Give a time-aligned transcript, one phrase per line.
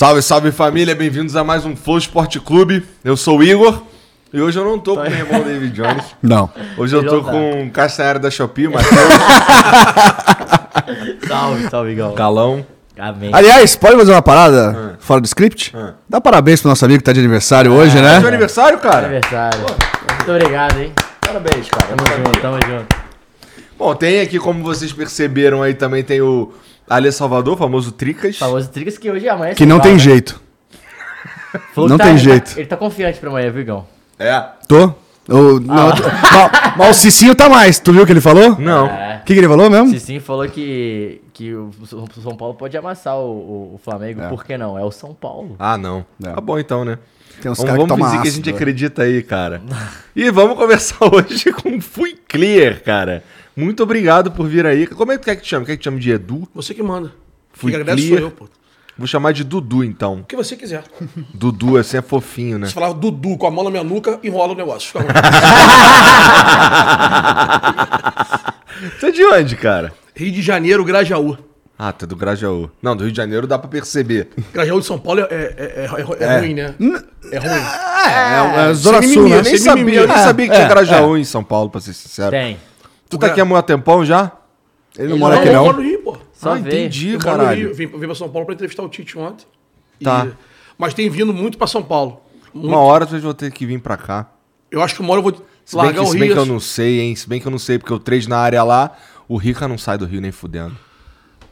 [0.00, 2.86] Salve, salve família, bem-vindos a mais um Flow Esporte Clube.
[3.04, 3.82] Eu sou o Igor
[4.32, 6.04] e hoje eu não tô com o meu irmão David Jones.
[6.22, 6.48] Não.
[6.78, 8.90] Hoje eu tô com o Castanheira da Shopee, Matheus,
[11.28, 12.14] Salve, salve, Igão.
[12.14, 12.64] Calão.
[12.98, 13.28] Amém.
[13.30, 15.74] Aliás, pode fazer uma parada fora do script?
[16.08, 18.20] Dá parabéns pro nosso amigo que tá de aniversário hoje, É né?
[18.20, 19.04] seu aniversário, cara?
[19.04, 19.66] Aniversário.
[20.16, 20.94] Muito obrigado, hein?
[21.20, 21.94] Parabéns, cara.
[21.94, 22.96] Tamo junto, tamo junto.
[23.78, 26.54] Bom, tem aqui, como vocês perceberam aí, também tem o
[26.90, 28.36] Ale Salvador, famoso Tricas.
[28.36, 29.98] Famoso Tricas que hoje amanhã Que não igual, tem né?
[29.98, 30.42] jeito.
[31.74, 32.58] Falou não que tem ele jeito.
[32.58, 33.86] Ele tá confiante pra amanhã, viu, Igão?
[34.18, 34.42] É?
[34.68, 34.92] Tô?
[35.28, 37.78] O, não, tô- mas, mas o Cicinho tá mais.
[37.78, 38.54] Tu viu o que ele falou?
[38.54, 38.86] O Não.
[38.86, 39.22] É.
[39.24, 39.88] que, que ele falou mesmo?
[39.90, 44.22] Cicinho falou que, que o o São Paulo pode amassar o, o- o Flamengo.
[44.28, 44.76] Por que não?
[44.78, 45.54] É o São Paulo.
[45.58, 46.04] Ah, não.
[46.24, 46.32] É.
[46.32, 46.98] Tá bom então, né?
[47.40, 48.56] Tem uns Vamos, caras que vamos tomam fingir que a ácido, gente né?
[48.56, 49.62] acredita aí, cara.
[50.16, 53.22] E vamos conversar hoje com Fui Clear, cara.
[53.60, 54.86] Muito obrigado por vir aí.
[54.86, 55.66] Como é que quer que te chame?
[55.66, 56.48] Quer que te chame de Edu?
[56.54, 57.12] Você que manda.
[57.52, 58.20] Fui Quem agradece clear.
[58.22, 58.48] sou eu, pô.
[58.98, 60.20] Vou chamar de Dudu, então.
[60.20, 60.84] O que você quiser.
[61.32, 62.66] Dudu, assim, é fofinho, né?
[62.66, 64.92] Se falar Dudu com a mão na minha nuca, enrola o negócio.
[68.98, 69.92] Você é de onde, cara?
[70.14, 71.36] Rio de Janeiro, Grajaú.
[71.78, 72.70] Ah, tá do Grajaú.
[72.82, 74.28] Não, do Rio de Janeiro dá pra perceber.
[74.52, 76.74] Grajaú de São Paulo é, é- é- é ruim, né?
[77.32, 77.50] É ruim.
[78.06, 79.38] É, é, Zona sem Sul, mimimi, né?
[79.38, 81.80] Eu nem sabia, eu nem É, sabia que tinha é, Grajaú em São Paulo, pra
[81.80, 82.30] ser sincero.
[82.32, 82.58] Tem.
[83.10, 84.32] Tu tá aqui há muito tempão já?
[84.96, 85.64] Ele não Ele mora não- aqui, eu não.
[85.64, 86.16] moro no Rio, pô.
[86.32, 87.18] Só ah, entendi, Eu Rio.
[87.20, 87.74] caralho.
[87.74, 89.46] Vim, vim pra São Paulo pra entrevistar o Tite ontem.
[90.00, 90.26] E- Tá.
[90.78, 92.20] Mas tem vindo muito pra São Paulo.
[92.54, 92.68] Muito.
[92.68, 94.30] Uma hora vocês vão ter que vir pra cá.
[94.70, 95.32] Eu acho que uma hora eu vou
[95.64, 96.34] Se bem, largar que, o se bem Rio.
[96.36, 97.14] que eu não sei, hein?
[97.14, 98.96] Se bem que eu não sei, porque eu treino na área lá,
[99.28, 100.76] o Rica não sai do Rio nem fudendo.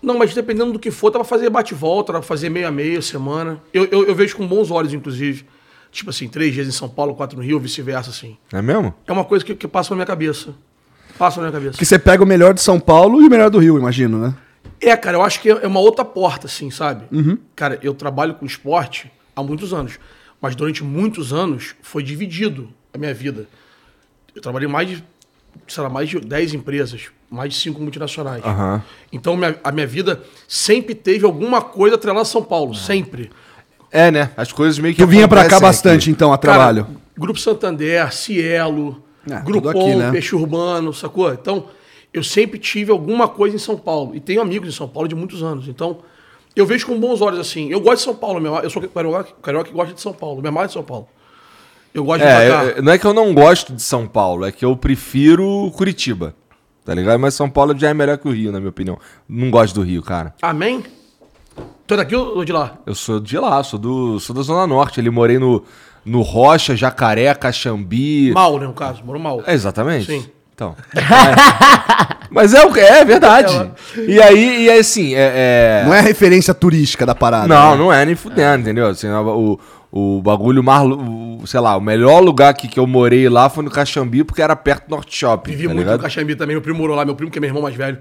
[0.00, 2.70] Não, mas dependendo do que for, dá pra fazer bate-volta, dá pra fazer meio a
[2.70, 3.60] meio, semana.
[3.74, 5.44] Eu, eu, eu vejo com bons olhos, inclusive.
[5.90, 8.36] Tipo assim, três dias em São Paulo, quatro no Rio, vice-versa, assim.
[8.52, 8.94] É mesmo?
[9.06, 10.54] É uma coisa que, que passa na minha cabeça.
[11.18, 11.78] Passa na minha cabeça.
[11.78, 14.34] Que você pega o melhor de São Paulo e o melhor do Rio, imagino, né?
[14.80, 17.04] É, cara, eu acho que é uma outra porta, assim, sabe?
[17.56, 19.98] Cara, eu trabalho com esporte há muitos anos.
[20.40, 23.46] Mas durante muitos anos foi dividido a minha vida.
[24.34, 25.04] Eu trabalhei em mais de,
[25.66, 28.44] sei lá, mais de 10 empresas, mais de 5 multinacionais.
[28.44, 28.80] Aham.
[29.12, 33.32] Então minha- a minha vida sempre teve alguma coisa atrelada a São Paulo, sempre.
[33.90, 34.30] É, né?
[34.36, 35.02] As coisas meio que.
[35.02, 36.10] Tu vinha pra cá bastante, aqui.
[36.10, 36.86] então, a Cara, trabalho.
[37.18, 39.02] Grupo Santander, Cielo,
[39.36, 40.10] É, Grupom, aqui, né?
[40.10, 41.32] Peixe Urbano, sacou?
[41.32, 41.64] Então,
[42.12, 44.14] eu sempre tive alguma coisa em São Paulo.
[44.14, 45.68] E tenho amigos em São Paulo de muitos anos.
[45.68, 45.98] Então,
[46.56, 47.68] eu vejo com bons olhos assim.
[47.70, 50.42] Eu gosto de São Paulo, meu, eu sou carioca, carioca que gosta de São Paulo,
[50.42, 51.08] me mais de São Paulo.
[51.94, 52.64] Eu gosto de É, cá.
[52.64, 56.34] eu- não é que eu não gosto de São Paulo, é que eu prefiro Curitiba.
[56.84, 57.18] Tá ligado?
[57.20, 58.98] Mas São Paulo já é melhor que o Rio, na minha opinião.
[59.28, 60.34] Não gosto do Rio, cara.
[60.40, 60.82] Amém?
[61.86, 62.78] Tu é daqui ou de lá?
[62.86, 65.00] Eu sou de lá, sou, do, sou da Zona Norte.
[65.00, 65.64] Ali morei no,
[66.04, 68.32] no Rocha, Jacaré, Caxambi.
[68.32, 69.42] Mal, né, no caso, morou mal.
[69.46, 70.06] É, exatamente.
[70.06, 70.26] Sim.
[70.54, 70.74] Então.
[70.94, 71.00] É.
[72.30, 73.70] Mas é, o que- é verdade.
[73.96, 75.82] E aí, e aí, assim, é.
[75.82, 77.46] é- Não é a referência turística da parada.
[77.46, 77.76] Não, né?
[77.76, 78.88] não é nem fudendo, entendeu?
[78.88, 79.58] Assim, o,
[79.90, 80.82] o bagulho mais.
[80.84, 84.42] o- sei lá, o melhor lugar que, que eu morei lá foi no Caxambi, porque
[84.42, 85.52] era perto do Norte Shopping.
[85.52, 85.96] Vivi tá muito ligado?
[85.98, 87.98] no Caxambi também, meu primo morou lá, meu primo que é meu irmão mais velho.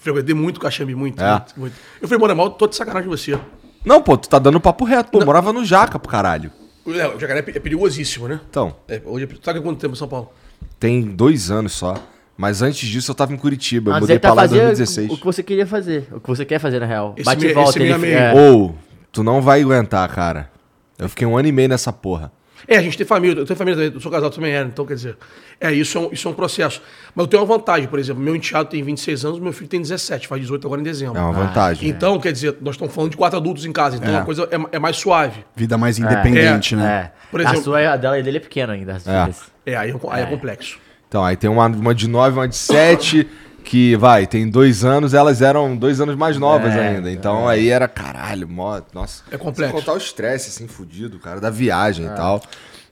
[0.00, 1.30] Frequentei muito o Caxambi, muito, É.
[1.30, 1.74] muito, muito.
[2.00, 3.38] Eu falei, mano, mal, tô de sacanagem de você.
[3.84, 5.24] Não, pô, tu tá dando papo reto, pô.
[5.24, 6.50] Morava no Jaca, pro caralho.
[6.86, 8.40] É, o jacaré é pe- é perigosíssimo, né?
[8.48, 10.30] Então, É, hoje, é- sabe quanto tempo em São Paulo?
[10.78, 11.94] tem dois anos só.
[12.36, 13.90] Mas antes disso eu tava em Curitiba.
[13.90, 15.10] Eu Antes mudei ele pra tá lá em fazendo 2016.
[15.12, 16.08] o que você queria fazer.
[16.10, 17.14] O que você quer fazer, na real.
[17.16, 17.70] Esse Bate e volta.
[17.70, 18.18] esse ele, meio.
[18.18, 18.74] é, Ou,
[19.12, 20.50] tu não vai aguentar, cara.
[20.98, 22.32] Eu fiquei um ano e meio nessa porra.
[22.66, 24.86] É, a gente tem família, eu tenho família também, eu sou casado também, era, então
[24.86, 25.16] quer dizer,
[25.60, 26.80] é, isso é, um, isso é um processo.
[27.14, 29.80] Mas eu tenho uma vantagem, por exemplo, meu enteado tem 26 anos, meu filho tem
[29.80, 31.18] 17, faz 18 agora em dezembro.
[31.18, 31.88] É uma vantagem.
[31.88, 34.18] Então, quer dizer, nós estamos falando de quatro adultos em casa, então É.
[34.18, 35.44] a coisa é, é mais suave.
[35.54, 37.10] Vida mais independente, né?
[37.12, 37.12] É.
[37.30, 38.94] Por exemplo- a sua, a dela e dele é pequena ainda.
[38.94, 39.20] As É.
[39.22, 39.42] filhas.
[39.66, 40.78] É, aí, é- aí é complexo.
[41.08, 43.28] Então, aí tem uma, uma de 9 uma de 7,
[43.64, 47.10] que vai, tem dois anos, elas eram dois anos mais novas É, ainda.
[47.10, 49.22] Então aí era caralho, mó, nossa.
[49.30, 49.74] É complexo.
[49.74, 52.12] Contar o estresse, assim, fudido, cara, da viagem É.
[52.12, 52.42] e tal.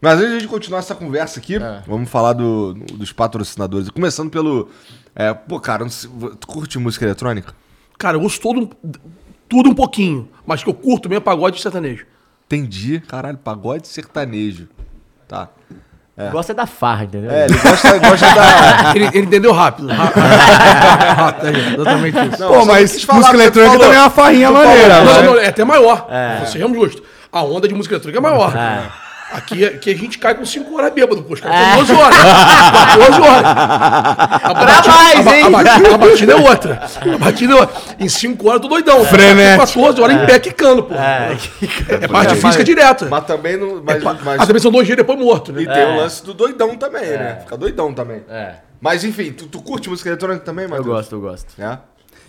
[0.01, 3.89] Mas antes de a gente continuar essa conversa aqui, vamos falar do- dos patrocinadores.
[3.91, 4.69] Começando pelo.
[5.15, 6.11] É, pô, cara, não sei-
[6.41, 7.55] tu curte música eletrônica?
[7.99, 8.71] Cara, eu gosto todo,
[9.49, 10.29] tudo um pouquinho.
[10.45, 12.05] Mas que eu curto mesmo é pagode e sertanejo.
[12.47, 13.01] Entendi.
[13.07, 14.69] Caralho, pagode sertanejo.
[15.29, 15.49] Tá.
[16.31, 17.31] Gosta da farra, entendeu?
[17.31, 18.93] É, ele gosta, gosta da.
[18.95, 19.89] Ele, ele entendeu rápido.
[21.17, 22.41] Rápido, é exatamente isso.
[22.41, 25.23] Não, Pô, mas falar, música eletrônica também é uma farrinha maneira, Não, né?
[25.23, 26.07] não, é até maior.
[26.47, 27.03] Sejamos justos.
[27.33, 28.53] A onda de música eletrônica é maior.
[29.33, 31.33] Aqui, aqui a gente cai com 5 horas bêbado, pô.
[31.35, 32.17] Os caras com 12 horas.
[32.93, 33.45] 14 horas.
[34.43, 35.45] A batida, mais, a hein?
[35.47, 36.83] A, batida, a batida é outra.
[37.15, 37.77] A batida é outra.
[37.99, 39.05] Em 5 horas eu tô doidão.
[39.05, 39.67] Frenético.
[39.67, 40.95] 14 horas em pé quicando, pô.
[40.95, 43.07] É, parte física direta.
[43.07, 43.83] Mas também não.
[43.83, 45.63] Mas, mas- Ah, também são dois dias depois morto, né?
[45.63, 47.39] E tem o lance do doidão também, né?
[47.41, 48.23] Fica doidão também.
[48.29, 48.55] É.
[48.81, 50.89] Mas enfim, tu, tu curte música eletrônica também, Eu Matheus?
[50.89, 51.47] gosto, eu gosto.
[51.63, 51.79] É?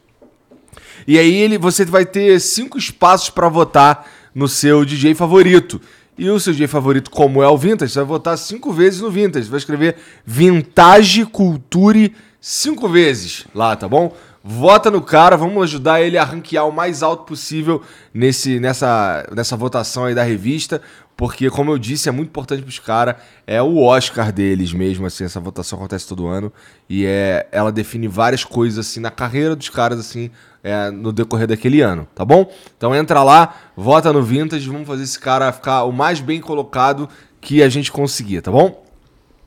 [1.07, 5.81] E aí ele, você vai ter cinco espaços para votar no seu DJ favorito.
[6.17, 9.11] E o seu DJ favorito, como é o Vintage, você vai votar cinco vezes no
[9.11, 9.47] Vintage.
[9.47, 14.15] Você vai escrever Vintage Culture cinco vezes lá, tá bom?
[14.45, 19.57] Vota no cara, vamos ajudar ele a ranquear o mais alto possível nesse, nessa, nessa
[19.57, 20.83] votação aí da revista,
[21.17, 23.17] porque, como eu disse, é muito importante pros caras,
[23.47, 26.53] é o Oscar deles mesmo, assim, essa votação acontece todo ano,
[26.89, 30.29] e é, ela define várias coisas, assim, na carreira dos caras, assim,
[30.65, 32.51] é, no decorrer daquele ano, tá bom?
[32.77, 37.09] Então entra lá, vota no Vintage, vamos fazer esse cara ficar o mais bem colocado
[37.41, 38.85] que a gente conseguir, tá bom?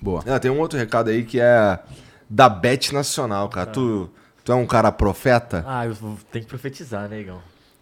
[0.01, 0.23] Boa.
[0.27, 1.79] Ah, tem um outro recado aí que é
[2.29, 3.71] da Bet Nacional, cara.
[3.71, 4.09] Tu,
[4.45, 5.65] tu é um cara profeta?
[5.67, 5.95] Ah, eu
[6.31, 7.41] tenho que profetizar, né, Igão?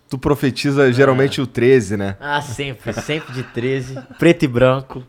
[0.10, 2.16] Tu profetiza geralmente o 13, né?
[2.20, 5.04] Ah, sempre, sempre de 13, preto e branco.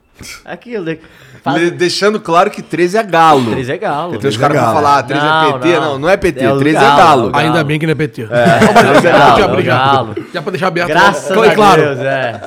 [0.44, 0.98] Aquilo, né?
[1.42, 3.50] Faz- Le- deixando claro que 13 é galo.
[3.50, 4.10] 13 é galo.
[4.10, 4.76] Tem os 13 é caras vão galo.
[4.76, 5.68] falar, ah, 13 é Não, PT.
[5.74, 5.98] Não, não.
[5.98, 7.28] não, é PT, É o 13 é galo, galo.
[7.28, 7.36] é galo.
[7.46, 8.22] Ainda bem que não é PT.
[8.22, 10.14] É o galo, já, é o já, galo.
[10.32, 10.88] já pra deixar aberto.
[10.88, 11.82] Graças Claro, a claro.
[11.82, 12.40] Deus, é.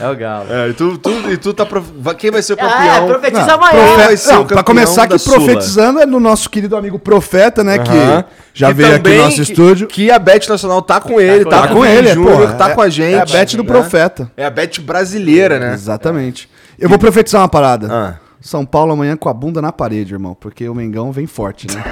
[0.00, 0.46] É o galo.
[0.50, 1.64] É, e tu, tu, e tu tá.
[1.64, 2.94] prof- Quem vai ser o Ah, campeão?
[2.94, 3.94] é, profetiza amanhã.
[3.94, 5.36] profe- Não, pra começar aqui, Sula.
[5.36, 7.76] profetizando é no nosso querido amigo Profeta, né?
[7.76, 7.84] Aham.
[8.22, 9.86] Que já Que veio aqui no nosso que- estúdio.
[9.88, 11.68] Que a Bet Nacional tá com ele, com tá, ele.
[11.68, 13.14] com, com ele, é, Júnior, pô, tá é- com a gente.
[13.16, 13.68] é a Bet do né?
[13.68, 14.30] Profeta.
[14.36, 15.74] É a Bet brasileira, né?
[15.74, 16.48] Exatamente.
[16.78, 17.88] Eu vou profetizar uma parada.
[17.90, 18.14] Ah.
[18.40, 20.36] São Paulo amanhã com a bunda na parede, irmão.
[20.38, 21.82] Porque o Mengão vem forte, né?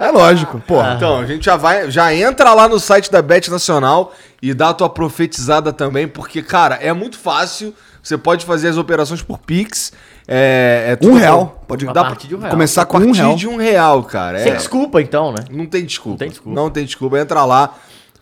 [0.00, 0.94] é lógico, porra.
[0.96, 4.12] Então, a gente já vai, já entra lá no site da Bet Nacional
[4.42, 7.72] e dá a tua profetizada também, porque, cara, é muito fácil.
[8.02, 9.92] Você pode fazer as operações por Pix.
[10.26, 11.62] É, é tudo Um real.
[11.68, 12.50] Pode A partir de um real.
[12.50, 13.36] começar a com um partir real.
[13.36, 14.38] de um real, cara.
[14.38, 15.38] Sem É, desculpa, então, né?
[15.50, 16.10] não tem desculpa.
[16.10, 16.60] Não tem desculpa.
[16.60, 17.18] Não tem desculpa.
[17.18, 17.74] Entra lá,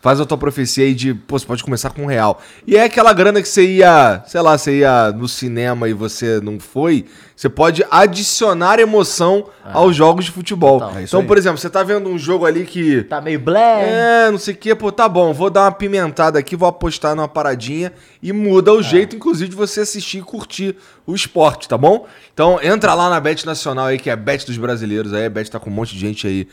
[0.03, 2.41] faz a tua profecia aí de, pô, você pode começar com um real.
[2.67, 6.41] E é aquela grana que você ia, sei lá, você ia no cinema e você
[6.41, 10.81] não foi, você pode adicionar emoção aos jogos de futebol.
[10.81, 10.97] Total.
[10.97, 14.25] É então, por exemplo, você tá vendo um jogo ali que Tá meio blé.
[14.27, 17.15] é, não sei o que, pô, tá bom, vou dar uma pimentada aqui, vou apostar
[17.15, 20.75] numa paradinha e muda o jeito, inclusive, de você assistir e curtir
[21.07, 22.05] o esporte, tá bom?
[22.33, 25.29] Então entra lá na Bet Nacional aí, que é a Bet dos brasileiros aí, a
[25.29, 26.45] Bet tá com um monte de gente aí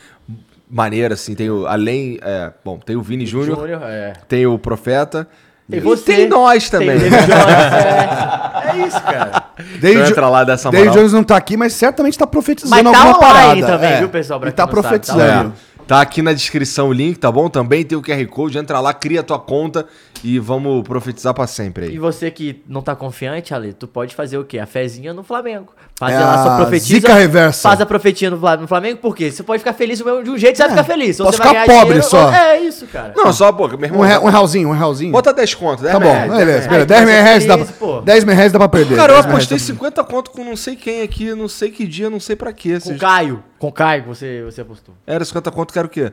[0.70, 4.12] maneira, assim, tem o, além, é, bom, tem o Vini Júnior, é.
[4.28, 5.26] tem o Profeta,
[5.68, 6.04] Tem e você.
[6.14, 6.98] tem nós também.
[6.98, 8.70] Tem Jones, é.
[8.70, 9.42] É isso, cara.
[9.58, 10.70] David, Então entra lá dessa.
[10.70, 13.78] Jones não tá aqui, mas certamente tá profetizando Mas tá alguma online parada.
[13.78, 13.98] também, é.
[13.98, 15.54] viu, pessoal, pra E quem tá não sabe, tá profetizando.
[15.66, 15.69] É.
[15.90, 17.48] Tá aqui na descrição o link, tá bom?
[17.48, 19.86] Também tem o QR Code, entra lá, cria a tua conta
[20.22, 21.94] e vamos profetizar pra sempre aí.
[21.96, 24.60] E você que não tá confiante, Ale, tu pode fazer o quê?
[24.60, 25.72] A fezinha no Flamengo.
[25.98, 26.94] Fazer É lá sua a profetiza.
[26.94, 27.68] zica reversa.
[27.68, 29.32] Faz a profetinha no, Fla- no Flamengo, por quê?
[29.32, 31.18] Você pode ficar feliz de um jeito, você vai ficar feliz.
[31.18, 32.24] Ou posso você vai ficar pobre dinheiro, só.
[32.26, 33.12] ou- É isso, cara.
[33.16, 34.00] Não, só, pô, meu irmão.
[34.02, 35.10] Um, rea- um realzinho, um realzinho.
[35.10, 36.66] Bota 10 conto, 10 Tá bom, reais, beleza, reais.
[36.68, 36.82] beleza.
[36.82, 38.00] Aí 10 tu vai ser reais dá pra.
[38.02, 38.94] 10 reais dá pra perder.
[38.96, 41.68] Cara, eu 10 apostei dá pra- 50 conto com não sei quem aqui, não sei
[41.72, 42.74] que dia, não sei pra quê.
[42.74, 43.42] Com Vocês- Caio.
[43.60, 44.94] Com Caio, você, você apostou.
[45.06, 46.12] Era 50 conto, que era o quê?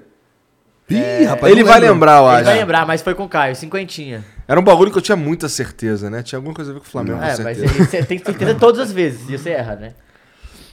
[0.90, 1.94] Ih, rapaz, Ele vai lembro.
[1.96, 2.44] lembrar, eu Ele acho.
[2.46, 4.24] vai lembrar, mas foi com o Caio, cinquentinha.
[4.48, 6.22] Era um bagulho que eu tinha muita certeza, né?
[6.24, 8.80] Tinha alguma coisa a ver com o Flamengo, É, mas ele- você tem certeza todas
[8.82, 9.94] as vezes, e você erra, né?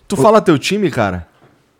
[0.06, 1.26] Tu fala teu time, cara?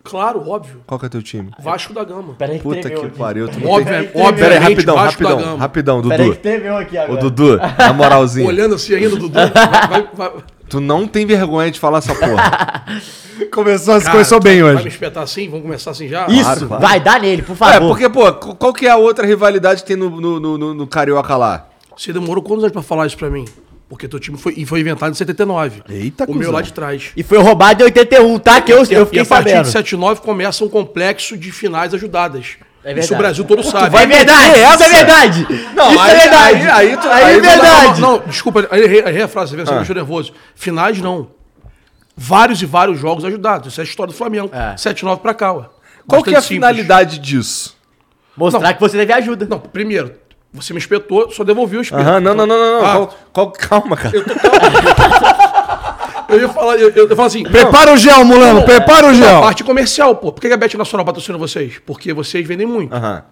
[0.04, 0.80] Claro, óbvio.
[0.86, 1.50] Qual que é teu time?
[1.58, 2.34] Vasco da Gama.
[2.34, 3.18] Peraí Puta tremeu que aqui.
[3.18, 3.48] pariu.
[3.48, 6.36] Tu Óbvio, tem- é- Pera aí, obviamente, rapidão, Vasco rapidão, rapidão, Peraí Dudu.
[6.36, 7.20] que tremeu aqui Ô, agora.
[7.20, 8.46] Dudu, na moralzinha.
[8.46, 9.30] Olhando assim ainda, Dudu.
[9.32, 9.50] vai,
[9.88, 10.32] vai, vai,
[10.68, 12.84] Tu não tem vergonha de falar essa porra.
[13.52, 14.88] Começou, Cara, começou bem Vai me hoje.
[14.88, 15.48] espetar assim?
[15.48, 16.26] Vamos começar assim já?
[16.28, 17.88] Isso, vai, dá nele, por é, favor.
[17.88, 20.86] porque, pô, qual que é a outra rivalidade que tem no, no, no- no- no
[20.86, 21.68] Carioca lá?
[21.96, 23.44] Você demorou quantos anos pra falar isso pra mim?
[23.88, 25.82] Porque teu time foi, e foi inventado em 79.
[25.88, 26.52] Eita, O meu cuzão.
[26.52, 27.10] lá de trás.
[27.16, 28.60] E foi roubado em 81, tá?
[28.60, 29.64] Que eu, E, a- eu e fiquei a partir sabendo.
[29.66, 32.56] de 79 começa um complexo de finais ajudadas.
[32.84, 33.88] É Isso o Brasil todo sabe.
[33.90, 35.46] Vai verdade, isso é verdade.
[35.74, 36.54] Não, isso aí- é verdade.
[36.56, 38.00] aí- aí tu- aí é verdade.
[38.00, 39.72] Não, não, desculpa, aí errei, a frase, você Ah.
[39.72, 40.32] me deixou nervoso.
[40.54, 41.28] Finais não.
[42.16, 43.72] Vários e vários jogos ajudados.
[43.72, 44.50] Isso é a história do Flamengo.
[44.52, 44.76] É.
[44.76, 45.64] 7-9 pra cá, ué.
[46.06, 46.56] Qual que é a simples.
[46.56, 47.74] finalidade disso?
[48.36, 49.46] Mostrar que você teve ajuda.
[49.48, 50.12] Não, primeiro,
[50.52, 52.02] você me espetou, só devolvi o espeto.
[52.02, 52.80] Aham, não, não, não, não.
[52.82, 52.86] não.
[52.86, 52.92] Ah.
[52.92, 54.14] Qual- qual- calma, cara.
[54.14, 54.22] Eu
[56.40, 59.40] ia falar, eu, eu, eu falo assim, Prepara o gel, Mulano, prepara o a gel.
[59.40, 60.32] parte comercial, pô.
[60.32, 61.80] Por que a Bet Nacional patrocina vocês?
[61.84, 62.94] Porque vocês vendem muito.
[62.94, 63.22] Aham.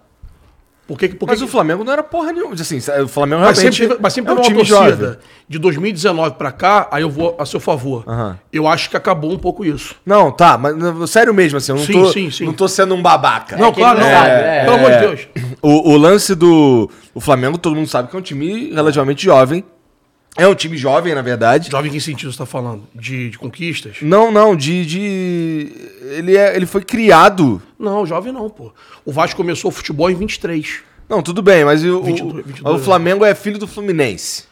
[0.85, 2.55] Por que, por que Mas que- o Flamengo não era porra nenhuma.
[2.55, 4.89] Assim, o Flamengo Mas realmente sempre, mas sempre é um teve time uma jovem.
[4.97, 8.03] torcida de 2019 pra cá, aí eu vou a seu favor.
[8.51, 9.95] Eu acho que acabou um pouco isso.
[10.05, 12.45] Não, tá, mas não, sério mesmo, assim, eu não, Sim, tô, sim, sim.
[12.45, 13.55] não tô sendo um babaca.
[13.55, 14.05] não, que claro, não.
[14.09, 14.63] não sabe, é.
[14.65, 15.27] Pelo amor de Deus.
[15.61, 19.63] O, o lance do o Flamengo, todo mundo sabe que é um time relativamente jovem.
[20.35, 21.69] É um time jovem, na verdade.
[21.69, 22.87] Jovem, em que sentido você tá falando?
[22.95, 23.97] De, de conquistas?
[24.01, 24.85] Não, não, de.
[24.85, 25.71] de...
[26.17, 27.61] Ele, é, ele foi criado.
[27.77, 28.73] Não, jovem não, pô.
[29.05, 30.79] O Vasco começou o futebol em 23.
[31.07, 34.45] Não, tudo bem, mas o, o- 22, 22, o Flamengo é filho do Fluminense.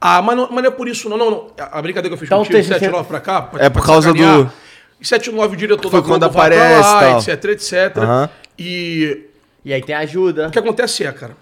[0.00, 1.50] Ah, mas não, mas não é por isso, não, não, não.
[1.58, 3.68] A brincadeira que eu fiz Então, contigo, tem- 7 você- 9 pra cá, pra- É
[3.70, 4.44] por causa sacanear.
[4.44, 4.52] do-
[5.00, 7.18] Em 7 9 o diretor Foi da Globo quando vai pra aparece, lá, tal.
[7.18, 8.30] etc, etc.
[8.58, 9.24] E
[9.64, 10.48] E aí tem ajuda.
[10.48, 11.36] o que acontece é, cara,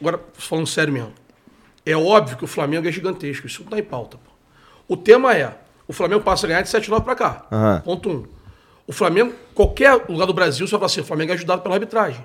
[0.00, 1.12] agora falando sério mesmo,
[1.84, 4.18] é óbvio que o Flamengo é gigantesco, isso não tá em pauta.
[4.18, 4.30] Pô.
[4.88, 5.56] O tema é,
[5.86, 7.46] o Flamengo passa a ganhar de 7 9 pra cá.
[7.50, 7.82] Aham.
[7.84, 8.12] Ponto 1.
[8.12, 8.24] Um.
[8.86, 11.76] O Flamengo, qualquer lugar do Brasil, você vai falar assim, o Flamengo é ajudado pela
[11.76, 12.24] arbitragem.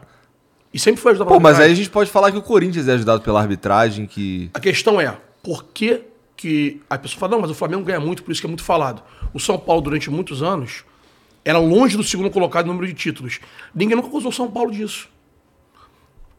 [0.73, 1.83] E sempre foi ajudado Pô, pela mas aí a arbitragem.
[1.83, 4.49] gente pode falar que o Corinthians é ajudado pela arbitragem, que.
[4.53, 6.01] A questão é, por que
[6.35, 6.81] que...
[6.89, 9.01] A pessoa fala, não, mas o Flamengo ganha muito, por isso que é muito falado.
[9.33, 10.83] O São Paulo, durante muitos anos,
[11.45, 13.39] era longe do segundo colocado no número de títulos.
[13.73, 15.07] Ninguém nunca acusou o São Paulo disso.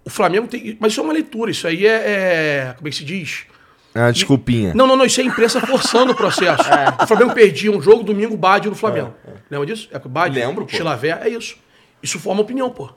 [0.07, 0.77] O Flamengo tem...
[0.81, 1.91] Mas isso é uma leitura, isso aí é...
[1.91, 3.45] é- como é que se diz?
[3.93, 4.73] É uma desculpinha.
[4.75, 6.63] Não, não, não, isso é a imprensa forçando o processo.
[7.03, 9.15] O Flamengo perdia um jogo, domingo, Bade no Flamengo.
[9.51, 9.89] Lembra disso?
[9.91, 10.67] É que o Bade, Lembro.
[10.69, 11.57] Chilavé, é isso.
[12.03, 12.91] Isso forma opinião, pô.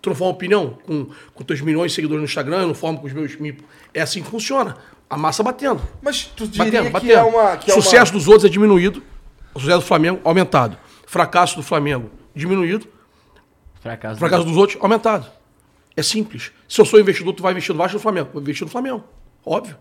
[0.00, 2.98] Tu não forma opinião com, com teus milhões de seguidores no Instagram, eu não formo
[3.00, 3.36] com os meus.
[3.92, 4.76] É assim que funciona.
[5.08, 5.80] A massa batendo.
[6.02, 7.12] Mas tu diria Batendo, que batendo.
[7.12, 7.56] é uma.
[7.58, 8.18] Que é sucesso uma...
[8.18, 9.02] dos outros é diminuído.
[9.54, 10.76] O sucesso do Flamengo, aumentado.
[11.06, 12.88] Fracasso do Flamengo, diminuído.
[13.80, 14.18] Fracasso.
[14.18, 15.26] Fracasso dos outros, aumentado.
[15.96, 16.52] É simples.
[16.68, 18.28] Se eu sou investidor, tu vai investir no Vasco ou no Flamengo?
[18.32, 19.02] Vou investir no Flamengo.
[19.44, 19.76] Óbvio.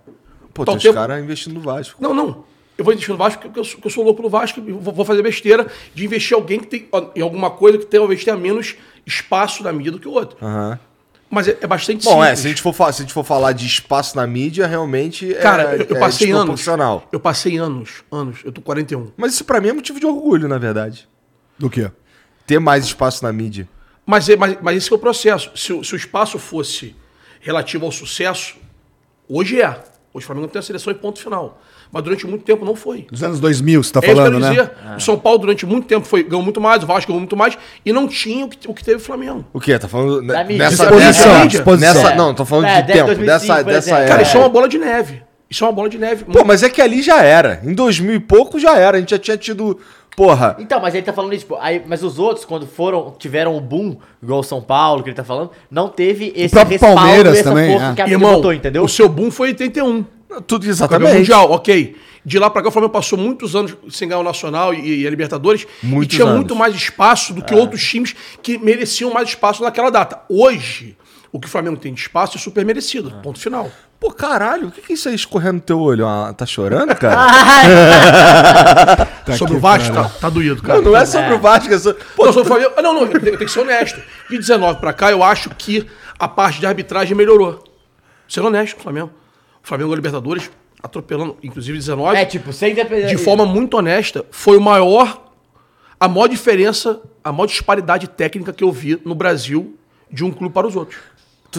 [0.54, 2.02] Pô, Tá tem tempo- caras investindo no Vasco.
[2.02, 2.46] Não, não.
[2.78, 4.72] Eu vou investir no Vasco porque eu sou, porque eu sou louco no Vasco e
[4.72, 8.24] vou, vou fazer besteira de investir em alguém que tem em alguma coisa que talvez
[8.24, 10.38] tenha menos espaço na mídia do que o outro.
[10.46, 10.80] Aham.
[11.30, 12.40] Mas é, é bastante Bom, é, simples.
[12.40, 15.42] se a, gente for, se a gente for falar de espaço na mídia, realmente é,
[15.42, 16.40] Cara, eu, eu é passei anos.
[16.42, 17.08] desproporcional.
[17.12, 18.40] Eu passei anos, anos.
[18.46, 19.12] Eu tô 41.
[19.18, 21.10] Mas isso pra mim é motivo de orgulho, na verdade.
[21.58, 21.90] Do quê?
[22.46, 23.68] Ter mais espaço na mídia.
[24.06, 25.52] Mas, é- mas, mas esse é o processo.
[25.56, 26.96] Se, o- se o espaço fosse
[27.42, 28.56] relativo ao sucesso,
[29.28, 29.70] hoje é.
[30.14, 31.62] Hoje o Flamengo tem a seleção em ponto final.
[31.92, 33.06] Mas durante muito tempo não foi.
[33.12, 34.50] Dos anos 2000, você tá É que falando, né?
[34.50, 34.72] dizer.
[34.98, 37.58] O São Paulo durante muito tempo foi, ganhou muito mais, o Vasco ganhou muito mais
[37.86, 39.46] e não tinha o que, o que teve o Flamengo.
[39.54, 39.78] O quê?
[39.78, 40.58] Tá falando Da mídia.
[40.66, 41.94] nessa, Disposição, nessa, disposição.
[42.04, 44.08] nessa- Não, tô falando É, de tempo, 2005, dessa, dessa era.
[44.08, 45.22] Cara, isso é uma bola de neve.
[45.56, 46.26] Isso é uma bola de neve.
[46.26, 47.62] Pô, mas é que ali já era.
[47.64, 48.98] Em 2000 e pouco já era.
[48.98, 49.80] A gente já tinha tido.
[50.14, 50.58] Porra.
[50.60, 53.62] Então, mas ele tá falando isso, pô, aí, mas os outros, quando foram, tiveram um
[53.62, 57.76] boom, igual o São Paulo, que ele tá falando, não teve esse próprio Palmeiras também,
[57.76, 57.94] é.
[57.94, 58.84] que a Irmão, botou, entendeu?
[58.84, 60.06] o seu boom foi em 81.
[60.46, 61.18] Tudo Campeão exatamente.
[61.18, 61.96] mundial, ok.
[62.26, 65.08] De lá pra cá, o Flamengo passou muitos anos sem ganhar o Nacional e, e
[65.08, 65.66] a Libertadores.
[65.82, 66.38] Muitos e tinha anos.
[66.38, 70.22] muito mais espaço do que outros times que mereciam mais espaço naquela data.
[70.30, 70.98] Hoje,
[71.36, 73.12] o que o Flamengo tem de espaço é super merecido.
[73.22, 73.70] Ponto final.
[74.00, 76.08] Pô, caralho, o que, que é isso aí escorrendo no teu olho?
[76.08, 77.16] Ah, tá chorando, cara?
[79.26, 80.08] Tá sobre aqui, o Vasco, cara.
[80.08, 80.82] tá, tá doído, cara.
[80.82, 82.02] não, não é sobre o Vasco, é sobre...
[82.16, 82.72] Pô, Não, sobre o Flamengo.
[82.78, 84.02] Ah, Não, não, eu tenho, eu tenho que ser honesto.
[84.30, 85.86] De 19 pra cá, eu acho que
[86.18, 87.62] a parte de arbitragem melhorou.
[88.30, 89.12] Sendo honesto com o Flamengo.
[89.62, 90.50] O Flamengo da Libertadores,
[90.82, 92.16] atropelando, inclusive 19.
[92.16, 93.08] É, tipo, sem depender...
[93.08, 95.32] de forma muito honesta, foi o maior,
[96.00, 99.76] a maior diferença, a maior disparidade técnica que eu vi no Brasil
[100.10, 101.00] de um clube para os outros.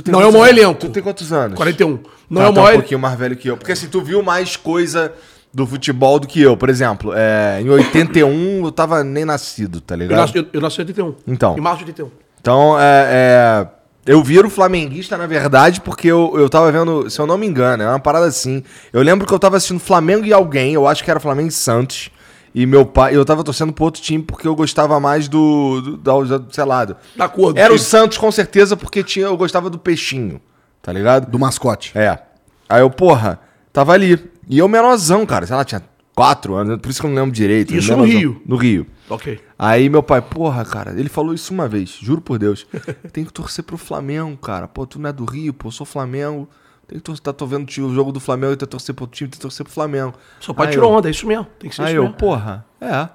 [0.06, 0.58] Não é o maior anos?
[0.58, 0.80] elenco.
[0.80, 1.56] Tu tem quantos anos?
[1.56, 1.98] 41.
[2.28, 2.74] Não Tá, é o tá maior.
[2.74, 3.56] um pouquinho mais velho que eu.
[3.56, 5.12] Porque assim, tu viu mais coisa
[5.52, 6.56] do futebol do que eu.
[6.56, 10.18] Por exemplo, é, em 81 eu tava nem nascido, tá eu, ligado?
[10.18, 11.14] nasci, eu, eu nasci em 81.
[11.26, 11.56] Então.
[11.56, 12.10] Em março de 81.
[12.40, 17.26] Então, é, é, Eu viro flamenguista, na verdade, porque eu, eu tava vendo, se eu
[17.26, 18.62] não me engano, é uma parada assim.
[18.92, 21.52] Eu lembro que eu tava assistindo Flamengo e alguém, eu acho que era Flamengo e
[21.52, 22.10] Santos.
[22.58, 25.96] E meu pai, eu tava torcendo pro outro time porque eu gostava mais do, do,
[25.98, 27.86] da- sei lá, do- Da cor do Era o time.
[27.86, 30.40] Santos com certeza porque tinha, eu gostava do peixinho,
[30.80, 31.30] tá ligado?
[31.30, 31.92] Do mascote.
[31.94, 32.18] É.
[32.66, 33.38] Aí eu, porra,
[33.74, 34.18] tava ali.
[34.48, 35.82] E eu menorzão, cara, sei lá, tinha
[36.14, 37.74] quatro anos, por isso que eu não lembro direito.
[37.74, 38.18] Isso no menorzão.
[38.20, 38.42] Rio.
[38.46, 38.86] No Rio.
[39.10, 39.38] Ok.
[39.58, 42.66] Aí meu pai, porra, cara, ele falou isso uma vez, juro por Deus.
[43.12, 44.66] Tem que torcer pro Flamengo, cara.
[44.66, 46.48] Pô, tu não é do Rio, pô, eu sou Flamengo.
[46.88, 49.28] Tem que torcer, tá tô vendo o jogo do Flamengo e tá torcer pro time,
[49.28, 50.14] tem que torcer pro Flamengo.
[50.40, 51.46] Seu pai Aí tirou eu- onda, é isso mesmo.
[51.58, 52.16] Tem que ser Aí isso eu, mesmo.
[52.16, 53.08] porra, é.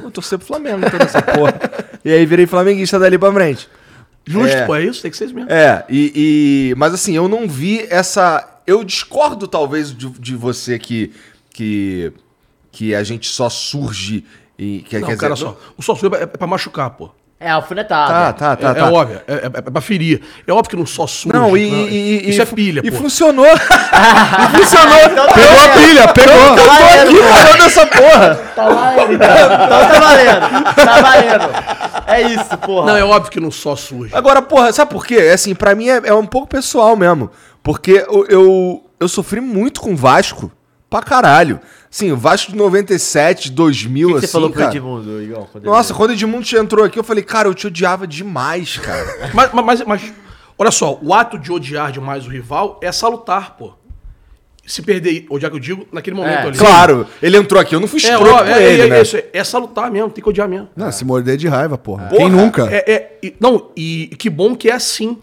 [0.00, 1.54] Vou torcer pro Flamengo toda essa porra.
[2.04, 3.68] E aí virei flamenguista dali pra frente.
[4.24, 4.64] Justo, É.
[4.66, 5.50] pô, é isso, tem que ser isso mesmo.
[5.52, 8.48] É, e, e- Mas assim, eu não vi essa.
[8.66, 11.12] Eu discordo, talvez, de, de você que.
[11.52, 12.12] que.
[12.70, 14.24] que a gente só surge
[14.58, 14.78] e.
[14.88, 15.58] Que, Não, quer cara, dizer, só.
[15.76, 17.10] O só surge é, é pra machucar, pô.
[17.44, 18.12] É alfinetada.
[18.12, 18.70] Tá, tá, tá.
[18.70, 18.80] é, tá.
[18.80, 20.22] é óbvio, é, é, é pra ferir.
[20.46, 21.36] É óbvio que não só surge.
[21.36, 21.90] Não, e, não, e-
[22.26, 22.98] e- isso e é pilha, E pô.
[22.98, 23.46] funcionou.
[23.50, 24.98] e funcionou.
[25.10, 26.34] Então tá pegou a pilha, pegou.
[26.34, 27.22] Eu tô valendo, aqui pô.
[27.28, 28.34] falando essa porra.
[28.54, 29.28] Tá valendo, então.
[29.28, 30.74] Então tá valendo.
[30.74, 32.06] Tá valendo.
[32.06, 32.86] É isso, porra.
[32.86, 34.14] Não, é óbvio que não só surge.
[34.14, 35.16] Agora, porra, sabe por quê?
[35.16, 37.30] É Assim, pra mim é, é um pouco pessoal mesmo.
[37.62, 40.50] Porque eu, eu, eu sofri muito com o Vasco.
[40.90, 41.58] Pra caralho.
[41.94, 44.74] Sim, o Vasco de 97, 2000, O que, que assim, você falou pro cara.
[44.74, 45.46] Edmundo, Igor?
[45.52, 45.98] quando ele Nossa, veio?
[45.98, 49.30] quando o Edmundo entrou aqui, eu falei, cara, eu te odiava demais, cara.
[49.34, 50.12] Mas, mas, mas, mas,
[50.58, 53.74] olha só, o ato de odiar demais o rival é salutar, pô.
[54.64, 56.46] Se perder, odiar que eu digo, naquele momento É.
[56.46, 56.56] ali.
[56.56, 58.98] claro, ele entrou aqui, eu não fui É, escroto ó, com é, ele, é, né?
[58.98, 60.70] é, isso, é, é salutar mesmo, tem que odiar mesmo.
[60.74, 62.04] Não, se morder de raiva, porra.
[62.06, 62.68] Porra, Quem nunca?
[62.70, 65.18] É, é, e- não, e que bom que é assim.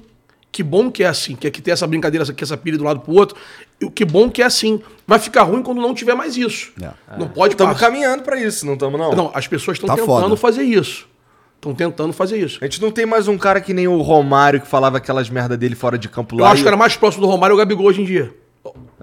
[0.52, 1.36] Que bom que é assim.
[1.36, 3.38] Que, é que tem essa brincadeira, essa, que essa pilha do lado pro outro.
[3.84, 4.82] O que bom que é assim.
[5.08, 6.72] Vai ficar ruim quando não tiver mais isso.
[7.18, 9.12] Não pode Estamos caminhando pra isso, não estamos, não?
[9.14, 10.38] Não, as pessoas estão Tá tentando foda.
[10.38, 11.08] fazer isso.
[11.56, 12.58] Estão tentando fazer isso.
[12.62, 15.58] A gente não tem mais um cara que nem o Romário que falava aquelas merda
[15.58, 16.52] dele fora de campo Eu lá.
[16.52, 18.34] acho e- que era mais próximo do Romário o Gabigol hoje em dia.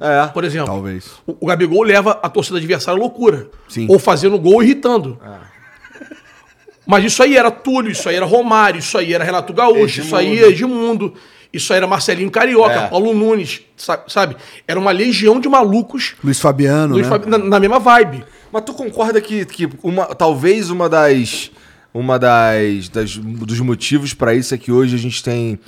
[0.01, 0.27] É.
[0.29, 1.11] Por exemplo, Talvez.
[1.27, 3.49] o, o Gabigol leva a torcida adversária à loucura.
[3.69, 3.87] Sim.
[3.91, 5.19] Ou fazendo gol irritando.
[6.87, 10.15] Mas isso aí era Túlio, isso aí era Romário, isso aí era Renato Gaúcho, isso
[10.15, 11.15] aí é Edmundo,
[11.53, 12.89] isso aí era Marcelinho Carioca, É.
[12.89, 14.37] Paulo Nunes, sa- sabe?
[14.67, 17.11] Era uma legião de malucos Luiz Fabiano, Luiz né?
[17.13, 18.25] Fabi- na, na mesma vibe.
[18.53, 21.51] Mas tu concorda que, que uma, talvez uma das.
[21.95, 25.59] Uma das, das- dos motivos pra isso é que hoje a gente tem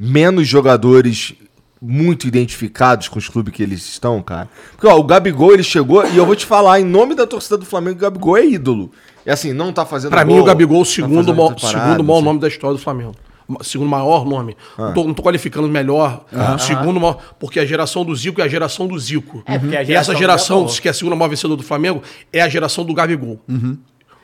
[0.00, 1.32] menos jogadores
[1.80, 4.48] muito identificados com os clubes que eles estão, cara.
[4.72, 7.56] Porque, ó, o Gabigol, ele chegou, e eu vou te falar, em nome da torcida
[7.56, 8.90] do Flamengo, o Gabigol é ídolo.
[9.24, 11.36] É assim, não tá fazendo Pra gol, mim, o Gabigol é o tá segundo, fazendo
[11.36, 12.24] maior, segundo maior assim.
[12.24, 13.14] nome da história do Flamengo.
[13.62, 14.56] Segundo maior nome.
[14.76, 14.86] Ah.
[14.86, 16.24] Não, tô, não tô qualificando melhor.
[16.58, 17.18] Segundo maior.
[17.38, 19.42] Porque a geração do Zico é a geração do Zico.
[19.46, 22.02] É, porque a e essa geração geração, que é a segunda maior vencedora do Flamengo,
[22.32, 23.38] é a geração do Gabigol.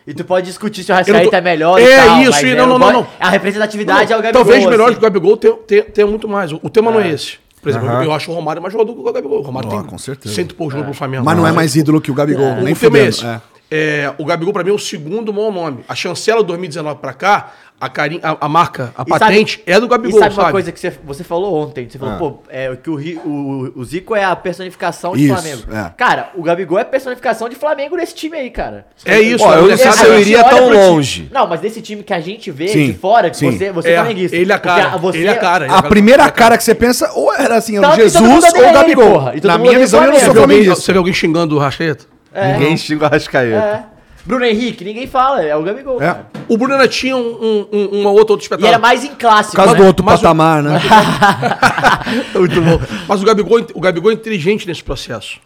[0.04, 2.30] E tu pode discutir se o Rascaeta não tô- é melhor É e tal, isso,
[2.32, 3.06] mas e é, não, não, não, não.
[3.20, 4.44] A representatividade é o Gabigol.
[4.44, 4.92] Talvez melhor assim.
[4.94, 6.50] que o Gabigol tenha, tenha, tenha muito mais.
[6.52, 7.36] O, o tema não é esse.
[7.62, 9.38] Por exemplo, eu acho o Romário mais jogador que o Gabigol.
[9.38, 10.34] O Romário Ah, tem com certeza.
[10.34, 11.24] cento e poucos jogos pro Flamengo.
[11.24, 12.44] Mas não é mais ídolo que o Gabigol.
[12.54, 13.24] O, nem o tema é esse.
[13.24, 13.40] É.
[13.74, 15.84] É, o Gabigol, pra mim, é o segundo maior nome.
[15.88, 19.80] A chancela 2019 pra cá, a, carinha, a, a marca, a E sabe- patente é
[19.80, 20.46] do Gabigol, E sabe, sabe?
[20.46, 21.88] uma coisa que você, você falou ontem?
[21.88, 22.94] Você falou, pô, é, que o,
[23.26, 25.62] o, o Zico é a personificação de Isso, Flamengo.
[25.72, 25.90] é.
[25.96, 28.86] Cara, o Gabigol é a personificação de Flamengo nesse time aí, cara.
[29.04, 31.28] É isso, Ó, eu não sei A se eu iria tão pro time- longe.
[31.32, 33.50] Não, mas desse time que a gente vê Sim, de fora, que sim.
[33.50, 34.36] você, você É, é flamenguista.
[34.36, 34.96] ele é a cara.
[34.98, 35.64] Você- Ele é a cara.
[35.64, 35.88] ele é A a cara.
[35.88, 39.10] primeira cara que você pensa, ou era assim, todo mundo Jesus ou ele, Gabigol.
[39.12, 39.34] porra.
[39.42, 40.84] Na minha visão, eu não o sou Você vê, alguém, flamenguista.
[40.84, 42.04] você vê alguém xingando o Rascaeta?
[42.34, 43.56] É, Ninguém xinga o Arrascaeta.
[43.56, 43.84] é.
[44.24, 45.96] Bruno Henrique, ninguém fala, é o Gabigol.
[46.00, 46.06] É.
[46.06, 46.26] cara.
[46.48, 48.68] O Bruno ainda tinha um, um, um- uma outra, outro E espetáculo.
[48.68, 49.78] era mais em clássico, Por causa né?
[49.80, 50.78] do outro Mas o- patamar, né?
[52.38, 52.78] Muito bom.
[53.08, 55.40] Mas o Gabigol, o Gabigol é inteligente nesse processo.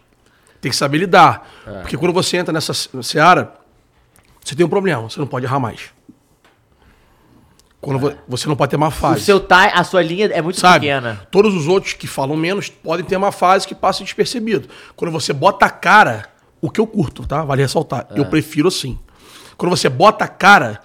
[0.61, 1.47] Tem que saber lidar.
[1.81, 3.51] Porque quando você entra nessa se- seara,
[4.43, 5.01] você tem um problema.
[5.09, 5.89] Você não pode errar mais.
[7.81, 9.21] Quando vo- você não pode ter má O fase.
[9.21, 10.81] seu time, a sua linha é muito sabe?
[10.87, 11.21] pequena.
[11.31, 14.67] Todos os outros que falam menos podem ter uma fase que passa despercebido.
[14.95, 16.25] Quando você bota a cara,
[16.61, 17.43] o que eu curto, tá?
[17.43, 18.07] Vale ressaltar.
[18.15, 18.97] Eu prefiro assim.
[19.57, 20.79] Quando você bota a cara,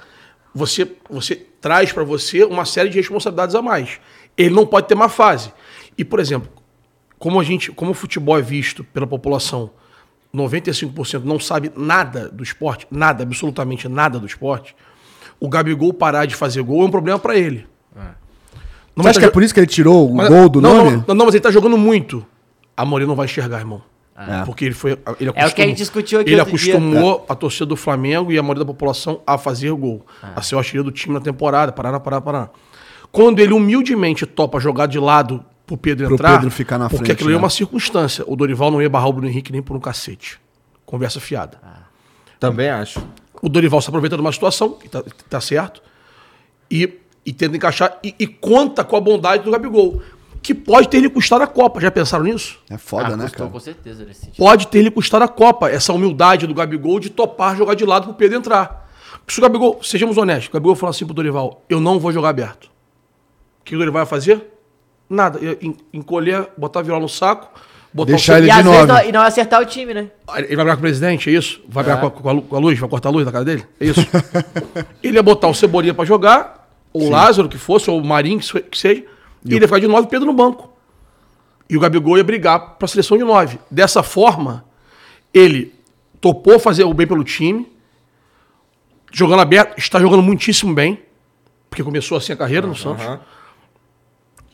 [0.54, 4.00] você, você traz pra você uma série de responsabilidades a mais.
[4.36, 5.52] Ele não pode ter uma fase.
[5.96, 6.50] E, por exemplo,
[7.18, 9.70] como a gente, como o futebol é visto pela população,
[10.34, 14.74] 95% não sabe nada do esporte, nada, absolutamente nada do esporte.
[15.38, 17.66] O Gabigol parar de fazer gol é um problema pra ele.
[18.94, 20.60] Não, Você acha tá que é por isso que ele tirou o mas- gol do
[20.60, 21.04] não, nome?
[21.08, 22.24] Não, não, mas ele tá jogando muito.
[22.76, 23.82] A Moreira não vai enxergar, irmão.
[24.44, 24.98] Porque ele foi.
[25.18, 26.74] Ele É o que a gente discutiu aqui Ele outro dia.
[26.74, 30.04] acostumou a torcida do Flamengo e a maioria da população a fazer gol.
[30.22, 31.72] A ser o artilheiro do time na temporada.
[31.72, 32.50] Paraná, Paraná, Paraná.
[33.10, 36.32] Quando ele humildemente topa jogar de lado pro Pedro Pro entrar.
[36.34, 37.42] Pedro ficar na Porque frente, aquilo ali é né?
[37.42, 38.24] uma circunstância.
[38.26, 40.40] O Dorival não ia barrar o Bruno Henrique nem por um cacete.
[40.84, 41.58] Conversa fiada.
[42.38, 43.02] Também acho.
[43.40, 45.82] O Dorival se aproveita de uma situação, que tá, tá certo.
[46.70, 50.02] E e tenta encaixar e, e conta com a bondade do Gabigol,
[50.42, 51.80] que pode ter lhe custado a Copa.
[51.80, 52.58] Já pensaram nisso?
[52.68, 53.50] É foda, ah, né, custou cara?
[53.50, 54.36] com certeza nesse sentido.
[54.36, 58.06] Pode ter lhe custado a Copa, essa humildade do Gabigol de topar jogar de lado
[58.06, 58.90] pro Pedro entrar.
[59.28, 62.30] Se o Gabigol, sejamos honestos, o Gabigol falar assim pro Dorival, eu não vou jogar
[62.30, 62.64] aberto.
[62.64, 64.44] O que o Dorival vai fazer?
[65.08, 65.38] Nada.
[65.92, 67.48] Encolher, botar a viola no saco,
[67.92, 68.86] botar Deixar o ele E de às nove.
[68.86, 70.10] não, e não acertar o time, né?
[70.34, 71.62] Ele vai brigar com o presidente, é isso?
[71.68, 72.78] Vai brigar com, a, com a luz?
[72.78, 73.64] Vai cortar a luz da cara dele?
[73.78, 74.00] É isso?
[75.02, 78.40] ele ia botar o Cebolinha pra jogar, ou o Lázaro, que fosse, ou o Marinho,
[78.40, 79.04] que seja,
[79.44, 80.70] e ele ia ficar de 9 e Pedro no banco.
[81.68, 83.58] E o Gabigol ia brigar pra seleção de 9.
[83.70, 84.64] Dessa forma,
[85.32, 85.74] ele
[86.20, 87.70] topou fazer o bem pelo time,
[89.12, 91.00] jogando aberto, está jogando muitíssimo bem,
[91.68, 93.04] porque começou assim a carreira no Santos.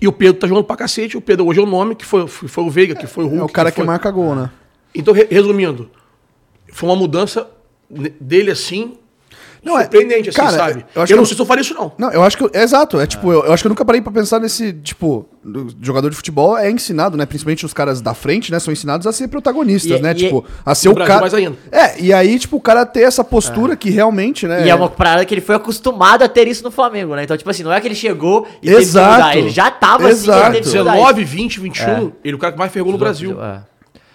[0.00, 1.16] E o Pedro tá jogando pra cacete.
[1.16, 3.28] O Pedro hoje é o nome, que foi, foi, foi o Veiga, que foi o
[3.28, 3.40] Hulk.
[3.40, 3.84] É o cara que foi...
[3.86, 4.50] marca gol, né?
[4.94, 5.90] Então, re- resumindo,
[6.72, 7.50] foi uma mudança
[8.20, 8.96] dele assim,
[9.64, 10.86] Não, é- surpreendente, assim, cara, sabe?
[10.94, 11.92] eu Eu, não sei se eu faria isso, não.
[11.98, 12.44] Não, eu acho que.
[12.44, 14.72] eu- é exato, é tipo, eu, eu acho que eu nunca parei pra pensar nesse,
[14.72, 17.26] tipo, do- jogador de futebol é ensinado, né?
[17.26, 18.58] Principalmente os caras da frente, né?
[18.58, 20.12] São ensinados a ser protagonistas, E- né?
[20.12, 21.20] e- tipo, a ser o cara.
[21.20, 21.56] mais ainda.
[21.72, 24.66] É, e aí, tipo, o cara ter essa postura que realmente, né?
[24.66, 27.24] E é uma parada que ele foi acostumado a ter isso no Flamengo, né?
[27.24, 29.06] Então, tipo assim, não é que ele chegou e Exato.
[29.08, 29.36] teve que mudar.
[29.38, 30.38] Ele já tava assim, Exato.
[30.38, 32.98] ele teve que mudar 19, 20, 21, ele é o cara que mais ferrou no.
[32.98, 33.36] Brasil.
[33.42, 33.60] É.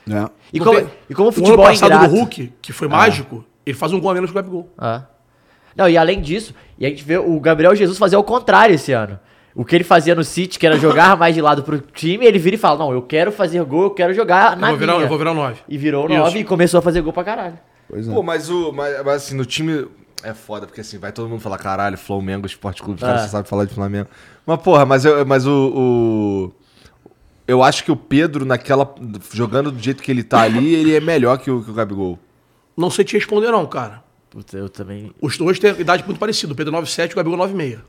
[0.09, 0.29] É.
[0.51, 2.09] E, como, tem- e como o o futebol ano é passado ingrato...
[2.13, 4.69] do Hulk, que foi mágico, ele faz um gol a menos que o Gabigol.
[4.81, 5.01] É.
[5.75, 8.91] Não, e além disso, e a gente vê o Gabriel Jesus fazer o contrário esse
[8.91, 9.19] ano.
[9.55, 12.39] O que ele fazia no City, que era jogar mais de lado pro time, ele
[12.39, 14.93] vira e fala: Não, eu quero fazer gol, eu quero jogar na Eu vou, virar,
[14.93, 15.05] minha.
[15.05, 15.61] eu vou virar 9.
[15.69, 16.17] E virou Isso.
[16.17, 17.59] 9 e começou a fazer gol pra caralho.
[17.87, 18.11] Pois é.
[18.13, 18.71] Pô, mas o.
[18.71, 19.87] Mas, mas, assim, no time.
[20.23, 23.25] É foda, porque assim, vai todo mundo falar, caralho, Flamengo, Esporte Clube, os caras É.
[23.25, 24.07] só sabem falar de Flamengo.
[24.45, 26.51] Mas, porra, mas, eu, mas o, o-
[27.47, 28.95] Eu acho que o Pedro, naquela.
[29.33, 32.17] Jogando do jeito que ele tá ali, ele é melhor que o, que o Gabigol.
[32.75, 34.02] Não sei te responder, não, cara.
[34.33, 35.13] Puta, eu também.
[35.21, 36.51] Os dois têm idade muito parecida.
[36.53, 37.79] O Pedro 9,7 e o Gabigol 9,6.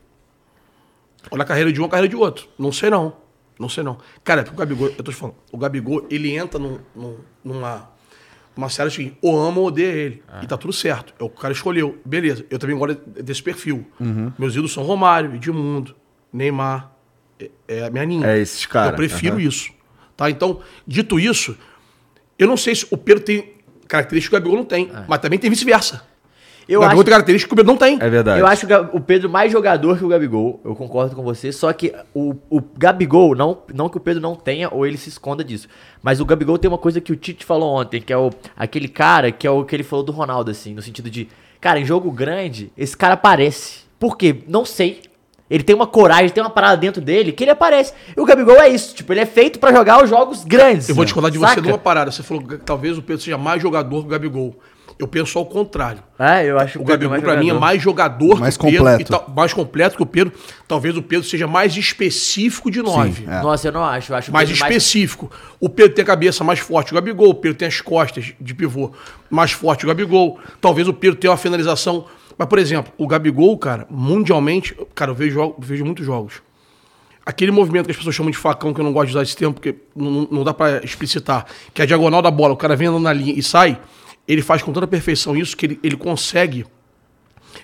[1.30, 2.46] Olha a carreira de um, a carreira de outro.
[2.58, 3.16] Não sei não.
[3.58, 3.96] Não sei não.
[4.22, 7.88] Cara, porque o Gabigol, eu tô te falando, o Gabigol, ele entra num, num- numa,
[8.54, 10.22] numa série assim, ou ama ou odeia ele.
[10.42, 11.14] E tá tudo certo.
[11.18, 11.98] É o que o cara escolheu.
[12.04, 13.86] Beleza, eu também gosto desse perfil.
[14.38, 15.96] Meus ídolos são Romário, Edmundo,
[16.30, 16.92] Neymar.
[17.40, 18.26] É, é a minha ninha.
[18.26, 19.42] É esses caras, Eu prefiro aham.
[19.48, 19.72] isso.
[20.16, 20.28] Tá?
[20.30, 21.56] Então, dito isso,
[22.38, 23.54] eu não sei se o Pedro tem
[23.88, 24.90] características que o Gabigol não tem.
[25.08, 26.04] Mas também tem vice-versa.
[26.68, 27.98] Eu o Gabigol acho, tem características que o Pedro não tem.
[28.00, 28.40] É verdade.
[28.40, 30.60] eu acho o Pedro mais jogador que o Gabigol.
[30.64, 31.52] Eu concordo com você.
[31.52, 35.08] Só que o, o Gabigol, não, não que o Pedro não tenha ou ele se
[35.08, 35.68] esconda disso.
[36.02, 38.88] Mas o Gabigol tem uma coisa que o Tite falou ontem, que é o, aquele
[38.88, 41.28] cara que é o que ele falou do Ronaldo, assim, no sentido de,
[41.60, 43.84] cara, em jogo grande, esse cara aparece.
[43.98, 44.42] Por quê?
[44.46, 45.02] Não sei.
[45.48, 47.92] Ele tem uma coragem, tem uma parada dentro dele que ele aparece.
[48.16, 50.88] E o Gabigol é isso, tipo, ele é feito pra jogar os jogos grandes.
[50.88, 51.60] Eu vou discordar de você saca?
[51.60, 52.10] numa parada.
[52.10, 54.56] Você falou que talvez o Pedro seja mais jogador que o Gabigol.
[54.96, 56.00] Eu penso ao contrário.
[56.16, 58.84] É, eu acho O Pedro Gabigol, pra mim, é mais jogador Mais que o Pedro.
[58.84, 59.02] completo.
[59.02, 60.32] e tal- mais completo que o Pedro.
[60.68, 63.24] Talvez o Pedro seja mais específico de nove.
[63.26, 63.42] é.
[63.42, 64.12] Nossa, eu não acho.
[64.12, 65.30] Eu acho Mais Pedro específico.
[65.58, 67.30] O Pedro tem a cabeça mais forte que o Gabigol.
[67.30, 68.92] O Pedro tem as costas de pivô
[69.28, 70.38] mais forte que o Gabigol.
[70.60, 72.04] Talvez o Pedro tenha uma finalização.
[72.38, 76.34] Mas, por exemplo, o Gabigol, cara, mundialmente, cara, eu vejo, eu vejo muitos jogos.
[77.26, 79.36] Aquele movimento que as pessoas chamam de facão, que eu não gosto de usar esse
[79.36, 82.56] tempo, porque não, não- não dá pra explicitar, que é a diagonal da bola, o
[82.56, 83.78] cara vem andando na linha e sai,
[84.26, 86.64] ele faz com tanta perfeição isso que ele, ele consegue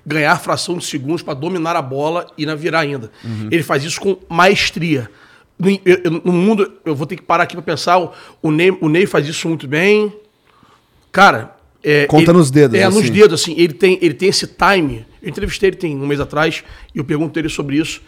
[0.07, 3.11] ganhar fração de segundos para dominar a bola e na virar ainda.
[3.51, 5.11] Ele faz isso com maestria.
[5.59, 8.71] No, eu- no mundo, eu vou ter que parar aqui para pensar, o, o, Ney,
[8.81, 10.13] o Ney faz isso muito bem.
[11.13, 13.13] Cara, é, Conta ele- nos dedos, É, nos assim.
[13.13, 13.55] dedos, assim.
[13.59, 15.05] Ele tem, ele tem esse time.
[15.23, 16.63] Eu entrevistei ele tem um mês atrás
[16.95, 18.01] e eu perguntei ele sobre isso.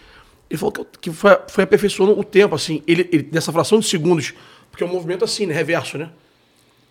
[0.49, 2.83] Ele falou que, que foi, foi aperfeiçoando o tempo, assim.
[2.87, 4.33] Ele, ele, nessa fração de segundos,
[4.71, 5.55] porque é um movimento assim, né?
[5.55, 6.11] Reverso, né?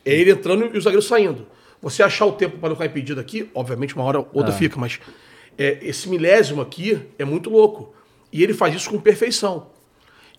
[0.06, 1.46] É ele entrando e o zagueiro saindo.
[1.82, 4.80] Você achar o tempo para não ficar impedido aqui, obviamente uma hora ou outra fica,
[4.80, 5.00] mas
[5.58, 7.94] é, esse milésimo aqui é muito louco.
[8.32, 9.68] E ele faz isso com perfeição.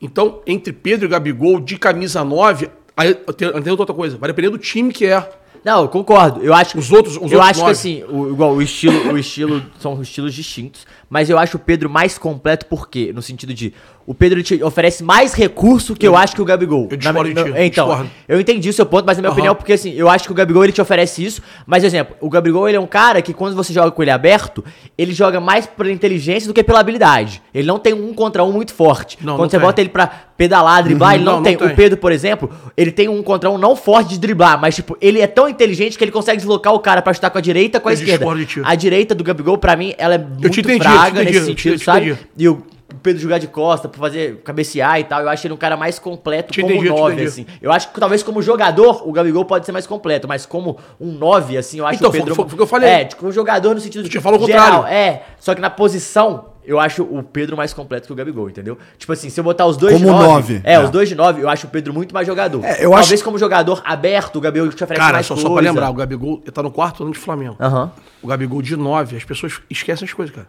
[0.00, 4.58] Então, entre Pedro e Gabigol, de camisa 9, aí tem, outra coisa, vai depender do
[4.58, 5.28] time que é.
[5.64, 6.42] Não, eu concordo.
[6.42, 7.70] Eu acho que Os outros- os eu outros acho que nove.
[7.72, 11.90] assim, o, igual o estilo, o estilo são estilos distintos, mas eu acho o Pedro
[11.90, 16.34] mais completo porque no sentido de o Pedro te oferece mais recurso que eu, acho
[16.34, 16.88] que o Gabigol.
[16.90, 18.10] eu discordo Na- no- então, discordo.
[18.26, 19.34] eu entendi o seu ponto, mas na minha Aham.
[19.38, 22.28] opinião porque assim, eu acho que o Gabigol ele te oferece isso, mas exemplo, o
[22.30, 24.64] Gabigol ele é um cara que quando você joga com ele aberto,
[24.96, 27.40] ele joga mais pela inteligência do que pela habilidade.
[27.54, 29.18] Ele não tem um contra um muito forte.
[29.20, 29.66] Não, quando não você tem.
[29.66, 31.56] bota ele pra pedalar, driblar, ele não, Não, tem.
[31.56, 31.68] tem.
[31.68, 34.96] O Pedro, por exemplo, ele tem um contra um não forte de driblar, mas tipo,
[35.00, 37.78] ele é tão inteligente que ele consegue deslocar o cara pra chutar com a direita
[37.78, 38.26] com a Eu esquerda.
[38.64, 40.62] A direita do Gabigol, pra mim, ela é muito te
[41.02, 42.18] fraga entendi, nesse sentido, sabe?
[42.36, 42.62] E o
[43.02, 45.98] Pedro jogar de costa pra fazer cabecear e tal, eu acho ele um cara mais
[45.98, 47.28] completo Te como entendi, eu te 9, entendi.
[47.28, 47.46] assim.
[47.60, 51.10] Eu acho que talvez como jogador, o Gabigol pode ser mais completo, mas como um
[51.12, 52.34] 9, assim, eu acho Então, o Pedro...
[52.34, 52.88] foi- foi o que eu falei.
[52.90, 54.94] É, tipo, um jogador no sentido te falou o geral, contrário.
[54.94, 58.76] É, só que na posição, eu acho o Pedro mais completo que o Gabigol, entendeu?
[58.98, 60.60] Tipo assim, se eu botar os dois Como de nove, nove.
[60.62, 60.80] É, É.
[60.84, 62.62] os dois de nove, eu acho o Pedro muito mais jogador.
[62.62, 65.48] É, eu Talvez acho- como jogador aberto, o Gabigol te oferece Cara, mais só, coisa.
[65.48, 67.56] só pra lembrar, o Gabigol ele tá no quarto ano de Flamengo.
[67.58, 67.90] Aham.
[68.22, 70.46] O Gabigol de 9, as pessoas esquecem as coisas, cara.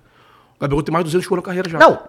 [0.63, 1.80] Gabigol tem mais de 200 gols na carreira já.
[1.80, 1.99] Não,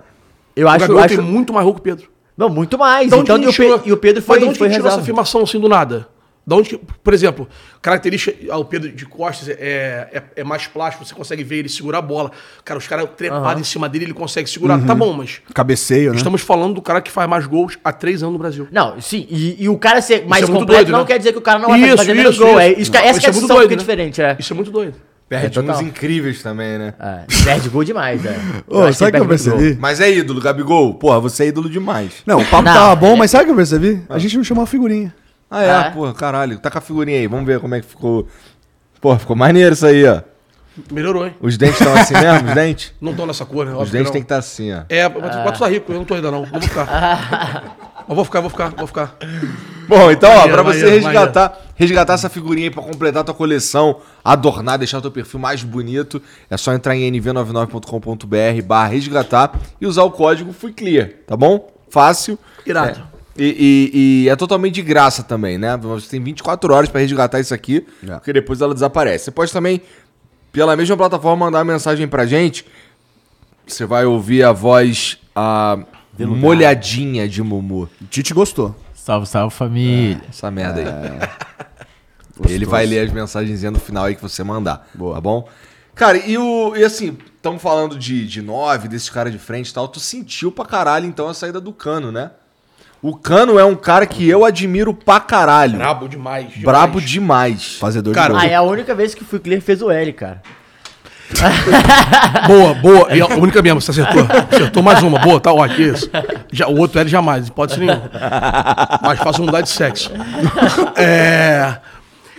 [0.57, 0.81] eu o acho...
[0.81, 2.09] Gabigol acho tem muito mais gol que o Pedro.
[2.37, 3.11] Não, muito mais.
[3.11, 4.75] Da Então, que e, o tirou- e o Pedro Mas foi, de onde foi que
[4.75, 6.09] tirou essa afirmação assim do nada?
[6.47, 7.49] Da onde que, por exemplo,
[7.81, 9.55] característica, ah, o Pedro de costas é,
[10.13, 12.31] é, é mais plástico, você consegue ver ele segurar a bola.
[12.63, 14.79] Cara, os caras trepados em cima dele, ele consegue segurar.
[14.85, 16.17] Tá bom, mas Cabeceio, né?
[16.17, 18.69] estamos falando do cara que faz mais gols há três anos no Brasil.
[18.71, 21.07] Não, sim, e, e o cara ser mais é muito completo doido, não né?
[21.07, 22.61] quer dizer que o cara não vai Isso, fazer menos isso, gol.
[22.61, 22.81] É, isso.
[22.83, 23.81] isso que, Não, essa isso que é é a doido, que é né?
[23.81, 24.37] diferente, é.
[24.39, 24.97] Isso é muito doido.
[25.29, 26.95] Perde É, uns incríveis também, né?
[27.01, 28.37] É, perde gol demais, é.
[28.69, 29.77] Ô, sabe o que eu percebi?
[29.81, 30.95] Mas é ídolo, Gabigol.
[30.95, 32.13] Porra, você é ídolo demais.
[32.27, 34.03] Não, o papo Não, tava bom, é- mas sabe o que eu percebi?
[34.09, 35.15] A gente não chamou a figurinha.
[35.51, 35.69] Ah, é?
[35.89, 35.91] É.
[35.91, 36.59] Porra, caralho.
[36.59, 37.27] Tá com a figurinha aí.
[37.27, 38.29] Vamos ver como é que ficou.
[39.01, 40.21] Porra, ficou maneiro isso aí, ó.
[40.91, 41.35] Melhorou, hein?
[41.41, 42.93] Os dentes estão assim mesmo, os dentes?
[43.01, 43.73] Não estão nessa cor, né?
[43.77, 44.83] Os dentes tem que estar assim, ó.
[44.89, 46.45] É, mas mas tu tá rico, eu não tô ainda não.
[46.45, 47.65] Vou ficar.
[48.07, 49.17] Mas vou ficar, vou ficar, vou ficar.
[49.89, 54.01] Bom, então, ó, pra você resgatar, resgatar essa figurinha aí pra completar a tua coleção,
[54.25, 59.87] adornar, deixar o teu perfil mais bonito, é só entrar em nv99.com.br barra resgatar e
[59.87, 61.71] usar o código FUICLEAR, tá bom?
[61.91, 62.39] Fácil.
[62.67, 63.01] Irado.
[63.37, 65.77] É, e, e- e é totalmente de graça também, né?
[65.77, 68.13] Você tem 24 horas pra resgatar isso aqui, É.
[68.15, 69.25] porque depois ela desaparece.
[69.27, 69.83] Você pode também,
[70.53, 72.65] pela mesma plataforma, mandar uma mensagem pra gente.
[73.67, 75.79] Você vai ouvir a voz a
[76.19, 77.89] molhadinha de Mumu.
[78.01, 78.75] O Tite gostou.
[78.95, 80.23] Salve, salve família.
[80.29, 81.29] Essa merda aí.
[82.53, 84.89] Ele vai ler as mensagens no final aí que você mandar.
[84.99, 85.49] Tá bom?
[85.95, 86.75] Cara, e o.
[86.77, 89.87] E assim, estamos falando de, de nove, desses caras de frente e tal.
[89.87, 92.33] Tu sentiu pra caralho, então, a saída do cano, né?
[93.01, 95.77] O cano é um cara que eu admiro pra caralho.
[95.77, 96.47] Brabo demais.
[96.49, 96.65] demais.
[96.65, 97.77] Brabo demais.
[97.77, 98.51] Fazedor Cara, de Ah, gol.
[98.51, 100.43] é a única vez que o Clear fez o L, cara.
[102.47, 103.17] Boa, boa.
[103.17, 104.27] E a única mesmo, você acertou.
[104.51, 105.19] Acertou mais uma.
[105.19, 105.95] Boa, tá ótimo.
[105.95, 106.11] Isso.
[106.53, 108.01] Já, o outro L jamais, pode ser nenhum.
[109.03, 110.11] Mais fácil mudar de sexo.
[110.97, 111.81] É,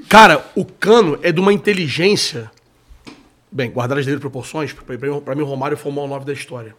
[0.07, 2.49] cara, o Cano é de uma inteligência.
[3.51, 6.75] Bem, guardar as devidas proporções, pra mim o Romário foi o maior nove da história.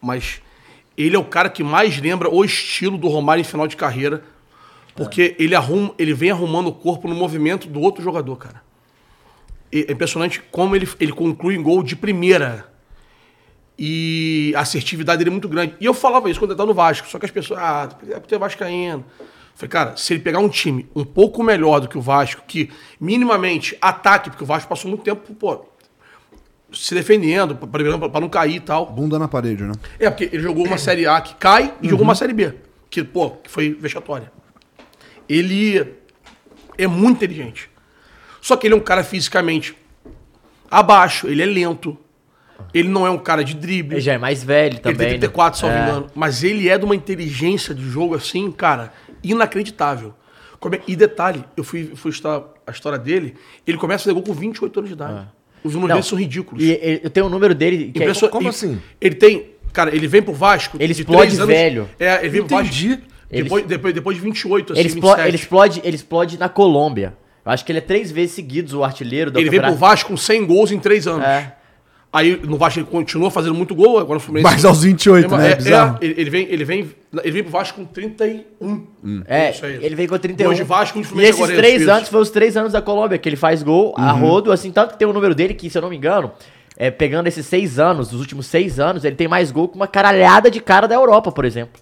[0.00, 0.40] Mas
[0.96, 4.22] ele é o cara que mais lembra o estilo do Romário em final de carreira.
[4.94, 8.65] Porque ele, arruma, ele vem arrumando o corpo no movimento do outro jogador, cara.
[9.72, 12.66] É impressionante como ele, ele conclui em gol de primeira.
[13.78, 15.74] E a assertividade dele é muito grande.
[15.80, 17.06] E eu falava isso quando ele estava no Vasco.
[17.08, 19.04] Só que as pessoas, ah, é por ter Vascaíno.
[19.54, 22.70] Falei, cara, se ele pegar um time um pouco melhor do que o Vasco, que
[23.00, 25.64] minimamente ataque, porque o Vasco passou muito tempo, pô,
[26.72, 28.86] se defendendo, para não cair e tal.
[28.86, 29.72] Bunda na parede, né?
[29.98, 32.54] É, porque ele jogou uma Série A que cai e jogou uma Série B,
[32.90, 34.30] que, pô, que foi vexatória.
[35.28, 35.94] Ele
[36.76, 37.70] é muito inteligente.
[38.46, 39.74] Só que ele é um cara fisicamente
[40.70, 41.98] abaixo, ele é lento.
[42.72, 43.94] Ele não é um cara de drible.
[43.96, 44.96] Ele já é mais velho Ele também.
[44.98, 45.82] tem 34, se não me É.
[45.82, 46.06] engano.
[46.14, 50.14] Mas ele é de uma inteligência de jogo assim, cara, inacreditável.
[50.86, 53.34] E detalhe, eu fui, fui estudar a história dele,
[53.66, 55.26] ele começa a fazer gol com 28 anos de idade.
[55.64, 55.94] Os números É.
[55.94, 56.62] Não, dele são ridículos.
[56.62, 57.90] E ele- eu tenho o número dele.
[57.90, 58.80] Que é, como E assim?
[59.00, 59.50] Ele tem.
[59.72, 60.76] Cara, ele vem pro Vasco.
[60.80, 61.90] Ele de explode três anos- velho.
[61.98, 62.72] É, ele vem pro Vasco.
[62.76, 63.00] Entendi.
[63.42, 65.28] Depois, depois, depois de 28, assim, ele, explo- 27.
[65.28, 67.12] ele explode, ele explode na Colômbia.
[67.46, 69.74] Eu acho que ele é três vezes seguidos o artilheiro do Ele vem pro.
[69.74, 71.24] Vasco com 100 gols em 3 anos.
[71.24, 71.52] É.
[72.12, 74.52] Aí no Vasco ele continua fazendo muito gol, agora no Fluminense.
[74.54, 75.48] Mas aos 28, né?
[75.48, 75.98] É, É bizarro.
[76.00, 76.90] é, ele, vem, ele, vem,
[77.22, 78.44] ele vem pro Vasco com 31.
[79.26, 79.78] É, Isso aí.
[79.84, 80.46] ele veio com 31.
[80.48, 81.90] Dois de Vasco, e Fluminense esses agora, três isso.
[81.90, 84.20] anos, foi os três anos da Colômbia, que ele faz gol a Uhum.
[84.20, 86.32] rodo, assim, tanto que tem o número dele, que se eu não me engano,
[86.76, 89.86] é, pegando esses seis anos, os últimos seis anos, ele tem mais gol que uma
[89.86, 91.80] caralhada de cara da Europa, por exemplo.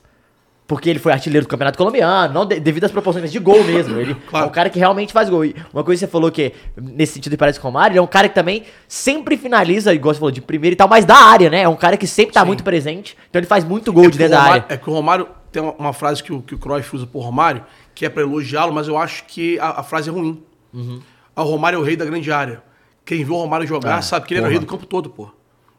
[0.75, 3.97] Porque ele foi artilheiro do Campeonato Colombiano, não de- devido às proporções de gol mesmo.
[4.01, 4.47] Ele Claro.
[4.47, 5.45] é um cara que realmente faz gol.
[5.45, 7.99] E uma coisa que você falou que, nesse sentido, ele parece com o Romário, ele
[8.01, 11.05] é um cara que também sempre finaliza, igual você falou, de primeira e tal, mas
[11.05, 11.63] da área, né?
[11.63, 14.19] É um cara que sempre tá muito presente, então ele faz muito gol de que
[14.19, 14.75] dentro o da Romário- área.
[14.75, 17.21] É que o Romário tem uma, uma frase que o, que o Cruyff usa por
[17.23, 17.63] Romário,
[17.95, 20.43] que é pra elogiá-lo, mas eu acho que a, a frase é ruim.
[20.73, 21.01] Uhum.
[21.37, 22.61] Ah, o Romário é o rei da grande área.
[23.07, 25.09] Quem viu o Romário Ah, jogar sabe que ele era o rei do campo todo,
[25.09, 25.31] pô.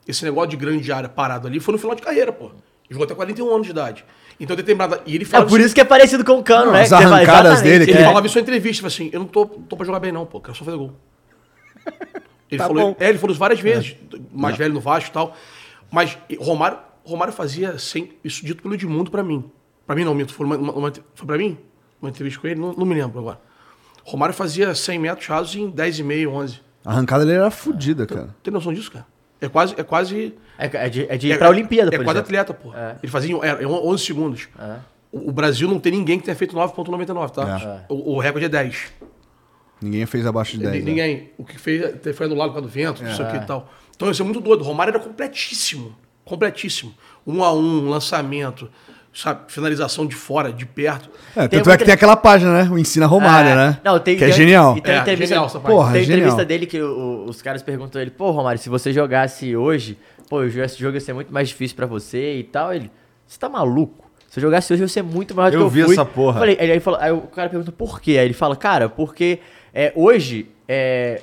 [0.08, 2.52] Esse negócio de grande área parado ali foi no final de carreira, pô.
[2.88, 4.06] Ele jogou até 41 anos de idade.
[4.40, 5.02] Então, determinada.
[5.06, 6.82] E ele É fala por isso que é parecido com o Cano, né?
[6.82, 8.04] as arrancadas dele, Ele é.
[8.06, 10.40] falava isso em entrevista, falou assim, eu não tô, tô pra jogar bem não, pô,
[10.40, 10.94] quero só fazer gol.
[12.52, 12.96] Ele, Tá falou, bom.
[13.00, 13.96] é, ele falou isso várias vezes,
[14.32, 15.36] mais velho no Vasco e tal.
[15.92, 19.50] Mas Romário, Romário fazia sem, isso dito pelo Edmundo pra mim.
[19.86, 21.58] Pra mim não, Mito, foi, uma, uma- uma- foi pra mim?
[22.02, 22.60] Uma entrevista com ele?
[22.60, 23.40] Não, não me lembro agora.
[24.04, 26.60] Romário fazia 100 metros rasos em 10,5, 11.
[26.86, 28.36] A arrancada dele era fodida, cara.
[28.44, 29.06] Tem noção disso, cara?
[29.42, 29.74] É quase...
[29.78, 32.74] É quase É, é de, é de ir pra Olimpíada, É por quase atleta, pô.
[32.74, 32.96] É.
[33.02, 34.48] Ele fazia é, é 11 segundos.
[35.12, 37.86] O, o Brasil não tem ninguém que tenha feito 9,99, tá?
[37.90, 38.94] O, o recorde é 10.
[39.82, 40.74] Ninguém fez abaixo de 10.
[40.74, 40.86] Ni- né?
[40.86, 41.32] Ninguém.
[41.38, 43.70] O que fez foi anulado por causa do vento, não sei o que e tal.
[43.96, 44.62] Então isso é muito doido.
[44.62, 45.96] O Romário era completíssimo.
[46.24, 46.94] Completíssimo.
[47.26, 48.70] Um a um, lançamento,
[49.16, 49.40] sabe?
[49.48, 51.10] Finalização de fora, de perto.
[51.36, 52.70] É, Tem tanto é que tem aquela página, né?
[52.70, 53.80] O Ensina Romário, Ah, né?
[53.84, 54.78] Não, tem, que é genial.
[54.78, 56.18] E tem É, entrevista, genial essa Porra, tem genial.
[56.20, 59.98] entrevista dele que o- os caras perguntam ele, pô, Romário, se você jogasse hoje,
[60.30, 62.74] pô, esse jogo ia ser muito mais difícil pra você e tal.
[62.74, 62.92] Ele,
[63.26, 64.06] você tá maluco?
[64.30, 65.94] Se eu jogasse hoje, eu ia ser muito maior do Eu que eu vi fui.
[65.94, 66.36] essa porra.
[66.36, 68.18] Eu Falei, aí, ele falou- aí o cara pergunta por quê?
[68.20, 69.40] Aí ele fala, cara, porque
[69.74, 71.22] é, hoje é,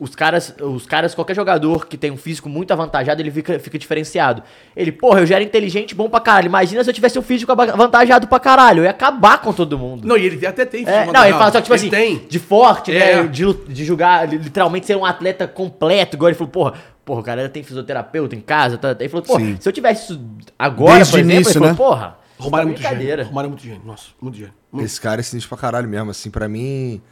[0.00, 3.78] os caras, os caras, qualquer jogador que tem um físico muito avantajado, ele fica, fica
[3.78, 4.42] diferenciado.
[4.74, 6.46] Ele, porra, eu já era inteligente, bom pra caralho.
[6.46, 8.80] Imagina se eu tivesse um físico ava- avantajado pra caralho.
[8.80, 10.08] Eu ia acabar com todo mundo.
[10.08, 10.88] Não, e ele até tem.
[10.88, 12.26] É, físico não, ele fala só que, tipo Ele assim, tem.
[12.28, 13.22] de forte, É.
[13.22, 13.28] né?
[13.28, 16.16] De, de jogar, li- literalmente ser um atleta completo.
[16.16, 18.78] Igual ele falou, porra, porra, o cara tem fisioterapeuta em casa.
[18.78, 19.56] Tá, ele falou, porra, Sim.
[19.60, 20.20] se eu tivesse isso
[20.58, 21.74] agora, Desde por exemplo, início, ele falou, né?
[21.76, 23.24] porra, Romário é tá muito gênio.
[23.26, 23.82] Romário é muito gênio.
[23.84, 24.54] Nossa, muito gênio.
[24.72, 24.86] Muito.
[24.86, 27.02] Esse cara é sinistro pra caralho mesmo, assim, pra mim.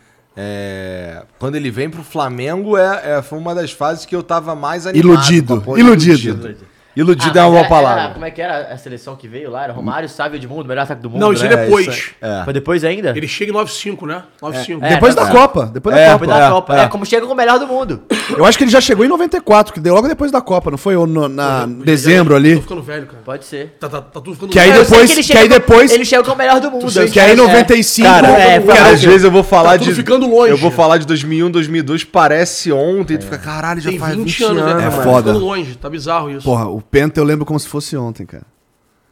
[0.41, 4.55] É, Quando ele vem pro Flamengo, é, é- foi uma das fases que eu tava
[4.55, 5.15] mais animado.
[5.15, 6.55] Iludido, porra, iludido.
[6.99, 8.03] Iludido Ah, é uma boa era- palavra.
[8.03, 9.65] era- como é que era a seleção que veio lá?
[9.65, 11.21] Era Romário, Sávio Edmundo, melhor ataque do mundo.
[11.21, 11.53] Não, isso né?
[11.53, 11.87] é depois.
[11.87, 12.43] isso é.
[12.45, 13.11] Foi depois ainda?
[13.17, 14.23] Ele chega em 9-5, né?
[14.43, 14.85] 9-5.
[14.85, 15.41] É, Depois tá da certo.
[15.41, 15.67] Copa.
[15.73, 16.41] Depois É, da Depois Copa.
[16.41, 16.77] da É, Copa.
[16.77, 16.81] é.
[16.85, 18.03] É, como chega com o melhor do mundo.
[18.37, 20.79] Eu acho que ele já chegou em 94, que deu logo depois da Copa, não
[20.79, 20.97] foi?
[20.97, 22.61] Ou no- na dezembro Tô ali.
[22.61, 23.23] ficando velho, cara.
[23.25, 23.77] Pode ser.
[23.81, 24.81] Tá, tá, tá tudo ficando Que aí velho.
[24.81, 26.91] Eu sei depois- que chega aí depois- Ele chega com o melhor do mundo.
[27.01, 29.77] eu que aí em 95 Cara, É, cara, às que- vezes eu vou falar tá
[29.77, 29.85] de.
[29.87, 30.51] tudo ficando longe.
[30.51, 33.15] Eu vou falar de 2001, 2002, parece ontem.
[33.15, 34.73] E tu fica, caralho, já faz 20, anos, né?
[34.73, 35.33] É Tá foda.
[35.33, 35.75] ficando longe.
[35.77, 36.43] Tá bizarro isso.
[36.45, 38.47] Porra, o Penta eu lembro como se fosse ontem, cara.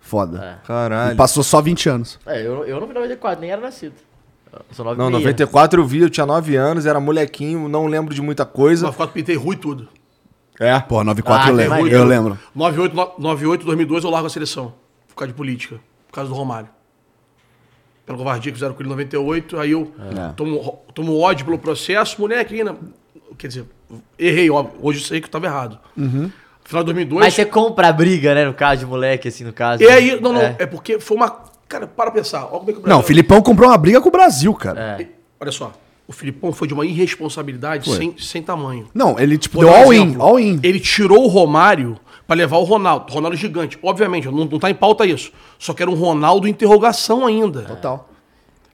[0.00, 0.60] Foda.
[0.66, 1.12] Caralho.
[1.14, 2.18] E passou só 20 anos.
[2.26, 3.94] É, eu, eu não vi 94, nem era nascido.
[4.52, 8.14] Eu sou 9 Não, 94 eu vi, eu tinha 9 anos, era molequinho, não lembro
[8.14, 8.86] de muita coisa.
[8.86, 9.88] 94 pintei ruim tudo.
[10.58, 10.78] É.
[10.80, 11.88] Porra, 94 Ah, eu lembro.
[11.88, 12.38] Eu lembro.
[12.54, 14.72] 98, no- 98, 2002 eu largo a seleção.
[15.08, 15.78] Por causa de política.
[16.08, 16.68] Por causa do Romário.
[18.06, 19.58] Pela covardia que fizeram com ele em 98.
[19.58, 20.32] Aí eu É.
[20.34, 22.18] tomo, tomo ódio pelo processo.
[22.20, 22.76] Moleque ainda...
[23.36, 23.64] Quer dizer,
[24.18, 24.78] errei, óbvio.
[24.80, 25.78] Hoje eu sei que eu tava errado.
[25.96, 26.30] Uhum.
[26.66, 27.20] Final de 2002...
[27.24, 28.44] Mas você compra a briga, né?
[28.44, 29.82] No caso de moleque, assim, no caso.
[29.82, 30.20] E aí...
[30.20, 30.40] Não, não.
[30.40, 30.56] É.
[30.58, 30.66] É.
[30.66, 31.44] porque foi uma...
[31.68, 32.40] Cara, para pensar.
[32.44, 34.52] Olha como é que o Não, Brasil- o Filipão comprou uma briga com o Brasil,
[34.54, 34.98] cara.
[35.00, 35.06] É.
[35.40, 35.72] Olha só.
[36.08, 38.88] O Filipão foi de uma irresponsabilidade sem, sem tamanho.
[38.94, 40.22] Não, ele tipo Vou deu dar um all in, exemplo.
[40.22, 40.60] all in.
[40.62, 43.12] Ele tirou o Romário pra levar o Ronaldo.
[43.12, 43.76] Ronaldo gigante.
[43.82, 45.32] Obviamente, não, não tá em pauta isso.
[45.58, 47.62] Só que era um Ronaldo interrogação ainda.
[47.62, 48.08] Total.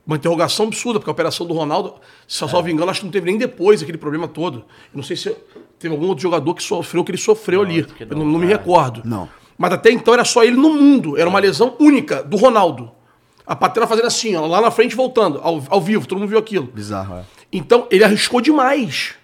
[0.04, 1.94] Uma interrogação absurda, porque a operação do Ronaldo,
[2.26, 4.58] se eu salvo engano, acho que não teve nem depois aquele problema todo.
[4.58, 5.34] Eu não sei se
[5.78, 7.86] teve algum outro jogador que sofreu o que ele sofreu ali.
[8.00, 9.02] Eu não, não me recordo.
[9.04, 9.28] Não.
[9.56, 11.16] Mas até então era só ele no mundo.
[11.16, 12.90] Era uma lesão única do Ronaldo.
[13.46, 16.38] A patela fazendo assim, ó, lá na frente voltando, ao, ao vivo, todo mundo viu
[16.38, 16.66] aquilo.
[16.66, 17.24] Bizarro, é.
[17.52, 19.14] Então, ele arriscou demais.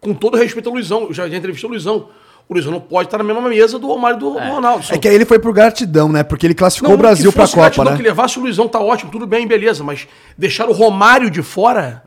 [0.00, 1.04] Com todo respeito ao Luizão.
[1.04, 2.08] Eu já, já entrevistei o Luizão.
[2.52, 4.84] O Luizão não pode estar na mesma mesa do Romário e do, do Ronaldo.
[4.90, 6.22] É que aí ele foi por gratidão, né?
[6.22, 7.96] Porque ele classificou Não, o Brasil que pra fosse Copa, gratidão né?
[7.96, 9.82] que levasse o Luizão, tá ótimo, tudo bem, beleza.
[9.82, 12.02] Mas deixar o Romário de fora...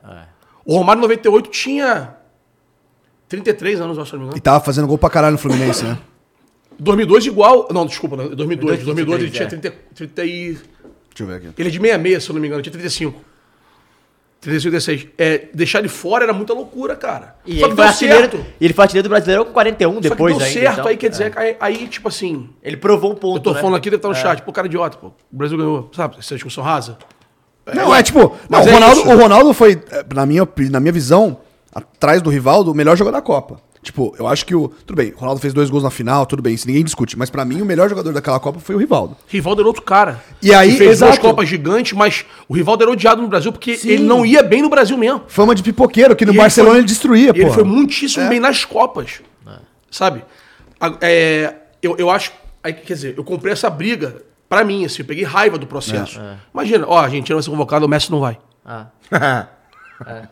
[0.64, 2.16] O Romário, em 98, tinha
[3.28, 4.42] 33 anos, eu acho, se não me E engano.
[4.42, 5.98] tava fazendo gol pra caralho no Fluminense, né?
[6.80, 7.68] 2002 igual...
[7.72, 8.84] Não, desculpa, não, 2002.
[8.84, 9.72] 2002 ele 33, tinha é.
[9.72, 10.54] 30, 30 e...
[10.54, 10.64] Deixa
[11.20, 11.48] eu ver aqui.
[11.58, 13.22] Ele é de 66, se eu não me engano, ele tinha 35.
[14.46, 15.08] 35, 36.
[15.18, 17.36] É, deixar ele fora era muita loucura, cara.
[17.46, 18.46] E Só ele que foi, deu certo.
[18.60, 20.60] e ele foi artilheiro do Brasileirão com 41 Só que depois deu ainda.
[20.60, 21.30] certo, então, aí quer dizer, é.
[21.32, 22.50] que aí, aí, tipo assim...
[22.64, 23.60] Ele provou um ponto, Eu tô né?
[23.60, 24.42] falando aqui, deve estar no chat.
[24.44, 25.08] Pô, cara idiota, pô.
[25.08, 26.18] O Brasil ganhou, sabe?
[26.20, 26.98] Essa discussão rasa.
[27.74, 30.92] Não, é tipo, não, o, é Ronaldo, o Ronaldo foi, eh, na minha, na minha
[30.92, 31.40] visão,
[31.74, 33.60] atrás do Rivaldo, o melhor jogador da Copa.
[33.86, 34.68] Tipo, eu acho que o.
[34.68, 37.16] Tudo bem, o Ronaldo fez dois gols na final, tudo bem, isso ninguém discute.
[37.16, 39.16] Mas pra mim, o melhor jogador daquela Copa foi o Rivaldo.
[39.28, 40.24] Rivaldo era outro cara.
[40.42, 41.22] E aí, Que fez duas exato.
[41.22, 43.90] Copas gigantes, mas o Rivaldo era odiado no Brasil porque Sim.
[43.90, 45.22] ele não ia bem no Brasil mesmo.
[45.28, 47.40] Fama de pipoqueiro, que no E Barcelona foi- ele destruía, pô.
[47.40, 48.30] Ele foi muitíssimo É.
[48.30, 49.22] bem nas Copas.
[49.92, 50.26] Sabe?
[50.82, 52.32] A- é, eu, eu acho.
[52.64, 54.16] Quer dizer, eu comprei essa briga
[54.50, 56.20] pra mim, assim, eu peguei raiva do processo.
[56.20, 56.38] É.
[56.52, 58.38] Imagina, ó, a Argentina vai ser convocada, o Messi não vai.
[58.66, 58.88] Ah.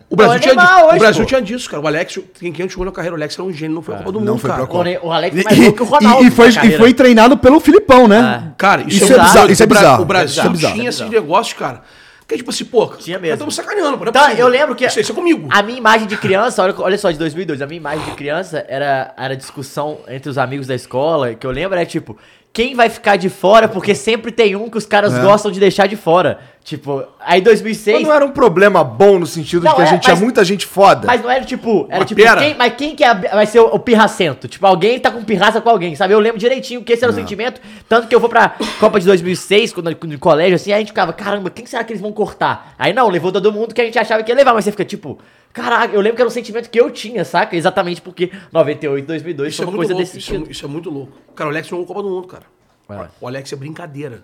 [0.10, 1.28] O Brasil, é tinha, hoje, o Brasil pô.
[1.28, 1.82] tinha disso, cara.
[1.82, 3.98] O Alex, quem, quem jogou na carreira, o Alex era um gênio, não foi a
[4.00, 4.64] Copa do não Mundo, foi cara.
[5.04, 6.24] O, Alex E, é mais novo que o Ronaldo.
[6.24, 8.52] e- e foi, e foi treinado pelo Filipão, né?
[8.58, 9.28] Cara, isso, Isso é, é bizarro.
[9.30, 10.02] bizarro, isso é bizarro.
[10.04, 10.74] O Brasil é bizarro.
[10.76, 11.82] tinha É esses negócios, cara.
[12.28, 13.34] Que é tipo assim, pô, Tinha mesmo.
[13.34, 14.06] estamos sacaneando, pô.
[14.06, 14.86] é Tá, eu lembro que.
[14.86, 15.48] Isso, isso é comigo.
[15.52, 18.66] A minha imagem de criança, olha, olha só, de 2002, a minha imagem de criança
[18.68, 22.18] era, era discussão entre os amigos da escola, que eu lembro era tipo,
[22.54, 25.22] quem vai ficar de fora, porque sempre tem um que os caras É.
[25.22, 26.40] gostam de deixar de fora.
[26.64, 27.98] Tipo, aí 2006.
[27.98, 30.16] Mas não era um problema bom no sentido Não, de que a é, gente tinha
[30.16, 31.08] muita gente foda.
[31.08, 31.86] Mas não era tipo.
[31.90, 32.40] Era tipo, pera.
[32.40, 34.48] quem, mas quem que é, vai ser o, o pirracento?
[34.48, 36.14] Tipo, alguém tá com pirraça com alguém, sabe?
[36.14, 37.60] Eu lembro direitinho que esse era o sentimento.
[37.90, 40.90] Tanto que eu vou pra Copa de 2006, quando no colégio, assim, aí a gente
[40.90, 42.74] ficava, caramba, quem será que eles vão cortar?
[42.80, 44.86] Aí não, levou todo mundo que a gente achava que ia levar, mas você fica
[44.86, 45.20] tipo,
[45.52, 47.58] caraca, eu lembro que era um sentimento que eu tinha, saca?
[47.58, 50.66] Exatamente porque 98, 2002 Isso foi é uma muito coisa louco, desse isso é, isso
[50.66, 51.12] é muito louco.
[51.36, 52.44] Cara, o Alex jogou Copa do Mundo, cara.
[52.90, 53.08] É.
[53.20, 54.24] O Alex é brincadeira.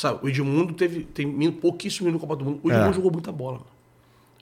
[0.00, 2.60] Sabe, o Edmundo teve, tem pouquíssimo minuto no Copa do Mundo.
[2.62, 2.74] O É.
[2.74, 3.58] Edmundo jogou muita bola.
[3.58, 3.66] Mano.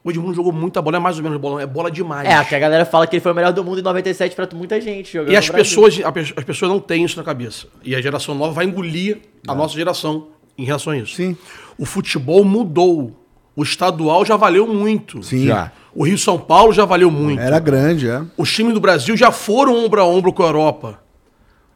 [0.05, 2.29] O Edmundo jogou muita bola, não é mais ou menos bola, é bola demais.
[2.29, 4.49] É, que a galera fala que ele foi o melhor do mundo em 97 pra
[4.55, 5.99] muita gente jogando E as pessoas,
[6.37, 7.67] as pessoas não têm isso na cabeça.
[7.83, 11.17] E a geração nova vai engolir a nossa geração em relação a isso.
[11.17, 11.37] Sim.
[11.77, 13.13] O futebol mudou.
[13.57, 15.25] O estadual já valeu muito.
[15.25, 15.49] Sim.
[15.49, 15.73] Já.
[15.93, 17.41] O Rio São Paulo já valeu muito.
[17.43, 18.23] Era grande, é.
[18.37, 21.01] Os times do Brasil já foram ombro a ombro com a Europa.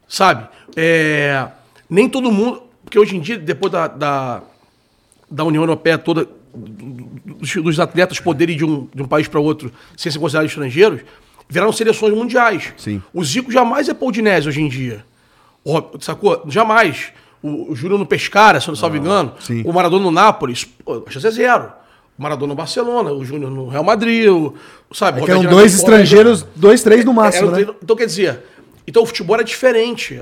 [0.06, 0.46] Sabe?
[0.76, 1.48] É,
[1.90, 2.61] nem todo mundo.
[2.92, 4.42] Porque hoje em dia, depois da, da,
[5.30, 9.40] da União Europeia toda, dos, dos atletas poderem ir de um, de um país para
[9.40, 11.00] outro sem ser considerados estrangeiros,
[11.48, 12.74] viraram seleções mundiais.
[12.76, 13.00] Sim.
[13.14, 15.06] O Zico jamais é Poldinese hoje em dia.
[15.64, 16.42] O, sacou?
[16.48, 17.14] Jamais.
[17.42, 19.32] O, o Júlio no Pescara, se eu não salvo engano.
[19.40, 19.62] sim.
[19.64, 21.72] O Maradona no Nápoles, pô, a chance é zero.
[22.18, 24.54] O Maradona no Barcelona, o Júnior no Real Madrid, o,
[24.92, 25.22] sabe?
[25.22, 27.66] É que eram dois estrangeiros, dois, três no era máximo, né?
[27.82, 28.42] Então, quer dizer,
[28.86, 30.20] então o futebol é diferente.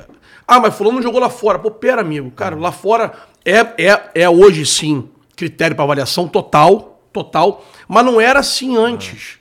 [0.51, 1.61] Ah, mas fulano não jogou lá fora.
[1.61, 2.29] Pô, pera, amigo.
[2.33, 3.13] Cara, lá fora
[3.45, 9.39] é, é, é hoje sim critério para avaliação total, total, mas não era assim antes.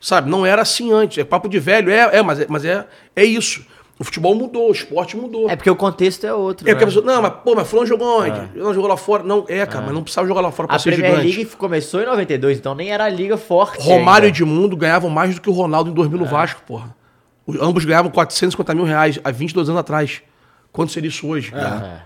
[0.00, 0.30] Sabe?
[0.30, 1.18] Não era assim antes.
[1.18, 2.86] É papo de velho, é, é mas, é, mas é,
[3.16, 3.66] é isso.
[3.98, 5.50] O futebol mudou, o esporte mudou.
[5.50, 6.68] É porque o contexto é outro.
[6.68, 6.80] É né?
[6.80, 8.56] a pessoa, não, mas pô, mas fulano jogou onde?
[8.56, 9.24] Não jogou lá fora.
[9.24, 11.36] Não, é, cara, mas não precisava jogar lá fora pra A ser Premier gigante.
[11.36, 13.82] League começou em 92, então nem era a liga forte.
[13.82, 14.38] Romário e ainda.
[14.38, 16.94] Edmundo ganhavam mais do que o Ronaldo em 2000 no Vasco, porra.
[17.60, 20.22] Ambos ganhavam 450 mil reais há 22 anos atrás.
[20.74, 21.52] Quanto seria isso hoje?
[21.54, 22.00] É.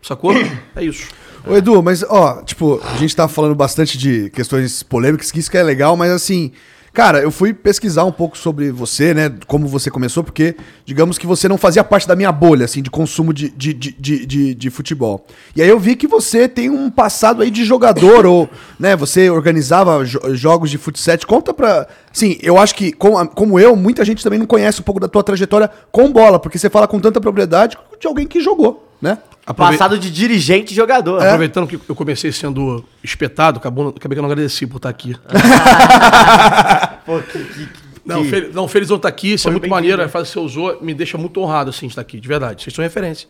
[0.00, 0.32] Sacou?
[0.76, 1.08] É isso.
[1.44, 5.50] Ô, Edu, mas, ó, tipo, a gente tá falando bastante de questões polêmicas, que isso
[5.50, 6.52] que é legal, mas assim,
[6.92, 11.26] cara, eu fui pesquisar um pouco sobre você, né, como você começou, porque, digamos que
[11.26, 14.70] você não fazia parte da minha bolha, assim, de consumo de, de, de, de, de-
[14.70, 15.24] futebol.
[15.56, 19.30] E aí eu vi que você tem um passado aí de jogador, ou, né, você
[19.30, 21.16] organizava jo- jogos de futsal.
[21.26, 21.86] Conta pra...
[22.12, 25.08] Sim, eu acho que, como, como eu, muita gente também não conhece um pouco da
[25.08, 29.18] tua trajetória com bola, porque você fala com tanta propriedade de alguém que jogou, né?
[29.44, 31.20] Aprove- Passado de dirigente e jogador.
[31.20, 35.16] Aproveitando que eu comecei sendo espetado, acabou, acabei que eu não agradeci por estar aqui.
[37.04, 37.68] Pô, que- que-
[38.04, 40.28] Não, que- Fel, não Felizão tá aqui, isso é Foi muito bem-vindo, maneiro, a frase
[40.28, 42.62] que você usou me deixa muito honrado, assim, de estar aqui, de verdade.
[42.62, 43.28] Vocês são referência.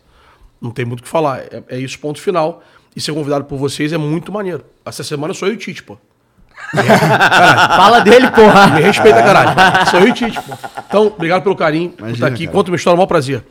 [0.61, 1.39] Não tem muito o que falar.
[1.39, 2.63] É, é isso, ponto final.
[2.95, 4.63] E ser convidado por vocês é muito maneiro.
[4.85, 5.97] Essa semana sou eu e o Tite, pô.
[6.73, 8.67] Fala dele, porra.
[8.67, 9.89] Me respeita, caralho.
[9.89, 10.53] Sou eu e o Tite, pô.
[10.87, 12.45] Então, obrigado pelo carinho por Imagina, estar aqui.
[12.45, 12.55] cara.
[12.55, 13.43] Conta uma história, é um maior prazer.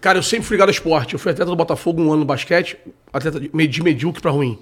[0.00, 1.14] Cara, eu sempre fui ligado ao esporte.
[1.14, 2.76] Eu fui atleta do Botafogo um ano no basquete,
[3.12, 4.58] atleta de, de medíocre pra ruim.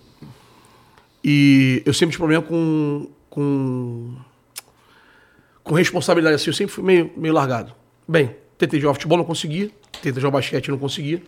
[1.22, 3.10] E eu sempre tive problema com.
[3.28, 4.16] com.
[5.62, 6.50] com responsabilidade assim.
[6.50, 7.74] Eu sempre fui meio, meio largado.
[8.08, 9.72] Bem, tentei jogar futebol, não consegui.
[10.02, 11.22] Tentei jogar basquete, não consegui.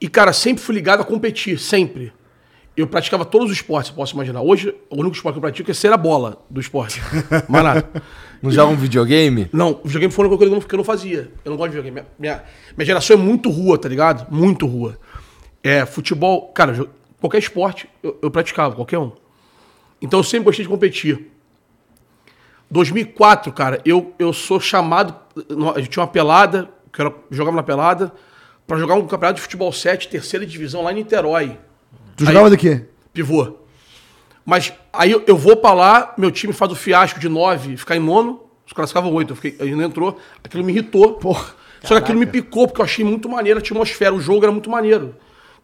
[0.00, 2.12] E, cara, sempre fui ligado a competir, sempre.
[2.74, 4.40] Eu praticava todos os esportes, posso imaginar.
[4.40, 7.02] Hoje, o único esporte que eu pratico é ser a bola do esporte.
[7.48, 7.88] Mais nada.
[8.42, 9.48] Não joga um videogame?
[9.52, 11.30] Não, videogame foi uma coisa que eu não- que eu não fazia.
[11.44, 12.06] Eu não gosto de videogame.
[12.18, 12.44] Minha, minha,
[12.76, 14.26] minha geração é muito rua, tá ligado?
[14.34, 14.98] Muito rua.
[15.62, 16.88] É, futebol, cara,
[17.20, 19.12] qualquer esporte eu, eu praticava, qualquer um.
[20.00, 21.30] Então eu sempre gostei de competir.
[22.70, 25.14] 2004, cara, eu, eu sou chamado.
[25.50, 28.12] no- Eu tinha uma pelada, que eu jogava na pelada,
[28.66, 31.58] pra jogar um campeonato de futebol 7, terceira divisão lá em Niterói.
[32.16, 32.84] Tu jogava de quê?
[33.12, 33.56] Pivô.
[34.44, 38.00] Mas aí eu, vou pra lá, meu time faz o fiasco de 9, ficar em
[38.00, 41.14] nono, os caras ficavam 8, eu fiquei, aí não entrou, aquilo me irritou.
[41.14, 41.54] Porra.
[41.82, 44.52] Só que aquilo me picou, porque eu achei muito maneiro a atmosfera, o jogo era
[44.52, 45.14] muito maneiro.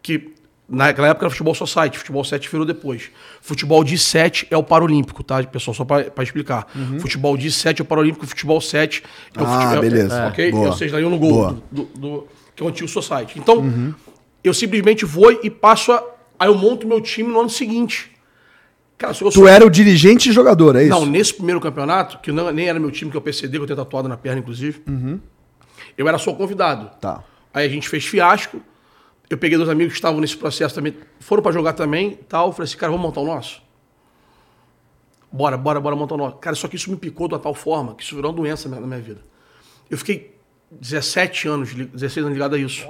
[0.01, 0.33] Que
[0.67, 3.09] naquela época era futebol society, futebol 7 virou depois.
[3.41, 5.73] Futebol de 7 é o Paralímpico, tá, pessoal?
[5.73, 6.67] Só pra, explicar.
[6.99, 9.01] Futebol de 7 é o Paralímpico, futebol 7
[9.35, 9.81] é o Ah, futebol.
[9.81, 10.21] beleza.
[10.23, 10.51] é, ok?
[10.51, 10.67] Boa.
[10.67, 13.39] Ou seja, daí eu no gol, do, do- do- que é o antigo society.
[13.39, 13.93] Então,
[14.43, 16.03] eu simplesmente vou e passo a.
[16.39, 18.11] Aí eu monto meu time no ano seguinte.
[18.97, 20.89] Cara, se eu Tu era o dirigente e jogador, é isso?
[20.89, 23.63] não, nesse primeiro campeonato, que não, nem era meu time, que é o PCD, que
[23.63, 24.83] eu tenho tatuado na perna, inclusive,
[25.97, 26.89] eu era só convidado.
[26.99, 27.23] Tá.
[27.53, 28.61] Aí a gente fez fiasco.
[29.29, 32.47] Eu peguei dois amigos que estavam nesse processo também, foram pra jogar também tal.
[32.47, 33.61] Eu falei assim, cara, vamos montar o nosso?
[35.31, 36.37] Bora, bora, bora montar o nosso.
[36.37, 38.67] Cara, só que isso me picou de uma tal forma que isso virou uma doença
[38.67, 39.21] na minha, vida.
[39.89, 40.35] Eu fiquei
[40.71, 42.87] 17 anos, li- 16 anos ligado a isso.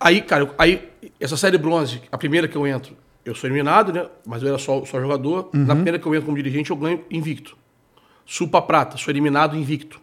[0.00, 0.88] Aí, cara, aí,
[1.20, 4.06] essa série bronze, a primeira que eu entro, eu sou eliminado, né?
[4.26, 5.50] Mas eu era só, só jogador.
[5.52, 7.56] Na primeira que eu entro como dirigente, eu ganho invicto.
[8.24, 10.00] Sul pra prata, sou eliminado invicto.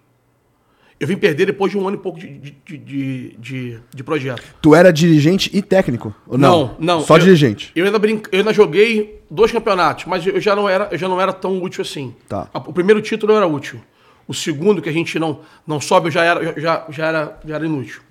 [1.00, 4.42] Eu vim perder depois de um ano e pouco de, de, de, de, de projeto.
[4.62, 6.14] Tu era dirigente e técnico?
[6.28, 6.60] Ou não?
[6.60, 7.02] Não, não.
[7.02, 7.72] Só eu- dirigente.
[7.76, 11.08] Eu ainda, brinca, eu ainda joguei dois campeonatos, mas eu já não era, eu já
[11.08, 12.16] não era tão útil assim.
[12.28, 12.50] Tá.
[12.54, 13.80] O primeiro título eu era útil.
[14.28, 17.56] O segundo, que a gente não, não sobe, eu já era, já, já, era, já
[17.56, 18.02] era inútil.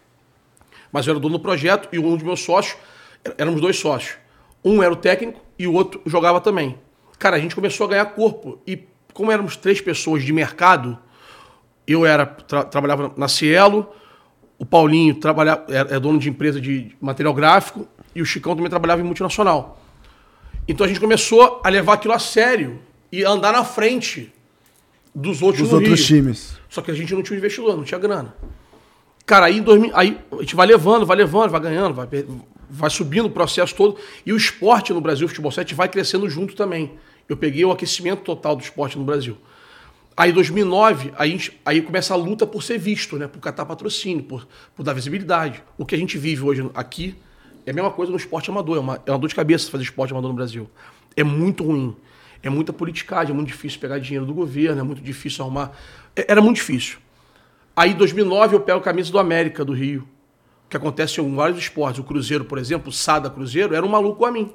[0.93, 2.77] Mas eu era dono do projeto e um dos meus sócios,
[3.39, 4.17] éramos dois sócios.
[4.65, 6.79] Um era o técnico e o outro jogava também.
[7.19, 8.61] Cara, a gente começou a ganhar corpo.
[8.67, 10.99] E como éramos três pessoas de mercado,
[11.87, 13.89] eu era tra- trabalhava na Cielo,
[14.59, 18.71] o Paulinho trabalhava, é, é dono de empresa de material gráfico e o Chicão também
[18.71, 19.81] trabalhava em multinacional.
[20.69, 22.81] Então a gente começou a levar aquilo a sério
[23.13, 24.33] e andar na frente
[25.15, 26.07] dos outros Dos outros Rio.
[26.23, 26.59] times.
[26.69, 28.35] Só que a gente não tinha investidor, não tinha grana.
[29.27, 32.07] Cara, aí, em 2000, aí a gente vai levando, vai levando, vai ganhando, vai,
[32.71, 33.99] vai subindo o processo todo.
[34.25, 36.93] E o esporte no Brasil, o futebol 7, vai crescendo junto também.
[37.29, 39.37] Eu peguei o aquecimento total do esporte no Brasil.
[40.17, 43.27] Aí, em 2009, aí, gente- aí começa a luta por ser visto, né?
[43.27, 45.63] Por catar patrocínio, por, por dar visibilidade.
[45.77, 47.17] O que a gente vive hoje aqui
[47.67, 48.77] é a mesma coisa no esporte amador.
[48.77, 50.71] É uma, é uma dor de cabeça fazer esporte amador no Brasil.
[51.17, 51.97] É muito ruim.
[52.43, 55.73] É muita politicagem, é muito difícil pegar dinheiro do governo, é muito difícil arrumar.
[56.15, 56.99] é- Era muito difícil.
[57.77, 60.09] Aí, em 2009, eu pego a camisa do América, do Rio.
[60.69, 62.01] Que acontece em vários esportes.
[62.01, 64.51] O Cruzeiro, por exemplo, o Sada Cruzeiro, era um maluco a mim.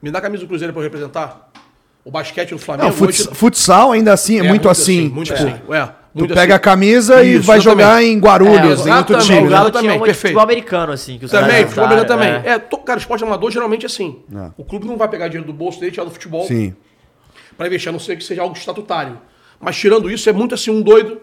[0.00, 1.50] Me dá a camisa do Cruzeiro pra eu representar.
[2.04, 2.86] O basquete no Flamengo.
[2.88, 5.08] Não, futs- hoje- futsal ainda assim, é, muito, assim.
[5.10, 5.48] Muito tipo, assim.
[5.74, 6.64] É, Tu muito pega a assim.
[6.64, 9.40] camisa e Isso, vai jogar em Guarulhos, em outro time.
[9.40, 9.48] O né?
[9.50, 10.20] Galo Exatamente, tinha perfeito.
[10.22, 11.18] futebol americano, assim.
[11.18, 12.28] Que os Também, futebol americano também.
[12.50, 12.54] é.
[12.54, 14.20] É, cara, esporte amador geralmente é assim.
[14.34, 14.50] É.
[14.56, 16.74] O clube não vai pegar dinheiro do bolso dele, tirar do futebol, Sim.
[17.58, 19.18] pra investir, a não ser que seja algo estatutário.
[19.60, 21.20] Mas tirando isso, é muito assim, um doido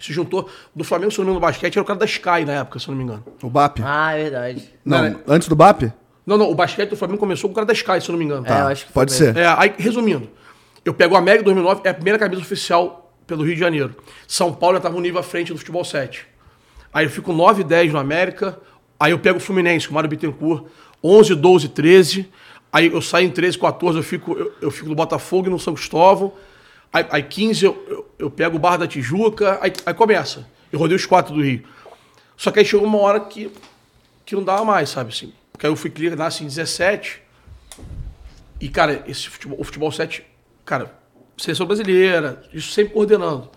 [0.00, 0.48] se juntou.
[0.74, 2.54] Do Flamengo, se eu não me engano, no basquete, era o cara da Sky na
[2.54, 3.24] época, se eu não me engano.
[3.42, 3.80] O BAP.
[3.82, 4.70] Ah, é verdade.
[4.84, 5.16] não, né?
[5.26, 5.92] antes do BAP?
[6.26, 8.18] Não, não, o basquete do Flamengo começou com o cara da Sky, se eu não
[8.18, 8.46] me engano.
[8.46, 9.34] É, eu acho que foi Pode mesmo.
[9.34, 9.40] ser.
[9.40, 10.28] É, aí, resumindo,
[10.84, 13.94] eu pego o América 2009, é a primeira camisa oficial pelo Rio de Janeiro.
[14.26, 16.26] São Paulo já estava um nível à frente do futebol 7.
[16.92, 18.58] Aí eu fico 9 e 10 no América,
[18.98, 20.64] aí eu pego o Fluminense, com o Mário Bittencourt,
[21.02, 22.28] 11, 12, 13.
[22.72, 25.58] Aí eu saio em 13, 14, eu fico, eu, eu fico no Botafogo e no
[25.58, 26.32] São Cristóvão.
[26.92, 30.46] Aí, aí 15 eu, eu, eu pego o Barra da Tijuca, aí, aí começa.
[30.72, 31.64] Eu rodei os quatro do Rio.
[32.36, 33.50] Só que aí chegou uma hora que,
[34.24, 35.32] que não dava mais, sabe assim?
[35.52, 37.22] Porque aí eu fui clear, nasci em 17.
[38.60, 40.24] E, cara, esse futebol, o futebol 7,
[40.64, 40.94] cara,
[41.36, 43.50] seleção brasileira, isso sempre coordenando.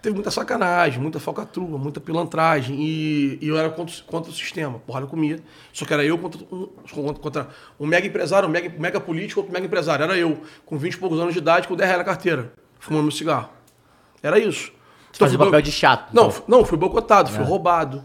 [0.00, 2.76] Teve muita sacanagem, muita falcatrua, muita pilantragem.
[2.80, 5.40] E, e eu era contra, contra o sistema, porrada comia.
[5.72, 7.48] Só que era eu contra um, contra
[7.80, 10.04] um mega empresário, um mega, mega político, outro mega empresário.
[10.04, 13.02] Era eu, com 20 e poucos anos de idade, com 10 reais na carteira, fumando
[13.04, 13.48] meu cigarro.
[14.22, 14.72] Era isso.
[15.10, 16.12] Então, Fazia papel bo- de chato.
[16.14, 16.42] Não, então.
[16.46, 18.04] não, fui boicotado, fui roubado.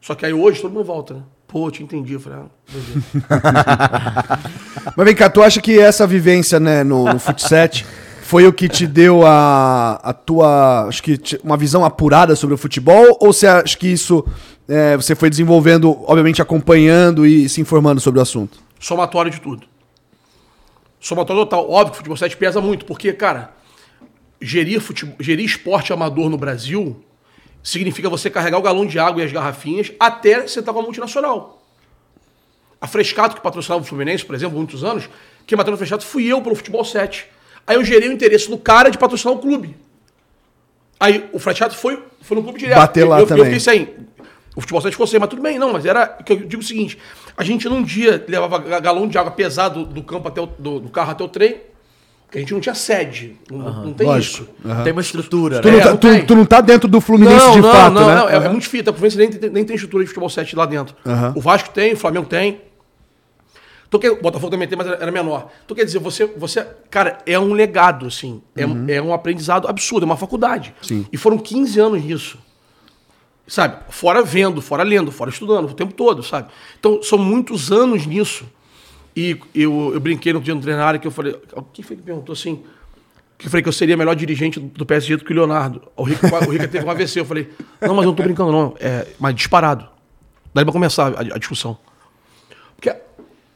[0.00, 1.22] Só que aí hoje todo mundo volta, né?
[1.46, 2.14] Pô, eu te entendi.
[2.14, 4.38] Eu falei, ah.
[4.96, 7.84] Mas vem cá, tu acha que essa vivência né, no, no Futset
[8.22, 12.54] foi o que te deu a, a tua, acho que te- uma visão apurada sobre
[12.54, 13.16] o futebol?
[13.20, 14.24] Ou você acha que isso
[14.68, 18.58] é, você foi desenvolvendo, obviamente acompanhando e se informando sobre o assunto?
[18.80, 19.66] somatório de tudo.
[21.00, 21.70] Somatório total.
[21.70, 23.50] Óbvio que o futebol 7 pesa muito, porque, cara,
[24.44, 27.02] gerir, futebol, gerir esporte amador no Brasil
[27.62, 30.82] significa você carregar o galão de água e as garrafinhas até você estar com a
[30.82, 31.62] multinacional.
[32.80, 35.08] A Frescato, que patrocinava o Fluminense, por exemplo, há muitos anos,
[35.46, 37.26] quem bateu no Frescato fui eu pelo futebol 7.
[37.66, 39.74] Aí eu gerei o interesse do cara de patrocinar o clube.
[41.00, 42.76] Aí o Frescato foi, foi no clube direto.
[42.78, 43.46] Bater lá eu, também.
[43.46, 43.88] Eu fiquei sem.
[44.54, 46.06] O futebol 7 ficou sem, mas tudo bem, não, mas era.
[46.06, 46.98] que Eu digo o seguinte:
[47.36, 50.78] a gente num dia levava ga- galão de água pesado do campo até o, do,
[50.80, 51.60] do carro até o trem,
[52.38, 53.36] a gente não tinha sede.
[53.50, 54.44] Não, não tem lógico.
[54.64, 54.74] isso.
[54.82, 55.72] Tem uma estrutura, Tu, né?
[55.74, 58.14] não É, tá, não tu- tu não tá dentro do Fluminense de fato, não, né?
[58.14, 58.50] não, é, é Aham.
[58.50, 58.90] muito fita.
[58.90, 60.94] O Fluminense nem, tem- nem tem estrutura de futebol 7 lá dentro.
[61.34, 62.60] O Vasco tem, o Flamengo tem.
[63.86, 65.48] Então, que- o Botafogo também tem, mas era menor.
[65.64, 68.42] Então, quer dizer, você, você cara, é um legado, assim.
[68.56, 70.74] É, um- é um aprendizado absurdo, é uma faculdade.
[70.82, 71.06] Sim.
[71.12, 72.38] E foram 15 anos nisso.
[73.46, 73.76] Sabe?
[73.90, 76.48] Fora vendo, fora lendo, fora estudando, o tempo todo, sabe?
[76.80, 78.46] Então, são muitos anos nisso.
[79.16, 81.36] E eu, eu brinquei no dia no treinário que eu falei.
[81.72, 82.62] Quem foi que perguntou assim?
[83.38, 85.82] Que eu falei que eu seria melhor dirigente do PSG do que o Leonardo.
[85.96, 87.20] O Rica, o Rica teve um AVC.
[87.20, 87.50] Eu falei,
[87.80, 88.74] não, mas eu não tô brincando, não.
[88.80, 89.86] É, mas disparado.
[90.52, 91.78] Daí pra começar a, a discussão.
[92.76, 92.94] Porque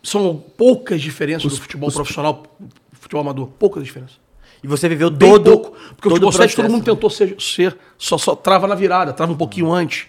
[0.03, 2.47] são poucas diferenças do futebol profissional,
[2.93, 3.49] futebol amador.
[3.59, 4.19] Poucas diferenças.
[4.63, 5.71] E você viveu Bem todo, pouco.
[5.97, 9.13] Porque o todo futebol 7 todo mundo tentou ser, ser só, só trava na virada,
[9.13, 10.07] trava um pouquinho antes.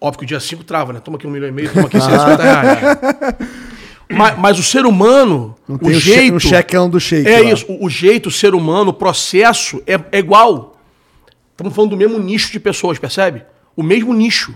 [0.00, 1.00] Óbvio que o dia 5 trava, né?
[1.00, 2.78] Toma aqui um milhão e meio, toma aqui 150 reais.
[4.10, 6.36] mas, mas o ser humano, Não o jeito...
[6.36, 7.28] o chequeão do shake.
[7.28, 7.52] É lá.
[7.52, 10.76] isso, o, o jeito, o ser humano, o processo é, é igual.
[11.52, 13.44] Estamos falando do mesmo nicho de pessoas, percebe?
[13.76, 14.54] O mesmo nicho.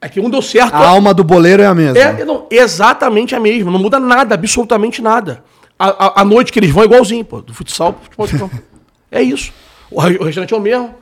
[0.00, 0.74] É que um deu certo.
[0.74, 1.96] A alma do boleiro é a mesma.
[1.96, 3.70] É, não, exatamente a mesma.
[3.70, 5.44] Não muda nada, absolutamente nada.
[5.78, 7.40] A, a, a noite que eles vão é igualzinho, pô.
[7.40, 8.62] Do futsal pro futebol de campo.
[9.14, 9.52] É isso.
[9.90, 10.94] O, o restaurante é o mesmo.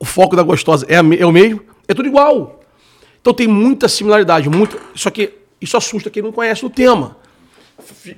[0.00, 1.60] o foco da gostosa é, a é o mesmo.
[1.86, 2.58] É tudo igual.
[3.20, 4.48] Então tem muita similaridade.
[4.48, 5.34] Muito, só que
[5.66, 7.16] isso assusta quem não conhece o tema.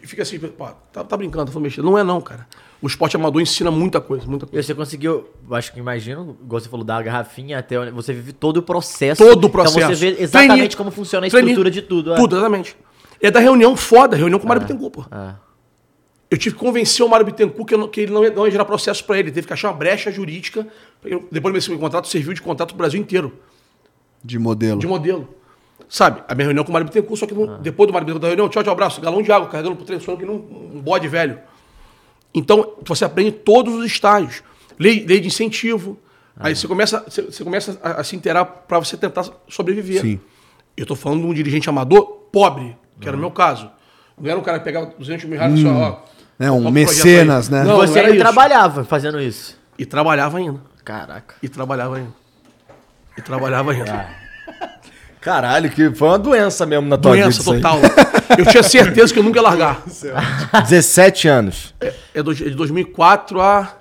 [0.05, 1.89] Fica assim, pô, tá, tá brincando, tá falando besteira.
[1.91, 2.47] Não é não, cara.
[2.81, 4.65] O esporte amador ensina muita coisa, muita E coisa.
[4.67, 8.59] você conseguiu, acho que imagino, igual você falou, da garrafinha até onde você vive todo
[8.59, 9.21] o processo.
[9.25, 9.79] Todo o processo.
[9.81, 12.13] Então você vê exatamente Treine- como funciona a treine- estrutura de tudo.
[12.13, 12.17] é.
[12.17, 12.77] Tudo, exatamente.
[13.21, 15.05] É da reunião foda, reunião com o Mário Bittencourt, pô.
[15.13, 15.35] É.
[16.31, 18.51] Eu tive que convencer o Mário Bittencourt que, não- que ele não ia, não ia
[18.53, 19.29] gerar processo pra ele.
[19.31, 20.65] Ele teve que achar uma brecha jurídica.
[21.05, 23.33] Eu- depois do meu contrato, serviu de contrato pro Brasil inteiro,
[24.23, 24.79] De modelo.
[24.79, 25.35] de modelo.
[25.89, 26.23] Sabe?
[26.29, 28.29] A minha reunião com o Mário Bittencourt, só que no- depois do Mário Bittencourt da
[28.29, 31.39] reunião, tchau, tchau, abraço, galão de água, carregando pro trem, que nem um, bode velho.
[32.35, 34.43] Então, você aprende todos os estágios.
[34.79, 35.99] Lei, lei de incentivo.
[36.39, 40.01] Aí você começa, você, você começa a, a se inteirar para você tentar sobreviver.
[40.03, 40.21] Sim.
[40.77, 43.71] Eu tô falando de um dirigente amador pobre, que era o meu caso.
[44.21, 45.99] Não era um cara que pegava 200 mil reais e só, ó,
[46.39, 47.65] Né, um mecenas, né?
[47.65, 48.25] Não, Você não era ainda isso.
[48.25, 49.59] trabalhava fazendo isso.
[49.77, 50.61] E trabalhava ainda.
[50.85, 51.35] Caraca.
[51.43, 52.13] E trabalhava ainda.
[53.17, 54.28] E trabalhava ainda.
[55.21, 57.69] Caralho, que foi uma doença mesmo na tua Doença vida.
[57.69, 57.81] aí.
[57.81, 58.37] total.
[58.39, 59.83] Eu tinha certeza que eu nunca ia largar.
[60.69, 61.75] 17 anos.
[61.81, 63.75] É é de 2004 a.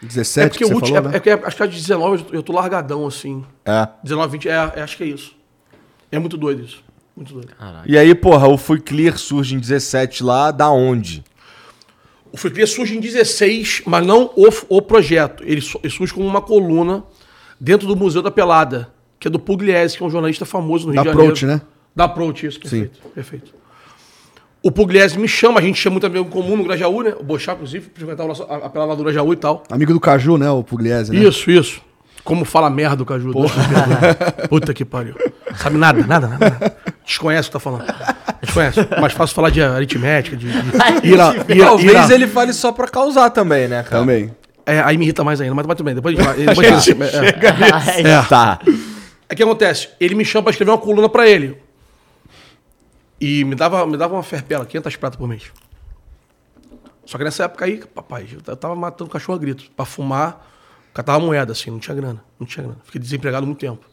[0.00, 0.94] 17 é porque que o você último.
[0.96, 1.16] falou, é, né?
[1.16, 3.44] é que acho que a de 19 eu tô- eu tô largadão assim.
[3.64, 3.88] É.
[4.02, 5.34] 19, 20, é, é, acho que é isso.
[6.10, 6.82] É muito doido isso.
[7.16, 7.48] Muito doido.
[7.84, 11.24] E aí, porra, o Fui Clear surge em 17 lá, da onde?
[12.30, 15.42] O Free Clear surge em 16, mas não o, o projeto.
[15.42, 17.02] Ele, ele surge como uma coluna
[17.58, 20.92] dentro do Museu da Pelada, que é do Pugliese, que é um jornalista famoso no
[20.92, 21.32] Rio Da de Janeiro.
[21.32, 21.60] Approach, né?
[21.94, 22.98] Da Approach, isso, perfeito.
[23.14, 23.54] Perfeito.
[24.62, 27.14] O Pugliese me chama, a gente tinha muito amigo comum no Grajaú, né?
[27.18, 29.62] O Bochá, inclusive, frequentava o nosso- a, a pelada lá do Grajaú e tal.
[29.70, 30.50] Amigo do Caju, né?
[30.50, 31.20] O Pugliese, né?
[31.20, 31.80] Isso, isso.
[32.24, 33.32] Como fala merda o Caju.
[34.48, 35.14] Puta que pariu.
[35.56, 36.76] Sabe nada, nada, nada.
[37.06, 37.84] Desconhece o que tá falando.
[38.42, 38.80] Desconhece.
[39.00, 42.70] Mais fácil falar de aritmética, de, de ir a, ir a- Talvez ele fale só
[42.72, 44.00] pra causar também, né, cara?
[44.02, 44.30] Também.
[44.66, 45.94] É, aí me irrita mais ainda, mas, mas tudo bem.
[45.94, 47.00] Depois, a gente vai- depois a gente-
[48.06, 48.22] é, É.
[48.28, 48.58] Tá.
[49.28, 51.60] É que acontece, ele me chama pra escrever uma coluna pra ele.
[53.20, 55.52] E me dava, me dava uma ferpela, 500 pratas por mês.
[57.04, 59.70] Só que nessa época aí, papai, eu tava matando cachorro a grito.
[59.74, 60.46] Pra fumar,
[60.94, 62.22] catava moeda, assim, não tinha grana.
[62.38, 62.80] Não tinha grana.
[62.84, 63.84] Fiquei desempregado muito tempo.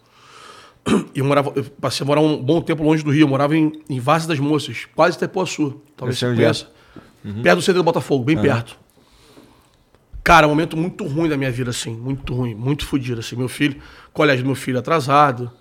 [1.16, 3.24] E eu morava, eu passei a morar um bom tempo longe do Rio.
[3.24, 5.82] Eu morava em, em Várzea das Moças, quase Itapuaçu.
[5.98, 6.38] Talvez sei você é.
[6.38, 6.68] conheça.
[7.42, 8.78] Perto do centro do Botafogo, bem perto.
[10.26, 11.96] Cara, um momento muito ruim da minha vida, assim.
[11.96, 13.36] Muito ruim, muito fodido, assim.
[13.36, 13.80] Meu filho,
[14.12, 15.52] colégio do meu filho atrasado.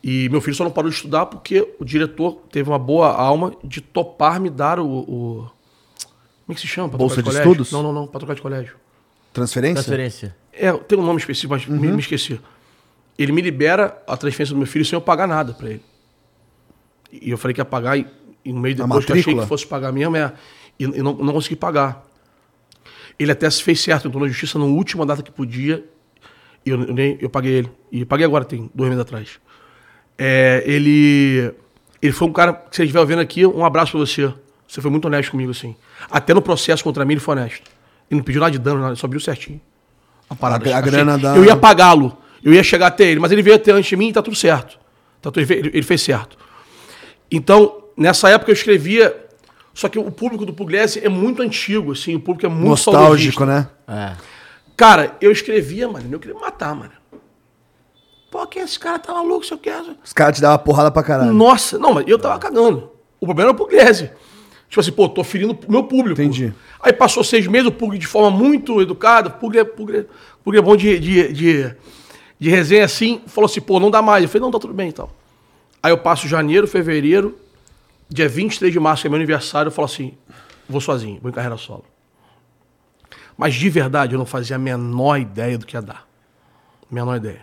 [0.00, 3.52] E meu filho só não parou de estudar porque o diretor teve uma boa alma
[3.64, 4.86] de topar me dar o...
[4.86, 5.50] o-
[6.46, 6.88] como é que se chama?
[6.88, 7.50] pra Bolsa trocar de colégio?
[7.62, 7.72] estudos?
[7.72, 8.76] Não, não, não, pra trocar de colégio.
[9.32, 9.82] Transferência?
[9.82, 10.36] Transferência.
[10.52, 12.40] É, tem um nome específico, mas me, me esqueci.
[13.18, 15.82] Ele me libera a transferência do meu filho sem eu pagar nada pra ele.
[17.10, 18.06] E eu falei que ia pagar e,
[18.44, 20.32] e no meio depois que eu achei que fosse pagar mesmo, é,
[20.78, 22.05] e, e não, não consegui pagar.
[23.18, 25.84] Ele até se fez certo, entrou na justiça na última data que podia,
[26.64, 27.70] e eu, eu, nem, eu paguei ele.
[27.90, 29.38] E paguei agora, tem dois meses atrás.
[30.18, 31.52] É, ele,
[32.02, 34.32] ele foi um cara, que você estiver vendo aqui, um abraço pra você.
[34.68, 35.76] Você foi muito honesto comigo, assim.
[36.10, 37.70] Até no processo contra mim, ele foi honesto.
[38.10, 39.60] Ele não pediu nada de dano, nada, ele só viu certinho.
[40.28, 40.74] A parada.
[40.74, 42.16] A- a grana da- Eu ia pagá-lo.
[42.42, 44.36] Eu ia chegar até ele, mas ele veio até antes de mim e tá tudo
[44.36, 44.78] certo.
[45.22, 46.36] Tá ele fez certo.
[47.30, 49.24] Então, nessa época eu escrevia.
[49.76, 53.44] Só que o público do Pugliese é muito antigo, assim, o público é muito Nostálgico,
[53.44, 53.68] saudosista.
[53.86, 54.16] né?
[54.16, 54.16] É.
[54.74, 56.92] Cara, eu escrevia, mano, eu queria me matar, mano.
[58.30, 58.98] Pô, quem é esse cara?
[58.98, 59.94] Tá maluco, se eu quero.
[60.02, 61.30] Os caras te davam porrada pra caralho.
[61.30, 62.90] Nossa, não, mas eu tava cagando.
[63.20, 64.10] O problema era o Pugliese.
[64.66, 66.22] Tipo assim, pô, tô ferindo o meu público.
[66.22, 66.54] Entendi.
[66.80, 70.06] Aí passou seis meses, o Pug de forma muito educada, Pug é, Pug é,
[70.42, 71.74] Pug é bom de, de, de,
[72.40, 74.22] de resenha assim, falou assim, pô, não dá mais.
[74.22, 75.10] Eu falei, não, tá tudo bem e tal.
[75.82, 77.36] Aí eu passo janeiro, fevereiro,
[78.08, 80.14] dia 23 de março, que é meu aniversário, eu falo assim,
[80.68, 81.84] vou sozinho, vou em carreira solo.
[83.36, 86.06] Mas de verdade, eu não fazia a menor ideia do que ia dar.
[86.90, 87.40] Menor ideia.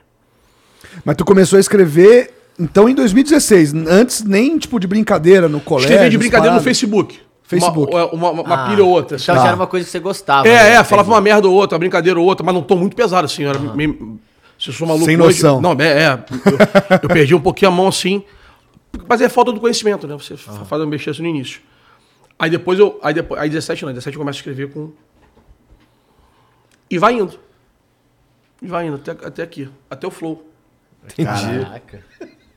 [1.05, 3.73] Mas tu começou a escrever, então, em 2016.
[3.87, 5.91] Antes nem, tipo, de brincadeira no colégio.
[5.91, 6.61] Escrevi de brincadeira no.
[6.61, 7.19] Facebook.
[7.43, 7.93] Facebook.
[7.93, 9.17] Uma, uma, uma, Ah, pilha ou outra.
[9.17, 9.41] Então assim.
[9.43, 10.47] já era uma coisa que você gostava.
[10.47, 10.69] É, né?
[10.75, 13.25] é, falava uma merda ou outra, uma brincadeira ou outra, mas não tô muito pesado
[13.25, 13.43] assim.
[13.43, 14.19] eu Era meio,
[14.59, 15.61] se eu sou maluco Sem hoje- noção.
[15.61, 16.19] não, é, é.
[16.45, 18.23] Eu, eu perdi um pouquinho a mão assim.
[19.07, 20.15] Mas é falta do conhecimento, né?
[20.15, 21.61] Você faz uma besteira no início.
[22.37, 22.99] Aí depois eu.
[23.01, 24.91] Aí, depois, aí 17 não, 17 eu começo a escrever com.
[26.89, 27.39] E vai indo.
[28.61, 29.69] E vai indo, até, até aqui.
[29.89, 30.47] Até o flow.
[31.17, 32.03] Caraca.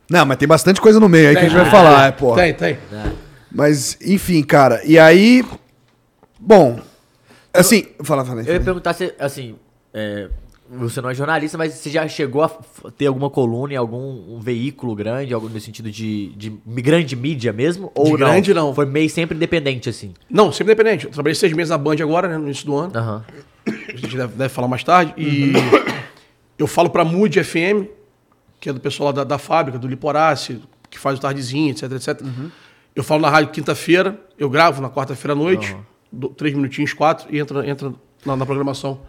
[0.08, 2.34] Não, mas tem bastante coisa no meio aí que a gente vai falar, é, pô.
[2.34, 2.78] Tem, tem.
[3.50, 4.84] Mas, enfim, cara.
[4.84, 5.44] E aí.
[6.38, 6.80] Bom.
[7.52, 7.88] Assim.
[8.02, 8.46] Fala, fala aí.
[8.46, 9.56] Eu ia fala perguntar se, assim,
[9.92, 10.28] é,
[10.70, 12.50] você não é jornalista, mas você já chegou a
[12.96, 17.52] ter alguma coluna em algum um veículo grande, algo no sentido de, de grande mídia
[17.52, 17.90] mesmo?
[17.94, 18.18] Ou De não?
[18.18, 18.74] grande, não.
[18.74, 20.12] Foi meio sempre independente, assim.
[20.28, 21.06] Não, sempre independente.
[21.06, 22.36] Eu trabalhei seis meses na Band agora, né?
[22.38, 22.92] No início do ano.
[22.96, 23.24] Aham.
[23.66, 25.14] a gente deve, deve falar mais tarde.
[25.16, 25.52] E
[26.58, 27.86] eu falo pra Mood FM,
[28.60, 30.60] que é do pessoal lá da, da fábrica, do Liporace,
[30.90, 32.20] que faz o tardezinho, etc, etc.
[32.94, 35.76] Eu falo na rádio quinta-feira, eu gravo na quarta-feira à noite,
[36.10, 37.92] do- três minutinhos, quatro, e entra, entra
[38.24, 39.00] na, na programação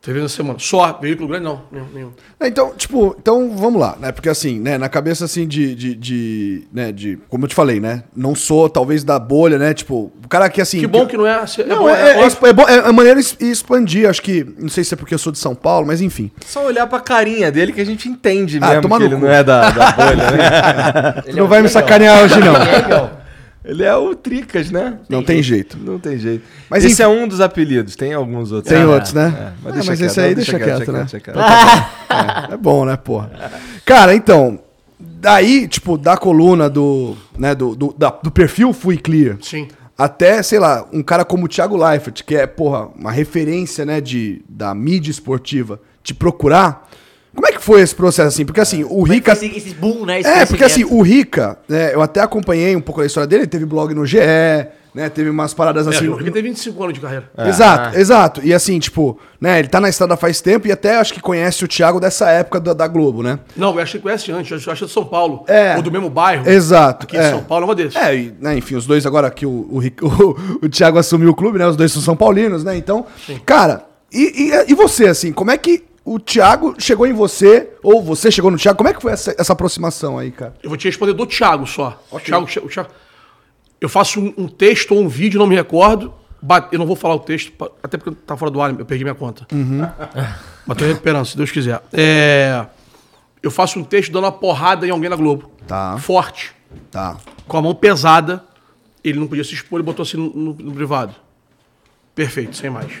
[0.00, 0.58] Três vezes na semana.
[0.60, 0.96] Só.
[1.02, 1.62] Veículo grande, não.
[1.72, 1.86] Nenhum.
[1.92, 2.10] nenhum.
[2.38, 4.12] É, Então, tipo, então vamos lá, né?
[4.12, 7.80] Porque assim, né, na cabeça assim de, de, de, né, de, como eu te falei,
[7.80, 8.04] né?
[8.14, 9.74] Não sou talvez da bolha, né?
[9.74, 10.78] Tipo, o cara que assim...
[10.78, 11.42] Que bom que não é.
[11.58, 14.68] é Não, bom, é, é, é, é, bom- é, é maneiro expandir, acho que, não
[14.68, 16.30] sei se é porque eu sou de São Paulo, mas enfim.
[16.46, 19.20] Só olhar pra carinha dele que a gente entende Ah, mesmo toma que ele cu.
[19.22, 21.22] não é da, da bolha, né?
[21.22, 23.27] Tu não vai me sacanear hoje, não.
[23.64, 24.98] Ele é o Tricas, né?
[25.08, 25.76] Não tem jeito.
[25.78, 26.44] Não tem jeito.
[26.70, 28.72] Mas Mas esse enfim- é um dos apelidos, tem alguns outros.
[28.72, 29.22] Tem Ah, outros, né?
[29.36, 30.98] é, Ah, mas mas, deixa esse quieto, aí não, deixa, deixa quieto, quieto, né?
[31.00, 31.38] deixa quieto.
[32.50, 33.30] É, é bom, né, porra?
[33.84, 34.58] Cara, então,
[34.98, 39.68] daí, tipo, da coluna do, né, do, do, da- do perfil Fui Clear, Sim.
[39.96, 44.00] até, sei lá, um cara como o Thiago Leifert, que é, porra, uma referência, né,
[44.00, 46.87] de, da mídia esportiva, te procurar,
[47.38, 48.44] como é que foi esse processo, assim?
[48.44, 49.32] Porque, assim, o Rica...
[49.32, 50.18] Esse, esse boom, né?
[50.18, 53.42] Esse É, porque assim, o Rica, né, eu até acompanhei um pouco da história dele,
[53.42, 54.18] ele teve blog no GE,
[54.92, 56.08] né, teve umas paradas É, assim...
[56.08, 57.30] o Rica tem 25 anos de carreira.
[57.38, 58.40] Exato, exato.
[58.44, 61.64] E assim, tipo, né, ele tá na estrada faz tempo e até acho que conhece
[61.64, 63.38] o Thiago dessa época da, da Globo, né?
[63.56, 64.50] Não, eu acho que conhece antes.
[64.50, 65.44] Eu acho que é de São Paulo.
[65.46, 65.76] É.
[65.76, 66.48] Ou do mesmo bairro.
[66.48, 67.04] Exato.
[67.04, 67.30] Aqui de é.
[67.30, 67.94] São Paulo é uma desses.
[67.94, 71.34] É, e, né, enfim, os dois agora que o, o, o, o Thiago assumiu o
[71.36, 71.68] clube, né?
[71.68, 72.76] Os dois são São Paulinos, né?
[72.76, 73.06] Então,
[73.46, 78.02] cara, e, e, e você, assim, como é que o Thiago chegou em você, ou
[78.02, 80.54] você chegou no Thiago, como é que foi essa, essa aproximação aí, cara?
[80.62, 82.02] Eu vou te responder do Thiago só.
[82.10, 82.90] O Thiago, o Thiago-
[83.80, 86.12] eu faço um, um texto ou um vídeo, não me recordo.
[86.70, 87.52] Eu não vou falar o texto,
[87.82, 89.46] até porque tá fora do ar, eu perdi minha conta.
[90.66, 91.80] Mas tô recuperando, se Deus quiser.
[91.92, 92.64] É,
[93.42, 95.50] eu faço um texto dando uma porrada em alguém na Globo.
[95.66, 95.96] Tá.
[95.98, 96.52] Forte.
[96.90, 97.16] Tá.
[97.46, 98.44] Com a mão pesada.
[99.02, 101.14] Ele não podia se expor, ele botou assim no, no- no privado.
[102.14, 102.92] Perfeito, sem mais.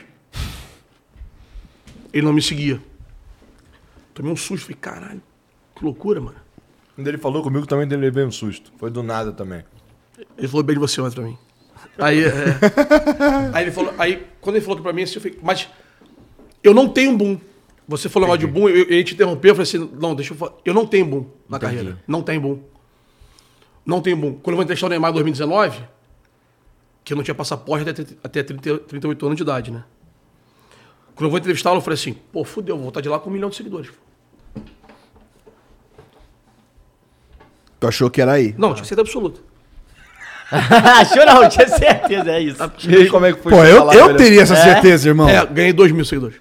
[2.12, 2.80] Ele não me seguia.
[4.18, 5.22] Tomei um susto, falei, caralho,
[5.76, 6.38] que loucura, mano.
[6.96, 8.72] Quando ele falou comigo também, ele levei um susto.
[8.76, 9.64] Foi do nada também.
[10.36, 11.38] Ele falou bem de você ontem pra mim.
[11.96, 12.30] Aí, é,
[13.54, 15.68] aí ele falou, aí quando ele falou que pra mim, assim, eu falei, mas
[16.64, 17.38] eu não tenho boom.
[17.86, 20.36] Você falou mal de boom, eu, eu te interromper, eu falei assim, não, deixa eu
[20.36, 20.54] falar.
[20.64, 22.02] Eu não tenho boom na carreira.
[22.04, 22.60] Não tem boom.
[23.86, 24.32] Não tem boom.
[24.34, 25.80] Quando eu vou entrevistar o Neymar em 2019,
[27.04, 29.84] que eu não tinha passaporte até, 30 até 30, 38 anos de idade, né?
[31.14, 33.32] Quando eu vou entrevistá-lo, eu falei assim, pô, fudeu, vou voltar de lá com um
[33.32, 33.92] milhão de seguidores.
[37.80, 38.54] Tu achou que era aí?
[38.58, 39.40] Não, tinha certeza absoluta.
[40.50, 42.58] Achou não, tinha certeza, é isso.
[42.88, 43.52] E aí, como é que foi?
[43.52, 45.28] Pô, eu, falar eu teria essa certeza, irmão.
[45.28, 46.40] É, ganhei 2 mil seguidores.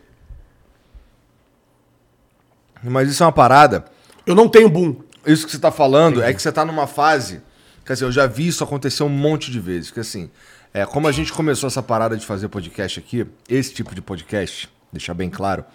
[2.81, 3.83] Mas isso é uma parada.
[4.25, 4.95] Eu não tenho boom.
[5.25, 7.41] Isso que você tá falando é que você tá numa fase.
[7.85, 9.91] Quer dizer, eu já vi isso acontecer um monte de vezes.
[9.91, 10.29] Que assim,
[10.73, 14.69] é, como a gente começou essa parada de fazer podcast aqui, esse tipo de podcast,
[14.91, 15.65] deixar bem claro,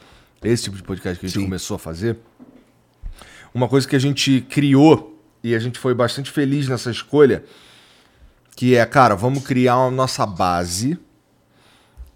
[0.43, 2.17] esse tipo de podcast que a gente começou a fazer,
[3.53, 5.12] uma coisa que a gente criou
[5.43, 7.45] e a gente foi bastante feliz nessa escolha,
[8.57, 10.99] que é, cara, vamos criar a nossa base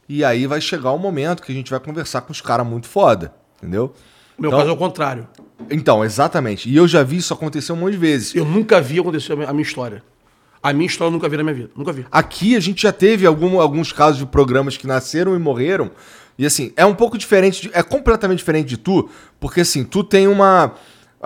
[0.09, 2.87] e aí vai chegar o momento que a gente vai conversar com os caras muito
[2.87, 3.93] foda, entendeu?
[4.39, 5.27] No meu Então- caso é o contrário.
[5.71, 6.69] Então, exatamente.
[6.69, 8.35] E eu já vi isso acontecer um monte de vezes.
[8.35, 10.03] Eu nunca vi acontecer a minha, a minha história.
[10.63, 11.71] A minha história eu nunca vi na minha vida.
[11.75, 12.05] Nunca vi.
[12.13, 15.91] Aqui a gente já teve algum- alguns casos de programas que nasceram e morreram.
[16.39, 19.09] E assim, é um pouco diferente, de- é completamente diferente de tu,
[19.41, 20.75] porque assim, tu tem uma.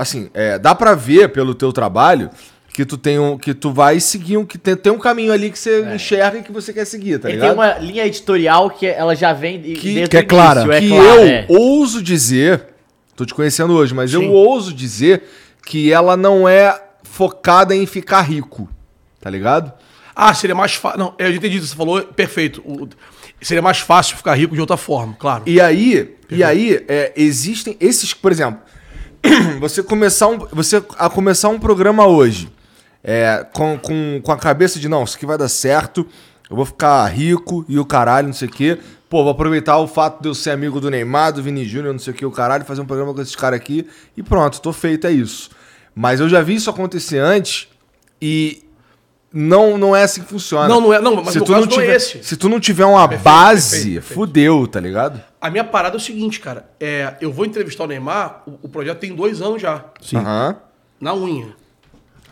[0.00, 2.30] Assim, é, dá pra ver pelo teu trabalho
[2.72, 3.36] que tu tem um.
[3.36, 4.44] que tu vai seguir um.
[4.46, 7.28] que tem, tem um caminho ali que você enxerga e que você quer seguir, tá
[7.28, 7.50] Ele ligado?
[7.50, 10.60] tem uma linha editorial que ela já vem de- Que- que é clara.
[10.62, 11.46] início, é que clara, eu é.
[11.48, 12.64] ouso dizer,
[13.14, 14.28] tô te conhecendo hoje, mas eu Sim.
[14.28, 15.22] ouso dizer
[15.66, 18.68] que ela não é focada em ficar rico,
[19.20, 19.72] tá ligado?
[20.16, 20.98] Ah, seria mais fácil.
[20.98, 22.62] Não, eu entendi o que você falou, perfeito.
[22.64, 22.88] O-
[23.42, 25.42] seria mais fácil ficar rico de outra forma, claro.
[25.46, 28.60] E aí, e aí é, existem esses, por exemplo,
[29.60, 32.50] você começar um, você a começar um programa hoje
[33.02, 36.06] é, com, com, com a cabeça de não, isso aqui vai dar certo,
[36.48, 38.78] eu vou ficar rico e o caralho, não sei o quê.
[39.08, 41.98] Pô, vou aproveitar o fato de eu ser amigo do Neymar, do Vini Júnior, não
[41.98, 44.72] sei o que, o caralho, fazer um programa com esses caras aqui e pronto, tô
[44.72, 45.50] feito, é isso.
[45.94, 47.68] Mas eu já vi isso acontecer antes
[48.22, 48.62] e
[49.32, 50.66] não, não é assim que funciona.
[50.68, 52.24] Não, não é- não, mas se tu caso não não é tiver, esse.
[52.24, 54.14] Se tu não tiver uma Perfeito, base, perfeito, perfeito.
[54.14, 55.22] fudeu, tá ligado?
[55.40, 56.68] A minha parada é o seguinte, cara.
[56.80, 59.84] É, eu vou entrevistar o Neymar, o, o projeto tem dois anos já.
[60.00, 60.16] Sim.
[60.16, 60.56] Aham.
[61.00, 61.48] Na unha.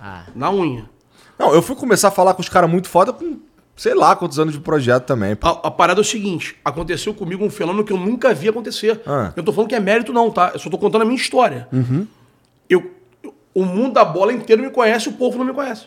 [0.03, 0.24] Ah.
[0.34, 0.84] Na unha.
[1.38, 3.38] Não, eu fui começar a falar com os caras muito foda com
[3.76, 5.36] sei lá quantos anos de projeto também.
[5.40, 9.01] A, a parada é o seguinte: aconteceu comigo um fenômeno que eu nunca vi acontecer.
[9.07, 9.32] Ah.
[9.36, 10.51] Eu tô falando que é mérito, não, tá?
[10.53, 11.68] Eu só tô contando a minha história.
[12.68, 12.90] Eu,
[13.22, 15.86] eu- o mundo da bola inteiro me conhece, o povo não me conhece.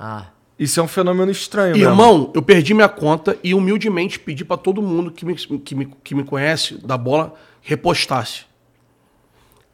[0.00, 0.26] Ah.
[0.56, 1.90] Isso é um fenômeno estranho, mesmo.
[1.90, 5.86] Irmão, eu perdi minha conta e humildemente pedi pra todo mundo que me, que, me,
[6.04, 8.46] que me conhece da bola repostasse.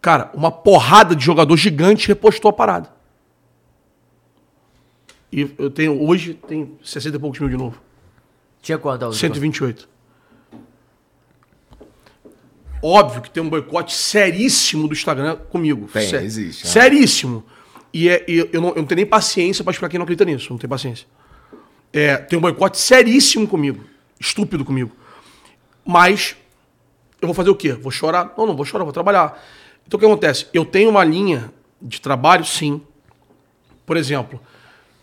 [0.01, 2.91] Cara, uma porrada de jogador gigante repostou a parada.
[5.33, 7.81] E eu tenho, hoje, tem 60 e poucos mil de novo.
[8.63, 9.03] Tinha quanto?
[9.05, 9.21] Augusto?
[9.21, 9.89] 128.
[12.83, 15.89] óbvio que tem um boicote seríssimo do Instagram comigo.
[15.91, 16.71] Tem, Sé- existe, é.
[16.71, 17.45] Seríssimo.
[17.95, 20.25] E, é, e eu, não, eu não tenho nem paciência pra explicar quem não acredita
[20.25, 20.49] nisso.
[20.51, 21.07] Não tenho paciência.
[21.93, 23.85] É, tem um boicote seríssimo comigo.
[24.19, 24.91] Estúpido comigo.
[25.87, 26.37] Mas
[27.23, 27.73] eu vou fazer o quê?
[27.73, 28.35] Vou chorar?
[28.37, 29.41] Não, não vou chorar, vou trabalhar.
[29.87, 30.49] Então o que acontece?
[30.53, 32.83] Eu tenho uma linha de trabalho, sim.
[33.87, 34.41] Por exemplo,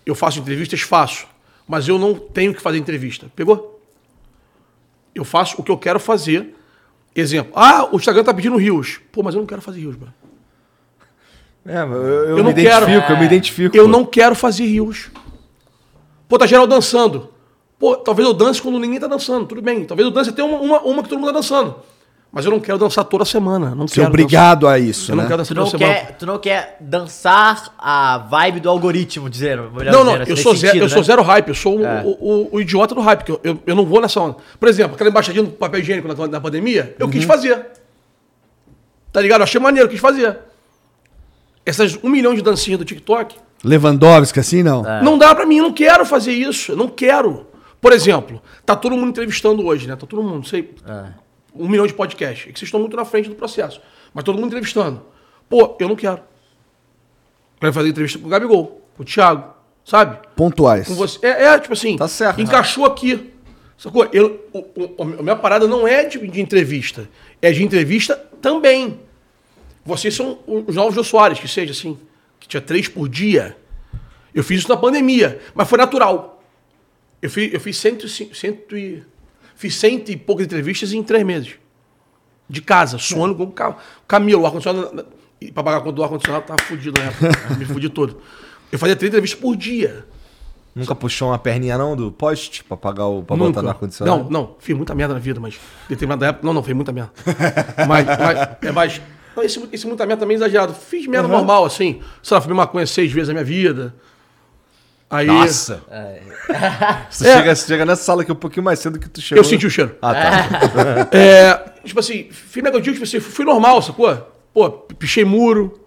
[0.05, 1.27] eu faço entrevistas, faço.
[1.65, 3.31] Mas eu não tenho que fazer entrevista.
[3.33, 3.81] Pegou?
[5.15, 6.53] Eu faço o que eu quero fazer.
[7.15, 7.53] Exemplo.
[7.55, 8.99] Ah, o Instagram tá pedindo rios.
[9.13, 10.13] Pô, mas eu não quero fazer rios, mano.
[11.65, 13.13] É, eu, eu, Eu me não identifico, quero.
[13.13, 13.77] eu me identifico.
[13.77, 13.89] Eu pô.
[13.89, 15.09] não quero fazer rios.
[16.27, 17.29] Pô, tá geral dançando.
[17.77, 19.45] Pô, talvez eu dance quando ninguém tá dançando.
[19.45, 19.83] Tudo bem.
[19.85, 21.75] Talvez eu dance até uma, uma, uma que todo mundo tá dançando.
[22.31, 23.75] Mas eu não quero dançar toda semana.
[23.75, 25.11] Não Ser quero obrigado a isso, dançar.
[25.11, 25.27] Eu não né?
[25.27, 25.99] quero dançar Tu não, toda semana.
[25.99, 29.63] quer, tu não quer dançar a vibe do algoritmo, dizendo.
[29.91, 31.03] Não, não, dizendo, eu sou, zero, sentido, eu sou né?
[31.03, 32.03] zero hype, eu sou o, É.
[32.05, 34.37] o- o- o idiota do hype, que eu, eu, eu não vou nessa onda.
[34.57, 37.11] Por exemplo, aquela embaixadinha do papel higiênico na, na pandemia, eu Uhum.
[37.11, 37.65] quis fazer.
[39.11, 39.41] Tá ligado?
[39.41, 40.37] Eu achei maneiro, eu quis fazer.
[41.65, 44.85] Essas um milhão de dancinhas do TikTok, Lewandowski, assim, não.
[44.87, 45.01] É.
[45.03, 47.45] não dá pra mim, eu não quero fazer isso, eu não quero.
[47.79, 49.95] Por exemplo, tá todo mundo entrevistando hoje, né?
[49.95, 51.13] Tá todo mundo, não sei, É.
[51.55, 52.47] um milhão de podcasts.
[52.47, 53.79] É que vocês estão muito na frente do processo.
[54.13, 55.01] Mas todo mundo entrevistando.
[55.49, 56.19] Pô, eu não quero.
[57.59, 59.53] Quero fazer entrevista com o Gabigol, com o Thiago,
[59.85, 60.17] sabe?
[60.35, 60.87] Pontuais.
[60.87, 61.19] com você.
[61.25, 62.41] É, é, tipo assim, Tá certo.
[62.41, 63.31] encaixou aqui.
[63.77, 64.07] Sacou?
[64.13, 67.07] Eu, o, o- a minha parada não é de, de entrevista.
[67.41, 68.99] É de entrevista também.
[69.85, 71.97] Vocês são os novos Jô Soares, que seja assim,
[72.39, 73.57] que tinha três por dia.
[74.33, 76.41] Eu fiz isso na pandemia, mas foi natural.
[77.21, 79.03] Eu fiz, eu fiz cento, e cento e,
[79.55, 81.55] fiz cento e poucas entrevistas em três meses.
[82.49, 83.77] De casa, suando com o ca-
[84.07, 85.05] Camilo, o ar-condicionado.
[85.53, 87.29] Pra pagar a conta do ar-condicionado, tava fudido na época.
[87.57, 88.21] Me fudi todo.
[88.71, 90.05] Eu fazia três entrevistas por dia.
[90.75, 93.49] Nunca puxou uma perninha não do poste pra pagar o pra Nunca.
[93.49, 94.23] botar no ar-condicionado?
[94.23, 95.59] Não, não, fiz muita merda na vida, mas
[95.89, 96.45] determinada época.
[96.45, 97.11] Não, não, fiz muita merda.
[97.87, 99.01] mas, mas, é, mas
[99.35, 100.73] não, esse, esse muita merda também é exagerado.
[100.73, 102.01] Fiz merda normal, assim.
[102.23, 103.93] Sei lá, fumei maconha seis vezes na minha vida.
[105.09, 105.27] Aí.
[105.27, 105.81] Nossa!
[107.09, 107.35] Você, É.
[107.37, 109.39] chega, você chega nessa sala aqui um pouquinho mais cedo que tu chegou.
[109.39, 109.95] Eu senti o cheiro.
[110.01, 111.09] Ah, tá.
[111.17, 111.53] É,
[111.83, 114.15] tipo assim, fiz negócio, tipo assim, fui normal, sacou?
[114.53, 115.77] Pô, pichei muro.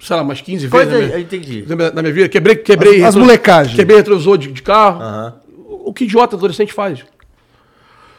[0.00, 1.06] Sei lá, umas 15 Coisa, vezes.
[1.08, 1.64] na eu minha- entendi.
[1.68, 2.28] Na minha, na minha vida.
[2.28, 3.02] Quebrei, quebrei.
[3.02, 3.76] As- as molecagens.
[3.76, 5.32] Quebrei retrovisor de, de carro.
[5.56, 7.04] O, o que idiota adolescente faz?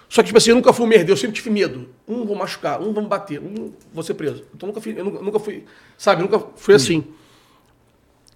[0.07, 1.89] Só que, tipo assim, eu nunca fui merda, eu sempre tive medo.
[2.07, 4.43] Um vou machucar, um vou me bater, um vou ser preso.
[4.53, 5.63] Então eu nunca fui, eu nunca, nunca fui,
[5.97, 7.03] sabe, nunca fui assim.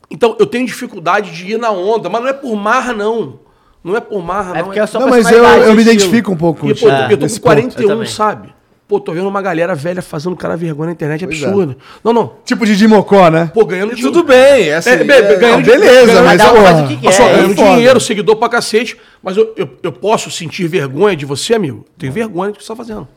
[0.10, 3.40] Então eu tenho dificuldade de ir na onda, mas não é por marra, não.
[3.84, 4.66] Não é por marra, É não.
[4.66, 6.88] porque é só Não, mas eu, eu me identifico um pouco com E, o pô,
[6.88, 7.62] Thiago eu tô nesse com ponto.
[7.62, 8.10] 41, Eu também.
[8.12, 8.54] sabe?
[8.90, 11.46] Pô, tô vendo uma galera velha fazendo cara vergonha na internet, é Pois é.
[11.46, 11.78] absurdo.
[12.04, 12.34] Não, não.
[12.44, 13.52] Tipo de Dimocó, né?
[13.54, 14.12] Pô, ganhando dinheiro.
[14.12, 14.90] Tudo bem, é assim.
[14.90, 17.36] É, é- ganhando beleza, ganhando- mas, um porra, faz o que só, quer.
[17.36, 17.70] ganhando foda.
[17.76, 21.86] dinheiro, seguidor pra cacete, mas eu, eu, eu posso sentir vergonha de você, amigo?
[22.00, 23.08] Tenho vergonha do que você tá fazendo.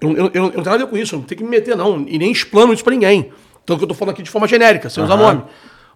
[0.00, 1.44] Eu, eu, eu, eu não tenho nada a ver com isso, eu não tenho que
[1.44, 2.06] me meter, não.
[2.08, 3.30] E nem explano isso pra ninguém.
[3.62, 5.42] Então que eu tô falando aqui de forma genérica, sem usar nome.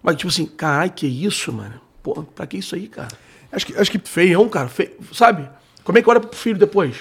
[0.03, 1.73] Mas, tipo assim, caralho, que isso, mano?
[2.03, 3.07] Pô, pra que isso aí, cara?
[3.51, 4.67] Acho que, acho que Feião, cara.
[4.67, 4.91] Fe...
[5.11, 5.49] Sabe?
[5.83, 6.97] Como é que olha pro filho depois?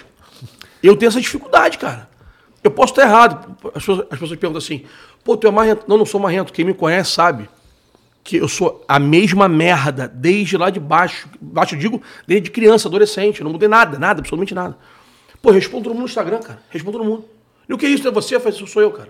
[0.86, 2.08] Eu tenho essa dificuldade, cara.
[2.62, 3.56] Eu posso estar errado.
[3.68, 4.84] As pessoas, as pessoas perguntam assim,
[5.24, 5.84] pô, tu é marrento.
[5.88, 6.52] Não, não sou marrento.
[6.52, 7.48] Quem me conhece sabe
[8.22, 11.28] que eu sou a mesma merda desde lá de baixo.
[11.40, 13.40] Baixo eu digo, desde criança, adolescente.
[13.40, 14.76] Eu não mudei nada, nada, absolutamente nada.
[15.40, 16.62] Pô, respondo todo mundo no Instagram, cara.
[16.68, 17.24] Respondo todo mundo.
[17.66, 18.06] E o que é isso?
[18.06, 18.38] É você?
[18.38, 19.08] Falo, isso sou eu, cara.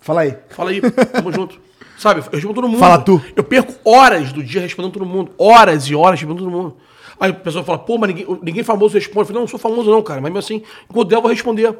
[0.00, 0.36] Fala aí.
[0.50, 1.58] Fala aí, tamo junto.
[1.98, 2.78] Sabe, eu respondo todo mundo.
[2.78, 3.22] Fala tu.
[3.34, 5.32] Eu perco horas do dia respondendo todo mundo.
[5.38, 6.76] Horas e horas respondendo todo mundo.
[7.18, 9.20] Aí a pessoa fala, pô, mas ninguém, ninguém famoso responde.
[9.20, 10.20] Eu falei, não, não sou famoso não, cara.
[10.20, 11.76] Mas mesmo assim, enquanto der, eu vou responder.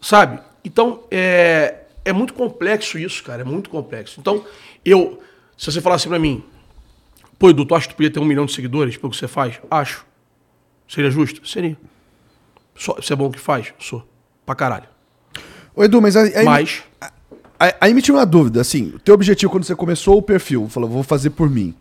[0.00, 0.40] Sabe?
[0.64, 3.42] Então, é, é muito complexo isso, cara.
[3.42, 4.20] É muito complexo.
[4.20, 4.44] Então,
[4.84, 5.20] eu...
[5.56, 6.42] Se você falasse pra mim,
[7.38, 9.28] pô, Edu, tu acha que tu podia ter um milhão de seguidores pelo que você
[9.28, 9.60] faz?
[9.70, 10.04] Acho.
[10.88, 11.46] Seria justo?
[11.46, 11.76] Seria.
[12.74, 13.72] Só, você é bom o que faz?
[13.78, 14.02] Sou.
[14.44, 14.88] Pra caralho.
[15.74, 16.82] Ô, Edu, mas aí, aí, Mas...
[17.58, 20.68] aí- aí me tira uma dúvida, assim, o teu objetivo quando você começou o perfil,
[20.68, 21.74] falou, vou fazer por mim,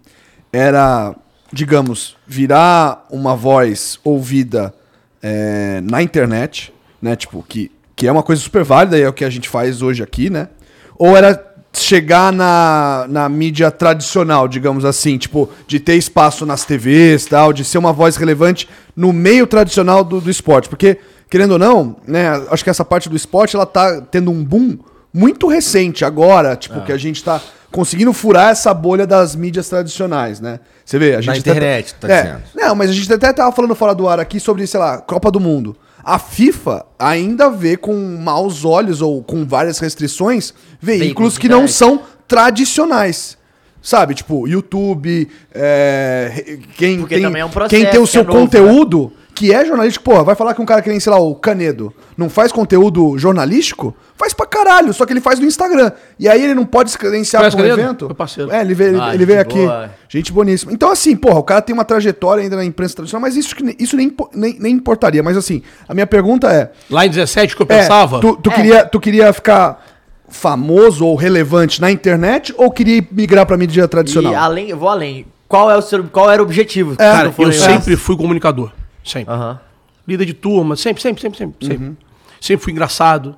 [0.52, 1.16] era,
[1.54, 4.74] digamos, virar uma voz ouvida
[5.22, 9.14] é, na internet, né, tipo, que, que é uma coisa super válida e é o
[9.14, 10.49] que a gente faz hoje aqui, né,
[10.97, 17.26] ou era chegar na, na mídia tradicional, digamos assim, tipo, de ter espaço nas TVs
[17.26, 20.70] tal, de ser uma voz relevante no meio tradicional do, do esporte.
[20.70, 20.99] Porque,
[21.30, 24.78] querendo ou não, né, acho que essa parte do esporte, ela tá tendo um boom
[25.12, 27.41] muito recente agora, tipo, que a gente tá
[27.72, 30.60] conseguindo furar essa bolha das mídias tradicionais, né?
[30.86, 31.40] Você vê, a gente...
[31.40, 32.44] até- internet, tá é, dizendo.
[32.56, 35.32] Não, mas a gente até tava falando fora do ar aqui sobre, sei lá, Copa
[35.32, 35.76] do Mundo.
[36.04, 42.02] A FIFA ainda vê com maus olhos ou com várias restrições veículos que não são
[42.28, 43.38] tradicionais.
[43.82, 48.22] Sabe, tipo, YouTube, é, quem, Porque tem, também é um processo quem tem o seu
[48.22, 51.12] é novo, conteúdo, que é jornalístico, porra, vai falar que um cara que nem, sei
[51.12, 53.96] lá, o Canedo, não faz conteúdo jornalístico?
[54.16, 55.92] Faz pra caralho, só que ele faz no Instagram.
[56.20, 58.06] E aí ele não pode se credenciar pra um evento?
[58.06, 58.52] Meu parceiro.
[58.52, 59.58] É, ele veio, ele, Ah, ele veio aqui.
[59.58, 59.90] boa.
[60.08, 60.72] Gente boníssima.
[60.72, 63.96] Então, assim, porra, o cara tem uma trajetória ainda na imprensa tradicional, mas isso, isso
[63.96, 65.24] nem, nem, nem importaria.
[65.24, 66.72] Mas assim, a minha pergunta é.
[66.90, 68.20] Lá em 17 que eu é, pensava.
[68.20, 69.84] tu, tu queria, tu queria ficar
[70.30, 74.32] famoso ou relevante na internet ou queria migrar pra mídia tradicional?
[74.32, 75.26] E além, eu vou além.
[75.48, 76.94] Qual, é o seu, qual era o objetivo?
[76.94, 78.72] É, Cara, eu sempre fui comunicador.
[79.04, 79.34] Sempre.
[79.34, 79.60] Aham.
[80.08, 81.66] Líder de turma, sempre, sempre, sempre, sempre.
[81.66, 81.97] Sempre,
[82.39, 83.38] sempre fui engraçado.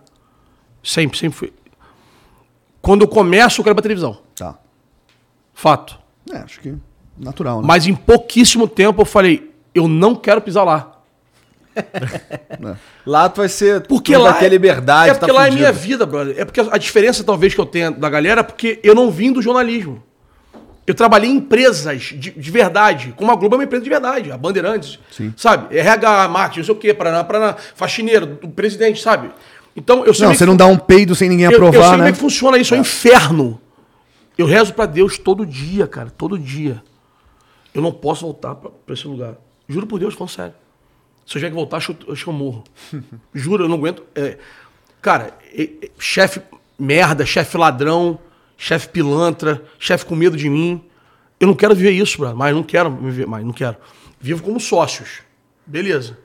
[0.83, 1.53] Sempre, sempre fui.
[2.81, 4.19] Quando eu começo, eu quero ir pra televisão.
[4.35, 4.57] Tá.
[5.53, 5.97] Fato.
[6.31, 6.75] É, acho que
[7.17, 7.67] natural, né?
[7.67, 10.91] Mas em pouquíssimo tempo eu falei, eu não quero pisar lá.
[13.05, 13.81] Lá tu vai ser.
[13.81, 15.09] Porque lá vai ter é- liberdade.
[15.09, 16.35] É porque tá lá é minha vida, brother.
[16.37, 19.31] É porque a diferença talvez que eu tenha da galera é porque eu não vim
[19.33, 20.01] do jornalismo.
[20.87, 23.13] Eu trabalhei em empresas de, de verdade.
[23.17, 24.31] Como a Globo é uma empresa de verdade.
[24.31, 24.99] A Bandeirantes.
[25.35, 25.75] Sabe?
[25.75, 29.31] RH, marketing, não sei o quê, Paraná, Paraná, faxineiro, o presidente, sabe?
[29.75, 31.67] Então eu sei Não, você que- não dá um peido sem ninguém eu, eu sei
[31.67, 32.09] aprovar, como né?
[32.09, 33.59] é que funciona isso, é um inferno.
[34.37, 36.83] Eu rezo pra Deus todo dia, cara, todo dia.
[37.73, 39.35] Eu não posso voltar pra, pra esse lugar.
[39.67, 40.53] Juro por Deus, falando sério.
[41.25, 42.63] Se eu tiver que voltar, eu- acho que eu morro.
[43.33, 44.03] Juro, eu não aguento.
[44.15, 44.37] É,
[45.01, 46.41] cara, é- é- chefe
[46.77, 48.19] merda, chefe ladrão,
[48.57, 50.81] chefe pilantra, chefe com medo de mim.
[51.39, 53.75] Eu não quero viver isso, brother, mas não quero viver mais, não quero.
[54.19, 55.19] Vivo como sócios.
[55.65, 56.17] Beleza.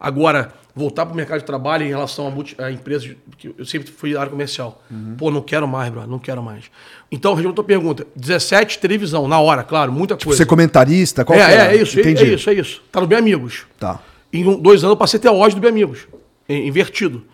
[0.00, 4.12] Agora, voltar pro mercado de trabalho em relação a, a empresas, que eu sempre fui
[4.12, 4.82] da área comercial.
[5.16, 6.64] Pô, não quero mais, brother, não quero mais.
[7.10, 10.36] Então, respondendo a tua pergunta, 17 televisão, na hora, claro, muita coisa.
[10.36, 11.24] Você comentarista?
[11.24, 12.24] Qual é, é, é isso, é, Entendi.
[12.24, 12.82] é isso, é isso.
[12.90, 13.66] Tá no Bem Amigos.
[13.78, 14.00] Tá.
[14.32, 16.08] Em dois anos eu passei até hoje do Bem Amigos.
[16.48, 17.24] Invertido.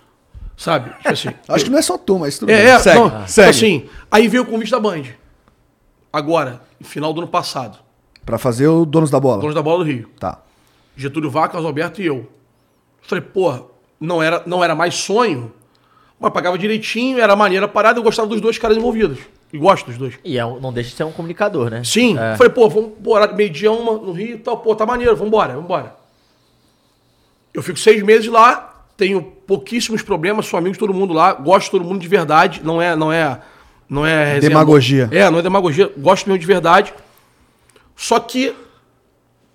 [0.60, 0.90] Sabe?
[0.96, 1.28] Tipo assim.
[1.48, 2.66] Acho que não é só tu, mas tudo É, bem.
[2.66, 3.48] é, segue, não, segue.
[3.48, 5.04] assim, aí veio o convite da Band.
[6.12, 7.78] Agora, no final do ano passado.
[8.26, 9.40] Pra fazer o Donos da Bola.
[9.40, 10.10] Donos da Bola do Rio.
[10.18, 10.38] Tá.
[10.94, 12.28] Getúlio Vargas, Carlos Alberto e eu.
[13.00, 15.50] Falei, pô, não era, não era mais sonho,
[16.18, 19.18] mas pagava direitinho, era maneira parada, eu gostava dos dois caras envolvidos.
[19.50, 20.18] E gosto dos dois.
[20.22, 21.82] E é um- não deixa de ser um comunicador, né?
[21.84, 22.18] Sim.
[22.18, 22.36] É.
[22.36, 25.96] Falei, pô, vamos embora, meio-dia uma no Rio e tal, pô, tá maneiro, vambora, vambora.
[27.54, 31.64] Eu fico seis meses lá, tenho pouquíssimos problemas, sou amigo de todo mundo lá, gosto
[31.64, 33.40] de todo mundo de verdade, não é, não é,
[33.88, 35.08] não é resenha- Demagogia.
[35.10, 36.94] É, não é demagogia, gosto mesmo de verdade.
[37.96, 38.54] Só que,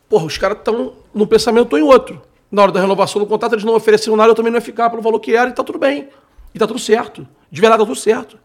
[0.10, 2.22] porra, os caras estão num pensamento ou em outro.
[2.52, 4.89] Na hora da renovação do contrato, eles não ofereceram nada, eu também não ia ficar
[4.89, 6.10] pelo valor que era, e tá tudo bem.
[6.54, 7.26] E tá tudo certo.
[7.50, 8.38] De verdade, tá tudo certo.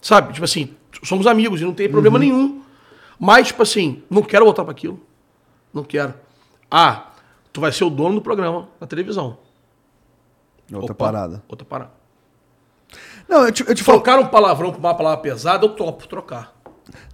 [0.00, 0.32] Sabe?
[0.32, 0.70] Tipo assim,
[1.02, 2.62] somos amigos e não tem problema nenhum.
[3.18, 5.00] Mas, tipo assim, não quero voltar para aquilo.
[5.72, 6.14] Não quero.
[6.70, 7.08] Ah,
[7.52, 9.38] tu vai ser o dono do programa na televisão.
[10.72, 11.42] Outra Opa, parada.
[11.48, 11.90] Outra parada.
[13.28, 13.98] Não, eu te, eu te falo.
[14.00, 16.54] Trocar um palavrão por uma palavra pesada, eu topo trocar.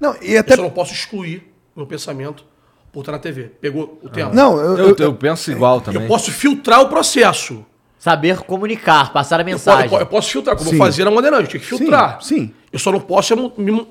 [0.00, 0.56] Não, e Eu até.
[0.56, 2.44] só não posso excluir meu pensamento
[2.92, 3.44] por estar na TV.
[3.60, 4.34] Pegou o tempo.
[4.34, 6.02] Não, eu, Eu, eu- eu penso igual também.
[6.02, 7.64] Eu posso filtrar o processo.
[7.98, 9.84] Saber comunicar, passar a Eu, mensagem.
[9.84, 10.76] eu po- eu posso filtrar, como Sim.
[10.76, 12.20] eu fazia na Bandeirante, tinha que filtrar.
[12.22, 12.54] Sim, sim.
[12.72, 13.34] Eu só não posso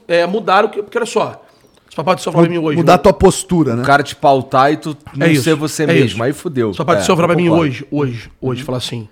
[0.07, 0.81] é, é, mudar o que.
[0.81, 1.43] Porque olha só.
[1.89, 2.77] Se papai do céu falar pra mim hoje.
[2.77, 3.83] mudar a tua postura, né?
[3.83, 6.05] O cara te pautar e tu não É isso, ser você é mesmo.
[6.05, 6.23] isso.
[6.23, 6.71] Aí fudeu.
[6.73, 9.07] Se papai do É, céu falar pra eu mim hoje, hoje, hoje, falar assim: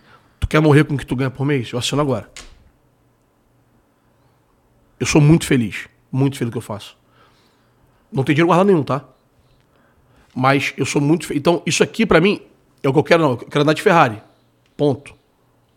[0.48, 1.72] tu quer morrer com o que tu ganha por mês?
[1.72, 2.32] Eu assino agora.
[4.98, 5.88] Eu sou muito feliz.
[6.10, 6.98] Muito feliz do que eu faço.
[8.12, 9.04] Não tem dinheiro guardado nenhum, tá?
[10.34, 11.42] Mas eu sou muito feliz.
[11.42, 12.42] Então, isso aqui pra mim
[12.82, 13.32] é o que eu quero, não.
[13.32, 14.24] Eu quero andar de Ferrari.
[14.78, 15.14] Ponto.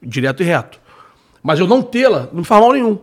[0.00, 0.80] Direto e reto.
[1.42, 2.98] Mas eu não tê-la não me faz mal nenhum.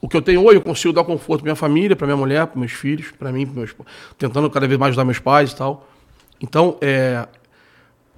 [0.00, 2.46] O que eu tenho hoje, eu consigo dar conforto pra minha família, pra minha mulher,
[2.46, 3.74] pros meus filhos, pra mim, pros meus,
[4.16, 5.86] tentando cada vez mais ajudar meus pais e tal.
[6.40, 7.26] Então, é,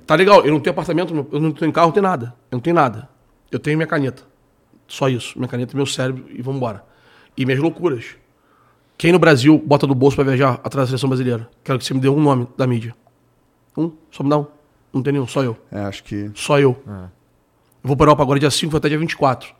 [0.06, 2.34] tá legal, eu não tenho apartamento, eu não tenho carro, não tenho nada.
[2.50, 3.08] Eu não tenho nada.
[3.50, 4.22] Eu tenho minha caneta.
[4.86, 5.38] Só isso.
[5.38, 6.84] Minha caneta, meu cérebro e vambora.
[7.36, 8.16] E minhas loucuras.
[8.98, 11.48] Quem no Brasil bota do bolso pra viajar atrás da seleção brasileira?
[11.64, 12.94] Quero que você me dê um nome da mídia.
[13.76, 13.92] Um?
[14.10, 14.46] Só me dá um.
[14.92, 15.56] Não tem nenhum, só eu.
[15.70, 16.30] É, acho que.
[16.34, 16.76] Só eu.
[16.86, 17.08] Eu
[17.82, 19.54] vou pra Europa agora dia 5, vou até dia 24.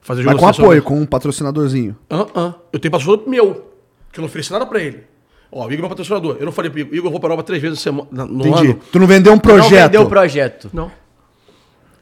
[0.00, 1.96] Fazer Mas jogo com da seleção apoio, com um patrocinadorzinho.
[2.08, 2.54] Ah, ah.
[2.72, 3.70] Eu tenho patrocinador meu,
[4.10, 5.04] que eu não ofereci nada pra ele.
[5.52, 6.36] Ó, o Igor é meu patrocinador.
[6.38, 8.26] Eu não falei pro Igor, Igor, eu vou pra Europa três vezes na semana, na-
[8.26, 8.66] no Entendi.
[8.70, 8.80] ano.
[8.92, 9.70] Tu não vendeu um Não projeto.
[9.90, 10.70] vendeu o projeto.
[10.72, 10.90] Não.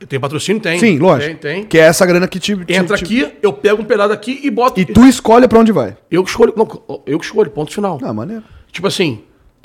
[0.01, 0.63] Eu tenho patrocínio?
[0.63, 0.79] Tem.
[0.79, 1.39] Sim, lógico.
[1.39, 1.65] Tem, tem.
[1.65, 2.55] Que é essa grana que te.
[2.57, 4.79] te- Entra te- aqui, eu pego um pedaço aqui e boto.
[4.81, 5.97] E tu escolhe pra onde vai.
[6.11, 6.53] Eu que escolho.
[6.57, 6.69] Não,
[7.05, 7.99] eu que escolho, ponto final.
[8.03, 8.45] Ah, maneiro.
[8.71, 9.23] Tipo assim,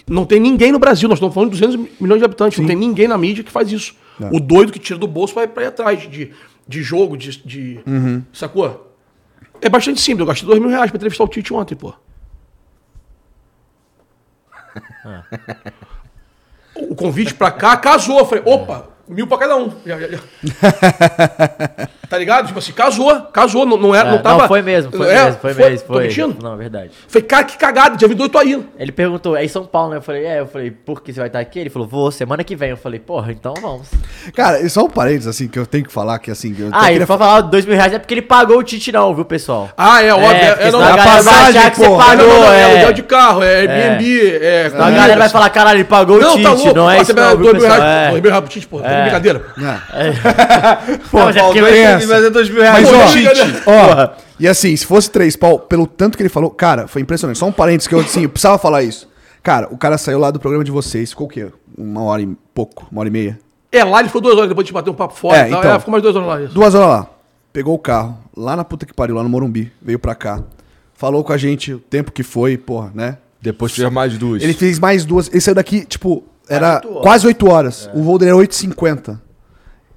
[0.10, 2.76] não tem ninguém no Brasil, nós estamos falando de 200 milhões de habitantes, não tem
[2.76, 3.94] ninguém na mídia que faz isso.
[4.20, 4.28] É.
[4.36, 6.32] O doido que tira do bolso vai pra ir atrás de,
[6.68, 7.38] de jogo, de.
[7.46, 8.24] de Uhum.
[8.34, 8.92] Sacou?
[9.62, 11.94] É bastante simples, eu gastei dois mil reais pra entrevistar o Tite ontem, pô.
[16.76, 18.18] O convite pra cá casou.
[18.18, 19.72] Eu falei, opa, mil pra cada um.
[19.86, 20.20] Já, já, já.
[22.14, 22.46] Tá ligado?
[22.46, 24.42] Tipo assim, casou, casou, não, não, era, É, não tava...
[24.44, 26.04] Não, foi mesmo, foi É, mesmo, foi, foi- mesmo, Tô foi.
[26.04, 26.36] mentindo?
[26.44, 26.92] Não, é verdade.
[27.08, 28.68] Falei, cara, que cagada, dia 28 eu tô indo.
[28.78, 29.98] Ele perguntou, é em São Paulo, né?
[29.98, 31.58] Eu falei, é, eu falei, por que você vai estar aqui?
[31.58, 32.70] Ele falou, vou, semana que vem.
[32.70, 33.88] Eu falei, porra, então vamos.
[34.36, 36.56] Cara, e só um parênteses, assim, que eu tenho que falar, que assim...
[36.60, 38.92] Eu Ah, ele queria foi falar dois mil reais, é porque ele pagou o Tite
[38.92, 39.70] não, viu, pessoal?
[39.76, 40.30] Ah, é, óbvio.
[40.30, 42.06] É, É, é, não, a é passagem, achar que você porra.
[42.06, 42.64] pagou, não, não, não, é é.
[42.74, 44.68] aluguel de carro, é Airbnb, é...
[44.68, 47.24] Então a galera vai falar, caralho, ele pagou o Tite, não é isso você vai
[47.24, 47.80] não, dois viu, mil pessoal?
[47.82, 48.10] reais, É.
[48.12, 49.02] dois mil reais pro Tite, pô, É.
[49.04, 49.46] brincadeira.
[49.58, 50.14] Não, é
[51.04, 52.08] Faltou tem esse, essa.
[52.08, 52.90] mas é dois mil reais.
[52.90, 56.50] Mas, Pô, ó, ó, e assim, se fosse três pau, pelo tanto que ele falou,
[56.50, 57.38] cara, foi impressionante.
[57.40, 59.08] Só um parênteses que eu, assim, eu precisava falar isso.
[59.42, 61.48] Cara, o cara saiu lá do programa de vocês, ficou o quê?
[61.78, 63.40] Uma hora e pouco, uma hora e meia?
[63.72, 65.60] É, lá ele ficou duas horas, depois de bater um papo fora É, e tal.
[65.60, 65.74] então.
[65.76, 66.42] É, ficou mais duas horas lá.
[66.42, 66.54] Isso.
[66.54, 67.08] Duas horas lá.
[67.52, 70.42] Pegou o carro, lá na puta que pariu, lá no Morumbi, veio pra cá.
[70.96, 73.18] Falou com a gente o tempo que foi, porra, né?
[73.42, 74.42] Depois tiver mais duas.
[74.42, 75.28] Ele fez mais duas.
[75.28, 76.24] Ele saiu daqui, tipo,
[76.56, 77.90] era oito quase 8 horas.
[77.94, 79.20] O voo dele era 8h50.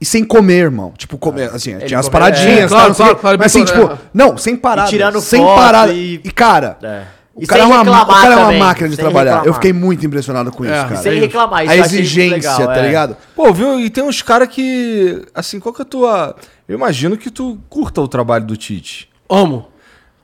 [0.00, 0.92] E sem comer, irmão.
[0.96, 3.90] Tipo, comer, assim, tinha as comeu- paradinhas, é, claro, o claro, claro, mas assim, tipo,
[4.12, 4.88] não, sem parada.
[4.90, 5.92] tirando sem parada.
[5.92, 7.04] e- E, cara, É.
[7.34, 9.30] o E cara, é uma, o cara é uma também, máquina de sem trabalhar.
[9.30, 9.54] Eu reclamar.
[9.54, 10.96] fiquei muito impressionado com isso, É, cara.
[10.96, 12.86] Sem reclamar, isso A eu exigência, legal, tá é.
[12.86, 13.16] ligado?
[13.34, 13.80] Pô, viu?
[13.80, 15.22] E tem uns caras que.
[15.34, 16.36] Assim, qual que é a tua.
[16.68, 19.08] Eu imagino que tu curta o trabalho do Tite.
[19.30, 19.68] Amo.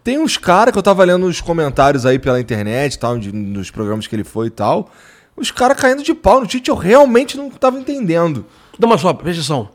[0.04, 3.32] Tem uns caras que eu tava lendo os comentários aí pela internet e tal, de-
[3.32, 4.90] nos programas que ele foi e tal.
[5.36, 8.46] Os caras caindo de pau no Tite, eu realmente não tava entendendo.
[8.78, 9.70] Não, mas só, presta atenção.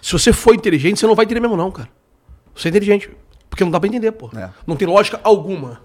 [0.00, 1.88] Se você for inteligente, você não vai entender mesmo, não, cara.
[2.54, 3.10] Você é inteligente.
[3.48, 4.30] Porque não dá pra entender, pô.
[4.36, 4.50] É.
[4.66, 5.82] Não tem lógica alguma.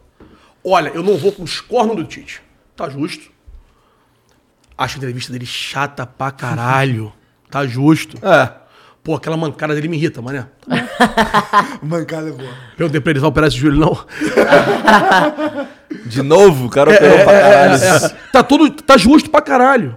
[0.63, 2.41] Olha, eu não vou com os cornos do Tite.
[2.75, 3.31] Tá justo.
[4.77, 7.11] Acho a entrevista dele chata pra caralho.
[7.49, 8.17] tá justo.
[8.25, 8.64] É.
[9.05, 10.47] Pô, aquela mancada dele me irrita, mané.
[11.79, 12.49] Mancada é boa.
[12.75, 13.95] Perguntei pra ele, vai operar esse joelho, não.
[16.07, 17.83] De novo, o cara operou pra caralho.
[17.83, 18.71] É, tá tudo.
[18.71, 19.95] Tá justo pra caralho.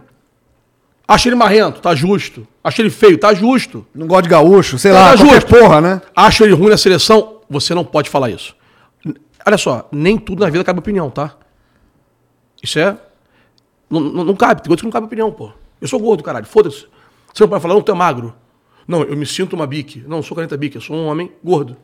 [1.06, 2.46] Acho ele marrento, tá justo.
[2.62, 3.86] Acho ele feio, tá justo.
[3.94, 5.46] Não gosta de gaúcho, sei Tá lá, qualquer justo.
[5.58, 6.02] porra, né?
[6.14, 8.54] Acho ele ruim na seleção, você não pode falar isso.
[9.46, 11.34] Olha só, nem tudo na vida cabe opinião, tá?
[12.62, 12.94] Isso é.
[13.88, 15.50] Não, não, não cabe, tem coisa que não cabe opinião, pô.
[15.80, 16.86] Eu sou gordo, caralho, foda-se.
[17.32, 18.34] Você não pode falar, não, tu é magro.
[18.88, 20.02] Não, eu me sinto uma bique.
[20.08, 21.76] Não, eu sou 40 bique, eu sou um homem gordo.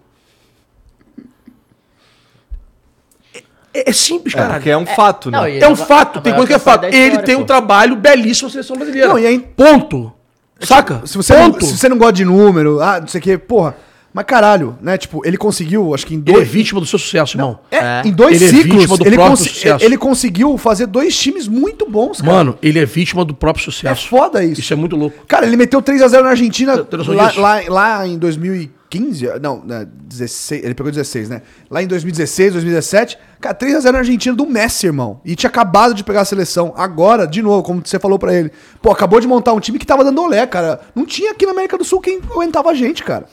[3.72, 4.54] É, é simples, É, caralho.
[4.54, 5.38] porque é um fato, né?
[5.38, 6.84] não, É um fato, tem coisa que é fato.
[6.84, 9.08] Ele tem um trabalho belíssimo na seleção brasileira.
[9.08, 10.12] Não, e aí- Ponto.
[10.60, 11.02] Saca?
[11.04, 11.64] Se você, não, Ponto.
[11.66, 13.76] se você não gosta de número, ah, não sei o que, porra.
[14.14, 14.96] Mas caralho, né?
[14.96, 16.48] Tipo, ele conseguiu, acho que em Ele é dois.
[16.48, 17.58] vítima do seu sucesso, irmão.
[17.68, 18.02] É, É.
[18.06, 19.84] Em dois Ele é ciclos, vítima do ele, próprio consi- sucesso.
[19.84, 22.32] ele conseguiu fazer dois times muito bons, cara.
[22.32, 24.08] Mano, ele é vítima do próprio é sucesso.
[24.08, 24.60] foda isso.
[24.60, 25.26] Isso é muito louco.
[25.26, 29.26] Cara, ele meteu 3x0 na Argentina lá, lá, lá em 2015.
[29.42, 31.42] Não, né, 16, ele pegou 16, né?
[31.68, 33.18] Lá em 2016, 2017.
[33.40, 35.20] Cara, 3x0 na Argentina do Messi, irmão.
[35.24, 36.72] E tinha acabado de pegar a seleção.
[36.76, 38.52] Agora, de novo, como você falou pra ele.
[38.80, 40.80] Pô, acabou de montar um time que tava dando olé, cara.
[40.94, 43.26] Não tinha aqui na América do Sul quem aguentava a gente, cara.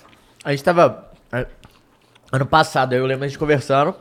[0.43, 1.11] A gente tava.
[1.31, 1.45] é,
[2.31, 3.93] Ano passado, eu lembro a gente conversando.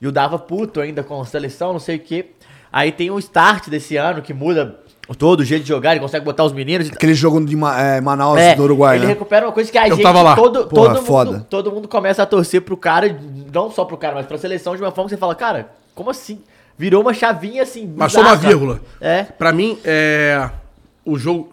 [0.00, 2.30] E o Dava puto ainda com a seleção, não sei o quê.
[2.72, 4.80] Aí tem o start desse ano que muda
[5.18, 6.88] todo o jeito de jogar, ele consegue botar os meninos.
[6.90, 9.12] Aquele jogo de é, Manaus, É, do Uruguai, ele né?
[9.12, 10.34] recupera uma coisa que a Eu gente, tava lá.
[10.34, 11.32] Todo, Porra, todo, foda.
[11.32, 13.14] mundo, todo mundo começa a torcer pro cara,
[13.52, 16.08] não só pro cara, mas pra seleção de uma forma que você fala, cara, como
[16.08, 16.40] assim?
[16.78, 17.92] Virou uma chavinha assim.
[17.94, 18.80] Mas só uma vírgula.
[19.00, 19.24] É.
[19.24, 20.48] Pra mim, é.
[21.04, 21.50] O jogo.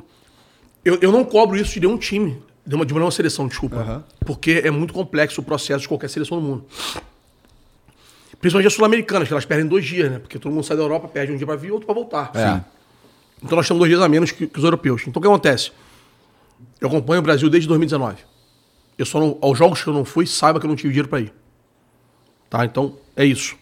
[0.86, 2.42] Eu, eu não cobro isso de nenhum time.
[2.70, 4.06] De uma, de uma seleção, desculpa.
[4.20, 6.66] Porque é muito complexo o processo de qualquer seleção do mundo.
[8.40, 10.20] Principalmente as sul-americanas, que elas perdem dois dias, né?
[10.20, 12.32] Porque todo mundo sai da Europa, perde um dia pra vir e outro pra voltar.
[12.36, 12.64] É.
[13.44, 15.02] Então nós temos dois dias a menos que, que os europeus.
[15.08, 15.72] Então o que acontece?
[16.80, 18.18] Eu acompanho o Brasil desde 2019.
[19.00, 21.08] Eu só não, aos jogos que eu não fui, saiba que eu não tive dinheiro
[21.10, 21.34] pra ir.
[22.52, 22.64] Tá?
[22.66, 23.58] Então, é isso.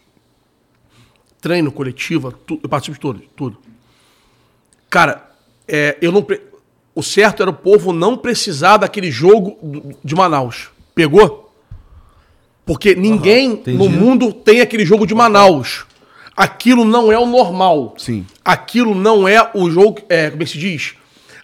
[1.39, 3.57] Treino, coletiva, tu, eu participo de tudo, tudo.
[4.89, 5.31] Cara,
[5.67, 6.21] é, eu não.
[6.23, 6.41] pre-
[6.97, 10.69] O certo era o povo não precisar daquele jogo de Manaus.
[10.95, 11.53] Pegou?
[12.65, 15.85] Porque ninguém no mundo tem aquele jogo de Manaus.
[16.35, 17.93] Aquilo não é o normal.
[17.99, 18.25] Sim.
[18.43, 19.99] Aquilo não é o jogo.
[20.09, 20.95] É, como é que se diz?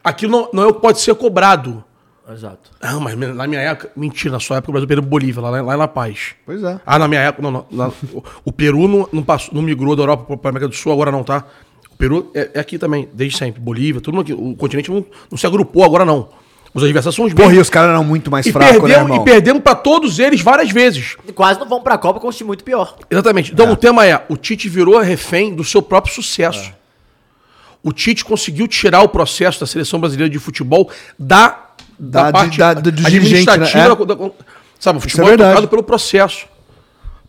[0.03, 1.83] Aquilo não, não é o que pode ser cobrado.
[2.31, 2.71] Exato.
[2.81, 3.91] Ah, mas na minha época.
[3.95, 6.35] Mentira, na sua época o Brasil perdeu Bolívia, lá, lá em La Paz.
[6.45, 6.79] Pois é.
[6.85, 7.43] Ah, na minha época.
[7.43, 10.67] Não, não, na- o, o Peru não, não, passou, não migrou da Europa para América
[10.69, 11.45] do Sul, agora não, tá?
[12.03, 13.61] Peru é, é aqui também, desde sempre.
[13.61, 14.33] Bolívia, tudo aqui.
[14.33, 16.27] O continente não, não se agrupou agora, não.
[16.73, 19.03] Os adversários são os Porra, e os caras eram muito mais E fracos, né, perdemos,
[19.11, 19.21] irmão?
[19.21, 21.15] e perdemos pra todos eles várias vezes.
[21.35, 22.97] Quase não vão pra Copa com um time muito pior.
[23.09, 23.53] Exatamente.
[23.53, 26.73] Então o tema é: o Tite virou refém do seu próprio sucesso.
[27.83, 31.67] O Tite conseguiu tirar o processo da seleção brasileira de futebol da,
[31.99, 33.53] Da- da, parte da- do dirigente, né?
[33.53, 34.03] administrativa.
[34.03, 34.05] É.
[34.05, 34.31] da- da-
[34.79, 36.47] sabe, o futebol é é, tocado pelo processo.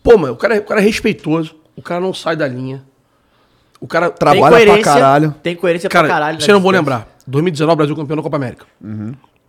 [0.03, 2.83] Pô, mano, o cara, é, o cara é respeitoso, o cara não sai da linha.
[3.79, 5.35] O cara Trabalha pra caralho.
[5.43, 6.41] Tem coerência Cara, pra caralho.
[6.41, 7.07] você não vou lembrar.
[7.27, 8.65] 2019, Brasil campeão da Copa América.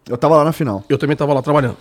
[0.08, 0.84] Eu tava lá na final.
[0.88, 1.76] Eu também tava lá trabalhando.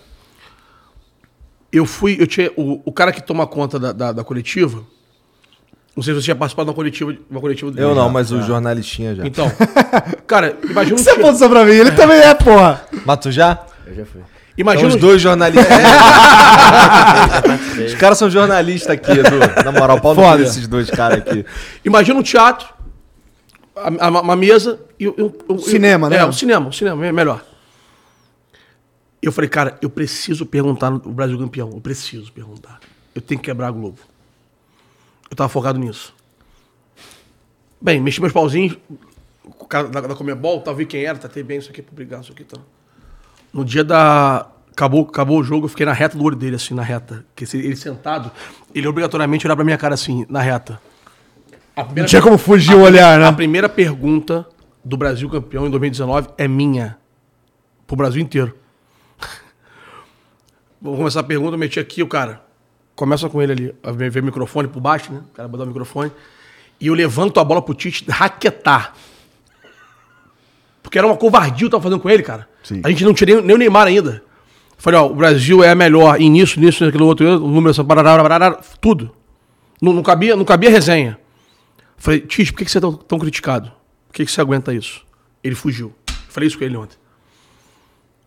[1.72, 4.82] Eu fui, eu tinha, o, o cara que toma conta da, da, da coletiva,
[5.96, 7.86] não sei se você tinha participado de uma coletiva, uma coletiva dele.
[7.86, 9.26] Eu não, mas o jornalistinha já.
[9.26, 9.52] Então,
[10.26, 12.86] cara, imagina um Você apontou só pra mim, ele também é, porra.
[13.06, 13.66] Mas tu já?
[13.86, 14.22] Eu já fui.
[14.58, 15.68] Imagina São os dois jornalistas.
[17.88, 19.38] os caras são jornalistas aqui, Edu.
[19.64, 20.44] Na moral, pau Foda.
[20.44, 21.46] desses dois caras aqui.
[21.84, 22.68] Imagina um teatro,
[23.76, 26.18] a- a- uma mesa e eu- Cinema, né?
[26.18, 27.44] É, um cinema, um cinema, é melhor.
[29.22, 31.72] Eu falei, cara, eu preciso perguntar no Brasil campeão.
[31.74, 32.80] Eu preciso perguntar.
[33.14, 33.98] Eu tenho que quebrar a Globo.
[35.30, 36.14] Eu tava focado nisso.
[37.82, 38.78] Bem, mexi meus pauzinhos.
[39.44, 42.32] O cara da, da Comebol, tá, vi quem era, tá bem, isso aqui, publicar, isso
[42.32, 42.58] aqui, tá.
[43.56, 44.48] No dia da.
[44.74, 47.26] Acabou, acabou o jogo, eu fiquei na reta do olho dele, assim, na reta.
[47.30, 48.30] Porque se ele sentado,
[48.74, 50.82] ele obrigatoriamente olhava pra minha cara assim, na reta.
[51.74, 53.32] A Não tinha como fugir o olhar, a né?
[53.32, 54.46] primeira pergunta
[54.84, 56.98] do Brasil campeão em 2019 é minha.
[57.88, 58.54] Pro Brasil inteiro.
[60.82, 62.44] Vou começar a pergunta, eu meti aqui, o cara.
[62.94, 63.76] Começa com ele ali.
[63.82, 65.22] a ver ver o microfone por baixo, né?
[65.32, 66.12] O cara botar o microfone.
[66.82, 68.94] E eu levanto a bola pro Tite raquetar.
[70.86, 72.48] Porque era uma covardia o que eu tava fazendo com ele, cara.
[72.62, 72.80] Sim.
[72.84, 74.24] A gente não tinha nem, nem o Neymar ainda.
[74.78, 78.22] Falei, ó, o Brasil é melhor em nisso, nisso, naquilo outro, o número, essa parará,
[78.22, 79.12] parará, tudo.
[79.82, 81.18] Não, não, cabia, não cabia resenha.
[81.98, 83.72] Falei, Tite, por que, que você é tão, tão criticado?
[84.08, 85.04] Por que, que você aguenta isso?
[85.44, 85.92] Ele fugiu.
[86.30, 86.98] Falei isso com ele ontem.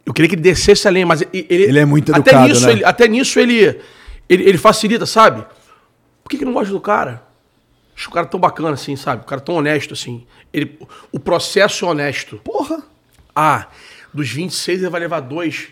[0.05, 1.47] Eu queria que ele descesse a lenha, mas ele...
[1.49, 2.73] Ele é muito até educado, nisso, né?
[2.73, 3.79] ele, Até nisso ele,
[4.29, 5.45] ele, ele facilita, sabe?
[6.25, 7.23] Por que, que não gosta do cara?
[7.99, 9.23] Acho o cara tão bacana assim, sabe?
[9.23, 10.25] O cara tão honesto assim.
[10.53, 10.79] Ele,
[11.11, 12.37] o processo é honesto.
[12.45, 12.81] Porra.
[13.35, 13.67] Ah,
[14.15, 15.67] dos 26 ele vai levar dois.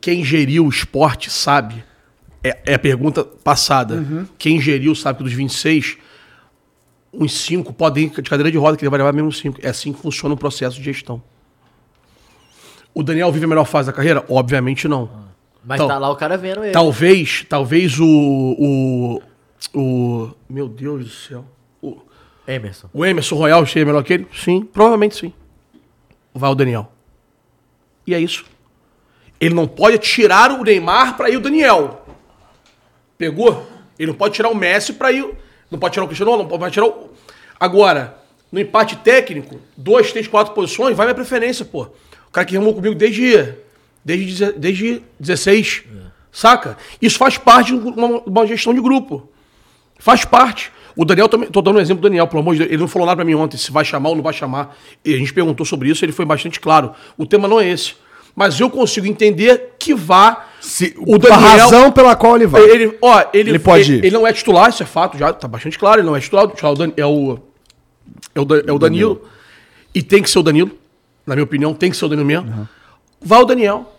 [0.00, 1.84] Quem geriu o esporte sabe.
[2.42, 3.94] É, é a pergunta passada.
[3.94, 4.26] Uhum.
[4.36, 5.98] Quem geriu sabe que dos 26,
[7.12, 9.60] uns 5 podem ir de cadeira de roda, que ele vai levar mesmo 5.
[9.62, 11.22] É assim que funciona o processo de gestão.
[12.92, 14.24] O Daniel vive a melhor fase da carreira?
[14.28, 15.08] Obviamente não.
[15.64, 16.72] Mas Então, tá lá o cara vendo ele.
[16.72, 19.22] Talvez, talvez o, o.
[19.72, 20.30] O.
[20.48, 21.44] Meu Deus do céu.
[21.80, 22.00] O,
[22.46, 22.88] Emerson.
[22.92, 24.26] o Emerson Royal seria melhor que ele?
[24.34, 25.32] Sim, provavelmente sim.
[26.34, 26.90] Vai o Daniel.
[28.06, 28.44] E é isso.
[29.40, 32.04] Ele não pode tirar o Neymar pra ir o Daniel.
[33.16, 33.66] Pegou?
[33.98, 35.26] Ele não pode tirar o Messi pra ir.
[35.70, 37.10] Não pode tirar o Cristiano, não pode tirar o.
[37.58, 38.18] Agora,
[38.50, 41.88] no empate técnico, dois, três, quatro posições, vai minha preferência, pô.
[42.28, 43.54] O cara que remou comigo desde.
[44.04, 45.84] Desde, desde 16.
[46.30, 46.76] Saca?
[47.00, 49.30] Isso faz parte de uma, uma gestão de grupo.
[49.98, 50.70] Faz parte.
[50.96, 51.48] O Daniel também.
[51.50, 52.70] Tô dando um exemplo do Daniel, pelo amor de Deus.
[52.70, 54.76] Ele não falou nada pra mim ontem se vai chamar ou não vai chamar.
[55.04, 56.92] E a gente perguntou sobre isso, ele foi bastante claro.
[57.16, 57.94] O tema não é esse.
[58.36, 60.46] Mas eu consigo entender que vá.
[60.60, 61.40] Se, o A Daniel.
[61.40, 62.62] razão pela qual ele vai.
[62.62, 64.04] Ele, ó, ele, Ele pode ele, ir.
[64.06, 66.00] ele não é titular, isso é fato, já tá bastante claro.
[66.00, 66.46] Ele não é titular.
[66.48, 67.38] Titular é o é o,
[68.34, 69.22] é o, é o Danilo.
[69.94, 70.72] E tem que ser o Danilo.
[71.26, 72.68] Na minha opinião, tem que ser o Danilo mesmo.
[73.20, 73.92] Vai o Daniel.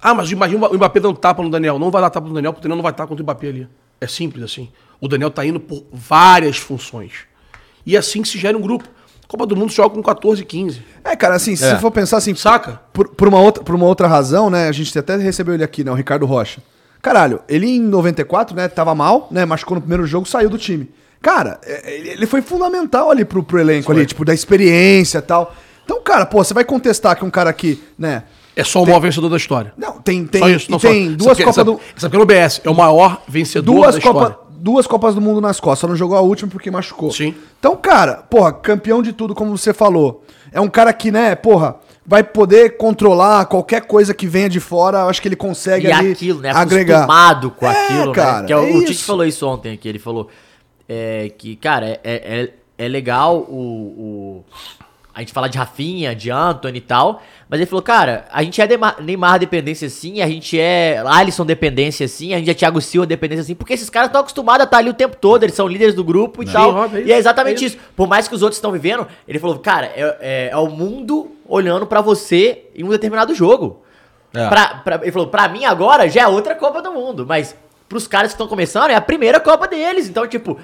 [0.00, 1.78] Ah, mas imagina o Mbappé dando tapa no Daniel.
[1.78, 3.48] Não vai dar tapa no Daniel, porque o Daniel não vai estar contra o Mbappé
[3.48, 3.68] ali.
[4.00, 4.68] É simples assim.
[5.00, 7.12] O Daniel tá indo por várias funções.
[7.86, 8.84] E é assim que se gera um grupo.
[9.26, 10.82] Copa do Mundo joga com 14, 15.
[11.04, 11.70] É, cara, assim, se É.
[11.70, 12.80] você for pensar assim, Saca?
[12.92, 14.68] por, por uma outra, por uma outra razão, né?
[14.68, 15.90] A gente até recebeu ele aqui, né?
[15.90, 16.62] O Ricardo Rocha.
[17.02, 18.68] Caralho, ele em 94, né?
[18.68, 19.44] Tava mal, né?
[19.44, 20.90] Machucou no primeiro jogo, saiu do time.
[21.20, 25.54] Cara, é, ele, foi fundamental ali pro, pro elenco ali, tipo, da experiência e tal.
[25.84, 28.24] Então, cara, pô, você vai contestar que um cara aqui, né?
[28.54, 29.72] É só o maior vencedor da história.
[29.76, 30.66] Não, tem, tem, só isso.
[30.68, 31.80] e Não, tem só, duas Copas do.
[31.96, 32.60] Essa pelo BS.
[32.64, 34.47] É o maior vencedor Duas, da Copa, história.
[34.60, 37.10] Duas Copas do Mundo nas costas, só não jogou a última porque machucou.
[37.10, 37.34] Sim.
[37.58, 40.22] Então, cara, porra, campeão de tudo, como você falou.
[40.52, 41.76] É um cara que, né, porra,
[42.06, 45.04] vai poder controlar qualquer coisa que venha de fora.
[45.04, 46.50] Acho que ele consegue E ali aquilo, né?
[46.54, 46.96] agregar.
[47.04, 48.46] Acostumado com É, aquilo, cara, né?
[48.46, 49.88] Que é o, é Tite falou isso ontem aqui.
[49.88, 50.28] Ele falou
[50.88, 54.44] é, que, cara, é, é, é legal o, o-
[55.18, 57.20] a gente falar de Rafinha, de Anthony e tal.
[57.48, 61.44] Mas ele falou, cara, a gente é Neymar, Neymar dependência sim, a gente é Alisson
[61.44, 64.64] dependência sim, a gente é Thiago Silva dependência sim, porque esses caras estão acostumados a
[64.64, 66.72] estar ali o tempo todo, eles são líderes do grupo e tal.
[66.72, 67.78] óbvio, é e isso, é exatamente é isso.
[67.96, 71.32] Por mais que os outros estão vivendo, ele falou, cara, é, é, é o mundo
[71.48, 73.82] olhando pra você em um determinado jogo.
[74.32, 74.46] É.
[74.48, 77.56] Pra, pra- ele falou, pra mim agora já é outra Copa do Mundo, mas
[77.88, 80.08] pros caras que estão começando é a primeira Copa deles.
[80.08, 80.58] Então, tipo,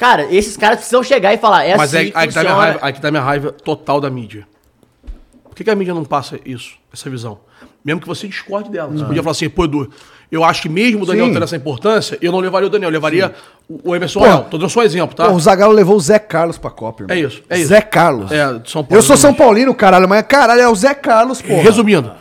[0.00, 3.00] cara, esses caras precisam chegar e falar, é Mas assim é, que tá raiva, que
[3.02, 4.48] tá minha raiva total da mídia.
[5.44, 7.38] Por que, que a mídia não passa isso, essa visão?
[7.84, 8.90] Mesmo que você discorde dela.
[8.90, 9.90] Você podia falar assim, pô, Edu,
[10.32, 11.32] eu acho que mesmo o Daniel Sim.
[11.34, 13.34] tendo essa importância, eu não levaria o Daniel, eu levaria
[13.68, 14.20] o o Emerson.
[14.20, 14.46] Royal.
[14.50, 15.28] Tô dando só um exemplo, tá?
[15.28, 17.16] Pô, o Zagallo levou o Zé Carlos pra Copa, irmão.
[17.16, 17.68] É isso, é isso.
[17.68, 18.32] Zé Carlos.
[18.32, 18.98] É, de São Paulo.
[18.98, 19.34] Eu sou São.
[19.34, 21.60] Paulino, caralho, mas caralho, é o Zé Carlos, pô.
[21.60, 22.12] Resumindo,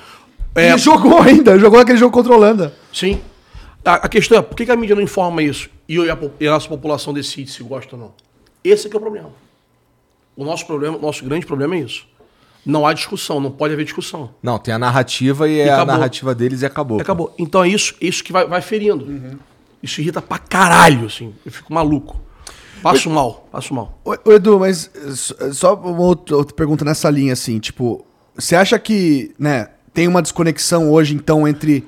[0.54, 2.74] é, Ele jogou ainda, jogou aquele jogo contra a Holanda.
[2.94, 3.20] sim.
[3.90, 6.48] A, a questão é, por que, a mídia não informa isso e, a, po- e
[6.48, 8.12] a nossa população decide se gosta ou não?
[8.64, 9.30] Esse é que é o problema.
[10.36, 12.08] O nosso problema, o nosso grande problema é isso.
[12.66, 14.30] Não há discussão, não pode haver discussão.
[14.44, 17.00] Não, tem a narrativa e, é a narrativa deles e acabou.
[17.00, 17.34] Acabou.
[17.38, 19.40] Então é isso, isso que vai, vai ferindo.
[19.82, 21.34] Isso irrita pra caralho, assim.
[21.46, 22.20] Eu fico maluco.
[22.84, 23.98] Passo mal, passo mal.
[24.06, 28.06] Ô, ô, Edu, mas eh, só- só uma outra, outra pergunta nessa linha, assim, tipo,
[28.36, 31.86] você acha que, né, tem uma desconexão hoje, então, entre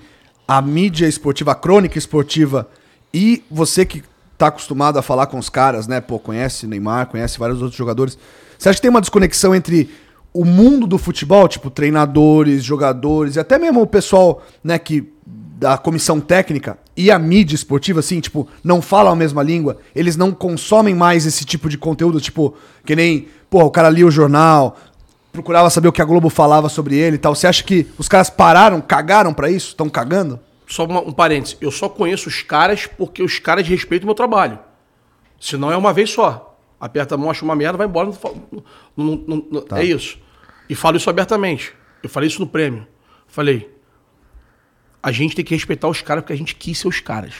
[0.51, 2.67] a mídia esportiva, a crônica esportiva
[3.13, 4.03] e você que
[4.37, 8.17] tá acostumado a falar com os caras, né, pô, conhece Neymar, conhece vários outros jogadores,
[8.59, 9.89] você acha que tem uma desconexão entre
[10.33, 15.77] o mundo do futebol, tipo, treinadores, jogadores, e até mesmo o pessoal, né, que da
[15.77, 20.33] comissão técnica e a mídia esportiva, assim, tipo, não falam a mesma língua, eles não
[20.33, 22.55] consomem mais esse tipo de conteúdo, tipo,
[22.85, 24.75] que nem, pô, o cara lia o jornal,
[25.31, 27.33] procurava saber o que a Globo falava sobre ele e tal.
[27.35, 29.69] Você acha que os caras pararam, cagaram pra isso?
[29.69, 30.39] Estão cagando?
[30.67, 31.57] Só uma- um parênteses.
[31.59, 34.59] Eu só conheço os caras porque os caras respeitam o meu trabalho.
[35.39, 36.57] Senão é uma vez só.
[36.79, 38.09] Aperta a mão, acha uma merda, vai embora.
[38.09, 38.17] não
[38.97, 40.17] não- não- não- não- É isso.
[40.69, 41.73] E falo isso abertamente.
[42.01, 42.87] Eu falei isso no prêmio.
[43.27, 43.69] Falei.
[45.03, 47.33] A gente tem que respeitar os caras porque a gente quis ser os caras.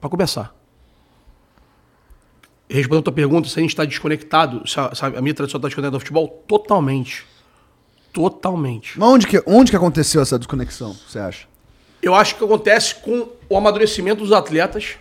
[0.00, 0.54] Pra começar.
[2.68, 5.58] Respondendo a tua pergunta, se a gente está desconectado, se a, se a minha tradição
[5.58, 7.24] está desconectada do futebol, totalmente.
[8.12, 8.98] Totalmente.
[8.98, 11.46] Mas onde que, onde que aconteceu essa desconexão, você acha?
[12.02, 14.96] Eu acho que acontece com o amadurecimento dos atletas.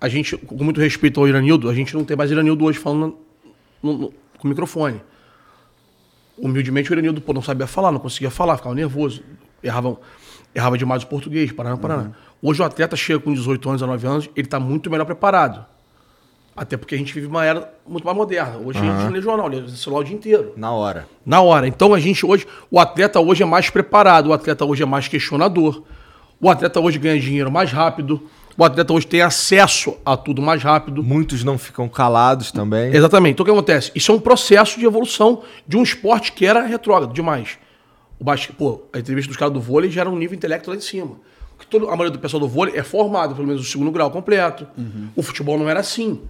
[0.00, 3.16] A gente, com muito respeito ao Iranildo, a gente não tem mais Iranildo hoje falando
[3.82, 4.08] no- no-
[4.38, 5.00] com o microfone.
[6.38, 9.22] Humildemente o Iranildo pô, não sabia falar, não conseguia falar, ficava nervoso,
[9.62, 9.98] errava,
[10.54, 12.10] errava demais o português, Paraná, Paraná.
[12.42, 15.64] Hoje o atleta chega com 18 anos, 19 anos, ele está muito melhor preparado.
[16.56, 18.56] Até porque a gente vive uma era muito mais moderna.
[18.56, 20.54] Hoje a gente não lê jornal, lê celular o dia inteiro.
[20.56, 21.06] Na hora.
[21.24, 21.68] Na hora.
[21.68, 25.06] Então a gente hoje, o atleta hoje é mais preparado, o atleta hoje é mais
[25.06, 25.82] questionador,
[26.40, 28.22] o atleta hoje ganha dinheiro mais rápido,
[28.56, 31.02] o atleta hoje tem acesso a tudo mais rápido.
[31.02, 32.94] Muitos não ficam calados também.
[32.94, 33.34] Exatamente.
[33.34, 33.92] Então o que acontece?
[33.94, 37.58] Isso é um processo de evolução de um esporte que era retrógrado demais.
[38.18, 38.50] O basque...
[38.54, 41.16] Pô, a entrevista dos caras do vôlei gera um nível intelecto lá em cima.
[41.54, 44.10] Porque todo, a maioria do pessoal do vôlei é formado, pelo menos o segundo grau
[44.10, 44.66] completo.
[45.14, 46.22] O futebol não era assim.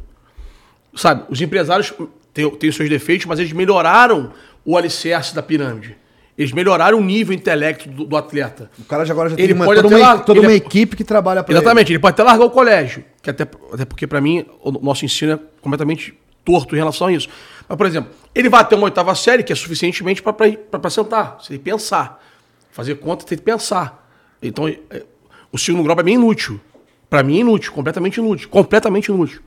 [0.97, 1.93] Sabe, os empresários
[2.33, 4.33] têm, têm seus defeitos, mas eles melhoraram
[4.65, 5.97] o alicerce da pirâmide.
[6.39, 8.71] Eles melhoraram o nível intelecto do, do atleta.
[8.79, 10.47] O cara já agora já Ele tem uma, pode toda, até uma, lá- toda ele
[10.47, 13.05] uma é- equipe que trabalha pra Exatamente, ele pode até largar o colégio.
[13.23, 16.13] Que até, até porque, pra mim, o nosso ensino é completamente
[16.45, 17.29] torto em relação a isso.
[17.69, 21.39] Mas, por exemplo, ele vai até uma oitava série, que é suficientemente pra sentar.
[21.41, 22.23] Você tem que pensar.
[22.71, 24.07] Fazer conta, tem que pensar.
[24.43, 25.03] Então, é,
[25.51, 26.61] o segundo grau mim é inútil.
[27.09, 28.49] Pra mim é inútil, completamente inútil.
[28.51, 29.41] Completamente inútil.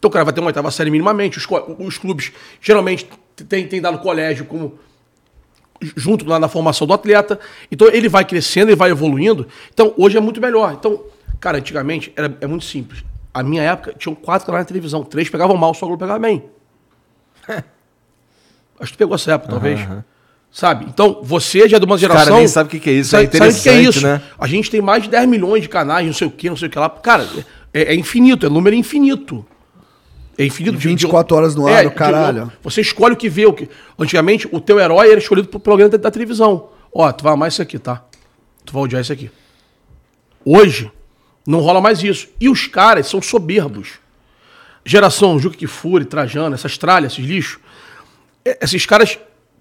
[0.00, 1.36] Então o cara vai ter uma oitava série minimamente.
[1.36, 1.46] Os,
[1.78, 3.06] os clubes geralmente
[3.48, 4.78] têm têm dado colégio como
[5.94, 7.38] junto lá na formação do atleta.
[7.70, 9.46] Então ele vai crescendo, ele vai evoluindo.
[9.72, 10.72] Então hoje é muito melhor.
[10.72, 11.04] Então,
[11.38, 13.04] cara, antigamente era, é muito simples.
[13.32, 16.18] A minha época tinham quatro canais na televisão, três pegavam mal, só o Globo pegava
[16.18, 16.44] bem.
[18.80, 19.78] Acho que tu pegou essa época, talvez.
[20.50, 20.86] Sabe?
[20.88, 22.24] Então, você já é de uma geração.
[22.24, 23.98] caras nem sabem o que que é isso, é Sabe, sabe o que é interessante,
[23.98, 24.06] isso?
[24.06, 24.22] né?
[24.38, 26.68] A gente tem mais de 10 milhões de canais, não sei o que, não sei
[26.68, 26.88] o que lá.
[26.88, 27.28] Cara,
[27.72, 29.46] é, é infinito, é número infinito.
[30.42, 30.76] É infinito.
[30.78, 32.50] de- 24 horas no ar, o caralho.
[32.62, 33.46] você escolhe o que vê.
[33.46, 33.68] O que...
[33.98, 36.70] Antigamente, o teu herói era escolhido pelo programa da, da televisão.
[36.92, 38.04] Ó, tu vai amar isso aqui, tá?
[38.64, 39.30] Tu vai odiar isso aqui.
[40.44, 40.90] Hoje,
[41.46, 42.28] não rola mais isso.
[42.40, 43.92] E os caras são soberbos.
[44.84, 47.60] Geração Juca Kifuri, Trajano, essas tralhas, esses lixos.
[48.44, 49.18] É, Esses caras,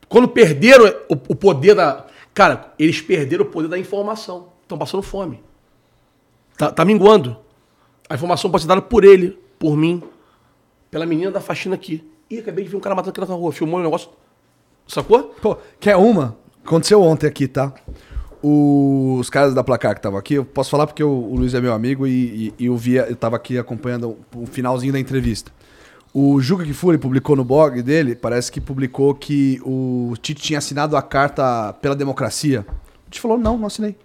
[0.07, 2.05] quando perderam o, o poder da.
[2.33, 4.47] Cara, eles perderam o poder da informação.
[4.61, 5.43] Estão passando fome.
[6.57, 7.35] Tá, tá minguando.
[8.09, 10.01] A informação pode ser dada por ele, por mim,
[10.91, 12.03] pela menina da faxina aqui.
[12.29, 13.51] Ih, acabei de ver um cara matando aqui na rua.
[13.51, 14.09] Filmou um negócio.
[14.87, 15.23] Sacou?
[15.41, 16.37] Pô, quer uma?
[16.65, 17.73] Aconteceu ontem aqui, tá?
[18.41, 21.59] Os caras da placar que estavam aqui, eu posso falar porque o, o Luiz é
[21.59, 24.99] meu amigo e, e- e eu via, eu tava aqui acompanhando o, o finalzinho da
[24.99, 25.51] entrevista.
[26.13, 30.95] O Juca Kifuri publicou no blog dele, parece que publicou que o Tite tinha assinado
[30.95, 32.65] a carta pela democracia.
[33.05, 33.95] O Tite falou, não, não assinei.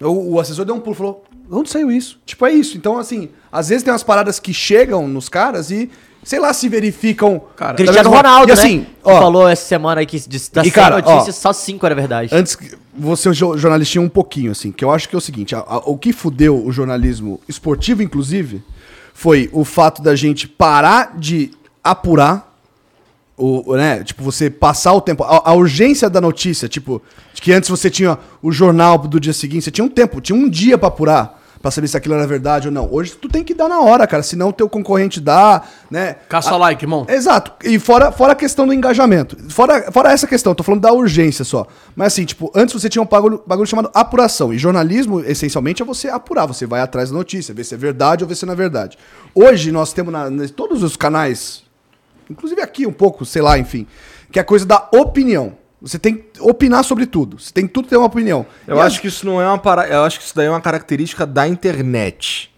[0.00, 2.18] O, o assessor deu um pulo, falou, onde saiu isso?
[2.26, 2.76] Tipo, é isso.
[2.76, 5.90] Então, assim, às vezes tem umas paradas que chegam nos caras e,
[6.22, 7.40] sei lá, se verificam...
[7.56, 8.86] Cara, Cristiano mesma- Ronaldo, e assim, né?
[9.04, 12.34] ó, Falou essa semana aí que das E, 100 cara, notícias, só 5 era verdade.
[12.34, 12.56] Antes,
[12.96, 15.78] você jo- jornalistinha um pouquinho, assim, que eu acho que é o seguinte, a- a-
[15.86, 18.62] o que fudeu o jornalismo esportivo, inclusive,
[19.14, 21.50] foi o fato da gente parar de
[21.82, 22.51] apurar,
[23.44, 27.02] o, né, tipo, você passar o tempo, a, a urgência da notícia, tipo,
[27.34, 30.36] de que antes você tinha o jornal do dia seguinte, você tinha um tempo, tinha
[30.36, 32.88] um dia pra apurar, pra saber se aquilo era verdade ou não.
[32.92, 36.16] Hoje tu tem que dar na hora, cara, senão o teu concorrente dá, né?
[36.28, 37.06] Caça A- like, irmão.
[37.08, 37.52] Exato.
[37.64, 39.36] E fora, fora a questão do engajamento.
[39.48, 41.66] Fora, fora essa questão, tô falando da urgência só.
[41.94, 44.52] Mas assim, tipo, antes você tinha um bagulho, bagulho chamado apuração.
[44.52, 46.46] E jornalismo, essencialmente, é você apurar.
[46.46, 48.98] Você vai atrás da notícia, ver se é verdade ou ver se não é verdade.
[49.32, 51.61] Hoje nós temos na, na- todos os canais,
[52.32, 53.86] inclusive aqui um pouco, sei lá, enfim,
[54.30, 55.54] que é a coisa da opinião.
[55.80, 57.38] Você tem que opinar sobre tudo.
[57.40, 58.46] Você tem que tudo ter uma opinião.
[58.68, 59.86] Eu E acho as- que isso não é uma para...
[59.88, 62.50] Eu acho que isso daí é uma característica da internet.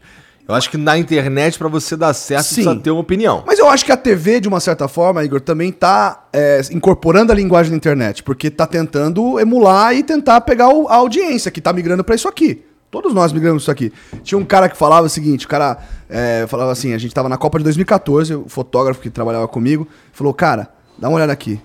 [0.47, 2.55] Eu acho que na internet, pra você dar certo, Sim.
[2.57, 3.43] precisa ter uma opinião.
[3.47, 7.33] Mas eu acho que a TV, de uma certa forma, Igor, também tá é, incorporando
[7.33, 11.63] a linguagem da internet, porque tá tentando emular e tentar pegar o- a audiência que
[11.63, 12.63] tá migrando pra isso aqui.
[12.95, 13.93] Todos nós migramos isso aqui.
[14.23, 17.29] Tinha um cara que falava o seguinte, o cara é, falava assim, a gente tava
[17.29, 21.61] na Copa de 2014, o fotógrafo que trabalhava comigo, falou, cara, dá uma olhada aqui.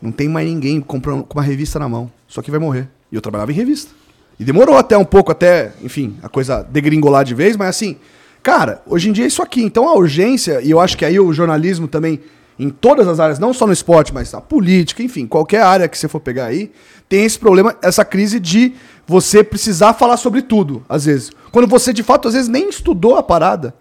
[0.00, 2.10] Não tem mais ninguém comprando com uma revista na mão.
[2.26, 2.88] Só que vai morrer.
[3.12, 3.92] E eu trabalhava em revista.
[4.40, 7.96] E demorou até um pouco, até, enfim, a coisa degringolar de vez, mas assim,
[8.42, 9.62] cara, hoje em dia é isso aqui.
[9.62, 12.18] Então a urgência, e eu acho que aí o jornalismo também,
[12.58, 15.96] em todas as áreas, não só no esporte, mas na política, enfim, qualquer área que
[15.96, 16.72] você for pegar aí,
[17.08, 18.72] tem esse problema, essa crise de
[19.06, 21.30] você precisar falar sobre tudo, às vezes.
[21.50, 23.74] Quando você, de fato, às vezes nem estudou a parada.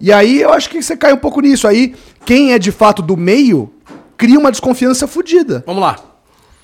[0.00, 1.66] E aí eu acho que você cai um pouco nisso.
[1.66, 1.94] Aí,
[2.26, 3.72] quem é de fato do meio,
[4.16, 5.62] cria uma desconfiança fodida.
[5.66, 5.96] Vamos lá.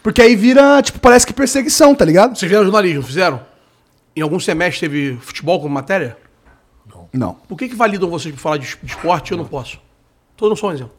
[0.02, 2.30] Porque aí vira, tipo, parece que perseguição, tá ligado?
[2.36, 3.40] Vocês fizeram jornalismo, fizeram?
[4.16, 6.16] Em algum semestre teve futebol como matéria?
[7.12, 7.34] Não.
[7.48, 9.78] Por que, que validam vocês pra falar de, es- de esporte e eu não posso?
[10.36, 10.92] Todo não sou um exemplo.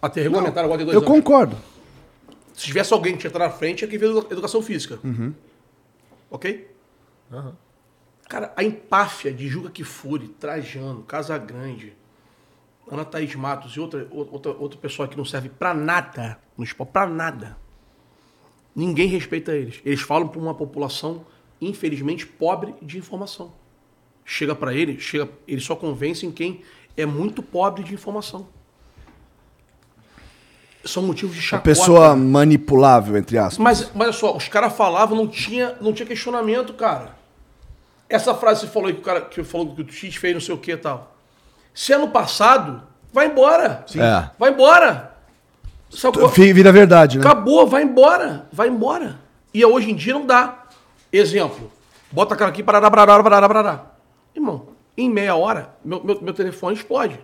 [0.00, 1.12] Até regulamentar agora tem dois Eu anos.
[1.14, 1.56] concordo.
[2.54, 4.98] Se tivesse alguém que tinha entrar na frente, é quem fez edu- educação física.
[6.32, 6.66] Ok?
[8.26, 11.94] Cara, a empáfia de Juca Kifuri, Trajano, Casagrande,
[12.90, 16.90] Ana Thaís Matos e outra, outra, outra pessoa que não serve pra nada no esporte,
[16.90, 17.58] pra nada.
[18.74, 19.82] Ninguém respeita eles.
[19.84, 21.26] Eles falam pra uma população,
[21.60, 23.52] infelizmente, pobre de informação.
[24.24, 26.62] Chega pra eles, chega, eles só convencem quem
[26.96, 28.48] é muito pobre de informação.
[30.84, 31.64] São motivos de A chacota.
[31.64, 33.58] pessoa manipulável, entre aspas.
[33.58, 37.16] Mas, mas olha só, os caras falavam, não tinha, não tinha questionamento, cara.
[38.08, 40.34] Essa frase que você falou aí que o cara que falou que o X fez
[40.34, 41.16] não sei o que e tal.
[41.72, 42.82] Se é no passado,
[43.12, 43.84] vai embora.
[43.96, 44.30] É.
[44.38, 45.14] Vai embora.
[46.34, 47.24] Vi- Vira verdade, né?
[47.24, 48.46] Acabou, vai embora.
[48.52, 49.18] Vai embora.
[49.54, 50.64] E hoje em dia não dá.
[51.12, 51.70] Exemplo.
[52.10, 53.86] Bota a cara aqui, parará, parará, parará, parará.
[54.34, 57.18] Irmão, em meia hora, meu, meu, meu telefone explode.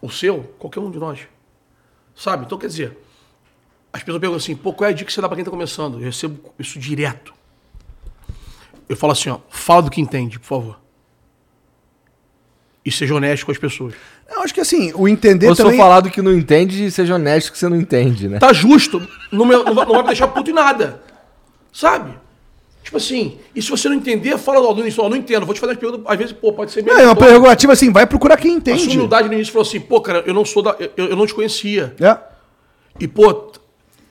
[0.00, 1.20] O seu, qualquer um de nós.
[2.14, 2.44] Sabe?
[2.44, 2.96] Então, quer dizer,
[3.92, 5.50] as pessoas perguntam assim, pô, qual é a dica que você dá pra quem tá
[5.50, 5.94] começando?
[5.98, 7.32] Eu recebo isso direto.
[8.88, 10.78] Eu falo assim, ó, fala do que entende, por favor.
[12.84, 13.94] E seja honesto com as pessoas.
[14.28, 15.78] Eu acho que assim, o entender Ou também...
[15.78, 18.38] falar do que não entende, seja honesto que você não entende, né?
[18.38, 18.98] Tá justo.
[19.30, 21.00] Não, me- não vai, não vai me deixar puto em nada.
[21.72, 22.18] Sabe?
[22.82, 25.54] Tipo assim, e se você não entender, fala ó, no início, ó, não entendo, vou
[25.54, 28.06] te fazer as perguntas, às vezes, pô, pode ser Não, é uma prerrogativa assim, vai
[28.06, 28.96] procurar quem A sua entende.
[28.96, 30.76] humildade no início falou assim, pô, cara, eu não sou da.
[30.96, 31.94] Eu, eu não te conhecia.
[32.00, 32.18] É.
[32.98, 33.52] E, pô,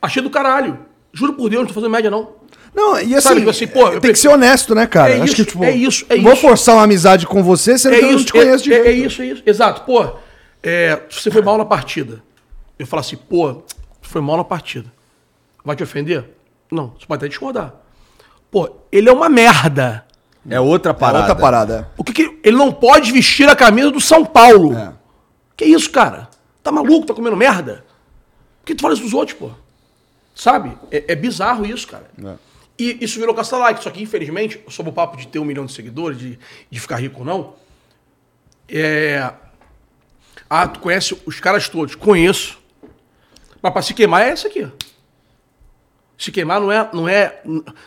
[0.02, 0.80] achei do caralho.
[1.14, 2.30] Juro por Deus, não tô fazendo média, não.
[2.74, 5.12] Não, e assim, Sabe, tipo assim, pô, eu tem que ser honesto, né, cara?
[5.12, 6.42] É Acho isso, que, tipo, é isso, é vou isso.
[6.42, 8.74] forçar uma amizade com você, sendo É que eu não isso, te conheço é, de
[8.74, 8.88] é, jeito.
[8.88, 9.44] é isso, é isso.
[9.46, 9.82] Exato.
[9.82, 10.06] Pô,
[10.64, 12.24] é, se você foi mal na partida,
[12.80, 13.62] eu falo assim, pô,
[14.02, 14.90] foi mal na partida.
[15.66, 16.24] Vai te ofender?
[16.72, 17.74] Não, você pode até discordar.
[18.52, 20.06] Pô, ele é uma merda.
[20.50, 21.20] É outra É parada.
[21.20, 21.90] outra parada.
[21.98, 24.78] O que, que ele não pode vestir a camisa do São Paulo?
[24.78, 24.94] É.
[25.56, 26.28] Que isso, cara?
[26.62, 27.06] Tá maluco?
[27.08, 27.86] Tá comendo merda?
[28.60, 29.52] Por que tu fala isso dos outros, pô?
[30.36, 30.78] Sabe?
[30.92, 32.10] É, é bizarro isso, cara.
[32.78, 33.84] E isso virou caça-like.
[33.84, 36.98] Só que, infelizmente, sobre o papo de ter um milhão de seguidores, de, de ficar
[36.98, 37.54] rico ou não,
[38.68, 39.32] é...
[40.50, 41.96] Ah, tu conhece os caras todos?
[41.96, 42.60] Conheço.
[43.62, 44.70] Mas pra se queimar é isso aqui, ó.
[46.22, 46.88] Se queimar não é.
[46.94, 47.42] Não é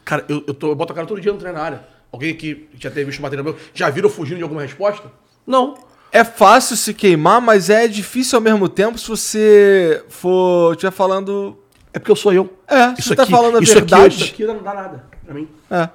[0.05, 1.87] cara, eu, eu, tô, eu boto a cara todo dia no treino na área.
[2.11, 5.09] Alguém que já teve visto material meu, já viram fugindo de alguma resposta?
[5.47, 5.79] Não.
[6.11, 11.57] É fácil se queimar, mas é difícil ao mesmo tempo se você for estiver falando.
[11.93, 12.53] É porque eu sou eu.
[12.67, 14.07] É, você tá falando a isso verdade.
[14.07, 15.49] Aqui, isso aqui não dá nada pra mim.
[15.71, 15.89] É.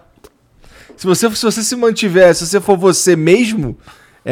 [0.96, 3.78] Se você, se você se mantiver, se você for você mesmo,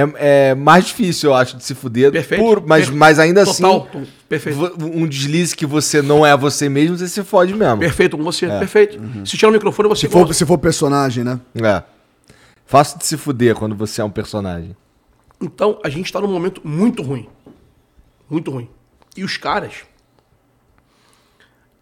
[0.04, 2.12] é, é mais difícil, eu acho, de se fuder.
[2.12, 2.44] Perfeito.
[2.44, 4.60] Por- mas, Per- mas ainda Total, assim, perfeito.
[4.82, 7.80] um deslize que você não é você mesmo, você se fode mesmo.
[7.80, 9.00] Perfeito com você, perfeito.
[9.26, 11.40] Se tirar o microfone, você Se for, se for personagem, né?
[11.56, 11.84] É.
[12.66, 14.76] Fácil de se fuder quando você é um personagem.
[15.42, 17.30] Então, a gente tá num momento muito ruim.
[18.30, 18.70] Muito ruim.
[19.16, 19.74] E os caras,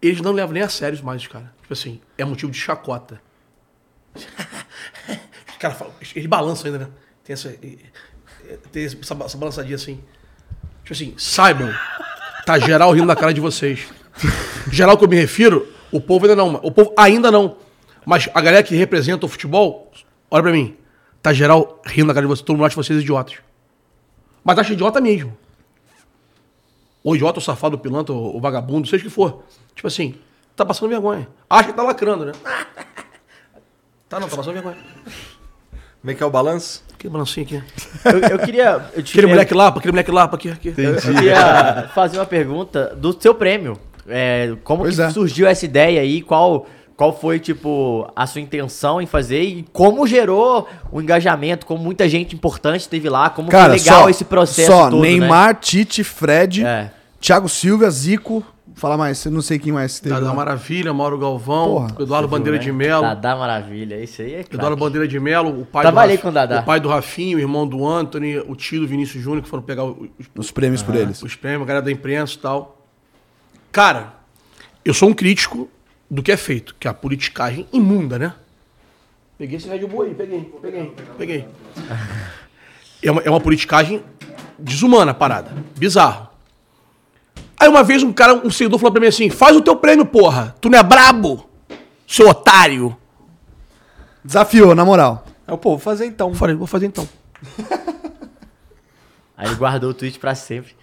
[0.00, 1.48] eles não levam nem a sério mais os caras.
[1.62, 3.20] Tipo assim, é motivo de chacota.
[4.14, 6.88] os caras falam, eles balançam ainda, né?
[7.24, 7.52] Tem essa,
[8.72, 10.00] tem essa, essa balançadinha assim.
[10.82, 11.72] Tipo assim, saibam,
[12.44, 13.88] tá geral rindo da cara de vocês.
[14.70, 16.54] Geral que eu me refiro, o povo ainda não.
[16.62, 17.56] O povo ainda não.
[18.04, 19.90] Mas a galera que representa o futebol,
[20.30, 20.76] olha pra mim.
[21.20, 22.44] Tá geral rindo da cara de vocês.
[22.44, 23.38] Todo mundo acha vocês idiotas.
[24.44, 25.36] Mas acha idiota mesmo.
[27.02, 29.44] Ou idiota, ou safado, ou pilantra, ou vagabundo, seja o que for.
[29.74, 30.14] Tipo assim,
[30.54, 31.28] tá passando vergonha.
[31.50, 32.32] Acha que tá lacrando, né?
[34.08, 34.76] Tá não, tá passando vergonha.
[36.00, 36.84] Como é que é o balanço?
[36.98, 37.62] Que balancinho aqui.
[38.04, 38.84] Eu, eu queria.
[38.94, 40.74] Eu te Aquele moleque lá, aquele moleque lá, aqui, aqui.
[40.76, 43.78] Eu queria fazer uma pergunta do seu prêmio.
[44.08, 45.10] É, como Pois que é.
[45.10, 46.22] surgiu essa ideia aí?
[46.22, 46.66] Qual,
[46.96, 49.42] qual foi, tipo, a sua intenção em fazer?
[49.42, 51.66] E como gerou o engajamento?
[51.66, 53.28] Como muita gente importante teve lá?
[53.28, 55.08] Como Cara, foi legal só, esse processo só todo, né?
[55.08, 56.90] Neymar, Tite, Fred, É.
[57.20, 58.44] Thiago Silva, Zico.
[58.78, 60.14] Fala mais, eu não sei quem mais teve.
[60.14, 60.34] Dadá lá.
[60.34, 61.96] Maravilha, Mauro Galvão, Porra.
[61.98, 63.00] Eduardo Bandeira de Melo.
[63.02, 64.76] Dadá Maravilha, isso aí é Eduardo claro.
[64.76, 66.60] Bandeira de Melo, o pai Trabalhei do com o Dadá.
[66.60, 69.62] o pai do Rafinho, o irmão do Anthony, o tio do Vinícius Júnior, que foram
[69.62, 69.96] pegar os,
[70.36, 71.22] Os prêmios por eles.
[71.22, 72.86] os prêmios, a galera da imprensa e tal.
[73.72, 74.12] Cara,
[74.84, 75.70] eu sou um crítico
[76.10, 78.34] do que é feito, que é a politicagem imunda, né?
[79.38, 81.44] Peguei esse Red Bull aí, peguei, peguei, peguei.
[83.02, 84.02] É uma, é uma politicagem
[84.58, 85.52] desumana a parada.
[85.78, 86.28] Bizarro.
[87.58, 90.04] Aí uma vez um cara, um seguidor falou pra mim assim: faz o teu prêmio,
[90.06, 90.54] porra.
[90.60, 91.48] Tu não é brabo,
[92.06, 92.96] seu otário.
[94.24, 95.24] Desafiou, na moral.
[95.46, 96.28] Aí eu, pô, vou fazer então.
[96.30, 97.08] Eu falei, vou fazer então.
[99.36, 100.74] Aí ele guardou o tweet pra sempre.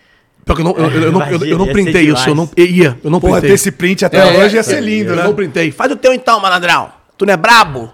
[0.46, 2.46] Pior que eu não, eu, eu- eu não, eu, eu não printei isso, eu não,
[2.46, 2.72] demais.
[2.76, 3.50] ia, eu não Porra, printei.
[3.50, 5.24] ter esse print até É, hoje ia ser é, lindo, eu né?
[5.24, 5.72] não printei.
[5.72, 6.92] Faz o teu então, malandrão.
[7.18, 7.92] Tu não é brabo?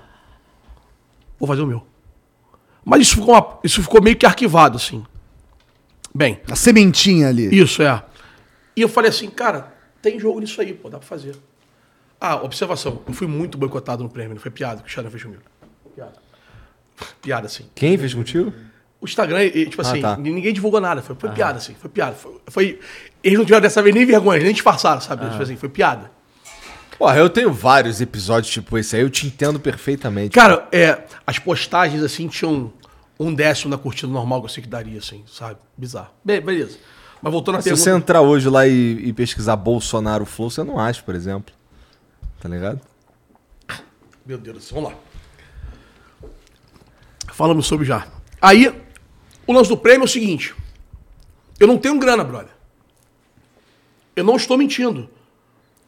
[1.39, 1.85] Vou fazer o meu.
[2.83, 5.03] Mas isso ficou, uma- isso ficou meio que arquivado, assim.
[6.13, 7.55] Bem, A sementinha ali.
[7.55, 8.01] isso é.
[8.79, 11.35] E eu falei assim, cara, tem jogo nisso aí, pô, dá pra fazer.
[12.17, 13.01] Ah, observação.
[13.05, 15.41] Eu fui muito boicotado no prêmio, não foi piada que o Instagram fez comigo.
[15.93, 16.13] Piada.
[17.21, 17.65] Piada, assim.
[17.75, 18.53] Quem fez contigo?
[19.01, 20.15] O Instagram, e, tipo assim, tá.
[20.15, 21.01] ninguém divulgou nada.
[21.01, 21.73] Foi, foi piada, assim.
[21.73, 22.15] Foi piada.
[22.15, 22.79] Foi, foi-
[23.21, 25.29] eles não tiveram dessa vez nem vergonha, nem disfarçaram, sabe?
[25.29, 26.09] Tipo assim, foi piada.
[26.97, 30.33] Porra, eu tenho vários episódios tipo esse aí, eu te entendo perfeitamente.
[30.33, 32.71] Cara, é, as postagens, assim, tinham
[33.19, 35.57] um décimo da curtida normal que eu sei que daria, assim, sabe?
[35.77, 36.11] Bizarro.
[36.23, 36.77] Be- beleza.
[37.21, 37.83] Mas voltando à Se pergunta...
[37.83, 41.53] você entrar hoje lá e, e pesquisar Bolsonaro Flow, você não acha, por exemplo.
[42.39, 42.79] Tá ligado?
[44.25, 46.29] Meu Deus do céu, vamos lá.
[47.33, 48.07] Falamos sobre já.
[48.41, 48.73] Aí,
[49.45, 50.55] o lance do prêmio é o seguinte.
[51.59, 52.51] Eu não tenho grana, brother.
[54.15, 55.09] Eu não estou mentindo.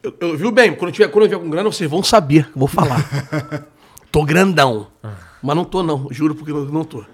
[0.04, 2.48] Eu, eu viu bem, quando eu, tiver, quando eu tiver com grana, vocês vão saber
[2.48, 3.06] eu vou falar.
[4.12, 4.88] tô grandão.
[5.42, 6.08] Mas não tô, não.
[6.12, 7.06] Juro porque eu não tô.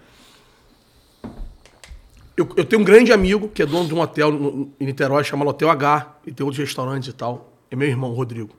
[2.37, 5.23] Eu, eu tenho um grande amigo que é dono de um hotel no- em Niterói,
[5.23, 7.51] chama Hotel H, e tem outros restaurantes e tal.
[7.71, 8.51] É meu irmão, Rodrigo.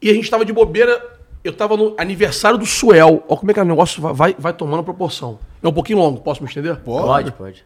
[0.00, 3.24] E a gente tava de bobeira, eu tava no aniversário do Suel.
[3.28, 5.38] Olha como é que o negócio vai, vai, vai tomando proporção.
[5.62, 6.76] É um pouquinho longo, posso me estender?
[6.80, 7.64] Pode, pode.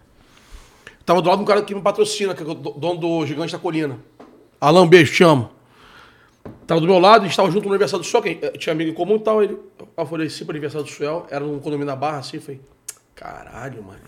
[1.07, 3.25] Tava do lado de um cara que me patrocina, que é o do- dono do
[3.27, 3.99] Gigante da Colina.
[4.61, 5.51] Alan, beijo, te amo.
[6.67, 8.91] Tava do meu lado, a gente tava junto no aniversário do Suel, que tinha amigo
[8.91, 9.43] em comum e tal.
[9.43, 9.57] Ele,
[9.97, 12.61] eu falei, sim, pro aniversário do Suel, era num condomínio na Barra, assim, falei,
[13.17, 13.99] caralho, mano.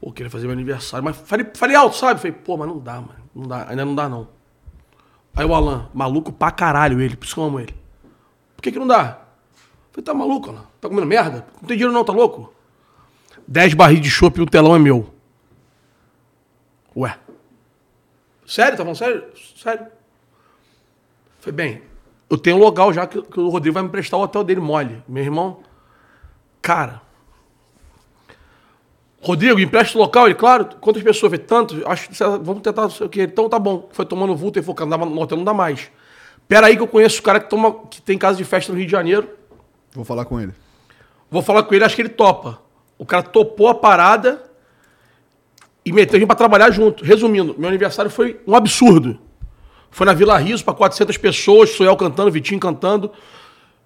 [0.00, 2.18] Pô, queria fazer meu aniversário, mas falei, falei alto, sabe?
[2.18, 4.28] Falei, pô, mas não dá, mano, não dá, ainda não dá, não.
[5.34, 7.74] Aí o Alan, maluco pra caralho ele, por isso que eu amo ele.
[8.56, 9.20] Por que que não dá?
[9.92, 10.66] Falei, tá maluco, Alan?
[10.80, 11.46] Tá comendo merda?
[11.60, 12.52] Não tem dinheiro não, tá louco?
[13.46, 15.12] 10 barris de chopp e o telão é meu.
[16.96, 17.18] Ué.
[18.46, 18.72] Sério?
[18.72, 19.24] Tá falando sério?
[19.56, 19.86] Sério.
[21.40, 21.82] Falei, bem,
[22.30, 24.60] eu tenho um local já que, que o Rodrigo vai me prestar o hotel dele
[24.60, 25.02] mole.
[25.06, 25.60] Meu irmão,
[26.62, 27.05] cara.
[29.20, 30.26] Rodrigo, empresta o local?
[30.26, 31.30] Ele, claro, quantas pessoas?
[31.32, 33.22] Falei, tanto, acho que vamos tentar, não sei o quê.
[33.22, 33.88] Então tá bom.
[33.92, 35.90] Foi tomando vulto e dá- no hotel não dá mais.
[36.46, 38.78] Pera aí que eu conheço o cara que, toma, que tem casa de festa no
[38.78, 39.28] Rio de Janeiro.
[39.92, 40.52] Vou falar com ele.
[41.30, 42.60] Vou falar com ele, acho que ele topa.
[42.98, 44.42] O cara topou a parada
[45.84, 47.04] e meteu a gente pra trabalhar junto.
[47.04, 49.18] Resumindo, meu aniversário foi um absurdo.
[49.90, 53.10] Foi na Vila Riso pra 400 pessoas, Suel cantando, Vitinho cantando.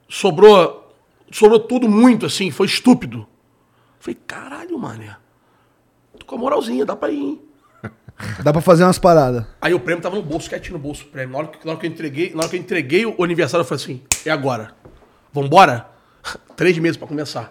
[0.09, 0.93] Sobrou,
[1.31, 3.27] sobrou tudo muito, assim, foi estúpido.
[4.01, 5.16] Falei, caralho, mané.
[6.18, 7.43] Tô com a moralzinha, dá pra ir, hein?
[8.43, 9.47] Dá pra fazer umas paradas.
[9.62, 11.32] Aí o prêmio tava no bolso, quietinho no bolso o prêmio.
[11.32, 13.62] Na hora, que, na hora que eu entreguei, na hora que eu entreguei o aniversário,
[13.62, 14.72] eu falei assim, é agora.
[15.32, 15.86] Vambora?
[16.56, 17.51] Três meses pra começar.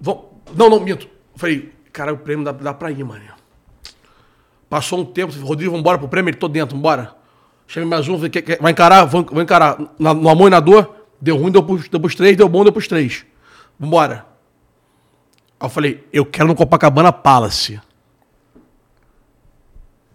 [0.00, 1.06] Não, não, minto.
[1.06, 3.22] Eu falei, cara, o prêmio dá, dá pra ir, mano.
[4.70, 6.30] Passou um tempo, falei, Rodrigo, vambora pro prêmio?
[6.30, 7.14] Ele, tô dentro, vambora.
[7.66, 9.04] Chamei mais um, falei, quer- quer- vai encarar?
[9.06, 9.76] Vou, vou encarar.
[9.98, 12.62] Na, no amor e na dor, deu ruim, deu pros, deu pros três, deu bom,
[12.62, 13.26] deu pros três.
[13.78, 14.24] Vambora.
[15.60, 17.80] Aí eu falei, eu quero no Copacabana Palace.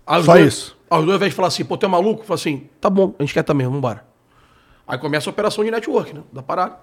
[0.06, 0.78] Aí Só dois- isso.
[0.90, 2.24] Aí os dois, ao invés de falar assim, pô, tu é maluco?
[2.24, 4.06] Fala assim, tá bom, a gente quer também, vambora.
[4.88, 6.22] Aí começa a operação de network, né?
[6.32, 6.78] Da parada.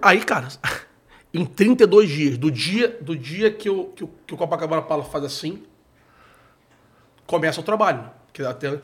[0.00, 0.48] Aí, cara,
[1.32, 5.10] em 32 dias, do dia, do dia que, o, que, o, que o Copacabana Palace
[5.10, 5.62] faz assim,
[7.26, 7.98] começa o trabalho.
[8.02, 8.10] né?
[8.32, 8.80] Que até,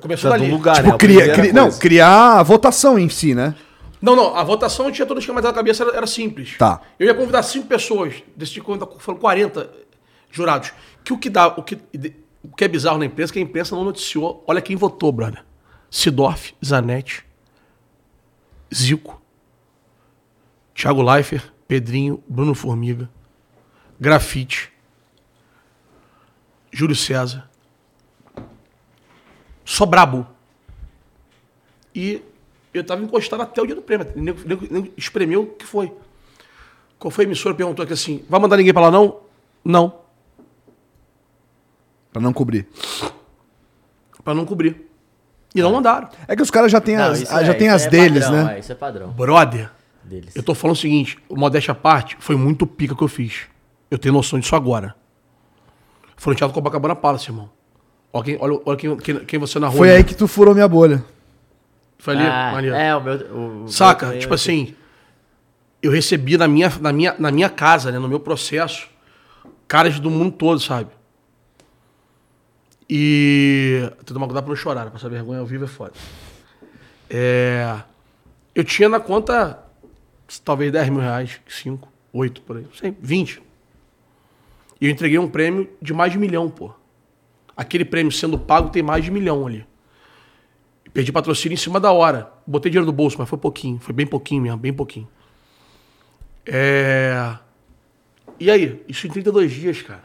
[0.00, 0.50] começou dali.
[0.50, 0.82] lugar, né?
[0.84, 3.54] Tipo, A cria, cria- não, criar a votação em si, né?
[4.00, 6.56] Não, não, a votação tinha todo esquematizado na cabeça, era, era simples.
[6.56, 6.80] Tá.
[6.98, 9.70] Eu ia convidar cinco pessoas, desse convidar, foram 40
[10.30, 10.72] jurados.
[11.04, 11.78] Que o que dá, o que,
[12.42, 14.44] o que é bizarro na imprensa, que a imprensa não noticiou.
[14.46, 15.44] Olha quem votou, brother.
[15.90, 17.24] Sidorf, Zanetti,
[18.72, 19.20] Zico,
[20.74, 23.10] Thiago Leifert, Pedrinho, Bruno Formiga,
[23.98, 24.70] Grafite.
[26.70, 27.48] Júlio César.
[29.64, 30.26] Só brabo.
[31.94, 32.22] E
[32.74, 34.06] eu tava encostado até o dia do prêmio.
[34.14, 35.92] O nego- nego- nego espremeu o que foi.
[36.98, 37.54] Qual foi a emissora?
[37.54, 39.20] Perguntou aqui assim: vai mandar ninguém pra lá não?
[39.64, 40.00] Não.
[42.12, 42.66] Pra não cobrir.
[44.24, 44.86] Pra não cobrir.
[45.54, 46.08] E não mandaram.
[46.26, 48.44] É que os caras já têm Não, as, já é- tem as é deles, padrão,
[48.44, 48.56] né?
[48.56, 49.70] é, isso é padrão Brother,
[50.04, 50.36] deles.
[50.36, 53.42] eu tô falando o seguinte: o modéstia à parte, foi muito pica que eu fiz.
[53.90, 54.94] Eu tenho noção disso agora.
[56.16, 57.48] Foi no Teatro Copacabana Palace, irmão.
[58.12, 59.78] Olha quem, olha, olha quem, quem, quem você narrou.
[59.78, 59.96] Foi né?
[59.96, 61.02] aí que tu furou minha bolha.
[61.98, 62.76] Foi ali, Ah, maneiro.
[62.76, 63.14] é, o meu.
[63.64, 64.06] o- Saca?
[64.10, 64.74] meu- tipo assim,
[65.82, 68.88] eu recebi na minha, na, minha, na minha casa, né, no meu processo,
[69.66, 70.90] caras do mundo todo, sabe?
[72.88, 73.80] E.
[73.90, 74.90] Tem que tomar cuidado pra não chorar, né?
[74.90, 75.92] Passar vergonha ao vivo é foda.
[77.10, 77.76] É.
[78.54, 79.58] Eu tinha na conta
[80.44, 83.42] talvez 10 mil reais, 5, 8 por aí, não sei, 20.
[84.80, 86.72] E eu entreguei um prêmio de mais de milhão, pô.
[87.56, 89.66] Aquele prêmio sendo pago tem mais de milhão ali.
[90.98, 92.28] Perdi patrocínio em cima da hora.
[92.44, 93.78] Botei dinheiro no bolso, mas foi pouquinho.
[93.78, 95.06] Foi bem pouquinho mesmo, bem pouquinho.
[96.44, 97.36] É...
[98.40, 98.82] E aí?
[98.88, 100.02] Isso em 32 dias, cara.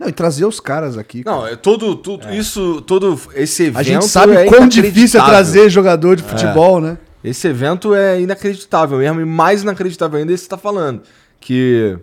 [0.00, 1.22] Não, e trazer os caras aqui.
[1.24, 5.24] Não, é todo, tudo isso, todo esse evento a gente sabe é quão difícil é
[5.24, 6.98] trazer jogador de futebol, né?
[7.22, 11.02] Esse evento é inacreditável mesmo, e mais inacreditável ainda é isso que você tá falando.
[11.40, 11.96] Que.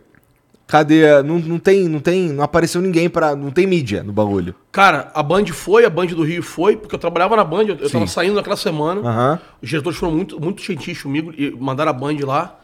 [0.70, 1.24] Cadê?
[1.24, 1.90] Não, não tem.
[1.90, 2.30] Não tem.
[2.30, 4.54] Não apareceu ninguém para Não tem mídia no bagulho.
[4.72, 7.76] Cara, a Band foi, a Band do Rio foi, porque eu trabalhava na Band, eu,
[7.76, 9.02] eu tava saindo naquela semana.
[9.02, 9.40] Aham.
[9.60, 12.60] Os diretores foram muito, muito gentis comigo e mandaram a Band lá.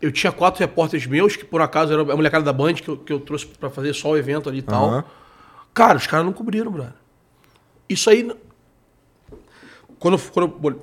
[0.00, 2.96] Eu tinha quatro repórteres meus, que por acaso era a molecada da Band, que eu,
[2.96, 4.88] que eu trouxe pra fazer só o evento ali e tal.
[4.88, 5.04] Aham.
[5.74, 6.94] Cara, os caras não cobriram, brother.
[7.86, 8.34] Isso aí.
[9.98, 10.82] Quando, quando eu.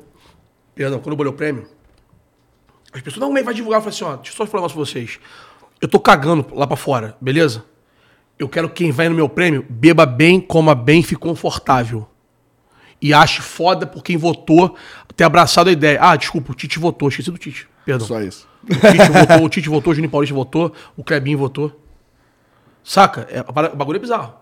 [0.76, 1.68] Perdão, quando eu bolei o prêmio,
[2.93, 3.80] as pessoas, não, mas vai divulgar.
[3.80, 5.19] Eu falei assim: ó, deixa eu só falar um negócio pra vocês.
[5.82, 7.64] Eu tô cagando lá pra fora, beleza?
[8.38, 12.08] Eu quero que quem vai no meu prêmio beba bem, coma bem, fique confortável.
[13.02, 14.76] E ache foda por quem votou
[15.18, 15.99] ter abraçado a ideia.
[16.02, 17.68] Ah, desculpa, o Tite votou, esqueci do Tite.
[17.84, 18.06] Perdão.
[18.06, 18.48] Só isso.
[18.64, 21.82] O Tite votou, o Tite votou, o Juninho Paulista votou, o Clebinho votou.
[22.84, 23.28] Saca?
[23.30, 24.36] É, o bagulho é bizarro.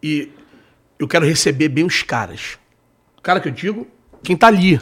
[0.00, 0.30] E
[0.98, 2.58] eu quero receber bem os caras.
[3.16, 3.86] O cara que eu digo,
[4.22, 4.80] quem tá ali.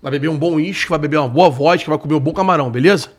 [0.00, 2.70] Vai beber um bom uísque, vai beber uma boa vodka, vai comer um bom camarão,
[2.70, 3.12] beleza?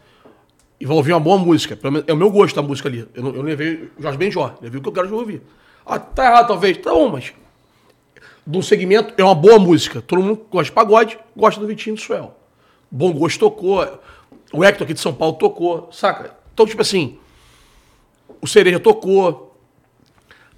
[0.84, 1.80] E vai ouvir uma boa música.
[1.82, 3.08] Menos É o meu gosto da música ali.
[3.14, 5.42] Eu eu levei Jorge Benjó, levei o que eu quero ouvir.
[5.86, 6.78] Ah, tá errado talvez.
[6.78, 7.32] Tá bom, mas
[8.46, 10.02] do segmento é uma boa música.
[10.02, 12.38] Todo mundo gosta de pagode, gosta do Vitinho do Suel.
[12.92, 13.82] Bom Gosto tocou,
[14.52, 16.36] o Hector aqui de São Paulo tocou, saca?
[16.54, 17.18] Então, tipo assim,
[18.42, 19.58] o Cereja tocou.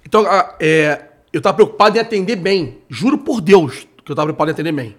[0.04, 0.24] Então,
[0.58, 2.78] é, eu tava preocupado em atender bem.
[2.88, 4.96] Juro por Deus que eu tava preocupado em atender bem.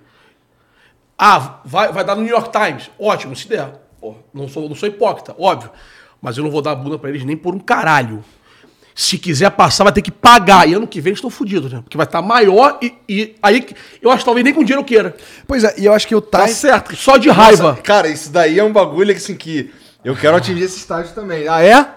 [1.17, 2.89] Ah, vai, vai dar no New York Times.
[2.97, 3.86] Ótimo, se der.
[4.33, 5.71] Não, sou, não sou hipócrita, óbvio.
[6.21, 8.23] Mas eu não vou dar a bunda pra eles nem por um caralho.
[8.95, 10.67] Se quiser passar, vai ter que pagar.
[10.67, 11.81] E ano que vem eles estão fodidos, né?
[11.83, 14.81] Porque vai estar maior e, e aí que- eu acho que talvez nem com dinheiro
[14.81, 15.15] eu queira.
[15.45, 16.95] Pois é, e eu acho que o Tá certo.
[16.95, 17.69] Só de raiva.
[17.71, 19.71] Nossa, cara, isso daí é um bagulho assim que
[20.03, 21.47] eu quero atingir esse estágio também.
[21.47, 21.87] Ah, é?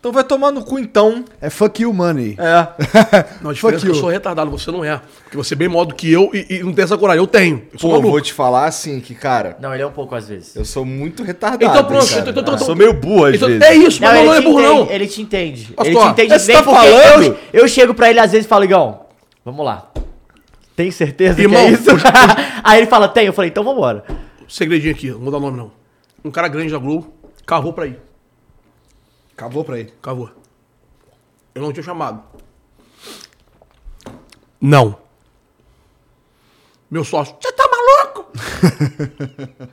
[0.00, 1.24] Então vai tomar no cu então.
[1.40, 2.36] É fuck you money.
[2.38, 2.68] É.
[3.42, 5.00] Não, a diferença é que eu sou retardado, você não é.
[5.24, 7.20] Porque você é bem maior do que eu e, e não tem essa coragem.
[7.20, 7.64] Eu tenho.
[7.72, 8.10] Eu sou Pô, maluco.
[8.12, 10.54] vou te falar assim que, cara, Não, ele é um pouco às vezes.
[10.54, 11.64] eu sou muito retardado.
[11.64, 12.30] Então pronto, hein, cara.
[12.30, 13.62] então- então- Eu sou meio burro às Então, vezes.
[13.64, 14.90] é isso, Não, mas não, é burro, entende, não.
[14.90, 15.74] ele te entende.
[15.84, 18.48] Ele te entende você bem tá porque eu, eu chego pra ele às vezes e
[18.48, 19.00] falo, Igão,
[19.44, 19.90] vamos lá.
[20.76, 21.90] Tem certeza Irmão, que é isso?
[22.62, 23.26] Aí ele fala, tem.
[23.26, 24.04] Eu falei, então vambora.
[24.48, 25.72] Segredinho aqui, não vou dar nome não.
[26.24, 27.12] Um cara grande da Globo
[27.44, 27.98] cavou pra ir.
[29.38, 29.94] Acabou pra ir.
[30.02, 30.28] Cavou.
[31.54, 32.24] Eu não tinha chamado.
[34.60, 34.98] Não.
[36.90, 38.32] Meu sócio, você tá maluco?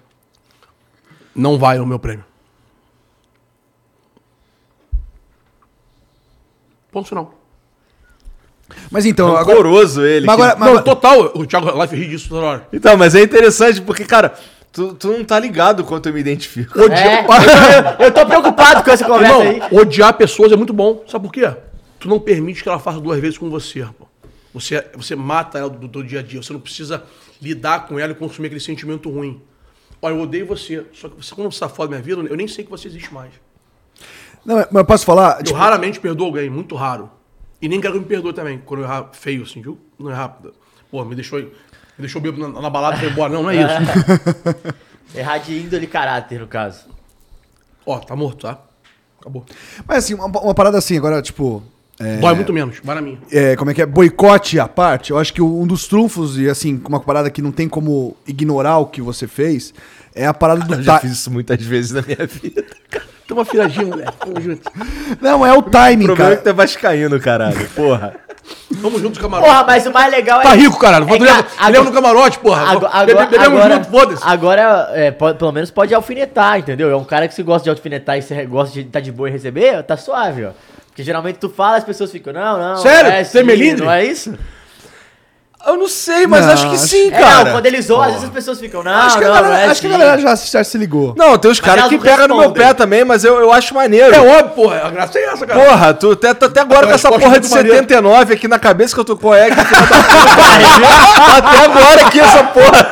[1.35, 2.23] não vai o meu prêmio.
[6.91, 7.33] Ponto final.
[8.91, 9.57] Mas então, agora.
[9.57, 10.27] Rancoroso ele.
[10.27, 11.31] Mas que- agora- Não, total.
[11.35, 12.67] O Thiago Life ri disso toda hora.
[12.71, 14.37] Então, mas é interessante porque, cara,
[14.75, 16.77] tu, tu não tá ligado quanto eu me identifico.
[16.81, 17.25] É,
[18.05, 19.55] eu, tô preocupado com essa conversa aí.
[19.55, 21.01] Irmão, odiar pessoas é muito bom.
[21.07, 21.49] Sabe por quê?
[21.97, 24.05] Tu não permite que ela faça duas vezes com você, pô.
[24.53, 26.43] Você, você mata ela do, do dia a dia.
[26.43, 27.03] Você não precisa
[27.41, 29.41] lidar com ela e consumir aquele sentimento ruim.
[30.01, 30.85] Olha, eu odeio você.
[30.93, 32.89] Só que você, quando você tá fora da minha vida, eu nem sei que você
[32.89, 33.31] existe mais.
[34.45, 35.39] Não, mas eu posso falar?
[35.39, 37.09] Eu Tipo, raramente perdoo alguém, muito raro.
[37.61, 39.79] E nem quero que me perdoe também, quando eu errar feio, assim, viu?
[39.97, 40.37] Não errar.
[40.91, 41.39] Pô, me deixou,
[41.97, 43.33] me deixou bêbado na, na balada e foi embora.
[43.33, 43.73] Não, não é isso.
[45.15, 46.85] Errar de índole e caráter, no caso.
[47.85, 48.59] Ó, tá morto, tá?
[49.19, 49.45] Acabou.
[49.87, 51.63] mas assim, uma, uma parada assim, agora, tipo.
[51.97, 53.17] É, Dói muito menos, vai na minha.
[53.31, 53.85] é, como é que é?
[53.85, 55.11] Boicote à parte.
[55.11, 58.79] Eu acho que um dos trunfos, e assim, uma parada que não tem como ignorar
[58.79, 59.73] o que você fez,
[60.13, 62.65] é a parada do Eu já fiz isso muitas vezes na minha vida.
[63.25, 64.11] Tamo afiladinho, moleque.
[64.19, 64.69] Tamo junto.
[65.21, 66.37] Não, é o O timing, problema é cara.
[66.37, 67.69] que tu é vascaíno, caralho.
[67.69, 68.13] Porra.
[68.81, 69.49] Tamo junto, camarote.
[69.49, 70.43] Porra, mas o mais legal é.
[70.43, 71.05] Tá rico, caralho.
[71.09, 72.71] É leva, no camarote, porra.
[72.71, 74.23] Agora, agora, Bebemos agora, junto, foda-se.
[74.25, 76.89] agora é, pode- pelo menos pode alfinetar, entendeu?
[76.91, 79.29] É um cara que se gosta de alfinetar e você gosta de estar de boa
[79.29, 80.49] e receber, tá suave, ó.
[80.87, 82.77] Porque geralmente tu fala, as pessoas ficam, não, não.
[82.77, 83.11] Sério?
[83.11, 83.83] é Tem sim, melindre?
[83.85, 84.33] Não é isso?
[85.65, 87.43] Eu não sei, mas Não, acho que acho- sim, É, cara.
[87.45, 89.53] não, quando ele zoa, às vezes as pessoas ficam, não, acho que a não, galera,
[89.55, 91.15] não é acho que a galera já, já se ligou.
[91.17, 93.73] Não, tem uns caras que não pegam no meu pé também, mas eu, eu acho
[93.73, 94.13] maneiro.
[94.13, 94.81] É óbvio, porra.
[94.85, 95.59] A graça é essa, cara.
[95.59, 97.77] Porra, tu até, até agora A com essa porra é de muito maneira.
[97.79, 101.25] 79 aqui na cabeça que eu tô com é que filha da puta.
[101.35, 102.89] Até agora aqui essa porra.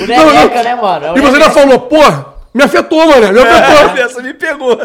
[0.00, 1.06] O Neneca, né, mano?
[1.06, 1.50] É o E você ainda Neneca.
[1.60, 3.32] falou, porra, me afetou, mano.
[3.32, 3.96] Me afetou.
[4.04, 4.78] Essa me pegou.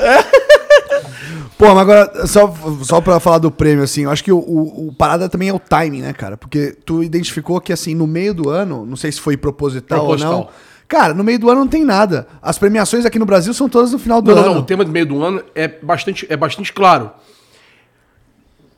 [1.57, 2.53] Pô, mas agora, só,
[2.83, 5.53] só pra falar do prêmio, assim, eu acho que o, o, o parada também é
[5.53, 6.37] o timing, né, cara?
[6.37, 10.17] Porque tu identificou que, assim, no meio do ano, não sei se foi proposital, ou
[10.17, 10.17] não.
[10.17, 10.53] Proposital.
[10.87, 12.27] Cara, no meio do ano não tem nada.
[12.41, 14.53] As premiações aqui no Brasil são todas no final do Não, não, ano.
[14.55, 14.61] não.
[14.61, 17.11] O tema do meio do ano é bastante, é bastante claro.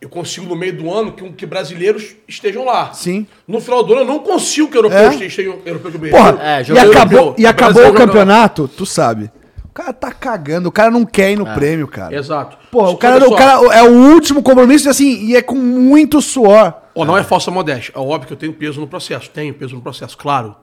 [0.02, 2.94] Eu consigo no meio do ano que, que brasileiros estejam lá.
[2.94, 3.28] Sim.
[3.48, 5.26] No final do ano eu não consigo que europeus É?
[5.26, 7.36] estejam europeu que Porra, É, e acabou, europeu.
[7.38, 9.30] e acabou o joga- campeonato, tu sabe.
[9.66, 12.16] O cara tá cagando, o cara não quer ir no prêmio, cara.
[12.16, 12.58] Exato.
[12.72, 16.22] Pô, o cara, o cara é o último compromisso, e assim, e é com muito
[16.22, 16.74] suor.
[16.96, 17.94] Ó, não é falsa modéstia.
[17.96, 19.30] É óbvio que eu tenho peso no processo.
[19.30, 20.56] Tenho peso no processo, claro.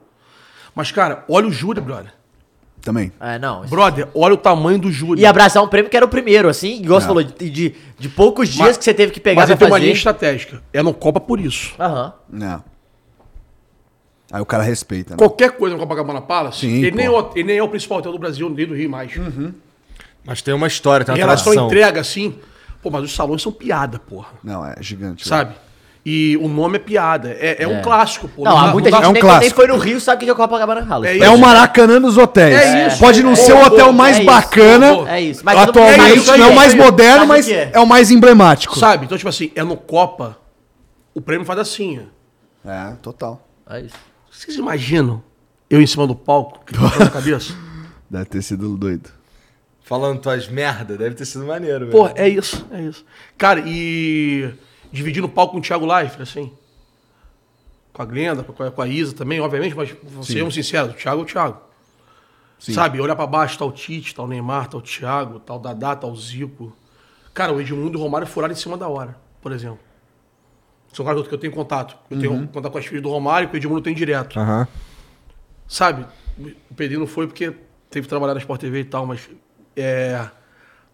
[0.75, 2.13] Mas, cara, olha o júri, brother.
[2.87, 3.11] Também.
[3.19, 3.65] É, não.
[3.65, 5.19] Brother, olha o tamanho do júri.
[5.19, 8.07] E abraçar um prêmio que era o primeiro, assim, igual você falou, de, de, de
[8.07, 9.83] poucos dias Mas- que você teve que pegar Mas pra ele tem uma fazer.
[9.83, 10.63] linha estratégica.
[10.71, 11.75] É no Copa por isso.
[11.77, 12.13] Aham.
[12.29, 12.63] Não.
[14.31, 15.17] Aí o cara respeita, né?
[15.17, 16.97] Qualquer coisa no Copacabana Palace, Sim, ele, pô.
[16.97, 19.11] nem é o, ele nem é o principal hotel do Brasil, nem do Rio mais.
[20.23, 22.35] Mas tem uma história, tem Em uma relação à entrega, assim,
[22.81, 24.29] pô, mas os salões são piada, porra.
[24.41, 25.25] Não, é gigante.
[25.25, 25.29] né?
[25.37, 25.55] Sabe?
[26.09, 27.35] E o nome é piada.
[27.37, 28.45] É, é um clássico, pô.
[28.45, 29.41] Não, dá- há muita gente é um nem, clássico.
[29.41, 31.19] nem foi no Rio, sabe o que é Copacabana Palace.
[31.21, 32.55] É É o Maracanã dos hotéis.
[32.57, 32.99] É isso.
[32.99, 35.09] Pode não É, ser o é, hotel é mais bacana.
[35.09, 35.41] É isso.
[35.43, 37.71] Mas atualmente, é não é o mais sabe moderno, mas é?
[37.73, 38.79] é o mais emblemático.
[38.79, 39.03] Sabe?
[39.03, 40.37] Então, tipo assim, é no Copa,
[41.13, 42.71] o prêmio faz assim, ó.
[42.71, 43.45] É, total.
[43.69, 43.95] É isso.
[44.31, 45.21] Vocês imaginam
[45.69, 46.73] eu em cima do palco, que
[47.03, 47.53] na cabeça?
[48.09, 49.09] Deve ter sido doido.
[49.83, 51.91] Falando tuas merda, deve ter sido maneiro, velho.
[51.91, 53.05] Pô, é isso, é isso.
[53.37, 54.53] Cara, e
[54.91, 56.51] dividindo o palco com o Thiago Leifert, assim.
[57.93, 61.25] Com a Glenda, com a, Isa também, obviamente, mas sejamos sinceros, o Thiago é o
[61.25, 61.61] Thiago.
[62.59, 65.59] Sabe, olhar pra baixo, tá o Tite, tá o Neymar, tá o Thiago, tá o
[65.59, 66.75] Dadá, tá o Zico.
[67.33, 69.79] Cara, o Edmundo e o Romário furaram em cima da hora, por exemplo.
[70.91, 71.95] São caras que eu tenho contato.
[72.09, 74.39] Eu tenho contato com as filhas do Romário, que o Edmundo tem direto.
[74.39, 74.67] Aham.
[75.67, 76.05] Sabe,
[76.71, 77.53] o Pedrinho não foi porque
[77.89, 79.29] teve que trabalhar na Sport TV e tal, mas
[79.75, 80.27] é.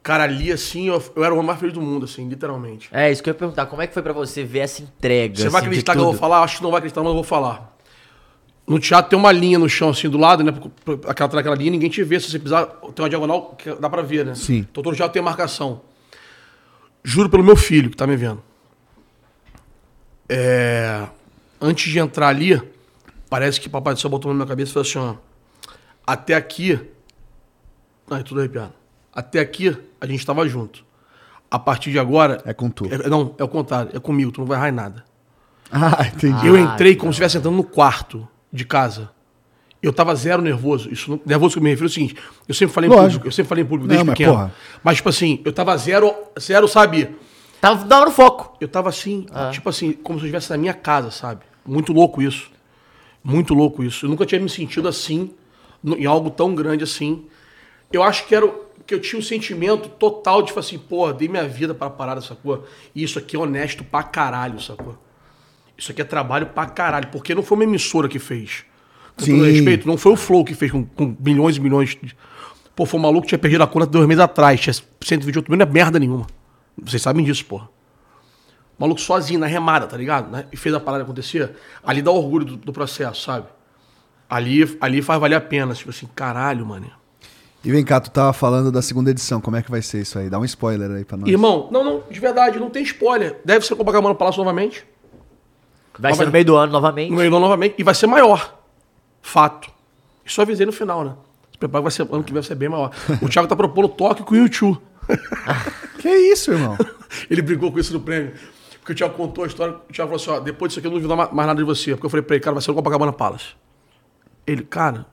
[0.03, 2.89] Cara, ali assim, eu, eu era o homem mais feliz do mundo, assim, literalmente.
[2.91, 3.65] É isso que eu ia perguntar.
[3.67, 5.37] Como é que foi pra você ver essa entrega?
[5.37, 6.43] Você vai assim, de acreditar que eu vou falar?
[6.43, 7.73] Acho que não vai acreditar, mas eu vou falar.
[8.67, 10.53] No teatro tem uma linha no chão, assim, do lado, né?
[11.07, 12.19] Aquela, aquela linha, ninguém te vê.
[12.19, 14.35] Se você pisar, tem uma diagonal que dá pra ver, né?
[14.35, 14.67] Sim.
[14.69, 15.81] Então todo teatro tem marcação.
[17.01, 18.43] Juro pelo meu filho que tá me vendo.
[20.27, 21.05] É,
[21.65, 22.61] Antes de entrar ali,
[23.29, 25.15] parece que o Papai do Céu botou na minha cabeça e falou assim, ó.
[26.05, 26.77] Até aqui...
[28.11, 28.73] Ai, tudo arrepiado.
[29.15, 30.83] Até aqui, a gente tava junto.
[31.49, 32.41] A partir de agora...
[32.45, 32.85] É com tu.
[32.91, 33.91] é- não, é o contrário.
[33.93, 35.03] É comigo, tu não vai errar em nada.
[35.71, 36.47] Ah, entendi.
[36.47, 39.09] Eu entrei como se estivesse entrando no quarto de casa.
[39.81, 40.91] Eu tava zero nervoso.
[40.91, 42.15] Isso não- nervoso que eu me refiro é o seguinte:
[42.47, 43.09] eu sempre falei em Lógico.
[43.11, 44.33] público, eu sempre falei em público Não, desde mas, pequeno.
[44.33, 44.53] porra.
[44.83, 47.15] Mas, tipo assim, eu tava zero, zero, sabe?
[47.59, 48.55] Tava dando foco.
[48.61, 51.41] Eu tava assim, tipo assim, como se eu estivesse na minha casa, sabe?
[51.65, 52.49] Muito louco isso.
[53.23, 54.05] Muito louco isso.
[54.05, 55.31] Eu nunca tinha me sentido assim,
[55.83, 57.25] em algo tão grande assim.
[57.93, 61.13] Eu acho que era o- que eu tinha um sentimento total de, tipo assim, pô,
[61.13, 62.65] dei minha vida pra parada, sacou?
[62.93, 64.97] E isso aqui é honesto pra caralho, sacou?
[65.77, 68.65] Isso aqui é trabalho pra caralho, porque não foi uma emissora que fez.
[69.15, 69.51] Com todo Sim.
[69.51, 71.89] respeito, não foi o Flow que fez com, com milhões e milhões.
[72.01, 72.15] De...
[72.75, 75.57] Pô, foi um maluco que tinha perdido a conta dois meses atrás, tinha 128 mil,
[75.57, 76.25] não é merda nenhuma.
[76.81, 77.69] Vocês sabem disso, porra.
[78.77, 80.31] Maluco sozinho, na remada, tá ligado?
[80.31, 80.45] Né?
[80.51, 81.51] E fez a parada acontecer.
[81.83, 83.45] Ali dá orgulho do, do processo, sabe?
[84.27, 85.73] Ali, ali faz valer a pena.
[85.75, 86.91] Tipo assim, caralho, mano.
[87.63, 90.19] E vem cá, tu tava falando da segunda edição, como é que vai ser isso
[90.19, 90.29] aí?
[90.29, 91.29] Dá um spoiler aí pra nós.
[91.29, 93.39] Irmão, não, não, de verdade, não tem spoiler.
[93.45, 94.85] Deve ser Copacabana Palácio novamente.
[95.97, 97.11] Vai Mas ser no meio do ano novamente.
[97.11, 97.75] No Leilão novamente.
[97.77, 98.59] E vai ser maior.
[99.21, 99.71] Fato.
[100.25, 101.13] Isso eu avisei no final, né?
[101.51, 102.91] Se prepara que vai ser, ano que vem vai ser bem maior.
[103.21, 104.79] O Thiago tá propondo Tóquio com o YouTube.
[105.99, 106.77] Que isso, irmão?
[107.31, 108.33] Ele brigou com isso no prêmio.
[108.79, 109.75] Porque o Thiago contou a história.
[109.89, 111.63] O Thiago falou assim: ó, depois disso aqui eu não duvido mais mais nada de
[111.63, 111.91] você.
[111.91, 113.55] Porque eu falei pra ele, cara, vai ser o Copacabana Palace.
[114.45, 115.05] Ele, cara,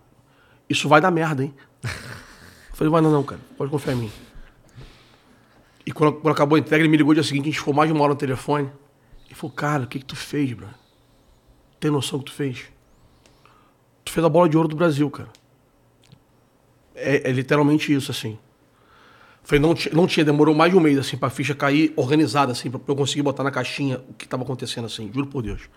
[0.69, 1.55] isso vai dar merda, hein?
[2.81, 3.39] Falei, vai não, não, cara.
[3.59, 4.13] Pode confiar em mim.
[5.85, 7.91] E quando, quando acabou a entrega, ele me ligou dia seguinte, a gente ficou mais
[7.91, 8.71] de uma hora no telefone.
[9.27, 10.67] Ele falou, cara, o que que tu fez, bro?
[11.79, 12.71] Tem noção do que tu fez?
[14.03, 15.29] Tu fez a bola de ouro do Brasil, cara.
[16.95, 18.39] é, é literalmente isso, assim.
[19.43, 22.71] Falei, não, não tinha, demorou mais de um mês, assim, pra ficha cair organizada, assim,
[22.71, 25.69] pra eu conseguir botar na caixinha o que tava acontecendo, assim, juro por Deus.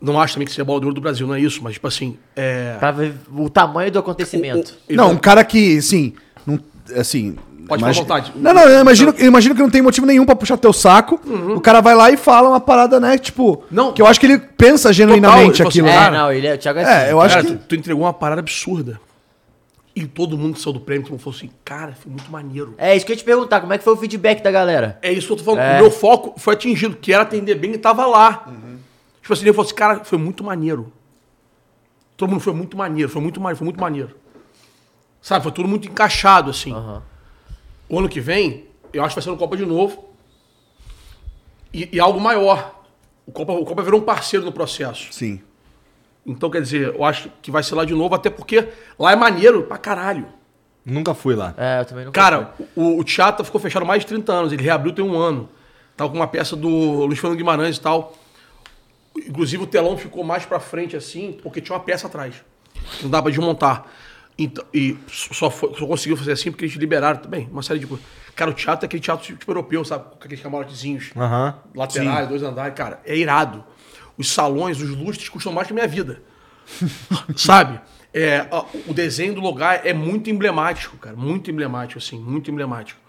[0.00, 1.74] Não acho também que seja a bola de ouro do Brasil, não é isso, mas,
[1.74, 2.76] tipo assim, é...
[2.78, 4.74] Pra ver o tamanho do acontecimento.
[4.90, 6.12] o- Não, um cara que, assim,
[6.46, 6.58] não,
[6.96, 7.36] assim...
[7.66, 8.38] Pode imagi- ficar à vontade.
[8.38, 11.18] Não, não, eu imagino, eu imagino que não tem motivo nenhum pra puxar teu saco.
[11.56, 13.64] O cara vai lá e fala uma parada, né, tipo...
[13.70, 13.92] Não.
[13.94, 16.18] Que eu acho que ele pensa genuinamente Total, aquilo, tipo É, né?
[16.18, 17.10] não, ele é, o Thiago é É, assim.
[17.12, 17.52] eu acho Cara, que...
[17.54, 19.00] tu, tu entregou uma parada absurda.
[19.96, 22.74] E todo mundo que saiu do prêmio, todo mundo falou assim, cara, foi muito maneiro.
[22.76, 24.98] É isso que eu ia te perguntar, como é que foi o feedback da galera?
[25.00, 25.60] É isso que eu tô falando.
[25.60, 25.78] É.
[25.78, 28.46] O meu foco foi atingido, que era atender bem e tava lá.
[29.24, 30.92] Tipo assim, ele falou assim, cara, foi muito maneiro.
[32.14, 34.14] Todo mundo foi muito maneiro, foi muito maneiro, foi muito maneiro.
[35.22, 36.74] Sabe, foi tudo muito encaixado, assim.
[37.88, 40.10] O ano que vem, eu acho que vai ser no Copa de novo.
[41.72, 42.84] E, e algo maior.
[43.26, 45.10] O Copa, o Copa virou um parceiro no processo.
[45.10, 45.40] Sim.
[46.26, 48.68] Então, quer dizer, eu acho que vai ser lá de novo, até porque
[48.98, 50.26] lá é maneiro pra caralho.
[50.84, 51.54] Nunca fui lá.
[51.56, 54.52] É, eu também não Cara, o, o teatro ficou fechado mais de 30 anos.
[54.52, 55.48] Ele reabriu tem um ano.
[55.96, 56.68] Tava com uma peça do
[57.06, 58.12] Luiz Fernando Guimarães e tal.
[59.16, 62.34] Inclusive o telão ficou mais pra frente assim, porque tinha uma peça atrás.
[62.98, 63.86] Que não dava pra desmontar.
[64.36, 67.48] Então, e só, foi- só conseguiu fazer assim porque eles liberaram também.
[67.52, 68.04] Uma série de coisas.
[68.34, 70.04] Cara, o teatro é aquele teatro tipo europeu, sabe?
[70.10, 71.56] Com aqueles camarotezinhos Aham.
[71.74, 72.74] laterais, dois andares.
[72.74, 73.64] Cara, é irado.
[74.18, 76.20] Os salões, os lustres custam mais que a minha vida.
[77.36, 77.80] Sabe?
[78.12, 78.46] É,
[78.86, 81.16] o desenho do lugar é muito emblemático, cara.
[81.16, 82.18] Muito emblemático, assim.
[82.18, 83.00] Muito emblemático.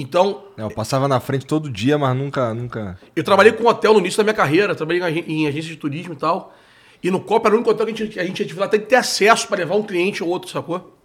[0.00, 2.98] Então, É, eu passava na frente todo dia, mas nunca, nunca.
[3.16, 4.74] eu trabalhei com hotel no início da minha carreira.
[4.74, 6.54] Trabalhei em, ag- em agência de turismo e tal.
[7.02, 8.86] E no Copa era o único hotel que a gente, a gente tinha até de
[8.86, 10.96] ter acesso para levar um cliente ou outro, sacou?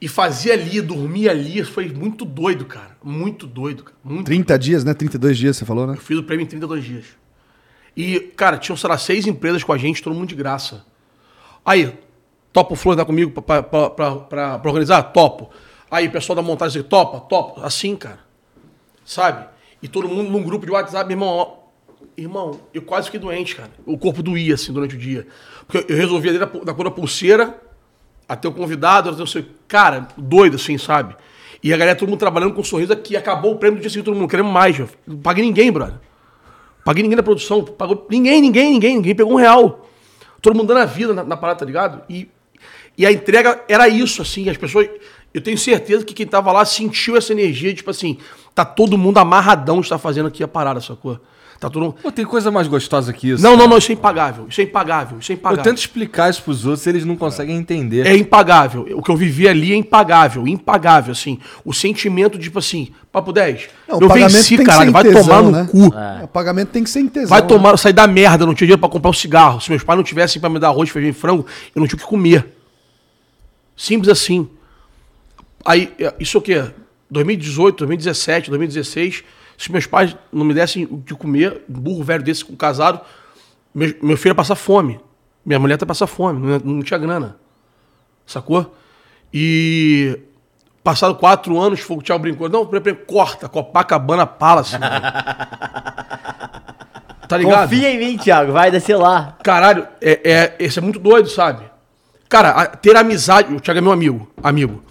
[0.00, 1.64] E fazia ali, dormia ali.
[1.64, 2.96] Foi muito doido, cara.
[3.02, 3.96] Muito doido, cara.
[4.04, 4.94] Muito 30 dias, né?
[4.94, 5.94] 32 dias, você falou, né?
[5.94, 7.04] Eu fiz o prêmio em 32 dias.
[7.96, 10.84] E, cara, tinham, sei lá, seis empresas com a gente, todo mundo de graça.
[11.64, 11.92] Aí,
[12.52, 15.02] topa o Flor dar comigo pra, pra, pra, pra- pra organizar?
[15.02, 15.50] Topo.
[15.90, 17.66] Aí, pessoal da montagem, assim, topa, topa.
[17.66, 18.20] Assim, cara.
[19.04, 19.46] Sabe?
[19.82, 21.58] E todo mundo num grupo de WhatsApp, irmão, ó,
[22.16, 23.70] irmão, eu quase fiquei doente, cara.
[23.86, 25.26] O corpo doía, assim, durante o dia.
[25.66, 27.58] Porque eu resolvia desde a pu- da cor da pulseira
[28.28, 29.44] até o convidado, até o seu...
[29.66, 31.16] Cara, doido, assim, sabe?
[31.62, 33.16] E a galera, todo mundo trabalhando com um sorriso aqui.
[33.16, 34.78] Acabou o prêmio do dia seguinte, todo mundo querendo mais.
[35.06, 35.98] Não paguei ninguém, brother.
[36.84, 37.64] Paguei ninguém da produção.
[37.64, 38.96] Pagou ninguém, ninguém, ninguém.
[38.96, 39.88] Ninguém pegou um real.
[40.42, 42.02] Todo mundo dando a vida na, na parada, tá ligado?
[42.08, 42.28] E,
[42.96, 44.48] e a entrega era isso, assim.
[44.50, 44.88] As pessoas...
[45.32, 48.18] Eu tenho certeza que quem tava lá sentiu essa energia, tipo assim...
[48.54, 51.20] Tá todo mundo amarradão de estar fazendo aqui a parada, sacou?
[51.60, 51.96] Tá todo mundo...
[52.02, 53.42] Pô, tem coisa mais gostosa que isso.
[53.42, 53.70] Não, não, cara.
[53.70, 54.46] não, isso é impagável.
[54.48, 55.18] Isso é impagável.
[55.18, 55.64] Isso é Eu impagável.
[55.64, 58.04] tento explicar isso pros outros, eles não conseguem entender.
[58.04, 58.84] É impagável.
[58.94, 61.38] O que eu vivi ali é impagável, impagável, assim.
[61.64, 63.68] O sentimento, tipo assim, papo 10.
[63.88, 65.68] Não, o eu pagamento venci, tem que caralho, ser vai tesão, tomar no né?
[65.70, 65.94] cu.
[66.24, 67.28] O pagamento tem que ser em tesão.
[67.28, 67.46] Vai né?
[67.46, 69.60] tomar, sair da merda, não tinha dinheiro pra comprar um cigarro.
[69.60, 71.96] Se meus pais não tivessem pra me dar arroz, feijão e frango, eu não tinha
[71.96, 72.54] o que comer.
[73.76, 74.48] Simples assim.
[75.68, 76.64] Aí, é, isso o quê?
[77.10, 79.22] 2018, 2017, 2016,
[79.58, 83.00] se meus pais não me dessem o que comer, um burro velho desse com casado,
[83.74, 84.98] meu, meu filho ia passar fome.
[85.44, 87.36] Minha mulher tá passar fome, não, não tinha grana.
[88.26, 88.74] Sacou?
[89.32, 90.18] E
[90.82, 94.76] passado quatro anos, o Thiago brincou, não, pre- pre- corta, Copacabana Palace.
[97.28, 97.68] tá ligado?
[97.68, 99.36] Confia em mim, Thiago, vai descer lá.
[99.42, 101.64] Caralho, é, é, esse é muito doido, sabe?
[102.28, 103.52] Cara, a- ter amizade.
[103.54, 104.30] O Thiago é meu amigo.
[104.42, 104.82] Amigo.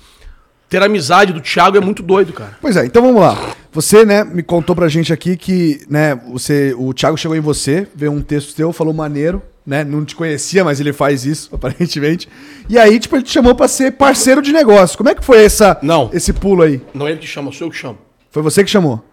[0.70, 2.58] Ter amizade do Thiago é muito doido, cara.
[2.62, 3.56] Pois é, então vamos lá.
[3.72, 7.88] Você, né, me contou pra gente aqui que, né, você, o Thiago chegou em você,
[7.96, 12.28] viu um texto teu, falou maneiro, né, não te conhecia, mas ele faz isso, aparentemente.
[12.68, 14.98] E aí, tipo, ele te chamou pra ser parceiro de negócio.
[14.98, 16.10] Como é que foi essa, Não.
[16.14, 16.82] esse pulo aí?
[16.94, 17.98] Não é ele que chama, sou eu que chamo.
[18.30, 19.04] Foi você que chamou?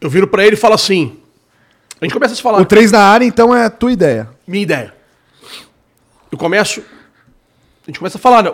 [0.00, 1.18] Eu viro pra ele e falo assim.
[2.00, 2.60] A gente começa a se falar.
[2.60, 4.28] O 3 na área, então, é a tua ideia.
[4.46, 4.94] Minha ideia.
[6.30, 6.80] Eu começo.
[6.80, 8.52] A gente começa a falar, né?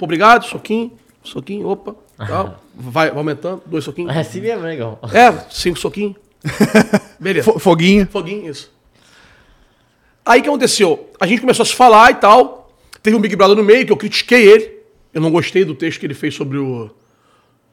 [0.00, 1.94] Pô, obrigado, soquinho, soquinho, opa.
[2.26, 2.58] Tal.
[2.74, 4.16] Vai, vai aumentando, dois soquinhos.
[4.16, 4.98] É assim mesmo, negão.
[5.12, 6.16] É, cinco soquinhos.
[7.20, 7.52] Beleza.
[7.52, 8.06] Fo- Foguinho.
[8.10, 8.72] Foguinho, isso.
[10.24, 11.10] Aí o que aconteceu?
[11.20, 12.72] A gente começou a se falar e tal.
[13.02, 14.78] Teve um Big Brother no meio que eu critiquei ele.
[15.12, 16.90] Eu não gostei do texto que ele fez sobre o.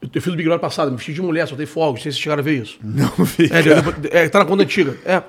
[0.02, 2.12] Eu eu fiz o Big Brother passado, me vesti de mulher, soltei fogos, não sei
[2.12, 2.78] se vocês chegaram a ver isso.
[2.82, 3.48] Não vi.
[3.50, 4.96] É, depois- é, tá na conta antiga.
[5.04, 5.22] É,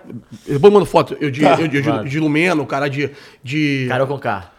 [0.45, 1.15] depois eu mando foto.
[1.19, 3.09] Eu de, eu de, eu de, de Lumena, o cara de.
[3.43, 4.51] de Carol com K.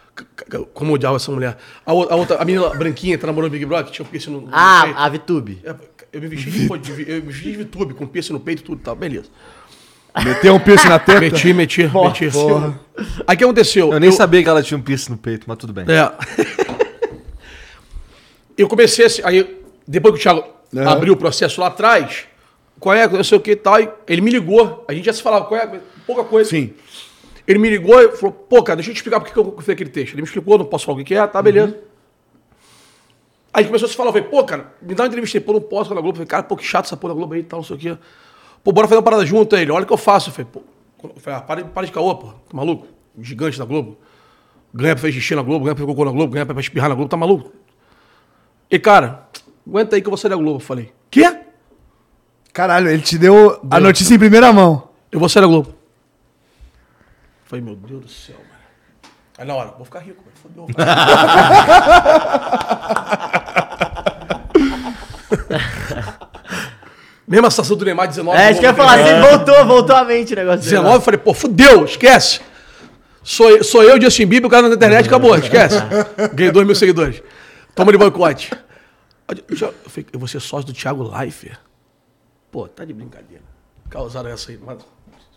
[0.73, 1.57] Como eu odiava essa mulher.
[1.85, 4.41] A, outra, a menina branquinha que tá namorando Big Brother, que tinha um piercing no.
[4.41, 4.57] no peito.
[4.57, 5.61] Ah, a VTube.
[5.63, 5.75] É,
[6.13, 8.65] Eu me vesti de, de, eu me vesti de VTube, com piercing no peito e
[8.65, 8.95] tudo e tal.
[8.95, 9.29] Beleza.
[10.23, 11.21] Meteu um piercing na teta.
[11.21, 12.25] Meti, meti, meti.
[13.25, 13.93] Aí o que aconteceu?
[13.93, 15.85] Eu nem sabia que ela tinha um piercing no peito, mas tudo bem.
[15.87, 16.11] É.
[18.57, 19.57] eu comecei assim, aí
[19.87, 20.43] depois que o Thiago
[20.85, 22.25] abriu o processo lá atrás,
[22.79, 25.13] qual é, não sei o que e tal, e ele me ligou, a gente já
[25.13, 26.49] se falava, qual é, pouca coisa.
[26.49, 26.73] Sim.
[27.47, 29.69] Ele me ligou e falou, pô, cara, deixa eu te explicar por que eu fiz
[29.69, 30.13] aquele texto.
[30.13, 31.77] Ele me explicou, não posso falar o que é, tá, beleza.
[33.53, 35.53] Aí começou a se falar, eu falei, pô, cara, me dá uma entrevista aí, pô,
[35.53, 36.15] não posso na Globo.
[36.15, 37.75] Eu falei, cara, pô, que chato essa porra da Globo aí e tal, não sei
[37.75, 37.97] o quê.
[38.63, 39.63] Pô, bora fazer uma parada junto aí.
[39.63, 40.29] Ele, olha o que eu faço.
[40.29, 40.61] Eu falei, pô,
[41.03, 42.87] eu falei, ah, para, para de caô, pô, tá maluco?
[43.19, 43.97] Gigante da Globo.
[44.73, 46.87] Ganha pra fazer xixi na Globo, ganha pra fazer cocô na Globo, ganha pra espirrar
[46.87, 47.51] na Globo, tá maluco?
[48.69, 49.27] E, cara,
[49.67, 50.55] aguenta aí que eu vou sair da Globo.
[50.55, 51.39] Eu falei, quê?
[52.53, 54.89] Caralho, ele te deu a notícia em primeira mão.
[55.11, 55.80] Eu vou sair da Globo.
[57.51, 59.13] Falei, meu Deus do céu, mano.
[59.37, 60.37] Aí na hora, vou ficar rico, mano.
[60.41, 60.67] Fodeu.
[67.27, 68.37] Mesma situação do Neymar 19.
[68.37, 70.59] É, isso que eu ia falar, assim, voltou, voltou a mente o negócio.
[70.61, 70.69] dele.
[70.71, 72.41] 19, eu falei, pô, fudeu, esquece.
[73.23, 75.75] Sou, eu- sou eu, Justin Bieber, o cara na internet, acabou, esquece.
[76.33, 77.21] Ganhei 2 mil seguidores.
[77.75, 78.51] Toma de boicote.
[79.47, 81.57] Eu, já- eu falei, eu vou ser sócio do Thiago Leifert.
[82.51, 83.43] Pô, tá de brincadeira.
[83.89, 84.79] Causaram essa aí, mas...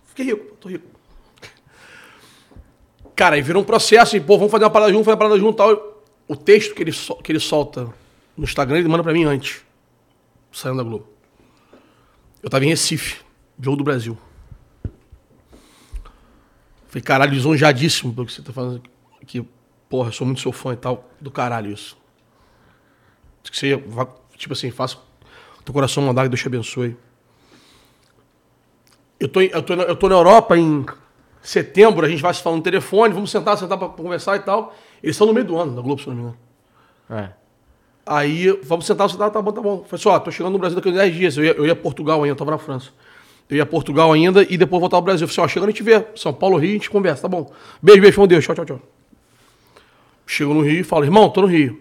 [0.06, 0.86] Fiquei rico, pô, tô rico.
[3.14, 5.38] Cara, aí virou um processo, e, pô, vamos fazer uma parada junto, fazer uma parada
[5.38, 6.02] junto e tal.
[6.26, 7.92] O texto que ele, que ele solta
[8.36, 9.62] no Instagram, ele manda pra mim antes,
[10.52, 11.06] saindo da Globo.
[12.42, 13.20] Eu tava em Recife,
[13.60, 14.18] jogo do Brasil.
[16.88, 18.82] Falei, caralho, lisonjadíssimo pelo que você tá falando
[19.20, 19.46] aqui.
[19.88, 21.08] Porra, eu sou muito seu fã e tal.
[21.20, 21.96] Do caralho isso.
[23.42, 23.82] Que você
[24.36, 24.98] tipo assim, faça
[25.64, 26.96] teu coração mandar que Deus te abençoe.
[29.18, 30.84] Eu tô, eu, tô, eu tô na Europa em
[31.44, 34.74] setembro, a gente vai se falar no telefone, vamos sentar, sentar pra conversar e tal.
[35.02, 36.36] Eles estão no meio do ano, da Globo, se não me engano.
[37.10, 37.28] É.
[38.06, 39.84] Aí, vamos sentar, sentar, tá bom, tá bom.
[39.86, 41.36] Falei assim, ó, tô chegando no Brasil daqui a 10 dias.
[41.36, 42.90] Eu ia, eu ia a Portugal ainda, eu tava na França.
[43.48, 45.28] Eu ia a Portugal ainda e depois voltar ao Brasil.
[45.28, 46.04] Falei assim, ó, chegando a gente vê.
[46.16, 47.50] São Paulo, Rio, a gente conversa, tá bom.
[47.82, 48.80] Beijo, beijo, com Deus, tchau, tchau, tchau.
[50.26, 51.80] Chego no Rio e falo, irmão, tô no Rio.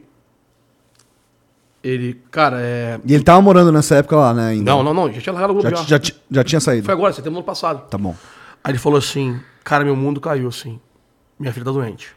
[1.84, 3.00] Ele, cara, é...
[3.06, 4.50] E ele tava morando nessa época lá, né?
[4.52, 4.72] Ainda.
[4.72, 5.90] Não, não, não, já tinha largado o Já, Globo já.
[5.90, 6.86] já, ti- já tinha saído.
[6.86, 7.88] Foi agora, setembro do ano passado.
[7.90, 8.16] Tá bom.
[8.64, 10.80] Aí ele falou assim, cara, meu mundo caiu, assim.
[11.40, 12.16] Minha filha tá doente.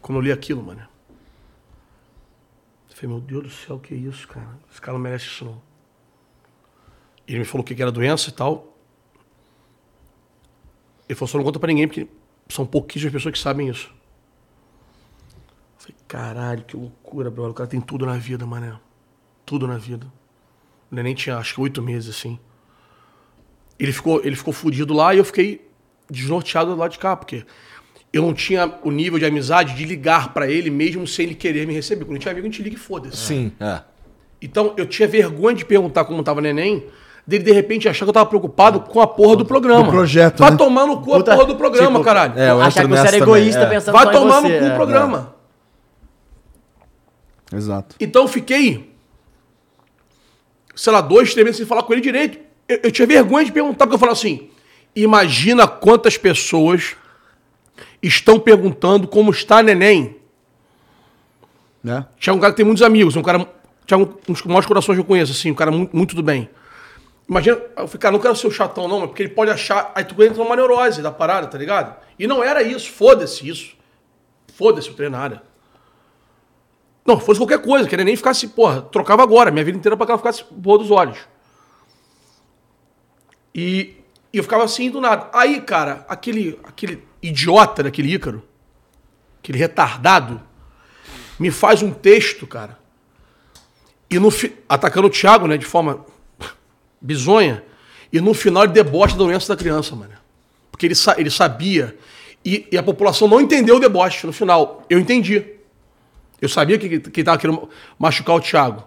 [0.00, 0.86] Quando eu li aquilo, mano.
[2.90, 4.58] Eu falei, meu Deus do céu, que isso, cara?
[4.70, 5.60] Esse cara não merece isso, não.
[7.26, 8.74] Ele me falou o que era doença e tal.
[11.08, 12.08] Ele falou, só não conta pra ninguém, porque
[12.48, 13.88] são pouquíssimas pessoas que sabem isso.
[15.76, 17.50] Eu falei, caralho, que loucura, brother.
[17.50, 18.78] O cara tem tudo na vida, mané.
[19.44, 20.10] Tudo na vida.
[20.90, 22.38] O neném tinha, acho que oito meses, assim.
[23.78, 25.66] Ele ficou, ele ficou fudido lá e eu fiquei
[26.10, 27.44] desnorteado do lado de cá, porque
[28.12, 31.66] eu não tinha o nível de amizade de ligar pra ele mesmo sem ele querer
[31.66, 32.04] me receber.
[32.04, 33.16] Quando a gente é amigo, a gente liga e foda-se.
[33.16, 33.80] Sim, é.
[34.40, 36.86] Então eu tinha vergonha de perguntar como tava o neném,
[37.26, 39.84] dele de repente achar que eu tava preocupado com a porra do programa.
[39.84, 40.56] Do projeto, Vai né?
[40.56, 42.38] tomar no cu Puta, a porra do programa, tipo, caralho.
[42.38, 43.66] É, eu Achar que você era nessa também, egoísta é.
[43.66, 44.72] pensando Vai só em tomar você, no cu é.
[44.72, 45.34] o programa.
[47.52, 47.96] Exato.
[48.00, 48.94] Então eu fiquei,
[50.74, 52.47] sei lá, dois, três meses sem falar com ele direito.
[52.68, 54.50] Eu, eu tinha vergonha de perguntar, porque eu falava assim:
[54.94, 56.96] imagina quantas pessoas
[58.02, 60.16] estão perguntando como está neném.
[61.82, 62.06] Né?
[62.24, 63.46] É um cara que tem muitos amigos, um cara.
[63.86, 66.50] Thiago, um dos maiores corações que eu conheço, assim, um cara muito, muito do bem.
[67.26, 69.92] Imagina, eu falei, cara, não quero ser o chatão, não, mas porque ele pode achar.
[69.94, 71.96] Aí tu entra numa neurose da parada, tá ligado?
[72.18, 73.76] E não era isso, foda-se isso.
[74.54, 75.42] Foda-se o treinar.
[77.06, 80.12] Não, fosse qualquer coisa, queria nem ficasse, porra, trocava agora, minha vida inteira pra que
[80.12, 81.18] ela ficasse boa dos olhos.
[83.54, 83.96] E,
[84.32, 85.28] e eu ficava assim do nada.
[85.32, 88.42] Aí, cara, aquele, aquele idiota daquele Ícaro,
[89.42, 90.40] aquele retardado,
[91.38, 92.78] me faz um texto, cara.
[94.10, 96.04] E no fi- atacando o Thiago, né, de forma
[97.00, 97.62] bizonha,
[98.12, 100.12] e no final ele debocha da doença da criança, mano.
[100.70, 101.96] Porque ele, sa- ele sabia.
[102.44, 104.84] E, e a população não entendeu o deboche no final.
[104.88, 105.44] Eu entendi.
[106.40, 107.68] Eu sabia que, que ele tava querendo
[107.98, 108.84] machucar o Thiago.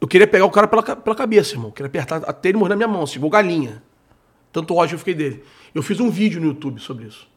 [0.00, 1.68] Eu queria pegar o cara pela, pela cabeça, irmão.
[1.68, 3.82] Eu queria apertar até ele morrer na minha mão, assim, igual galinha.
[4.52, 5.44] Tanto ódio eu fiquei dele.
[5.74, 7.28] Eu fiz um vídeo no YouTube sobre isso.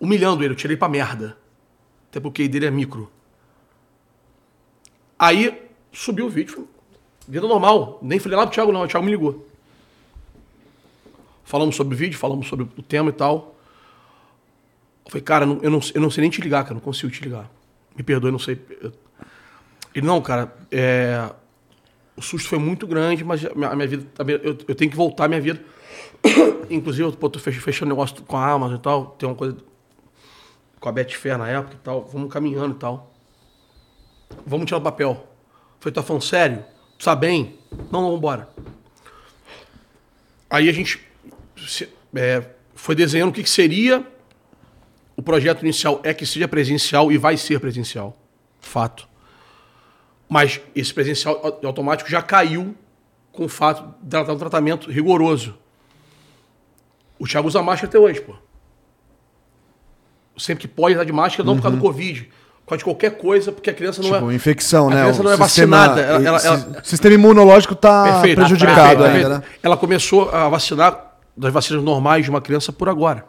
[0.00, 1.36] Humilhando ele, eu tirei pra merda.
[2.10, 3.10] Até porque QI dele é micro.
[5.18, 5.62] Aí
[5.92, 6.68] subiu o vídeo,
[7.26, 7.98] vida normal.
[8.02, 8.82] Nem falei lá pro Thiago, não.
[8.82, 9.48] O Thiago me ligou.
[11.44, 13.56] Falamos sobre o vídeo, falamos sobre o tema e tal.
[15.04, 17.22] Eu falei, cara, eu não, eu não sei nem te ligar, cara, não consigo te
[17.22, 17.50] ligar.
[17.96, 18.60] Me perdoe, não sei.
[18.80, 18.92] Eu-
[19.94, 21.30] Ele, não, cara, é,
[22.16, 24.06] o susto foi muito grande, mas a minha, vida
[24.42, 25.62] eu, tenho que voltar à minha vida.
[26.70, 29.56] Inclusive, eu tô fech- fechando negócio com a Amazon e tal, tem uma coisa
[30.80, 33.12] com a Betfair na época e tal, vamos caminhando e tal.
[34.46, 35.26] Vamos tirar o papel.
[35.78, 36.64] Falei, tá falando sério?
[36.98, 37.58] Tu tá bem?
[37.92, 38.48] Não, não, vambora.
[40.50, 41.00] Aí a gente
[41.66, 42.42] se- é,
[42.74, 44.06] foi desenhando o que, que seria.
[45.16, 48.16] O projeto inicial é que seja presencial e vai ser presencial.
[48.60, 49.08] Fato.
[50.28, 52.74] Mas esse presencial au- automático já caiu
[53.32, 55.54] com o fato dela estar um tratamento rigoroso.
[57.18, 58.34] O Thiago usa máscara até hoje, pô.
[60.36, 62.22] Sempre que pode usar de máscara, não por causa do Covid.
[62.64, 64.34] Por causa de qualquer coisa, porque a criança não Tipo, é.
[64.34, 65.00] infecção, a né?
[65.02, 66.00] criança O não é sistema- vacinada.
[66.00, 69.44] Ela, ela- o ela- si- sistema imunológico tá Perfeito, prejudicado perfeito, ainda, né?
[69.62, 73.26] Ela começou a vacinar das vacinas normais de uma criança por agora.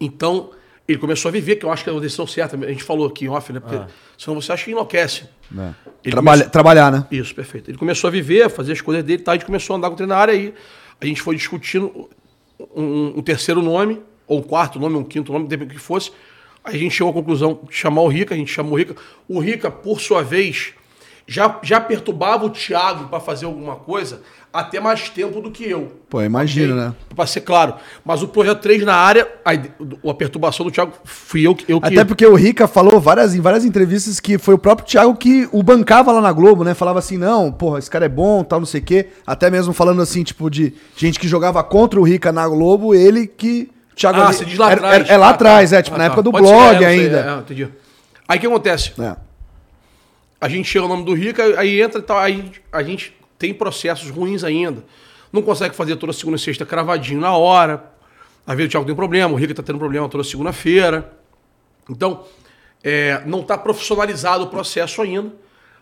[0.00, 0.50] Então,
[0.86, 2.56] ele começou a viver, que eu acho que é uma decisão certa.
[2.56, 3.60] A gente falou aqui em off, né?
[3.60, 3.80] Porque
[4.18, 5.24] senão você acha que enlouquece.
[5.50, 7.06] Ele Trabalha- começou- Trabalhar, né?
[7.10, 7.70] Isso, perfeito.
[7.70, 9.32] Ele começou a viver, a fazer as coisas dele, tá?
[9.32, 10.52] a gente começou a andar com o trem na área aí.
[11.00, 12.08] A gente foi discutindo
[12.74, 16.12] um, um terceiro nome, ou um quarto nome, um quinto nome, depende do que fosse.
[16.62, 18.94] Aí a gente chegou à conclusão de chamar o Rica, a gente chamou o Rica.
[19.28, 20.72] O Rica, por sua vez,
[21.26, 24.22] já, já perturbava o Thiago para fazer alguma coisa
[24.54, 25.92] até mais tempo do que eu.
[26.08, 26.94] Pô, imagino, né?
[27.16, 27.74] Pra ser claro.
[28.04, 29.50] Mas o projeto 3 na área, a,
[30.10, 31.64] a perturbação do Thiago fui eu que.
[31.70, 34.86] Eu que Até porque o Rica falou várias, em várias entrevistas que foi o próprio
[34.86, 36.72] Thiago que o bancava lá na Globo, né?
[36.72, 39.08] Falava assim, não, porra, esse cara é bom, tal, não sei o quê.
[39.26, 43.26] Até mesmo falando assim, tipo, de gente que jogava contra o Rica na Globo, ele
[43.26, 43.68] que...
[43.92, 44.94] o Thiago Ah, você diz lá era- atrás.
[45.04, 45.76] era- É, lá Ah, atrás, tá.
[45.78, 46.06] é, tipo, Ah, na tá.
[46.12, 47.18] época do Pode ser, blog é, não sei, ainda.
[47.18, 47.68] é, entendi.
[48.28, 48.92] Aí o que acontece?
[49.02, 49.16] É.
[50.40, 53.52] A gente chega o nome do Rica, aí entra e tal, aí a gente tem
[53.54, 54.84] processos ruins ainda.
[55.32, 57.84] Não consegue fazer toda segunda e sexta cravadinho na hora.
[58.46, 61.12] Às vezes o Thiago tem problema, o Rica tá tendo problema toda segunda-feira.
[61.90, 62.24] Então,
[62.82, 65.32] é, não está profissionalizado o processo ainda.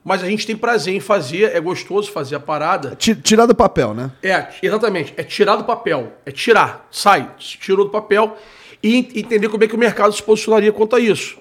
[0.05, 2.97] Mas a gente tem prazer em fazer, é gostoso fazer a parada.
[2.97, 4.11] Ti- Tirar do papel, né?
[4.21, 5.15] É, exatamente.
[5.17, 6.13] É tirar do papel.
[6.27, 6.89] É tirar.
[6.91, 7.31] Sai.
[7.39, 8.37] Tirou do papel.
[8.83, 11.39] E en- entender como é que o mercado se posicionaria quanto a isso.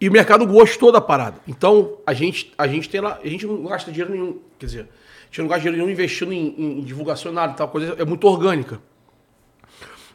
[0.00, 1.40] E o mercado gostou da parada.
[1.46, 3.18] Então, a gente, a gente tem lá.
[3.22, 4.38] A gente não gasta dinheiro nenhum.
[4.58, 4.88] Quer dizer,
[5.30, 7.94] gente não gasta dinheiro nenhum investindo em, em divulgação, nada, tal coisa.
[7.98, 8.80] É muito orgânica.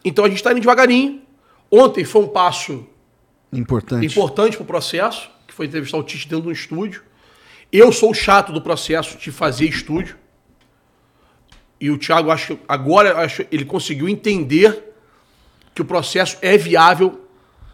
[0.03, 1.21] Então a gente está indo devagarinho.
[1.71, 2.85] Ontem foi um passo
[3.51, 4.05] Importante.
[4.05, 7.03] importante para o processo, que foi entrevistar o Tite dentro de um estúdio.
[7.71, 10.15] Eu sou o chato do processo de fazer estúdio.
[11.79, 14.93] E o Thiago, acho que agora acho, ele conseguiu entender
[15.73, 17.21] que o processo é viável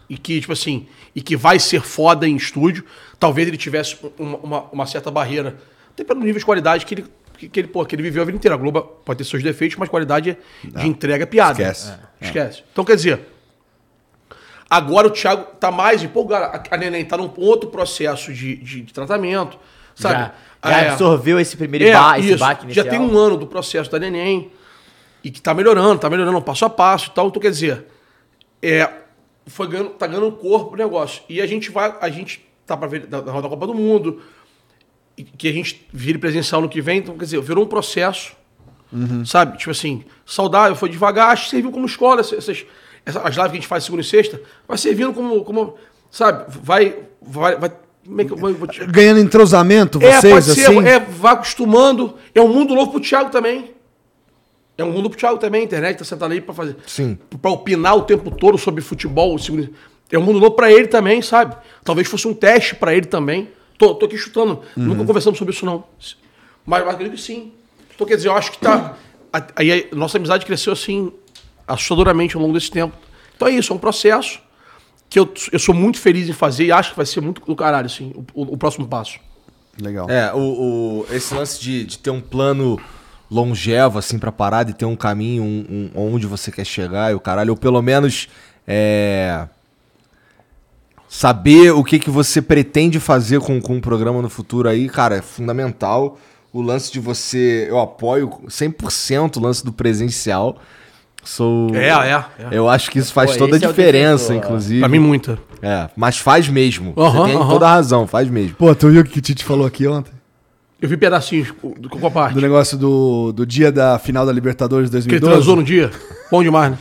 [0.10, 2.84] e que, tipo assim, e que vai ser foda em estúdio.
[3.20, 5.60] Talvez ele tivesse uma, uma- uma certa barreira,
[5.92, 7.06] até pelo nível de qualidade que ele,
[7.40, 8.56] que, que ele, pô, que ele viveu a vida inteira.
[8.56, 11.54] A Globo pode ter seus defeitos, mas qualidade de entrega é piada.
[11.62, 11.92] Esquece.
[12.22, 12.64] É, Esquece.
[12.72, 13.20] Então, quer dizer,
[14.70, 16.46] Agora o Thiago tá mais empolgado.
[16.56, 19.58] A, a Neném tá num outro processo de, de, de tratamento,
[19.96, 20.32] sabe?
[20.64, 20.90] Já, já É.
[20.92, 22.38] absorveu esse primeiro É, ba esse isso.
[22.38, 22.88] baque Já inicial.
[22.88, 24.52] tem um ano do processo da Neném
[25.24, 27.28] e que tá melhorando, tá melhorando passo a passo e tal.
[27.30, 27.88] Então, quer dizer,
[28.62, 28.88] é,
[29.48, 31.24] foi ganhando, tá ganhando corpo o negócio.
[31.28, 33.74] E a gente vai, a gente tá pra ver da, da Roda da Copa do
[33.74, 34.22] Mundo,
[35.24, 37.00] que a gente vire presencial no que vem.
[37.00, 38.34] Então, quer dizer, virou um processo,
[39.26, 39.58] sabe?
[39.58, 42.66] Tipo assim, saudável, foi devagar, acho que serviu como escola, essas, essas-
[43.06, 45.76] essa- as lives que a gente faz segunda e sexta, vai servindo como, como
[46.10, 46.46] sabe?
[46.64, 47.72] Vai, vai, vai
[48.06, 50.88] como é que eu vou- vou te- Ganhando entrosamento, é, vocês, pode ser, assim?
[50.88, 52.16] é, vai acostumando.
[52.34, 53.72] É um mundo novo pro Thiago também.
[54.78, 56.78] É um mundo pro Thiago também, a internet tá sentado aí pra fazer.
[56.88, 57.18] Sim.
[57.42, 59.36] Pra opinar o tempo todo sobre futebol.
[60.12, 61.56] É um mundo novo pra ele também, sabe?
[61.84, 63.50] Talvez fosse um teste pra ele também.
[63.80, 64.62] Tô, tô aqui chutando.
[64.78, 65.84] Nunca conversamos sobre isso, não.
[66.66, 67.52] Mas, mas acredito que sim.
[67.96, 68.96] Então, quer dizer, eu acho que tá.
[69.34, 71.12] a- Aí a nossa amizade cresceu assim,
[71.68, 72.96] assustadoramente ao longo desse tempo.
[73.36, 74.40] Então é isso, é um processo
[75.10, 77.56] que eu, eu sou muito feliz em fazer e acho que vai ser muito do
[77.56, 79.18] caralho, assim, o- o- o próximo passo.
[79.82, 80.10] Legal.
[80.10, 82.80] É, o, o- esse lance de, de ter um plano
[83.32, 87.16] longevo, assim, pra parada e ter um caminho, um, um- onde você quer chegar e
[87.16, 88.28] o caralho, ou pelo menos
[88.68, 89.48] é,
[91.10, 95.16] saber o que, que você pretende fazer com, com o programa no futuro aí, cara,
[95.18, 96.18] é fundamental.
[96.54, 97.68] O lance de você.
[97.70, 100.58] Eu apoio 100% o lance do presencial.
[101.24, 101.76] Sou.
[101.76, 102.26] É, é, é.
[102.52, 104.36] Eu acho que isso faz Pô, toda a é diferença, defensor.
[104.36, 104.80] inclusive.
[104.80, 105.38] Pra mim, muita.
[105.62, 106.94] É, mas faz mesmo.
[106.96, 108.56] Você tem toda a razão, faz mesmo.
[108.56, 110.12] Pô, tu viu o que o Tite falou aqui ontem?
[110.82, 112.34] Eu vi pedacinhos do com a parte.
[112.34, 115.34] Do negócio do, do dia da final da Libertadores Que ele 2012?
[115.34, 115.92] transou no dia.
[116.32, 116.78] Bom demais, né?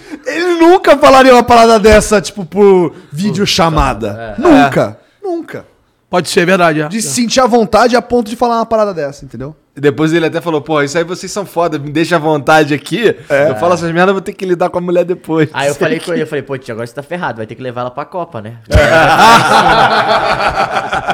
[0.58, 4.34] Nunca falaria uma parada dessa, tipo, por videochamada.
[4.38, 4.98] Nunca.
[5.22, 5.64] Nunca.
[6.10, 6.80] Pode ser, é verdade.
[6.80, 6.88] É.
[6.88, 9.54] De se sentir à vontade a ponto de falar uma parada dessa, entendeu?
[9.76, 13.14] Depois ele até falou, pô, isso aí vocês são foda, me deixa à vontade aqui.
[13.48, 15.50] Eu falo essas merdas, eu vou ter que lidar com a mulher depois.
[15.52, 17.54] Aí eu falei com ele, eu falei, pô, tio, agora você tá ferrado, vai ter
[17.54, 18.56] que levar ela pra Copa, né?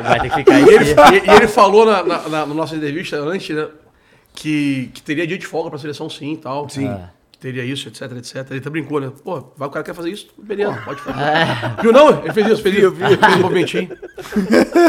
[0.03, 0.63] vai ter que ficar aí.
[0.65, 3.67] E ele, e- e ele falou na, na, na- na nossa entrevista antes, né?
[4.35, 6.69] Que, que teria dia de folga pra seleção sim e tal.
[6.69, 6.89] Sim.
[6.89, 7.01] Que
[7.45, 8.37] teria isso, etc, etc.
[8.51, 9.11] Ele até brincou, né?
[9.23, 10.29] Pô, vai o cara quer fazer isso?
[10.43, 11.19] Beleza, pode fazer.
[11.83, 12.23] Viu não?
[12.25, 12.93] Ele fez isso, fez isso.
[12.93, 13.91] Fez um movimentinho.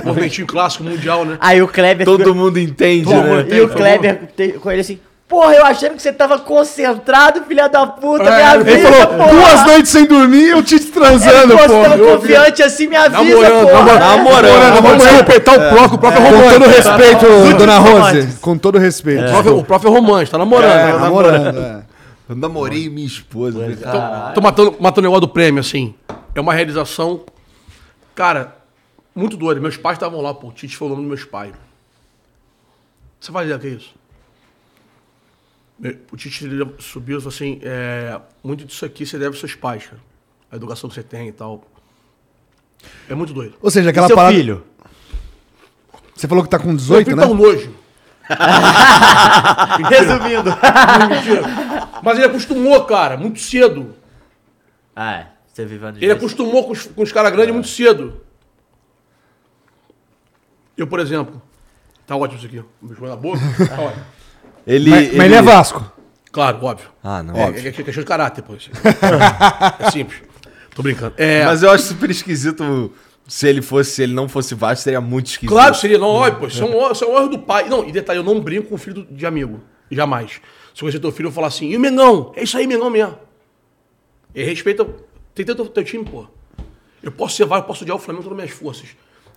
[0.05, 1.37] movimentinho clássico, mundial, né?
[1.41, 2.05] Aí o Kleber...
[2.05, 3.43] Todo ficou- mundo entende, Todo né?
[3.43, 7.43] mundo E o Kleber te- com ele assim, porra, eu achando que você tava concentrado,
[7.45, 9.29] filha da puta, me É, ele avisa, Ele falou, porra.
[9.31, 11.81] duas noites sem dormir e o Tite transando, Pô, você pô.
[11.83, 13.99] tava confiante assim, me avisa, Namorando, porra.
[13.99, 14.81] namorando.
[14.81, 16.53] Vamos respeitar o próprio, o próprio é Com romance.
[16.59, 17.91] todo respeito, Muito dona Rose.
[17.93, 18.39] romântico.
[18.39, 19.23] Com todo respeito.
[19.51, 20.71] O próprio, é romance, tá namorando.
[20.71, 21.94] É, tá namorando, é.
[22.27, 23.57] Eu namorei minha esposa.
[23.59, 25.93] eu falei, "Caralho." Tô matando, matando o negócio do prêmio, assim.
[26.33, 27.23] É uma realização.
[28.15, 28.57] Cara,
[29.13, 29.61] muito doido.
[29.61, 30.47] Meus pais estavam lá, pô.
[30.47, 31.53] O Tite falou o nome dos meus pais.
[33.19, 33.93] Você vai dizer o que é isso?
[36.11, 36.47] O Tite
[36.79, 40.01] subiu e falou assim: é, muito disso aqui você deve aos seus pais, cara.
[40.51, 41.63] A educação que você tem e tal.
[43.09, 43.55] É muito doido.
[43.61, 44.35] Ou seja, aquela E seu parada.
[44.35, 44.63] filho?
[46.15, 47.23] Você falou que tá com Meu 18, filho né?
[47.23, 47.73] tá um nojo.
[49.89, 50.51] Resumindo.
[52.01, 53.95] Mas ele acostumou, cara, muito cedo.
[54.95, 55.27] ah, é.
[55.47, 58.21] Você vivendo Ele acostumou com os, com os caras grandes muito cedo.
[60.75, 61.41] Eu, por exemplo.
[62.05, 62.59] Tá ótimo isso aqui.
[62.59, 62.63] ó.
[62.85, 63.39] Beijou na boca.
[63.67, 64.03] Tá ótimo.
[64.67, 65.91] Ele, Mas, mas ele é Vasco.
[66.31, 66.89] Claro, óbvio.
[67.03, 67.35] Ah, não.
[67.35, 68.55] É, é, é questão de caráter, pô.
[68.55, 68.71] isso.
[69.79, 70.23] é simples.
[70.73, 71.13] Tô brincando.
[71.17, 72.91] É, Mas eu acho super esquisito
[73.27, 75.51] se ele fosse, se ele não fosse Vasco, seria muito esquisito.
[75.53, 75.97] claro que seria.
[75.97, 77.67] Não, olha, pô, isso é um, isso é um erro do pai.
[77.69, 79.61] Não, e detalhe, eu não brinco com filho de amigo.
[79.89, 80.31] Jamais.
[80.73, 82.31] Se eu conhecer teu filho, eu vou falar assim, e o Mengão?
[82.35, 83.17] É isso aí, Mengão mesmo.
[84.33, 84.85] E respeita.
[85.33, 86.25] Tem teu, teu time, pô.
[87.01, 88.89] Eu posso ser VAR, eu posso odiar o Flamengo com todas as minhas forças.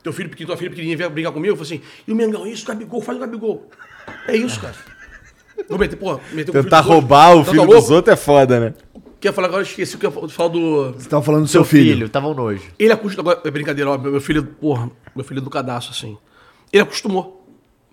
[0.02, 2.47] Teu filho pequeno, tua filha pequenininha vier brigar comigo, eu falo assim, e o Mengão,
[2.47, 3.69] isso, Gabigol, faz o Gabigol.
[4.27, 4.74] É isso, cara.
[5.69, 6.94] Vou meter, pô, meter o filho Tentar outros.
[6.94, 7.81] roubar o Tá filho louco?
[7.81, 8.74] dos outros é foda, né?
[9.20, 10.92] Quer falar agora, eu esqueci o que eu ia falar do.
[10.92, 11.92] Você tava falando do Seu seu, filho.
[11.94, 12.62] filho, tava um nojo.
[12.78, 13.32] Ele acostumou.
[13.32, 16.16] Agora, é brincadeira, ó, meu filho, porra, meu filho é do cadastro, assim.
[16.72, 17.44] Ele acostumou.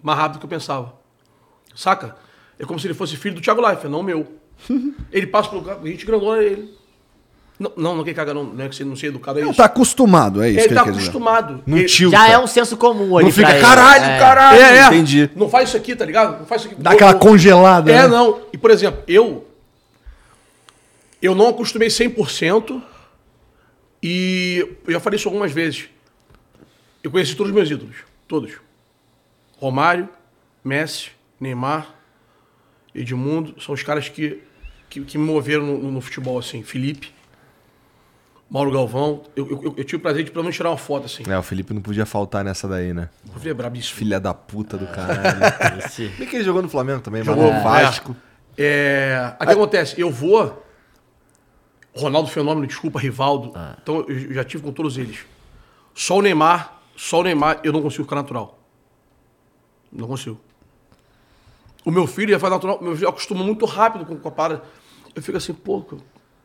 [0.04, 0.94] Mais rápido do que eu pensava.
[1.76, 2.16] Saca?
[2.60, 4.28] É como se ele fosse filho do Thiago Leifert, não meu.
[5.12, 6.74] ele passa pelo carro, gente grandona ele.
[7.58, 9.52] Não, não, não quer cagar, não, não é que você não ser educado, é Não
[9.52, 9.58] isso.
[9.58, 11.64] tá acostumado, é isso ele que tá ele acostumado.
[11.66, 12.18] Não ele, tilta.
[12.18, 13.66] Já é um senso comum ali Não fica, pra ele.
[13.66, 14.20] caralho, É.
[14.20, 14.60] caralho.
[14.62, 14.86] É, é.
[14.88, 15.30] Entendi.
[15.36, 16.40] Não faz isso aqui, tá ligado?
[16.40, 16.82] Não faz isso aqui.
[16.82, 17.90] Dá aquela Eu- eu- congelada.
[17.92, 18.08] É, né?
[18.10, 18.42] não.
[18.52, 19.45] E, por exemplo, eu.
[21.26, 22.82] Eu não acostumei 100%.
[24.04, 25.90] E eu já falei isso algumas vezes.
[27.04, 27.96] Eu conheci todos os meus ídolos.
[28.28, 28.54] Todos.
[29.58, 30.08] Romário,
[30.64, 31.88] Messi, Neymar,
[32.94, 33.60] Edmundo.
[33.60, 34.42] São os caras que,
[34.90, 36.62] que, que me moveram no, no futebol, assim.
[36.62, 37.12] Felipe,
[38.48, 39.24] Mauro Galvão.
[39.36, 41.24] Eu, eu, eu tive o prazer de pelo menos tirar uma foto, assim.
[41.28, 43.10] É, o Felipe não podia faltar nessa daí, né?
[43.26, 43.98] Eu falei, é brabíssimo.
[43.98, 45.40] Filha da puta do caralho.
[45.84, 48.16] Esse- Bem que ele jogou no Flamengo também, mas Jogou, no Vasco.
[48.56, 50.00] É, aí o que acontece?
[50.00, 50.64] Eu vou.
[51.96, 53.54] Ronaldo Fenômeno, desculpa, Rivaldo.
[53.82, 55.20] Então eu já tive com todos eles.
[55.94, 58.60] Só o Neymar, só o Neymar, eu não consigo ficar natural.
[59.92, 60.40] Não consigo.
[61.86, 64.64] O meu filho já faz natural, meu filho acostuma muito rápido com, com a parada.
[65.16, 65.84] Eu fico assim, pô.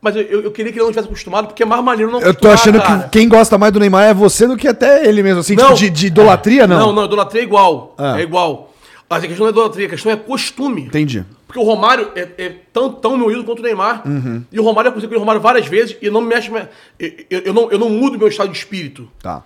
[0.01, 2.33] Mas eu, eu, queria que ele não tivesse acostumado, porque é mais maneiro não Eu
[2.33, 3.03] tô achando cara.
[3.03, 5.73] que quem gosta mais do Neymar é você do que até ele mesmo, assim, tipo,
[5.73, 6.79] de, de idolatria, não?
[6.79, 7.93] Não, não, idolatria é igual.
[7.97, 8.19] Ah.
[8.19, 8.73] É igual.
[9.09, 10.83] Mas a questão não é idolatria, a questão é costume.
[10.83, 11.25] Entendi.
[11.51, 14.07] Porque o Romário é, é tão, tão meu ídolo quanto o Neymar.
[14.07, 14.41] Uhum.
[14.49, 16.49] E o Romário, eu consigo o Romário várias vezes e não me mexe.
[16.49, 16.65] me-
[16.97, 19.09] Eu, eu, eu não, eu não mudo meu estado de espírito.
[19.21, 19.43] Tá.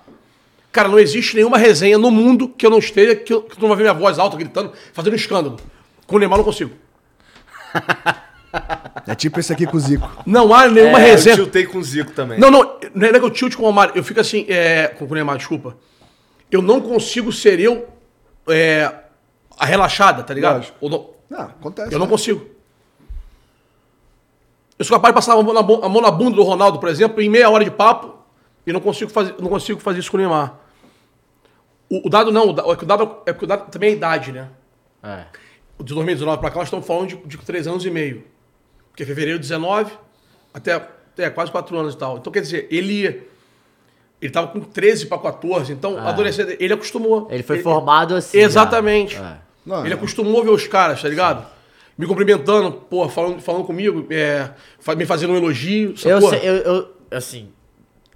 [0.71, 3.61] Cara, não existe nenhuma resenha no mundo que eu não esteja, que, eu, que tu
[3.61, 5.57] não vai ver minha voz alta gritando, fazendo um escândalo.
[6.05, 6.71] Com o Neymar eu não consigo.
[9.05, 10.09] É tipo esse aqui com o Zico.
[10.25, 11.35] Não há nenhuma É, eu resenha.
[11.35, 12.39] tiltei com o Zico também.
[12.39, 13.93] Não, não, não é que eu tilt com o Romário.
[13.95, 15.75] Eu fico assim, é, com o Neymar, desculpa.
[16.49, 17.85] Eu não consigo ser eu
[18.47, 18.89] é,
[19.59, 20.67] a relaxada, tá ligado?
[20.79, 21.93] Ou não- Ah, acontece.
[21.93, 22.11] Eu não né?
[22.11, 22.45] consigo.
[24.77, 26.79] Eu sou capaz de passar a mão, na, bu- a mão na bunda do Ronaldo,
[26.79, 28.13] por exemplo, em meia hora de papo,
[28.67, 30.55] e não consigo fazer, não consigo fazer isso com o Neymar.
[31.89, 33.93] O, o dado não, o é que o dado, é porque o dado também é
[33.93, 34.49] a idade, né?
[35.01, 35.25] É.
[35.79, 38.23] De 2019 pra cá, nós estamos falando de, de 3 anos e meio.
[38.89, 39.93] Porque é fevereiro de 19
[40.53, 42.17] até, até quase 4 anos e tal.
[42.17, 43.27] Então, quer dizer, ele.
[44.21, 47.27] Ele tava com 13 para 14, então, adolescente, ele acostumou.
[47.29, 48.37] Ele foi formado assim.
[48.39, 49.15] Exatamente.
[49.17, 49.37] É.
[49.65, 49.97] Não, Ele é.
[49.97, 51.45] acostumou ver os caras, tá ligado?
[51.97, 54.49] Me cumprimentando, pô, falando, falando comigo, é,
[54.95, 55.93] me fazendo um elogio.
[56.03, 57.49] Eu, sei, eu, eu, assim,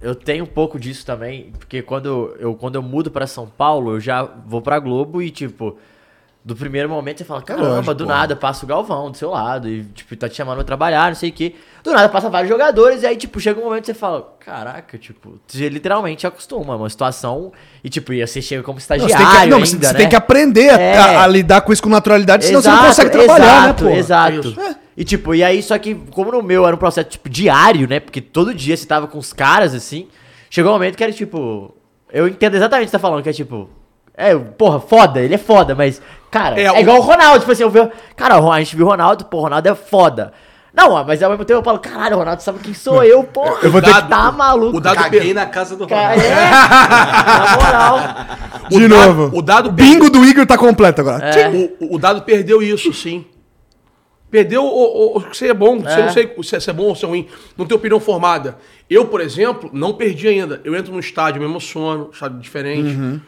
[0.00, 3.92] eu tenho um pouco disso também, porque quando eu, quando eu mudo pra São Paulo,
[3.96, 5.78] eu já vou pra Globo e, tipo,
[6.42, 8.10] do primeiro momento você fala, caramba, lógico, do pô.
[8.10, 11.14] nada passa o Galvão do seu lado e, tipo, tá te chamando pra trabalhar, não
[11.14, 11.54] sei o quê.
[11.84, 14.96] Do nada passa vários jogadores e aí, tipo, chega um momento que você fala, caraca,
[14.96, 17.52] tipo, você literalmente acostuma, é uma situação
[17.84, 19.98] e, tipo, e você chega como Não, estagiário você tem que, não, ainda, você né?
[19.98, 20.96] tem que aprender a- É.
[20.98, 23.96] a, a lidar com isso com naturalidade, senão você não consegue trabalhar, exato, né, pô?
[23.96, 24.48] Exato.
[24.48, 24.76] Isso.
[24.96, 28.00] E tipo, e aí, só que, como no meu era um processo, tipo, diário, né?
[28.00, 30.08] Porque todo dia você tava com os caras, assim,
[30.50, 31.74] chegou um momento que era, tipo...
[32.12, 33.68] Eu entendo exatamente o que você tá falando, que é, tipo...
[34.20, 37.52] É, porra, foda, ele é foda, mas, cara, É, é, o- igual o Ronaldo, tipo
[37.52, 37.90] assim, eu vejo...
[38.16, 40.32] Cara, a gente viu o Ronaldo, pô, o Ronaldo é foda.
[40.72, 43.58] Não, mas ao mesmo tempo eu falo, caralho, o Ronaldo sabe quem sou eu, porra.
[43.62, 44.76] Eu vou ter que- Tá maluco.
[44.76, 46.20] o dado Caguei per- na casa do Ronaldo.
[46.22, 47.98] é, na moral.
[48.70, 49.36] o De dado- novo.
[49.38, 51.24] O dado, O bingo do Igor tá completo agora.
[51.28, 51.48] É.
[51.80, 53.24] o, o dado perdeu isso, sim.
[54.30, 56.02] Perdeu o, o, o que você é bom, você É.
[56.04, 57.26] não sei se é- bom ou se é ruim,
[57.58, 58.56] não tem opinião formada.
[58.88, 60.60] Eu, por exemplo, não perdi ainda.
[60.62, 63.20] Eu entro num estádio, me emociono, estádio diferente.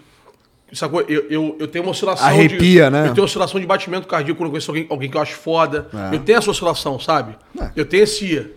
[0.72, 1.02] Sacou?
[1.02, 2.26] Eu, eu, eu tenho uma oscilação.
[2.26, 3.08] Arrepia, de, né?
[3.08, 5.88] Eu tenho oscilação de batimento cardíaco quando eu conheço alguém, alguém que eu acho foda.
[6.10, 6.14] É.
[6.14, 7.36] Eu tenho essa oscilação, sabe?
[7.76, 8.50] Eu tenho esse.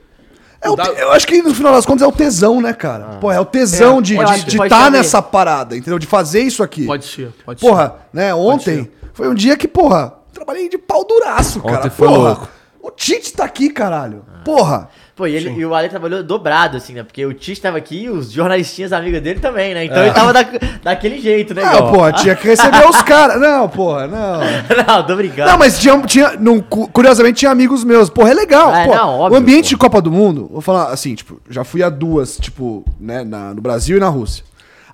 [0.62, 3.18] É o eu acho que no final das contas é o tesão, né, cara?
[3.20, 6.00] Pô, é o tesão É, de estar tá nessa parada, entendeu?
[6.00, 6.86] De fazer isso aqui.
[6.86, 7.68] Pode ser, pode ser.
[7.68, 8.34] Porra, né?
[8.34, 11.80] Ontem foi um dia que, porra, trabalhei de pau duraço, cara.
[11.80, 12.50] Ontem foi porra, louco.
[12.82, 14.26] O Tite tá aqui, caralho.
[14.44, 14.90] Porra.
[15.16, 17.02] Pô, e, ele, e o Ale trabalhou dobrado, assim, né?
[17.02, 19.86] Porque o Tite tava aqui e os jornalistinhas amigos dele também, né?
[19.86, 20.08] Então É.
[20.08, 20.46] ele tava da,
[20.84, 21.64] daquele jeito, né?
[21.64, 21.92] Não, igual?
[21.94, 23.40] porra, tinha que receber os caras.
[23.40, 24.40] Não, porra, não.
[24.86, 25.50] não, tô brincando.
[25.50, 26.32] Não, mas tinha, tinha
[26.70, 28.10] cu- curiosamente tinha amigos meus.
[28.10, 28.76] Porra, é legal.
[28.76, 29.70] É, pô, não, o óbvio, ambiente pô.
[29.70, 33.54] de Copa do Mundo, vou falar assim, tipo, já fui a duas, tipo, né, na-
[33.54, 34.44] no Brasil e na Rússia.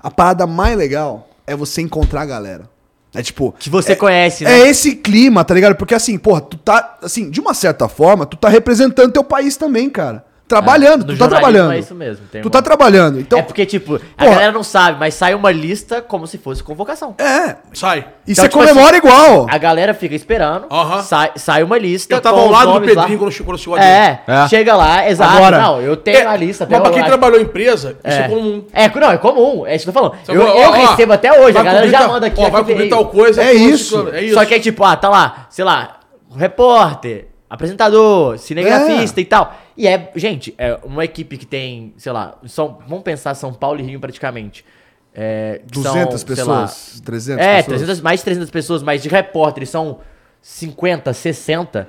[0.04, 2.70] A parada mais legal é você encontrar a galera.
[3.14, 3.54] É tipo.
[3.60, 4.62] Que você é- conhece, né?
[4.62, 5.76] É esse clima, tá ligado?
[5.76, 9.58] Porque assim, porra, tu tá, assim, de uma certa forma, tu tá representando teu país
[9.58, 10.24] também, cara.
[10.56, 11.72] Trabalhando, No tu tá trabalhando.
[11.74, 12.26] É isso mesmo.
[12.32, 13.20] tem Tu uma- tá trabalhando.
[13.20, 14.32] Então, é porque, tipo, a porra.
[14.32, 17.16] galera não sabe, mas sai uma lista como se fosse convocação.
[17.18, 17.56] é.
[17.74, 18.06] Sai.
[18.28, 19.48] E Então, você tipo comemora igual.
[19.50, 21.02] A galera fica esperando, Aham.
[21.04, 22.14] sai, sai uma lista.
[22.16, 23.02] Eu tava com ao lado do nomes lá.
[23.04, 23.86] Pedrinho quando chegou, quando chegou ali.
[23.86, 24.48] É, É.
[24.48, 25.38] chega lá, exato.
[25.38, 26.68] Agora- não, eu tenho a lista.
[26.70, 28.26] Mas pra quem a- trabalhou em empresa, isso é.
[28.26, 28.64] é comum.
[28.74, 30.16] É, não, é comum, é isso que eu tô falando.
[30.28, 32.42] Eu, que, ó, eu ó, recebo até hoje, a galera já manda aqui.
[32.42, 33.42] Ó, vai cobrir tal coisa.
[33.44, 34.10] É isso.
[34.14, 34.34] É isso.
[34.36, 35.98] Só que é tipo, ah, tá lá, sei lá,
[36.38, 39.24] repórter, apresentador, cinegrafista É.
[39.24, 39.54] e tal.
[39.82, 43.80] E é, gente, é uma equipe que tem, sei lá, São, vamos pensar São Paulo
[43.80, 44.64] e Rio praticamente.
[45.12, 47.78] É, que são, 200 sei lá, pessoas, 300 é, pessoas.
[47.78, 49.98] 300, mais de 300 pessoas, mas de repórteres são
[50.40, 51.88] 50, 60.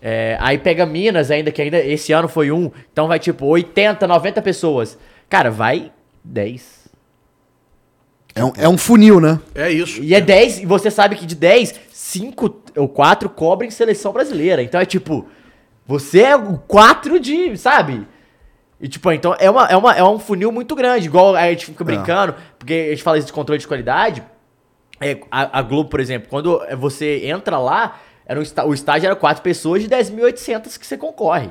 [0.00, 2.70] É, aí pega Minas ainda, que ainda esse ano foi um.
[2.90, 4.96] Então vai tipo 80, 90 pessoas.
[5.28, 5.92] Cara, vai
[6.24, 6.86] 10.
[8.34, 9.38] É um, é um funil, né?
[9.54, 10.02] É isso.
[10.02, 14.62] E é 10, e você sabe que de 10, 5 ou 4 cobrem seleção brasileira.
[14.62, 15.28] Então é tipo,
[15.86, 18.06] você é o 4 de, sabe?
[18.80, 21.06] E tipo, então é, uma, é, uma, é um funil muito grande.
[21.06, 24.22] Igual a gente fica brincando, porque a gente fala isso de controle de qualidade.
[25.00, 29.16] É, a, a Globo, por exemplo, quando você entra lá, era um, o estágio era
[29.16, 31.50] 4 pessoas de 10.800 que você concorre.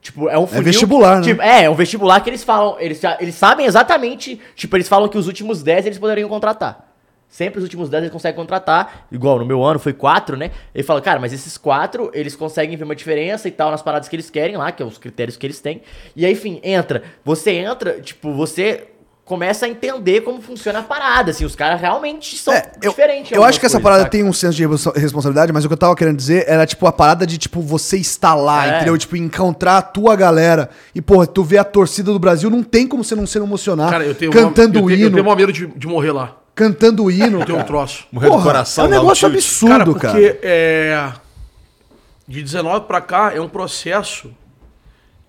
[0.00, 0.64] Tipo, é um funil.
[0.64, 1.22] vestibular, né?
[1.22, 2.76] tipo, é, é um vestibular que eles falam.
[2.78, 4.40] Eles, eles sabem exatamente.
[4.54, 6.95] Tipo, eles falam que os últimos 10 eles poderiam contratar.
[7.36, 9.06] Sempre os últimos 10 eles conseguem contratar.
[9.12, 10.50] Igual no meu ano foi 4, né?
[10.74, 14.08] Ele fala, cara, mas esses 4 eles conseguem ver uma diferença e tal nas paradas
[14.08, 15.82] que eles querem lá, que é os critérios que eles têm.
[16.16, 17.02] E aí, enfim, entra.
[17.22, 18.84] Você entra, tipo, você
[19.22, 21.30] começa a entender como funciona a parada.
[21.32, 23.32] Assim, os caras realmente são É, eu, diferentes.
[23.32, 24.10] eu acho que essa coisas, parada saca?
[24.12, 26.86] tem um senso de responsa- responsabilidade, mas o que eu tava querendo dizer era, tipo,
[26.86, 28.76] a parada de, tipo, você estar lá, É.
[28.76, 28.96] entendeu?
[28.96, 30.70] Tipo, encontrar a tua galera.
[30.94, 33.90] E, porra, tu vê a torcida do Brasil, não tem como você não se emocionar.
[33.90, 35.86] Cara, eu tenho cantando uma, o eu tenho, eu hino, tenho uma medo de, de
[35.86, 36.36] morrer lá.
[36.56, 37.40] Cantando o hino.
[37.40, 37.64] Eu tenho um cara.
[37.64, 38.06] troço.
[38.10, 40.14] Morrer do coração, é um um negócio absurdo, Cara, cara.
[40.14, 41.12] porque é,
[42.26, 44.34] de 19 pra cá é um processo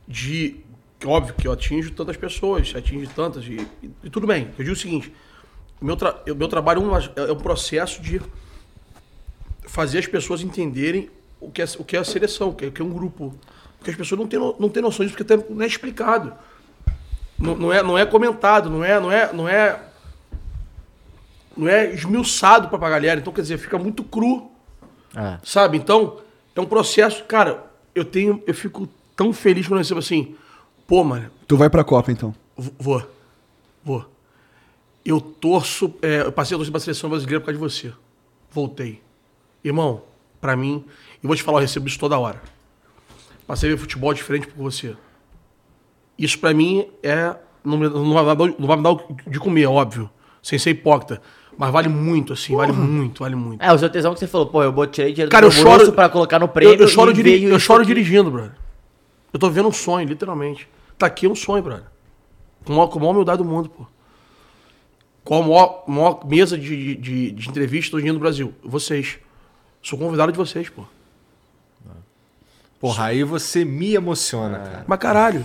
[0.08, 0.56] de.
[1.06, 4.48] Óbvio que eu atinjo tantas pessoas, atinge tantas, e, e- e tudo bem.
[4.58, 5.14] Eu digo o seguinte:
[5.80, 6.84] o meu, tra- meu trabalho é
[7.22, 8.20] um, é um processo de
[9.68, 11.10] fazer as pessoas entenderem
[11.40, 12.90] o que é, o que é a seleção, o que é, o que é um
[12.90, 13.36] grupo.
[13.78, 16.34] Porque as pessoas não têm, no- não têm noção disso, porque até não é explicado.
[17.38, 19.80] Não, não é, não é comentado, não é, não é, não é,
[21.57, 23.19] não é esmiuçado pra, pra galera.
[23.19, 24.51] Então, quer dizer, fica muito cru.
[25.15, 25.39] Ah.
[25.43, 25.77] Sabe?
[25.77, 26.17] Então,
[26.55, 27.23] é um processo.
[27.25, 27.65] Cara,
[27.95, 28.41] eu tenho.
[28.45, 30.35] Eu fico tão feliz quando eu recebo assim.
[30.85, 32.34] Pô, mano, Tu vai pra Copa, então.
[32.57, 33.01] vou.
[33.84, 34.05] Vou.
[35.03, 35.93] Eu torço.
[36.01, 37.93] é, eu passei a torcer pra seleção brasileira por causa de você.
[38.51, 39.01] Voltei.
[39.63, 40.01] Irmão,
[40.39, 40.84] pra mim,
[41.23, 42.41] eu vou te falar, eu recebo isso toda hora.
[43.45, 44.95] Passei a ver futebol diferente por você.
[46.17, 47.35] Isso pra mim é.
[47.63, 48.95] Não, não vai, me dar- não vai me dar
[49.29, 50.09] de comer, óbvio.
[50.41, 51.21] Sem ser hipócrita.
[51.57, 53.61] Mas vale muito, assim, vale muito, vale muito.
[53.63, 55.79] É, o seu tesão que você falou, pô, eu botei dinheiro Cara, eu meu bolso
[55.85, 55.91] choro.
[55.93, 56.75] pra colocar no prêmio.
[56.75, 57.88] Eu, eu choro, diri- eu choro aqui.
[57.93, 58.51] dirigindo, brother.
[59.34, 60.67] Eu tô vendo um sonho, literalmente.
[60.97, 61.85] Tá aqui é um sonho, brother.
[62.63, 63.85] Com a maior, com a maior humildade do mundo, pô.
[65.23, 68.53] Qual a maior, maior mesa de, de, de entrevista hoje no Brasil?
[68.63, 69.17] Vocês.
[69.81, 70.84] Sou convidado de vocês, pô.
[72.79, 74.85] Porra, aí você me emociona, cara.
[74.88, 75.43] Mas caralho.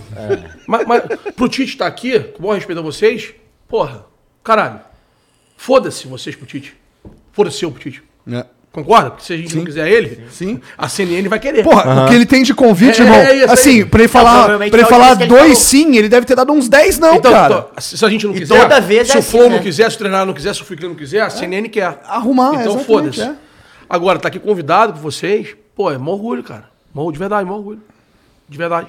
[0.67, 1.03] Mas, mas
[1.35, 3.33] pro Tite estar aqui, com o maior respeito a vocês,
[3.67, 4.05] porra,
[4.43, 4.79] caralho.
[5.63, 6.75] Foda-se vocês pro Tite.
[7.31, 8.03] Foda-se eu pro Tite.
[8.29, 8.45] É.
[8.69, 9.11] Concorda?
[9.11, 10.59] Porque se a gente não quiser ele, Sim.
[10.77, 11.63] a CNN vai querer.
[11.63, 13.17] Porra, o que ele tem de convite, É, irmão.
[13.17, 16.25] é assim, pra ele falar, provavelmente pra ele a falar dois ele sim, ele deve
[16.25, 17.53] ter dado uns 10 não, Então, cara.
[17.53, 19.63] então, se a gente não quiser, toda vez se é o Flow assim, não né?
[19.63, 22.01] quiser, se o treinar não quiser, se o Flickr não quiser, a CNN quer.
[22.05, 23.21] Arrumar, Então foda-se.
[23.21, 23.35] é.
[23.87, 26.65] Agora, tá aqui convidado por vocês, pô, é mó orgulho, cara.
[26.93, 27.81] Mó, de verdade, mó orgulho.
[28.49, 28.87] De verdade.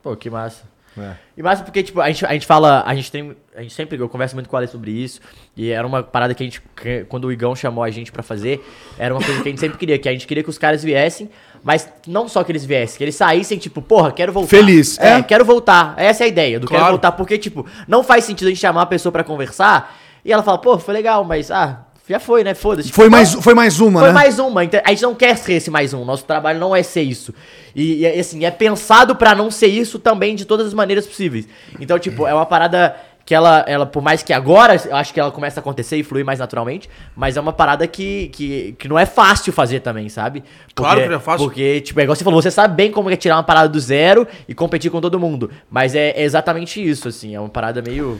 [0.00, 0.62] Pô, que massa.
[1.00, 1.16] É.
[1.36, 3.98] E massa porque, tipo, a gente, a gente fala, a gente tem, a gente sempre,
[3.98, 5.20] eu converso muito com o Ale sobre isso,
[5.56, 6.60] e era uma parada que a gente,
[7.08, 8.64] quando o Igão chamou a gente pra fazer,
[8.98, 10.82] era uma coisa que a gente sempre queria, que a gente queria que os caras
[10.82, 11.30] viessem,
[11.62, 14.48] mas não só que eles viessem, que eles saíssem, tipo, porra, quero voltar.
[14.48, 15.22] Feliz, É, é.
[15.22, 15.94] quero voltar.
[15.96, 16.92] Essa é a ideia, do quero Claro.
[16.94, 20.42] voltar, porque, tipo, não faz sentido a gente chamar a pessoa pra conversar, e ela
[20.42, 22.54] fala, pô, foi legal, mas, ah, Já foi, né?
[22.54, 22.90] Foda-se.
[22.90, 24.14] Foi mais, foi mais uma, Foi né?
[24.14, 24.64] mais uma.
[24.64, 26.04] então A gente não quer ser esse mais um.
[26.04, 27.34] Nosso trabalho não é ser isso.
[27.76, 31.46] E, e, assim, é pensado pra não ser isso também de todas as maneiras possíveis.
[31.78, 35.20] Então, tipo, é uma parada que ela, ela, por mais que agora eu acho que
[35.20, 38.88] ela começa a acontecer e fluir mais naturalmente, mas é uma parada que, que, que
[38.88, 40.42] não é fácil fazer também, sabe?
[40.74, 41.46] Claro que não é fácil.
[41.46, 43.78] Porque, tipo, é igual você falou, você sabe bem como é tirar uma parada do
[43.78, 45.50] zero e competir com todo mundo.
[45.70, 47.34] Mas é, é exatamente isso, assim.
[47.34, 48.18] É uma parada meio.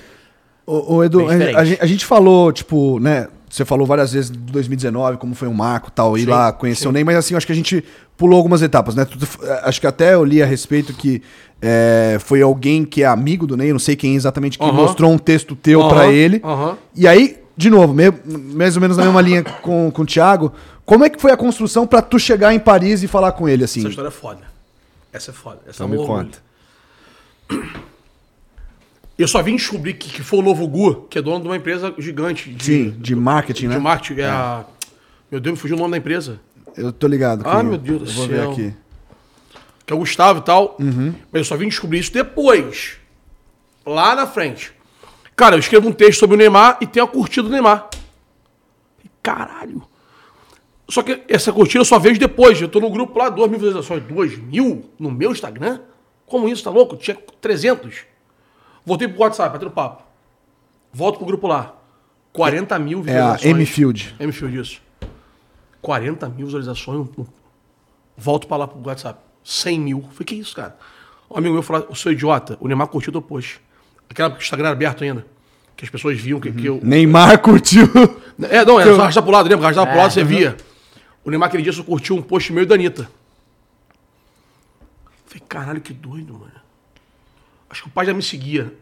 [0.66, 3.28] Ô, ô, Edu, a, a gente falou, tipo, né?
[3.50, 6.52] Você falou várias vezes do 2019, como foi um marco e tal, ir Sim, lá
[6.52, 7.82] conhecer o Ney, mas assim, acho que a gente
[8.16, 9.04] pulou algumas etapas, né?
[9.04, 9.18] Tu-
[9.62, 11.22] Acho que até eu li a respeito que
[11.62, 15.10] é, foi alguém que é amigo do Ney, eu não sei quem exatamente, que mostrou
[15.10, 16.42] um texto teu Aham, pra ele.
[16.94, 20.52] E aí, de novo, meio- mais ou menos na mesma linha com, com o Thiago,
[20.84, 23.64] como é que foi a construção pra tu chegar em Paris e falar com ele,
[23.64, 23.80] assim?
[23.80, 24.40] Essa história é foda.
[25.12, 25.60] Essa é foda.
[25.66, 26.24] Essa Então é me orgulho.
[26.24, 26.38] conta.
[29.18, 31.56] Eu só vim descobrir que, que foi o Novo Gu, que é dono de uma
[31.56, 32.50] empresa gigante.
[32.50, 33.78] De, Sim, de marketing, de né?
[33.78, 34.20] marketing.
[34.20, 34.64] É a...
[35.28, 36.40] Meu Deus, me fugiu o nome da empresa.
[36.76, 37.42] Eu tô ligado.
[37.44, 38.52] Ah, meu Deus do eu vou céu.
[38.52, 38.74] ver aqui.
[39.84, 40.76] Que é o Gustavo e tal.
[40.78, 41.12] Uhum.
[41.32, 42.96] Mas eu só vim descobrir isso depois.
[43.84, 44.72] Lá na frente.
[45.34, 47.88] Cara, eu escrevo um texto sobre o Neymar e tenho a curtida do Neymar.
[49.20, 49.82] Caralho.
[50.88, 52.60] Só que essa curtida eu só vejo depois.
[52.60, 54.04] Eu tô no grupo lá, 2 mil visualizações.
[54.04, 55.80] 2 mil no meu Instagram?
[56.24, 56.96] Como isso, tá louco?
[56.96, 58.06] Tinha 300.
[58.88, 60.02] Voltei pro WhatsApp, batendo papo.
[60.90, 61.74] Volto pro grupo lá.
[62.32, 63.54] 40 mil É a visualizações.
[63.54, 64.16] M-Field.
[64.18, 64.80] M-Field, isso.
[65.82, 67.06] 40 mil visualizações.
[68.16, 69.20] Volto pra lá pro WhatsApp.
[69.44, 70.00] 100 mil.
[70.12, 70.74] Falei, que isso, cara?
[71.30, 72.56] Um amigo meu falou, eu sou idiota.
[72.60, 73.60] O Neymar curtiu teu post.
[74.08, 75.26] Aquela que o Instagram era aberto ainda.
[75.76, 76.80] Que as pessoas viam que, que eu...
[76.82, 77.86] Neymar curtiu.
[78.40, 79.66] É, não, era só arrastar pro lado, lembra?
[79.66, 80.26] Arrastar pro É, lado, você uhum.
[80.26, 80.56] via.
[81.22, 83.10] O Neymar aquele dia só curtiu um post meu e da Anitta.
[85.26, 86.52] Falei, caralho, que doido, mano.
[87.70, 88.72] Acho que o pai já me seguia.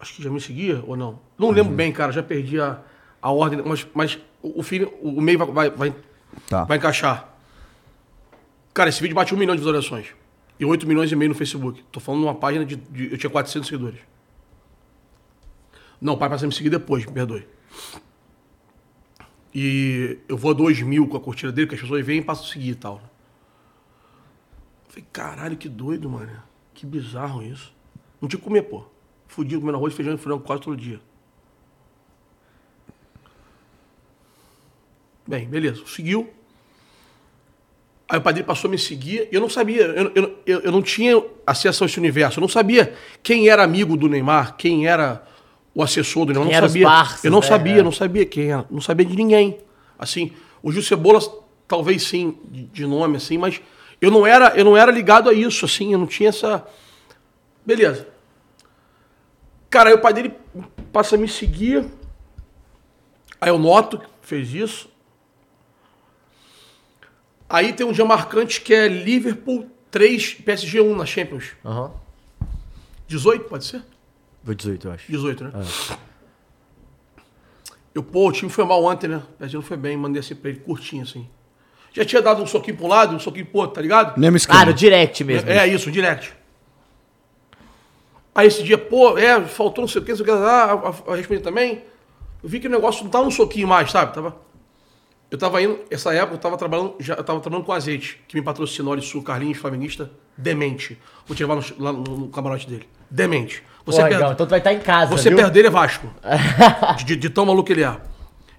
[0.00, 1.20] Acho que já me seguia ou não?
[1.38, 1.54] Não Uhum.
[1.54, 2.10] lembro bem, cara.
[2.12, 2.80] Já perdi a,
[3.20, 3.62] a ordem.
[3.64, 5.96] Mas, mas o filho, o, meio vai, vai, vai,
[6.48, 6.64] Tá.
[6.64, 7.28] vai encaixar.
[8.74, 10.08] Cara, esse vídeo bate um milhão de visualizações.
[10.58, 11.82] E 8 milhões e meio no Facebook.
[11.92, 14.00] Tô falando de uma página de, de- Eu tinha 400 seguidores.
[16.00, 17.46] Não, o pai passa a me seguir depois, me perdoe.
[19.54, 22.22] E eu vou a 2 mil com a curtida dele, que as pessoas veem e
[22.24, 23.00] passam a seguir e tal.
[24.88, 26.32] Falei, caralho, que doido, mano.
[26.74, 27.72] Que bizarro isso.
[28.22, 28.84] Não tinha que comer, pô.
[29.26, 31.00] Fudido, comendo arroz, feijão e frango quase todo dia.
[35.26, 35.82] Bem, beleza.
[35.86, 36.30] Seguiu.
[38.08, 40.82] Aí o padre passou a me seguir eu não sabia, eu, eu, eu, eu não
[40.82, 42.38] tinha acesso a esse universo.
[42.38, 45.26] Eu não sabia quem era amigo do Neymar, quem era
[45.74, 46.48] o assessor do Neymar.
[46.48, 46.86] Quem eu não sabia.
[46.86, 47.46] parças, eu não né?
[47.46, 47.82] sabia, É.
[47.82, 48.66] não sabia quem era.
[48.70, 49.58] Não sabia de ninguém.
[49.98, 50.32] Assim,
[50.62, 51.28] o Gil Cebolas,
[51.66, 53.60] talvez sim, de, de nome, assim, mas
[54.00, 56.64] eu não, era, eu não era ligado a isso, assim, eu não tinha essa.
[57.64, 58.11] Beleza.
[59.72, 60.34] Cara, aí o pai dele
[60.92, 61.86] passa a me seguir.
[63.40, 64.90] Aí eu noto que fez isso.
[67.48, 71.52] Aí tem um dia marcante que é Liverpool 3, PSG 1 na Champions.
[71.64, 71.90] Aham.
[73.08, 73.82] 18, pode ser?
[74.44, 75.10] Foi 18, eu acho.
[75.10, 75.52] 18, né?
[77.94, 79.16] Eu, pô, o time foi mal ontem, né?
[79.16, 81.26] O PSG não foi bem, mandei assim pra ele, curtinho assim.
[81.94, 84.18] Já tinha dado um soquinho pra um lado, um soquinho pro outro, tá ligado?
[84.20, 84.64] Mesmo Ah, esquema.
[84.66, 85.48] no direct mesmo.
[85.50, 86.34] É, é isso, direct.
[88.34, 90.72] Aí esse dia, pô, é, faltou não sei o que, não sei o que, ah,
[90.72, 91.82] a, a, também.
[92.42, 94.14] Eu vi que o negócio não tava um soquinho mais, sabe?
[94.14, 94.34] Tava,
[95.30, 98.34] eu tava indo, essa época eu tava trabalhando, já, eu tava trabalhando com azeite, que
[98.34, 100.98] me patrocinou ali Sul Carlinhos, flamenguista, demente.
[101.26, 102.88] Vou te levar no, lá no, no camarote dele.
[103.10, 103.62] Demente.
[103.84, 105.38] Você Pô, então tu vai estar em casa, você viu?
[105.38, 106.06] perder ele é Vasco.
[107.04, 107.96] de, de- tão maluco que ele é.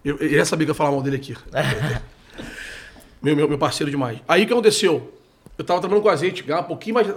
[0.04, 1.36] Eu, ele ia saber que eu ia falar mal dele aqui.
[3.22, 4.20] meu, meu, meu parceiro demais.
[4.28, 5.14] Aí o que aconteceu?
[5.58, 7.08] Eu tava trabalhando com azeite, ganhava um pouquinho, mas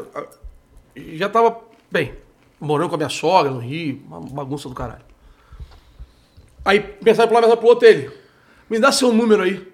[1.15, 1.61] já tava,
[1.91, 2.13] bem,
[2.61, 5.05] morando com a minha sogra no Rio, uma bagunça do caralho.
[6.65, 8.11] Aí mensagem pra lá, mensagem pro outro, ele.
[8.69, 9.73] Me dá seu número aí.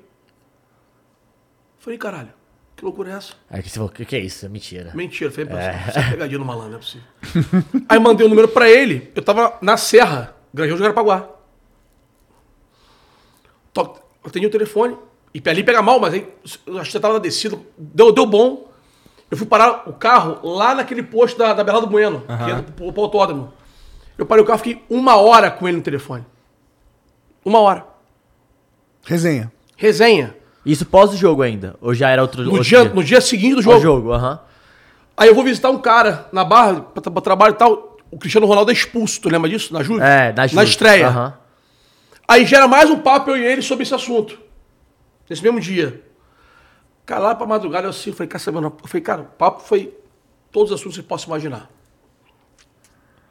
[1.79, 2.33] Falei, caralho,
[2.77, 3.35] que loucura é essa?
[3.51, 4.49] Aí você falou, o que, que é isso?
[4.49, 4.93] Mentira.
[4.95, 5.89] Mentira, foi é.
[5.89, 7.07] Isso é pegadinha no malandro, não é possível.
[7.89, 11.29] Aí mandei o número pra ele, eu tava na Serra, Granjão de Garapaguá.
[14.25, 14.97] Atendi o telefone,
[15.35, 16.29] e ali pega mal, mas aí
[16.65, 18.71] eu acho que você tava na descida, deu, deu bom.
[19.33, 22.61] Eu fui parar o carro lá naquele posto da, da Bela do Bueno, que é
[22.77, 23.51] pro, pro autódromo.
[24.19, 26.23] Eu parei o carro, fiquei uma hora com ele no telefone.
[27.43, 27.87] Uma hora.
[29.07, 29.51] Resenha.
[29.75, 30.37] Resenha.
[30.67, 31.77] Isso pós o jogo ainda?
[31.81, 33.81] Ou já era outro, No, outro dia, no dia seguinte do Jogo.
[33.81, 34.01] jogo.
[34.03, 34.39] jogo, aham.
[35.17, 37.97] Aí eu vou visitar um cara na barra, pra, pra trabalho e tal.
[38.11, 39.73] O Cristiano Ronaldo é expulso, tu lembra disso?
[39.73, 40.03] Na Juve?
[40.03, 40.65] É, na, Na Juve.
[40.67, 41.09] estreia.
[41.09, 41.33] Aham.
[42.29, 44.39] Aí gera mais um papo eu e ele sobre esse assunto.
[45.29, 46.03] Nesse mesmo dia.
[47.05, 48.67] Cara, lá pra madrugada eu assim, falei, cara, sabendo?
[48.67, 49.97] Eu falei, cara, o papo foi
[50.51, 51.69] todos os assuntos que você possa imaginar.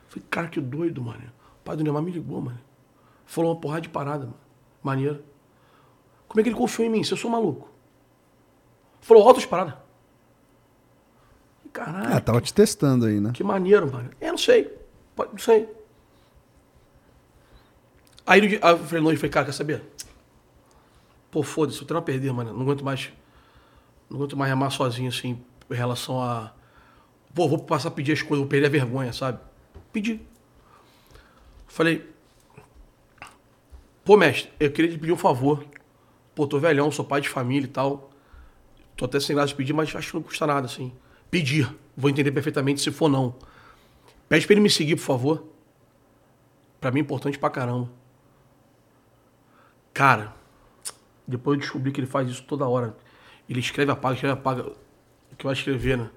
[0.10, 1.22] Falei, cara, que doido, mano.
[1.62, 2.60] O pai do Neymar me ligou, mano.
[3.26, 4.38] Falou uma porrada de parada, mano.
[4.84, 5.24] Maneiro.
[6.28, 7.04] Como é que ele confiou em mim?
[7.04, 7.70] Se eu sou maluco.
[9.00, 9.76] Falou altas paradas.
[11.72, 12.14] Caralho.
[12.16, 13.32] Ah, tava te testando aí, né?
[13.34, 14.10] Que maneiro, mano.
[14.20, 14.78] É, não sei.
[15.18, 15.70] Não sei.
[18.26, 19.82] Aí no dia- aí eu falei, falei, cara, quer saber?
[21.32, 22.54] Pô, foda-se, eu treino a perder, mano.
[22.54, 23.12] Não aguento mais.
[24.12, 26.52] Não aguento mais remar sozinho, assim, em relação a.
[27.34, 29.40] Pô, vou passar a pedir as coisas, vou perder a vergonha, sabe?
[29.94, 30.20] Pedi.
[31.66, 32.06] Falei.
[34.04, 35.66] Pô, mestre, eu queria te pedir um favor.
[36.36, 38.12] Pô, tô velhão, sou pai de família e tal.
[38.98, 40.92] Tô até sem graça de pedir, mas acho que não custa nada, assim.
[41.30, 41.74] Pedir.
[41.96, 43.34] Vou entender perfeitamente se for não.
[44.28, 45.48] Pede pra ele me seguir, por favor.
[46.82, 47.90] Pra mim é importante pra caramba.
[49.94, 50.34] Cara,
[51.26, 52.94] depois eu descobri que ele faz isso toda hora.
[53.52, 54.64] Ele escreve, apaga, escreve, apaga.
[54.64, 56.10] O que vai escrever, né?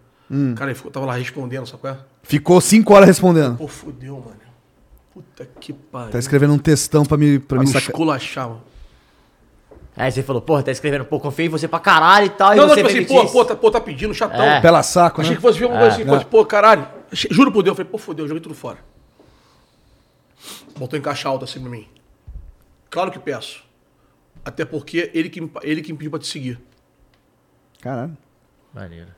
[0.57, 1.99] Cara, ele ficou, tava lá respondendo, sabe qual é?
[2.23, 3.57] Ficou cinco horas respondendo.
[3.57, 4.37] Pô, fudeu, mano.
[5.13, 6.13] Puta que pariu.
[6.13, 7.89] Tá escrevendo um textão pra me, pra pra me me sacar.
[7.91, 8.63] esculachar, mano.
[9.97, 12.53] Aí você falou, porra, tá escrevendo, pô, confio em você pra caralho e tal.
[12.53, 14.45] e Não, não, você tipo assim, pô, pô, tá, pô, tá pedindo, chatão.
[14.45, 14.61] É.
[14.61, 15.25] Pela saco, né?
[15.25, 16.87] Achei que fosse ver alguma coisa assim, fosse, pô, caralho.
[17.13, 18.79] Juro por Deus, eu falei, pô, fodeu, joguei tudo fora.
[20.77, 21.87] Botou em caixa alta assim pra mim.
[22.91, 23.63] Claro que peço.
[24.45, 26.61] Até porque ele que, ele que me pediu pra te seguir.
[27.85, 28.17] Caralho.
[28.73, 29.11] Maneiro.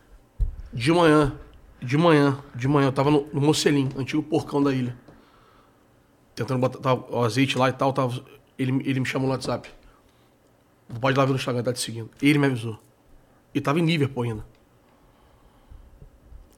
[0.73, 1.39] De manhã,
[1.81, 4.97] de manhã, de manhã, eu tava no, no Mocelim, antigo porcão da ilha.
[6.35, 8.21] Tentando botar tava o azeite lá e tal, tava,
[8.59, 9.73] ele, ele me chamou no WhatsApp.
[11.01, 12.11] Pode ir lá ver no Instagram, tá te seguindo.
[12.21, 12.77] Ele me avisou.
[13.55, 14.45] E tava em Liverpool ainda.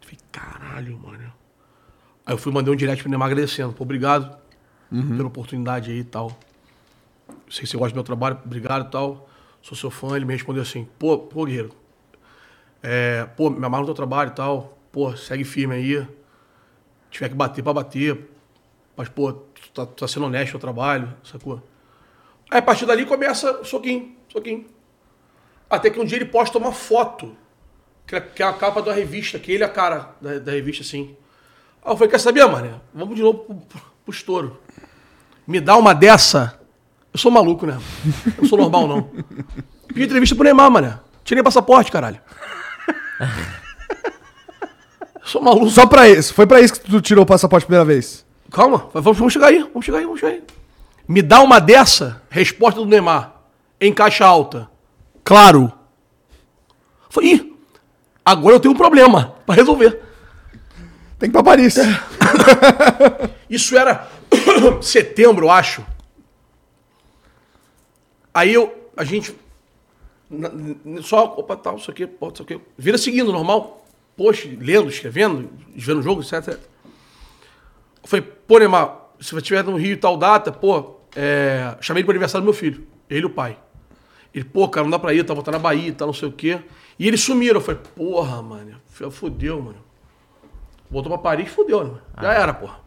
[0.01, 1.33] Eu Falei, caralho, mano.
[2.25, 3.75] Aí eu fui mandei um direct pra ele agradecendo.
[3.75, 4.35] Pô, obrigado
[4.91, 6.31] pela oportunidade aí e tal.
[7.51, 9.29] Sei que você gosta do meu trabalho, obrigado e tal.
[9.61, 10.17] Sou seu fã.
[10.17, 11.75] Ele me respondeu assim, pô, pô, guerreiro,
[12.83, 14.79] é, pô, me amarro no teu trabalho e tal.
[14.93, 16.09] Pô, segue firme aí.
[17.11, 18.31] Tiver que bater pra bater.
[18.97, 21.63] Mas, pô, tu tá, tu tá sendo honesto no trabalho, sacou?
[22.51, 24.67] Aí a partir dali começa soquinho, soquinho.
[25.69, 27.37] Até que um dia ele posta uma foto,
[28.07, 30.53] que é, que é a capa da revista, que ele é a cara da, da
[30.53, 31.15] revista, assim.
[31.85, 32.81] Aí eu falei, quer saber, mano?
[32.93, 34.61] Vamos de novo pro, pro, pro estouro.
[35.47, 36.59] Me dá uma dessa.
[37.13, 37.79] Eu sou maluco, né?
[38.37, 39.11] Eu sou normal, não.
[39.89, 41.01] Pedi entrevista pro Neymar, mano.
[41.23, 42.21] Tirei passaporte, caralho.
[45.15, 45.71] Eu sou maluco.
[45.71, 46.33] Só pra isso.
[46.33, 48.25] Foi pra isso que tu tirou o passaporte a primeira vez.
[48.51, 50.43] Calma, vamos, vamos chegar aí, vamos chegar aí, vamos chegar aí.
[51.07, 53.35] Me dá uma dessa, resposta do Neymar,
[53.81, 54.71] em caixa alta.
[55.23, 55.73] Claro.
[57.11, 57.57] Falei, ih,
[58.25, 60.03] agora eu tenho um problema pra resolver.
[61.19, 61.77] Tem que ir pra Paris.
[63.51, 64.09] Isso era
[64.81, 65.85] setembro, eu acho.
[68.33, 69.35] Aí eu, a gente,
[70.31, 72.61] na- só, opa, tal, isso aqui, pô, isso aqui.
[72.77, 73.85] Vira seguindo, normal.
[74.17, 76.55] Poxa, lendo, escrevendo, vendo o jogo, etc, etc.
[78.03, 82.01] Eu falei, pô, Neymar, se você estiver no Rio e tal data, pô, é, chamei
[82.01, 83.57] ele pro aniversário do meu filho, ele e o pai.
[84.35, 86.33] Ele, pô, cara, não dá pra ir, tá voltando na Bahia, tá não sei o
[86.33, 86.61] quê.
[86.99, 87.57] E eles sumiram.
[87.57, 88.77] Eu falei, porra, mano,
[89.11, 89.79] fudeu, mano.
[90.91, 91.91] Voltou pra Paris, fudeu, né?
[91.91, 92.03] mano?
[92.21, 92.81] Já era, porra.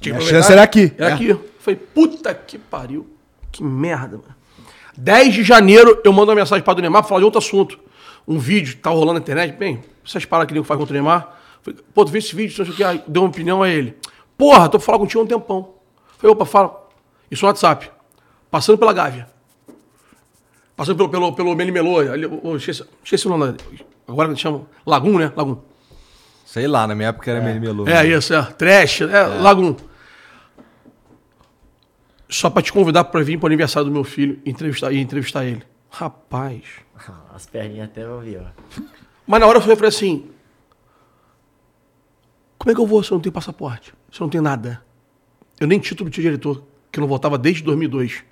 [0.00, 0.92] Tinha que A chance era aqui.
[0.98, 1.12] Era É.
[1.14, 1.28] aqui.
[1.28, 3.08] Eu falei, puta que pariu.
[3.50, 4.34] Que merda, mano.
[4.96, 7.78] 10 de janeiro, eu mando uma mensagem para o Neymar pra falar de outro assunto.
[8.26, 9.56] Um vídeo tá rolando na internet.
[9.56, 11.36] Bem, essas paradas que nego faz contra o Neymar.
[11.62, 12.64] Falei, pô, tu viu esse vídeo?
[12.64, 12.82] O que.
[13.06, 13.96] Deu uma opinião a ele.
[14.36, 15.74] Porra, tô pra falar contigo há um tempão.
[16.18, 16.88] Falei, opa, fala.
[17.30, 17.90] Isso no WhatsApp.
[18.50, 19.28] Passando pela Gávea.
[20.76, 21.98] Passando pelo, pelo, pelo Melimelô.
[22.00, 23.56] ali, esqueci, esqueci o nome.
[24.06, 24.62] Agora que chama.
[24.86, 25.32] Lagum, né?
[25.36, 25.58] Lagum.
[26.44, 27.88] Sei lá, na minha época era melô.
[27.88, 28.42] É isso, é.
[28.42, 29.74] Trash, é, Lagum.
[32.32, 35.44] Só pra te convidar pra vir pro aniversário do meu filho e entrevistar, e entrevistar
[35.44, 35.62] ele.
[35.90, 36.62] Rapaz.
[37.34, 38.82] As perninhas até vão vir, ó.
[39.26, 40.30] Mas na hora eu falei assim:
[42.56, 43.92] Como é que eu vou se eu não tenho passaporte?
[44.10, 44.82] Se eu não tenho nada?
[45.60, 48.24] Eu nem título tinha diretor, que eu não voltava desde 2002.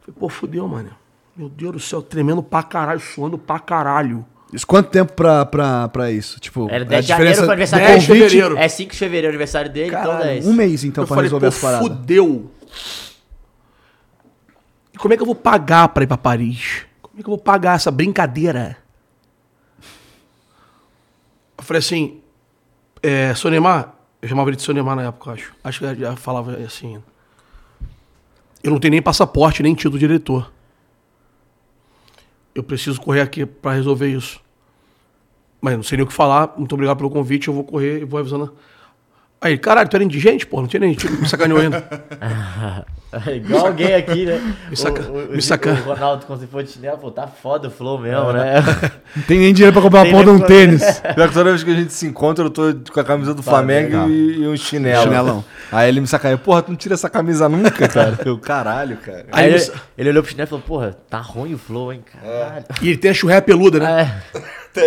[0.00, 0.90] Falei, pô, fudeu, mano.
[1.36, 4.24] Meu Deus do céu, tremendo pra caralho, suando pra caralho.
[4.52, 6.40] Isso quanto tempo pra, pra, pra isso?
[6.40, 8.20] Tipo, Era a 10 de janeiro pro aniversário do 10 de dele.
[8.22, 8.56] fevereiro.
[8.58, 10.46] É 5 de fevereiro o aniversário dele, então Caralho, 10.
[10.46, 11.86] um mês então eu pra falei, resolver pô, as paradas.
[11.88, 12.50] fudeu.
[14.94, 16.86] E como é que eu vou pagar pra ir pra Paris?
[17.02, 18.76] Como é que eu vou pagar essa brincadeira?
[21.56, 22.20] Eu falei assim,
[23.02, 23.92] é, seu Neymar,
[24.22, 25.52] eu chamava ele de seu Neymar na época, eu acho.
[25.62, 27.02] Acho que eu já falava assim.
[28.62, 30.50] Eu não tenho nem passaporte, nem título de diretor.
[32.58, 34.40] Eu preciso correr aqui pra resolver isso.
[35.60, 36.54] Mas não sei nem o que falar.
[36.58, 37.46] Muito obrigado pelo convite.
[37.46, 38.52] Eu vou correr e vou avisando
[39.40, 40.60] Aí, caralho, tu era indigente, pô?
[40.60, 41.86] Não tinha nem gente, me sacaneou ainda.
[43.26, 44.40] É igual alguém aqui, né?
[44.68, 47.08] Me saca- o, o, me o, saca- o Ronaldo, quando se for de chinelo, pô,
[47.10, 48.54] tá foda o flow mesmo, né?
[49.14, 50.82] Não tem nem dinheiro pra comprar uma porra de um tênis.
[51.14, 53.42] Pior que toda vez que a gente se encontra, eu tô com a camisa do
[53.42, 55.04] Flamengo e, e um chinelo.
[55.04, 55.44] Chinelão.
[55.70, 58.18] Aí ele me sacaneia, porra, tu não tira essa camisa nunca, cara.
[58.24, 59.24] Eu, caralho, cara.
[59.30, 61.92] Aí Aí ele, você- ele olhou pro chinelo e falou, porra, tá ruim o flow,
[61.92, 62.64] hein, caralho.
[62.82, 64.12] E ele tem a churré peluda, né?
[64.34, 64.40] É.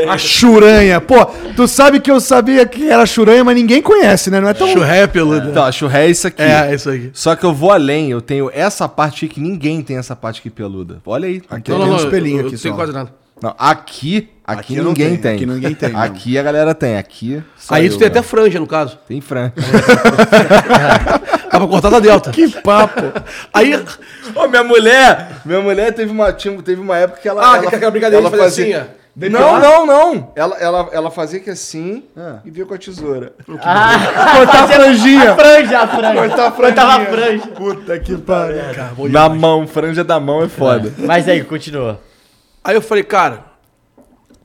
[0.10, 1.00] A churanha.
[1.02, 4.40] Pô, tu sabe que eu sabia que era churanha, mas ninguém conhece, né?
[4.40, 4.68] Não é tão...
[4.68, 5.48] Churré peluda.
[5.50, 6.42] Então, a churré é isso aqui.
[6.42, 7.10] É, é isso aí.
[7.14, 10.40] Só que eu vou além, eu tenho essa parte aqui que ninguém tem essa parte
[10.40, 11.02] aqui peluda.
[11.06, 11.42] Olha aí.
[11.50, 12.12] Aqui Não, tem não, um eu,
[12.42, 13.22] eu aqui não quase nada.
[13.42, 15.36] Não, aqui, aqui, Aqui ninguém tenho, tem.
[15.36, 15.96] aqui ninguém tem.
[15.96, 18.24] Aqui a galera tem, aqui só Aí tu tem até cara.
[18.28, 19.00] franja, no caso.
[19.08, 19.52] Tem franja.
[21.52, 22.30] Dá pra cortar da delta.
[22.30, 23.02] Que papo.
[23.52, 23.74] Aí,
[24.36, 27.42] Ô, minha mulher, minha mulher teve uma, tinha- teve uma época que ela...
[27.42, 29.30] Ah, ela, que aquela brincadeira de fazer assim, ó.
[29.30, 30.32] Não, não, não.
[30.36, 32.04] Ela, ela, ela fazia que assim
[32.46, 33.34] e via com a tesoura.
[33.46, 35.36] Cortar a franjinha.
[35.36, 36.14] Franja, a franja.
[36.14, 37.48] Cortar a Cortava a franja.
[37.48, 39.10] Puta que pariu.
[39.10, 40.94] Na mão, franja da mão é foda.
[40.98, 42.00] Mas aí, continua.
[42.64, 43.44] Aí eu falei, cara,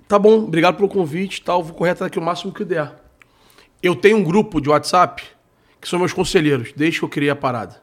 [0.09, 2.93] tá bom, obrigado pelo convite e tal, vou correr atrás aqui o máximo que der.
[3.83, 5.23] Eu tenho um grupo de WhatsApp
[5.81, 7.77] que são meus conselheiros, desde que eu criei a parada.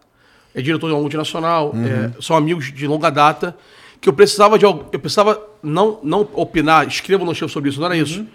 [0.55, 3.55] É diretor de uma multinacional, é, são amigos de longa data,
[4.03, 7.85] que eu precisava de eu precisava não, não opinar, escreva no chão sobre isso, não
[7.85, 8.27] era isso.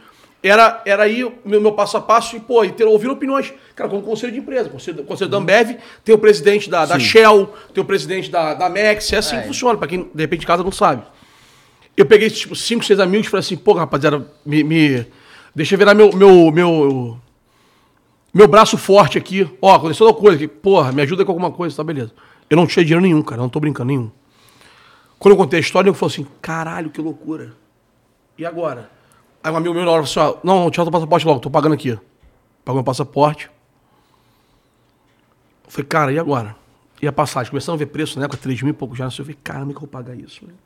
[0.42, 3.52] Era, era aí o meu, meu passo a passo e, pô, e ter, ouvir opiniões.
[3.76, 7.52] Cara, como conselho de empresa, conselho, conselho da Ambev, tem o presidente da, da Shell,
[7.74, 10.46] tem o presidente da, da Max, é assim que funciona, pra quem de repente de
[10.46, 11.02] casa não sabe.
[11.94, 15.06] Eu peguei, tipo, cinco, seis amigos e falei assim, pô, rapaziada, me, me-
[15.54, 17.18] deixa eu virar meu, meu, meu,
[18.32, 19.46] meu braço forte aqui.
[19.60, 22.12] Ó, aconteceu uma coisa aqui, porra, me ajuda com alguma coisa, tá beleza.
[22.48, 24.10] Eu não tinha dinheiro nenhum, cara, não tô brincando nenhum.
[25.18, 27.52] Quando eu contei a história, eu falei assim, caralho, que loucura.
[28.36, 28.90] E agora?
[29.42, 31.50] Aí um amigo meu na hora falou assim, ó, não, tira o passaporte logo, tô
[31.50, 31.98] pagando aqui.
[32.64, 33.50] Pagou meu passaporte.
[35.64, 36.54] Eu falei, cara, e agora?
[37.00, 37.50] E a passagem?
[37.50, 39.06] Começando a ver preço, né, com 3 mil e pouco já.
[39.06, 40.58] Eu falei, cara, como é que eu vou pagar isso, mano?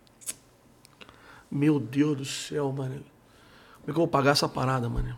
[1.51, 2.95] Meu Deus do céu, mano.
[2.95, 5.17] Como é que eu vou pagar essa parada, mano?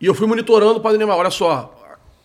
[0.00, 1.16] E eu fui monitorando para Neymar.
[1.16, 1.74] Olha só.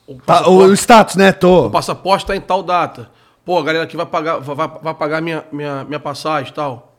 [0.08, 1.30] O Tá, o status, né?
[1.30, 1.70] o Tô.
[1.70, 3.12] passaporte tá em tal data.
[3.48, 6.98] Pô, a galera aqui vai pagar, vai, vai- pagar minha, minha, minha passagem e tal.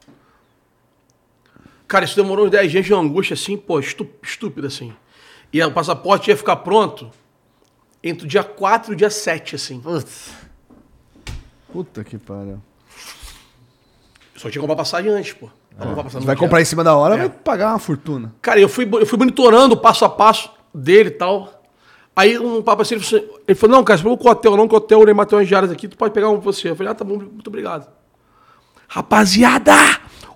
[1.86, 4.94] Cara, isso demorou uns 10 dias de angústia, assim, pô, estúpido, assim.
[5.52, 7.10] E o passaporte ia ficar pronto
[8.02, 9.78] entre o dia 4 e o dia 7, assim.
[9.78, 10.30] Putz.
[11.70, 12.62] Puta que pariu.
[14.34, 15.50] Só tinha que comprar passagem antes, pô.
[15.76, 16.40] Pra comprar passagem vai dia.
[16.40, 17.18] comprar em cima da hora, É.
[17.18, 18.34] vai pagar uma fortuna.
[18.40, 21.57] Cara, eu fui, eu fui monitorando o passo a passo dele e tal.
[22.18, 24.56] Aí um papo assim, ele falou, ele falou, não, cara, você pegou com o hotel,
[24.56, 26.46] não, que o hotel, o Neymar tem umas diárias aqui, tu pode pegar um pra
[26.52, 26.68] você.
[26.70, 27.88] Eu falei, ah, tá bom, muito obrigado.
[28.88, 29.72] Rapaziada,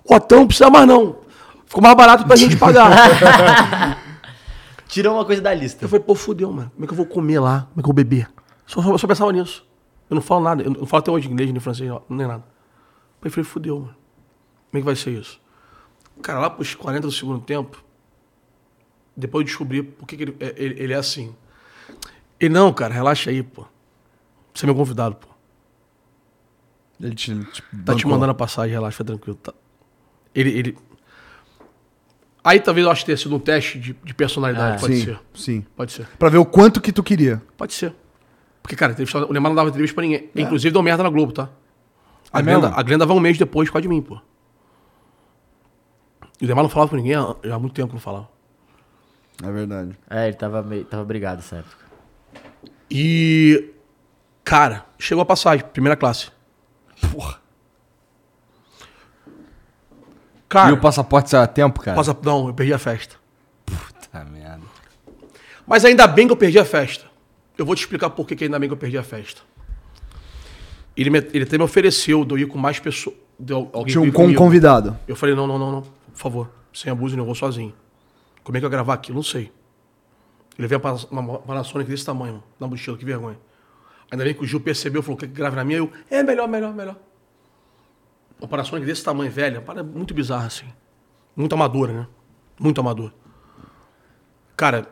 [0.01, 1.17] o hotel não precisa mais não.
[1.65, 3.99] Ficou mais barato pra gente pagar.
[4.87, 5.83] Tirou uma coisa da lista.
[5.83, 6.71] eu falei, pô, fudeu, mano.
[6.73, 7.67] Como é que eu vou comer lá?
[7.69, 8.29] Como é que eu vou beber?
[8.65, 9.65] Só, só, só pensava nisso.
[10.09, 12.43] Eu não falo nada, eu não falo até hoje inglês, nem francês, nem nada.
[13.21, 13.95] Aí eu falei, fudeu, mano.
[14.71, 15.37] Como é que vai ser isso?
[16.21, 17.83] Cara, lá pros 40 do segundo tempo,
[19.17, 21.35] depois eu descobri por que, que ele, é- ele, ele é assim.
[22.43, 23.65] Ele, não, cara, relaxa aí, pô.
[24.53, 25.27] Você é meu convidado, pô.
[26.99, 29.37] Ele te, te Tá te mandando a passagem, relaxa, fica tranquilo.
[29.41, 29.53] Tá.
[30.35, 30.77] Ele, ele...
[32.43, 35.05] Aí talvez eu acho que tenha sido um teste de, de personalidade, Ah, pode sim,
[35.05, 35.19] ser.
[35.33, 35.65] sim.
[35.75, 36.05] Pode ser.
[36.19, 37.41] Pra ver o quanto que tu queria.
[37.55, 37.95] Pode ser.
[38.61, 38.93] Porque, cara,
[39.29, 40.29] o Neymar não dava entrevista pra ninguém.
[40.35, 41.49] Inclusive deu merda na Globo, tá?
[42.31, 44.19] A, É Glenda, a Glenda vai um mês depois por causa de mim, pô.
[46.41, 48.27] E o Neymar não falava com ninguém há, há muito tempo que não falava.
[49.41, 49.97] É verdade.
[50.09, 51.82] É, ele tava, meio, tava brigado nessa época.
[52.95, 53.71] E.
[54.43, 56.29] Cara, chegou a passagem, primeira classe.
[60.47, 61.95] Cara, E o passaporte saiu a tempo, cara?
[61.97, 63.15] passa- não, eu perdi a festa.
[63.65, 64.61] Puta merda.
[65.65, 67.05] Mas ainda bem que eu perdi a festa.
[67.57, 69.41] Eu vou te explicar por que, que ainda bem que eu perdi a festa.
[70.95, 73.15] Ele, me- ele até me ofereceu de eu ir com mais pessoas.
[73.39, 74.37] de al- alguém Tinha um comigo.
[74.37, 74.97] convidado.
[75.07, 75.81] Eu falei, não, não, não, não.
[75.81, 77.73] Por favor, sem abuso, não, eu vou sozinho.
[78.43, 79.15] Como é que eu ia gravar aquilo?
[79.15, 79.51] Não sei.
[80.57, 83.39] Ele veio uma, Panasonic desse tamanho, na mochila, que vergonha.
[84.11, 85.79] Ainda bem que o Gil percebeu, falou, que grave na minha?
[85.79, 86.95] Eu, é melhor, melhor, melhor.
[88.39, 90.67] Uma Panasonic desse tamanho, velha, para muito bizarra, assim.
[91.35, 92.07] Muito amadora, né?
[92.59, 93.13] Muito amadora.
[94.55, 94.87] Cara,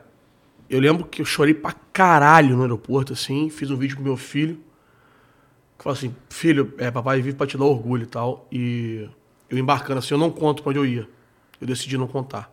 [0.69, 4.17] eu lembro que eu chorei pra caralho no aeroporto, assim, fiz um vídeo com meu
[4.17, 4.55] filho.
[5.77, 8.47] Que falou assim, filho, é, papai vive pra te dar orgulho e tal.
[8.51, 9.07] E
[9.49, 11.07] eu embarcando assim, eu não conto pra onde eu ia.
[11.59, 12.51] Eu decidi não contar.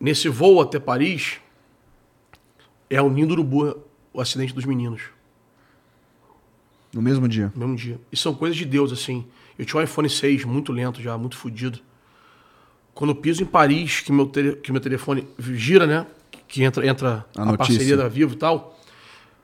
[0.00, 1.38] Nesse voo até Paris,
[2.88, 3.78] é o Ninho do Urubu,
[4.12, 5.02] o acidente dos meninos,
[6.92, 7.52] No mesmo dia.
[7.54, 8.00] no mesmo dia.
[8.10, 9.26] E são coisas de Deus, assim.
[9.58, 11.80] Eu tinha um iPhone 6, muito lento já, muito fodido.
[12.94, 16.06] Quando eu piso em Paris, que meu, que meu telefone gira, né?
[16.46, 17.56] que entra, entra A a, notícia.
[17.74, 18.78] parceria da Vivo e tal,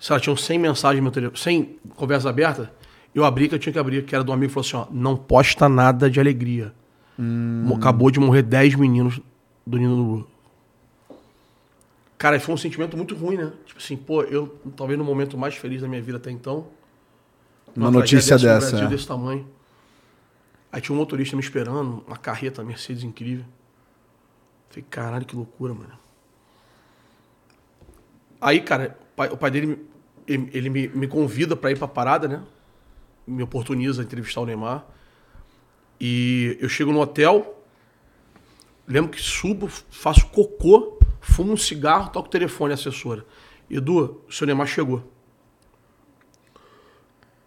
[0.01, 2.67] se ela tinha 100 mensagens no meu telefone, 100 conversas abertas,
[3.15, 4.95] eu abri que eu tinha que abrir, que era do amigo que falou assim, ó,
[4.97, 6.73] não posta nada de alegria.
[7.19, 9.21] Mo- Acabou de morrer 10 meninos
[9.67, 10.29] do Nino Lulu.
[12.17, 13.53] Cara, foi um sentimento muito ruim, né?
[13.67, 16.69] Tipo assim, pô, eu talvez no momento mais feliz da minha vida até então.
[17.77, 18.91] Uma notícia tragédia no dessa, Brasil é.
[18.91, 19.49] desse tamanho.
[20.71, 23.45] Aí tinha um motorista me esperando, uma carreta Mercedes incrível.
[24.69, 25.93] Falei, caralho, que loucura, mano.
[28.41, 29.87] Aí, cara, o pai, o pai dele,
[30.27, 32.43] ele, ele me, me convida pra ir pra parada, né?
[33.27, 34.85] Me oportuniza a entrevistar o Neymar.
[36.01, 37.63] E eu chego no hotel,
[38.87, 40.94] lembro que subo, faço cocô,
[41.25, 43.25] fumo um cigarro, toco o telefone assessora.
[43.71, 45.03] Edu, o seu Neymar chegou.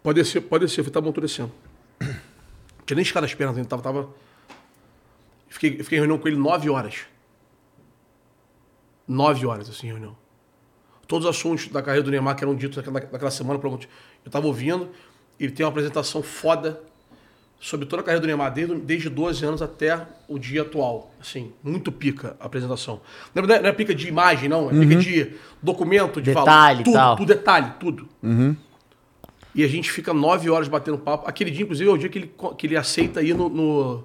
[0.02, 0.80] Pode descer, pode descer.
[0.80, 1.12] Eu falei, tá bom.
[2.86, 3.82] Tinha nem escada as pernas tava...
[3.82, 4.08] tava...
[5.48, 7.06] Fiquei, fiquei em reunião com ele nove horas.
[9.06, 10.16] Nove horas, assim, reunião.
[11.06, 13.58] Todos os assuntos da carreira do Neymar que eram ditos naquela, naquela semana,
[14.24, 14.90] eu tava ouvindo.
[15.40, 16.82] Ele tem uma apresentação foda
[17.60, 21.10] sobre toda a carreira do Neymar, desde, desde 12 anos até o dia atual.
[21.20, 23.00] Assim, muito pica a apresentação.
[23.34, 24.70] Não é, não é pica de imagem, não.
[24.70, 27.16] É pica de documento, de Detalhe e tudo, tal.
[27.16, 28.08] tudo, detalhe, tudo.
[29.54, 31.28] E a gente fica nove horas batendo papo.
[31.28, 33.48] Aquele dia, inclusive, é o dia que ele, que ele aceita ir no.
[33.48, 34.04] no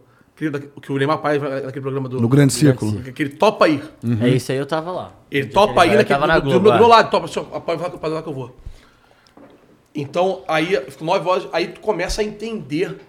[0.81, 2.19] que o Neymar Pai, naquele programa do.
[2.19, 3.03] No Grande Círculo.
[3.03, 3.83] Que ele topa ir.
[4.19, 5.13] É isso aí, eu tava lá.
[5.29, 6.89] Ele topa ir naquele, tava na do, do, Globo, do meu é.
[6.89, 8.55] lado, topa, assim, ó, pode falar pode falar que eu vou.
[9.93, 12.99] Então, aí, nove horas, aí tu começa a entender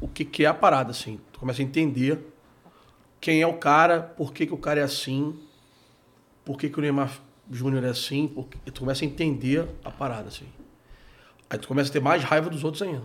[0.00, 1.20] o que, que é a parada, assim.
[1.32, 2.18] Tu começa a entender
[3.20, 5.38] quem é o cara, por que, que o cara é assim,
[6.44, 10.28] por que, que o Neymar Júnior é assim, porque tu começa a entender a parada,
[10.28, 10.46] assim.
[11.48, 13.04] Aí tu começa a ter mais raiva dos outros ainda.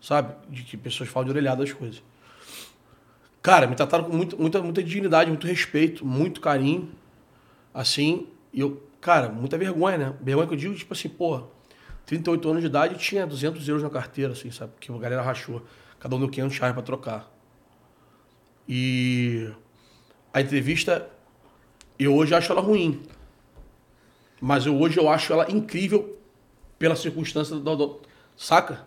[0.00, 0.34] Sabe?
[0.48, 2.02] De que pessoas falam de orelhada das coisas.
[3.42, 6.90] Cara, me trataram com muita, muita, dignidade, muito respeito, muito carinho.
[7.72, 10.14] Assim, e eu, cara, muita vergonha, né?
[10.20, 11.42] Vergonha que eu digo, tipo assim, pô,
[12.06, 14.72] 38 anos de idade tinha 200 euros na carteira, assim, sabe?
[14.78, 15.62] Que a galera rachou.
[15.98, 17.30] Cada um deu 500 reais pra trocar.
[18.68, 19.50] E
[20.32, 21.08] a entrevista,
[21.98, 23.02] eu hoje acho ela ruim.
[24.40, 26.18] Mas eu, hoje eu acho ela incrível
[26.78, 28.00] pela circunstância do, do-
[28.36, 28.84] Saca?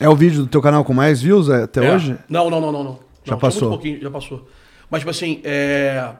[0.00, 1.94] É o vídeo do teu canal com mais views até É.
[1.94, 2.18] hoje?
[2.28, 2.84] Não, não, não, não.
[2.84, 3.00] não.
[3.24, 3.68] Já Não, passou?
[3.68, 4.48] Muito pouquinho, já passou.
[4.90, 6.12] Mas, tipo assim, é...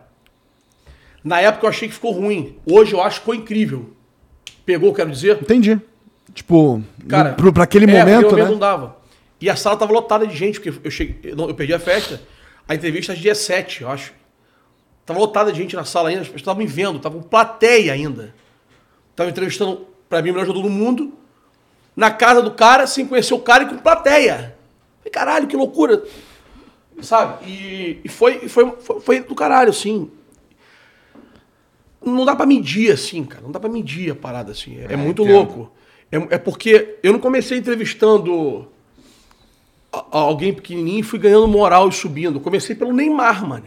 [1.25, 2.59] na época eu achei que ficou ruim.
[2.65, 3.93] Hoje eu acho que ficou incrível.
[4.65, 5.39] Pegou, quero dizer?
[5.41, 5.81] Entendi.
[6.35, 8.45] Tipo, Cara, pro, pra aquele é, momento, né?
[8.45, 8.97] não dava.
[9.41, 11.79] E a sala tava lotada de gente, porque eu, cheguei, eu, não- eu perdi a
[11.79, 12.21] festa.
[12.67, 14.13] A entrevista às dia 7, eu acho.
[15.05, 17.93] Tava lotada de gente na sala ainda, as pessoas estavam me vendo, tava com plateia
[17.93, 18.33] ainda.
[19.17, 21.13] Tava entrevistando, pra mim, o melhor jogador do mundo,
[21.97, 24.55] na casa do cara, sem conhecer o cara e com plateia.
[25.01, 26.03] Falei, caralho, que loucura.
[27.03, 27.45] Sabe?
[27.51, 30.09] E, e foi, foi, foi, foi do caralho, assim.
[32.05, 33.43] Não dá pra medir, assim, cara.
[33.43, 34.79] Não dá pra medir a parada, assim.
[34.79, 35.35] É, é muito entendo.
[35.35, 35.73] louco.
[36.11, 38.69] É, é porque eu não comecei entrevistando
[39.93, 42.37] a- a- alguém pequenininho e fui ganhando moral e subindo.
[42.37, 43.65] Eu comecei pelo Neymar, mano.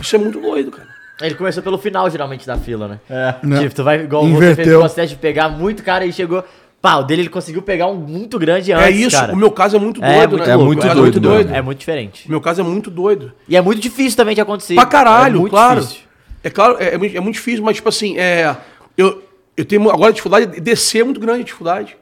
[0.00, 0.88] Isso é muito doido, cara.
[1.20, 3.00] Ele começou pelo final, geralmente, da fila, né?
[3.10, 3.34] É.
[3.46, 3.60] Né?
[3.62, 4.64] Tipo, tu vai, igual você Inverteu.
[4.64, 6.42] fez o processo de pegar muito cara e chegou...
[6.80, 9.14] Pá, o dele ele conseguiu pegar um muito grande antes, é isso.
[9.14, 9.34] cara.
[9.34, 10.54] O meu caso é muito É doido, muito né?
[10.54, 11.54] louco, O muito meu caso doido É muito doido.
[11.54, 12.26] É muito diferente.
[12.26, 13.32] O meu caso é muito doido.
[13.46, 14.74] E é muito difícil também de acontecer.
[14.76, 15.80] Pra caralho, é muito claro.
[15.82, 16.04] difícil.
[16.42, 18.56] É claro, é, é muito, é muito difícil, mas, tipo assim, é,
[18.96, 19.22] eu,
[19.56, 21.96] eu tenho agora dificuldade de descer é muito grande a dificuldade.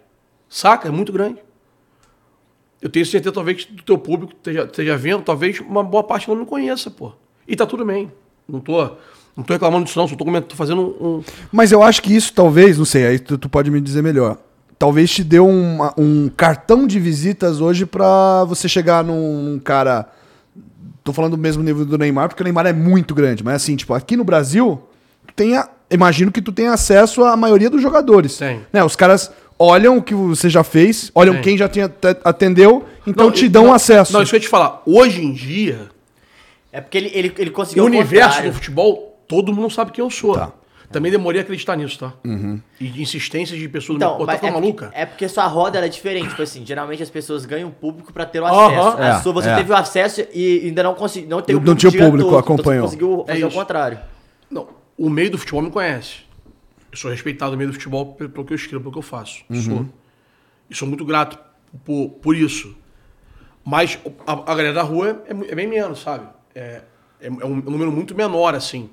[0.49, 0.89] Saca?
[0.89, 1.39] É muito grande.
[2.81, 6.28] Eu tenho certeza, talvez, que do teu público esteja, esteja vendo, talvez uma boa parte
[6.31, 7.12] não conheça, pô.
[7.47, 8.10] E tá tudo bem.
[8.49, 8.83] Não tô,
[9.36, 10.07] não tô reclamando disso, não.
[10.07, 11.17] Só tô, tô fazendo um.
[11.18, 14.02] um- Mas eu acho que isso talvez, não sei, aí tu, tu pode me dizer
[14.02, 14.39] melhor.
[14.78, 20.08] Talvez te deu uma- um cartão de visitas hoje pra você chegar num cara.
[21.09, 23.43] Tô falando do mesmo nível do Neymar, porque o Neymar é muito grande.
[23.43, 24.78] Mas assim, tipo, aqui no Brasil,
[25.27, 28.37] tu tem a- imagino que tu tenha acesso à maioria dos jogadores.
[28.37, 28.61] Tem.
[28.70, 28.85] Né?
[28.85, 31.43] Os caras olham o que você já fez, olham Tem.
[31.43, 31.81] quem já te-
[32.23, 34.12] atendeu, então Não, te dão não, acesso.
[34.12, 34.83] Não, isso que eu ia te falar.
[34.85, 35.89] Hoje em dia,
[36.70, 38.51] É porque ele, ele, ele o conseguiu ao universo contrário.
[38.51, 40.35] do futebol, todo mundo sabe quem eu sou.
[40.35, 40.53] Tá.
[40.91, 42.15] Também demorei a acreditar nisso, tá?
[42.81, 44.18] E de insistências de pessoas do Então, meu.
[44.20, 44.99] Pô, tá mas é ficando porque, maluca?
[44.99, 46.31] é porque sua roda era diferente.
[46.31, 48.99] Tipo assim, geralmente as pessoas ganham público pra ter o acesso.
[48.99, 49.57] É, a sua, você é.
[49.57, 51.28] teve o acesso e ainda não conseguiu.
[51.28, 52.86] Não, teve Não tinha o público, todo, acompanhou.
[52.86, 53.57] Então você conseguiu É fazer o isso.
[53.58, 53.99] contrário.
[54.50, 56.20] Não, o meio do futebol me conhece.
[56.91, 59.02] Eu sou respeitado no meio do futebol pelo, pelo que eu escrevo, pelo que eu
[59.02, 59.44] faço.
[59.62, 59.84] Sou.
[60.70, 61.39] E sou muito grato
[61.84, 62.75] por, por isso.
[63.62, 66.26] Mas a, a galera da rua é, é bem menos, sabe?
[66.55, 66.81] É,
[67.20, 68.89] é, é um número muito menor, assim.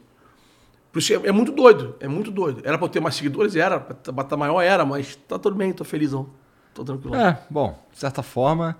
[0.95, 2.61] Por isso é, é muito doido, é muito doido.
[2.63, 3.53] Era pra eu ter mais seguidores?
[3.53, 3.81] Era.
[3.81, 4.61] Pra bater maior?
[4.61, 6.27] Era, mas tá tudo bem, tô felizão.
[6.73, 7.13] Tô tranquilo.
[7.17, 8.77] É, bom, de certa forma.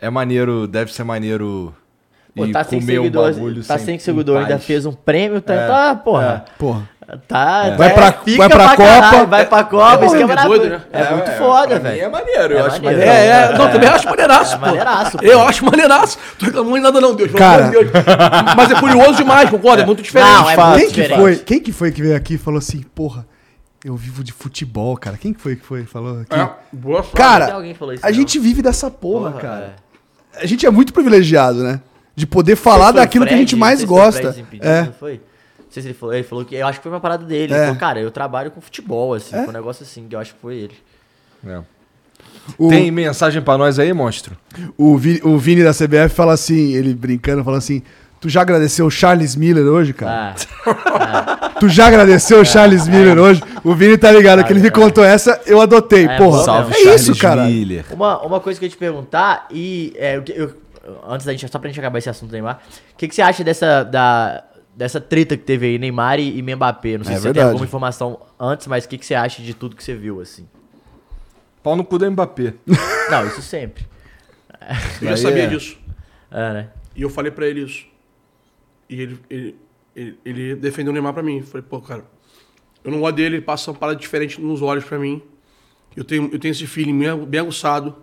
[0.00, 1.72] É maneiro, deve ser maneiro
[2.34, 5.40] Pô, tá sem um seguidor, bagulho tá sem- sem em seguidor, ainda fez um prêmio,
[5.40, 6.44] tá, É, tá porra.
[6.58, 6.90] Porra.
[7.28, 9.26] Tá, Vai é, pra- fica vai pra pra caralho, Copa.
[9.26, 10.80] vai pra Copa, É que é doido, né?
[10.92, 12.02] É, muito foda, velho.
[12.04, 12.98] É maneiro, eu É acho maneiro.
[12.98, 13.10] maneiro.
[13.10, 14.66] É, é, não, também acho maneiraço, É pô.
[14.66, 15.24] maneiraço, pô.
[15.24, 16.18] Eu acho maneiraço.
[16.36, 17.30] Tô reclamando de nada não, Deus.
[17.30, 17.68] Cara.
[17.68, 17.90] Deus.
[18.56, 19.82] Mas é curioso demais, concorda?
[19.82, 20.28] É muito diferente.
[20.32, 21.20] Não, é muito Quem que, diferente.
[21.20, 23.24] foi, quem que foi que veio aqui e falou assim, porra,
[23.84, 25.16] eu vivo de futebol, cara?
[25.16, 26.34] Quem que foi que foi que falou aqui?
[26.34, 28.16] É, boa Cara, alguém que falou isso, a não.
[28.16, 29.76] gente vive dessa porra, Porra, cara.
[30.34, 31.80] A gente é muito privilegiado, né?
[32.16, 34.34] De poder falar daquilo que a gente mais gosta.
[34.60, 34.82] É.
[34.82, 35.20] Não foi?
[35.76, 36.14] Não sei se ele falou.
[36.14, 36.54] Ele falou que.
[36.54, 37.52] Eu acho que foi uma parada dele.
[37.52, 37.56] É.
[37.56, 39.34] Ele falou, cara, eu trabalho com futebol, assim.
[39.36, 39.40] É.
[39.40, 40.74] Foi um negócio assim, que eu acho que foi ele.
[41.46, 41.60] É.
[42.58, 44.36] O, Tem mensagem pra nós aí, monstro?
[44.78, 47.82] o, Vini, o Vini da CBF fala assim, ele brincando, fala assim,
[48.20, 50.34] tu já agradeceu o Charles Miller hoje, cara?
[50.64, 53.42] Ah, Tu já agradeceu o Charles Miller hoje?
[53.64, 56.06] O Vini tá ligado, que ele me contou essa, eu adotei.
[56.06, 56.74] É, porra, mesmo.
[56.74, 57.44] é isso, cara.
[57.46, 57.84] Miller.
[57.90, 59.92] uma, uma coisa que eu ia te perguntar, e.
[59.96, 60.54] É, o que- eu-
[61.08, 61.50] antes da gente.
[61.50, 62.60] Só pra gente acabar esse assunto Neymar.
[62.94, 63.82] O que, que você acha dessa.
[63.82, 64.44] Da,
[64.76, 66.98] dessa treta que teve aí, Neymar e, e Mbappé?
[66.98, 67.48] Não sei É se você tem verdade.
[67.52, 70.46] alguma informação antes, mas o que, que você acha de tudo que você viu, assim?
[71.62, 72.54] Pau no cu do Mbappé.
[73.10, 73.86] Não, isso sempre.
[75.00, 75.46] Eu já sabia é.
[75.46, 75.78] disso.
[76.30, 76.68] É, né?
[76.94, 77.86] E eu falei pra ele isso.
[78.88, 79.56] E ele, ele,
[79.94, 81.42] ele, ele defendeu o Neymar pra mim.
[81.42, 82.04] Falei, pô, cara,
[82.84, 85.22] eu não gosto dele, ele passa uma parada diferente nos olhos pra mim.
[85.96, 87.96] Eu tenho, eu tenho esse feeling bem, bem aguçado.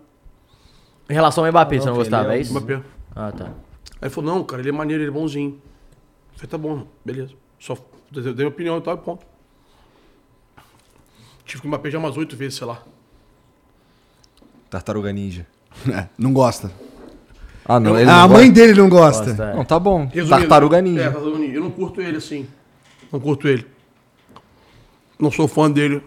[1.09, 2.51] Em relação ao Mbappé, você não gostava, é é isso?
[2.51, 2.81] Mbappé.
[3.15, 3.45] Ah, tá.
[3.45, 3.51] Aí
[4.03, 5.61] ele falou, não, cara, ele é maneiro, ele é bonzinho.
[6.33, 7.33] Eu falei, tá bom, beleza.
[7.59, 7.77] Só
[8.11, 9.25] dei minha opinião e tal, e ponto.
[11.45, 12.81] Tive que já umas oito vezes, sei lá.
[14.69, 15.45] Tartaruga Ninja.
[15.91, 16.71] É, não gosta.
[17.65, 17.97] Ah, não.
[17.99, 18.53] Ele Ah, não a mãe gosta?
[18.53, 19.25] dele não gosta.
[19.25, 19.55] Gosta, é.
[19.55, 20.05] Não, tá bom.
[20.05, 21.03] Resumindo, Tartaruga É, Ninja.
[21.11, 21.53] Tartaruga Ninja.
[21.55, 22.47] Eu não curto ele assim.
[23.11, 23.65] Não curto ele.
[25.19, 26.01] Não sou fã dele.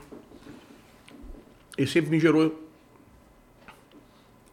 [1.77, 2.63] Ele sempre me gerou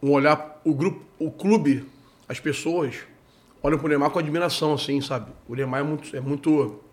[0.02, 0.62] um olhar.
[0.64, 1.86] O grupo, o clube,
[2.28, 2.96] as pessoas
[3.64, 5.32] olham pro Neymar com admiração, assim, sabe?
[5.48, 6.84] O Neymar é muito, é muito,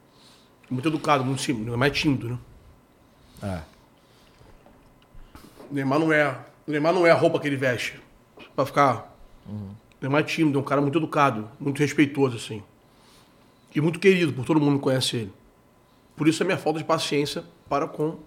[0.70, 1.66] muito educado, muito simples.
[1.66, 2.38] O Neymar é tímido, né?
[3.42, 3.62] É.
[5.68, 6.38] O Neymar não é.
[6.66, 8.00] O Neymar não é a roupa que ele veste.
[8.54, 9.16] Pra ficar.
[9.46, 12.62] O Neymar é tímido, é um cara muito educado, muito respeitoso, assim.
[13.74, 15.32] E muito querido por todo mundo que conhece ele.
[16.16, 18.18] Por isso a minha falta de paciência para com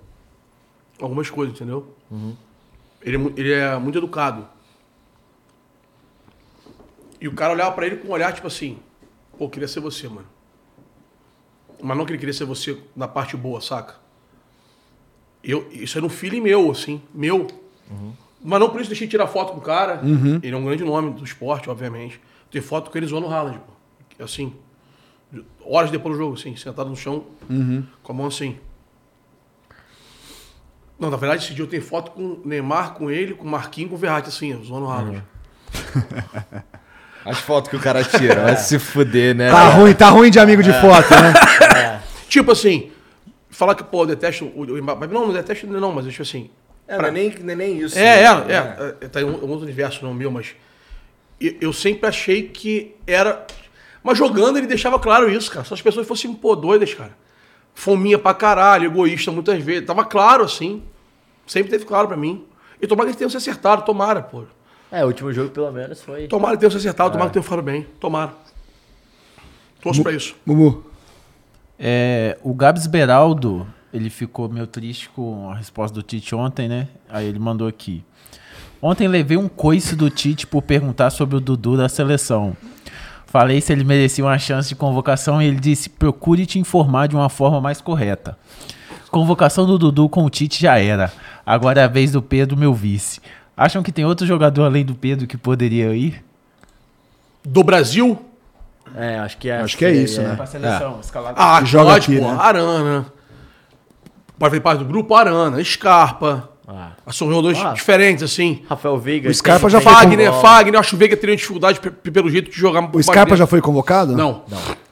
[1.01, 1.95] algumas coisas, entendeu?
[3.01, 4.47] Ele, é, ele é muito educado.
[7.23, 8.77] E o cara olhava pra ele com um olhar tipo assim:
[9.37, 10.27] pô, eu queria ser você, mano.
[11.81, 13.95] Mas não que ele queria ser você na parte boa, saca?
[15.41, 17.47] Eu, isso era um feeling meu, assim, meu.
[18.43, 20.01] Mas não por isso deixei de tirar foto com o cara.
[20.43, 22.19] Ele é um grande nome do esporte, obviamente.
[22.51, 24.21] Tem foto com ele zoando o Haaland, pô.
[24.21, 24.53] Assim,
[25.61, 27.25] horas depois do jogo, assim, sentado no chão,
[28.03, 28.57] com a mão assim.
[30.99, 33.49] Não, na verdade, esse dia eu tenho foto com o Neymar, com ele, com o
[33.49, 35.23] Marquinhos, com o Verratti, assim, zoando o Haaland.
[37.25, 38.41] As fotos que o cara tira.
[38.43, 39.49] Vai se fuder, né?
[39.49, 42.01] Tá ruim, tá ruim de amigo de foto, né?
[42.27, 42.91] Tipo assim,
[43.49, 45.07] falar que, pô, eu detesto o, o Mbappé.
[45.07, 46.49] Não, não detesto não, mas tipo assim,
[46.87, 47.97] É, não é nem, não é nem isso.
[47.97, 48.75] É, é, né?
[48.99, 50.55] é, é, Tá em um, um outro universo, não meu, mas.
[51.39, 53.45] e- Eu sempre achei que era.
[54.03, 55.63] Mas jogando ele deixava claro isso, cara.
[55.65, 57.11] Se as pessoas fossem, pô, doidas, cara.
[57.73, 59.85] Fominha pra caralho, egoísta muitas vezes.
[59.87, 60.83] Tava claro assim.
[61.47, 62.45] Sempre teve claro pra mim.
[62.81, 64.43] E tomara que eles tenham se acertado, tomara, pô.
[64.93, 66.27] É, o último jogo pelo menos foi.
[66.27, 67.87] Tomara que tenham se acertado, tomara que tenham falado bem.
[67.99, 68.31] Tomara.
[69.81, 70.35] Torço pra isso.
[70.45, 70.85] Mumu.
[71.79, 76.89] É, o Gabs Beraldo, ele ficou meio triste com a resposta do Tite ontem, né?
[77.09, 78.05] Aí ele mandou aqui.
[78.79, 82.55] Ontem levei um coice do Tite por perguntar sobre o Dudu da seleção.
[83.25, 87.15] Falei se ele merecia uma chance de convocação e ele disse: procure te informar de
[87.15, 88.37] uma forma mais correta.
[89.09, 91.11] Convocação do Dudu com o Tite já era.
[91.43, 93.19] Agora é a vez do Pedro, meu vice.
[93.55, 96.23] Acham que tem outro jogador além do Pedro que poderia ir?
[97.45, 98.17] Do Brasil,
[98.95, 99.57] É, acho que é.
[99.61, 100.35] Acho que é isso, né?
[100.35, 101.35] Pra seleção, escalado.
[101.39, 102.31] ah, Que joga pode, aqui, pô.
[102.31, 102.37] né?
[102.39, 103.05] Arana.
[104.37, 106.49] Pode fazer parte do grupo, Arana, Scarpa.
[106.67, 106.91] Ah.
[107.11, 107.73] São jogadores Ah.
[107.73, 108.63] diferentes, assim.
[108.69, 109.29] Rafael Veiga.
[109.29, 110.41] O Scarpa já foi Fagner, bola.
[110.41, 112.87] Fagner, eu acho que o Veiga teria dificuldade pe- pelo jeito de jogar.
[112.93, 114.15] O Scarpa já foi convocado?
[114.15, 114.43] Não.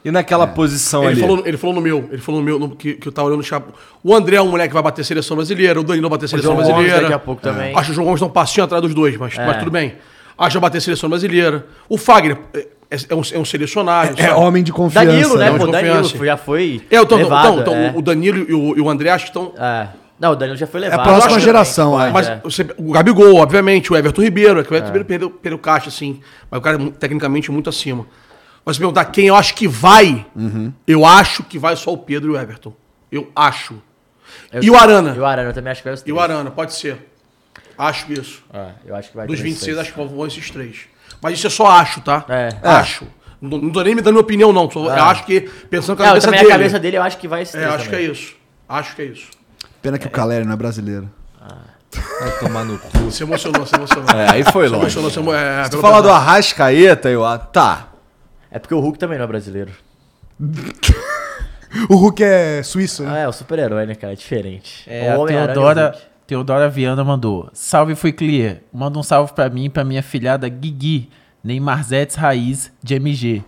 [0.03, 1.21] E naquela posição Ele ali?
[1.21, 3.37] falou, ele falou no meu, ele falou no meu, no- que, que eu tava olhando
[3.39, 3.71] no chapa.
[4.03, 6.55] O André é um moleque que vai bater seleção brasileira, o Danilo vai bater seleção
[6.55, 7.01] brasileira.
[7.01, 7.71] daqui a pouco também.
[7.75, 9.95] Acho que o João Gomes dá um passinho atrás dos dois, mas, mas tudo bem.
[10.37, 11.67] Acho que vai bater seleção brasileira.
[11.87, 12.65] O Fagner é,
[13.09, 14.15] é um, é um selecionário.
[14.17, 14.39] É sabe?
[14.39, 15.05] homem de confiança.
[15.05, 15.51] Danilo, né?
[15.51, 16.81] Pô, de Danilo já foi.
[16.89, 17.93] É, então, levado, então, então é.
[17.95, 19.53] o Danilo e o, e o André acho que estão.
[19.57, 19.87] É.
[20.19, 20.99] Não, o Danilo já foi levado.
[20.99, 22.11] a próxima geração, também, é.
[22.11, 22.39] Mas é.
[22.43, 25.89] você- o Gabigol, obviamente, o Everton Ribeiro, é que o Everton Ribeiro perdeu, perdeu caixa,
[25.89, 26.19] assim.
[26.49, 28.05] Mas o cara é tecnicamente muito acima.
[28.65, 30.25] Mas se perguntar quem eu acho que vai,
[30.87, 32.73] eu acho que vai só o Pedro e o Everton.
[33.11, 33.81] Eu acho.
[34.51, 35.13] Eu- E o Arana?
[35.15, 36.17] E o Arana eu também acho que vai os E três.
[36.17, 37.09] o Arana, pode ser.
[37.77, 38.43] Acho isso.
[38.53, 39.77] É, eu acho que vai Dos ter 26, três.
[39.79, 40.81] acho que vão esses três.
[41.21, 42.23] Mas isso eu só acho, tá?
[42.29, 42.49] É.
[42.61, 43.05] Acho.
[43.41, 44.69] Não, não tô nem me dando minha opinião, não.
[44.69, 46.45] Só, Eu acho que, pensando com a cabeça dele.
[46.45, 48.05] a cabeça dele eu acho que vai esse É, três acho que também.
[48.07, 48.35] é isso.
[48.69, 49.27] Acho que é isso.
[49.81, 51.09] Pena que o Caleri não é brasileiro.
[52.21, 53.11] Vai tomar no cu.
[53.11, 54.09] Se emocionou, se emocionou.
[54.15, 54.83] É, aí foi Se longe.
[54.85, 56.09] emocionou, se emo- é, Se tu do.
[56.09, 57.25] Arrascaeta, eu.
[57.25, 57.87] ah, Tá.
[58.51, 59.71] É porque o Hulk também não é brasileiro.
[61.89, 63.11] O Hulk é suíço, né?
[63.11, 64.11] Ah, é o super-herói, né, cara?
[64.11, 64.83] É diferente.
[64.85, 65.93] É, o a e o
[66.27, 67.49] Teodora, Viana mandou.
[67.53, 68.57] Salve, fui clear.
[68.73, 71.09] Manda um salve pra mim e pra minha filhada Guigui,
[71.43, 73.43] Neymarzetes Raiz, de MG.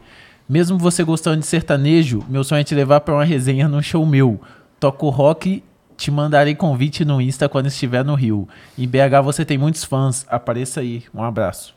[0.48, 4.06] Mesmo você gostando de sertanejo, meu sonho é te levar pra uma resenha no show
[4.06, 4.40] meu.
[4.80, 5.64] Toco rock,
[5.96, 8.48] te mandarei convite no Insta quando estiver no Rio.
[8.78, 11.04] Em BH você tem muitos fãs, apareça aí.
[11.14, 11.74] Um abraço.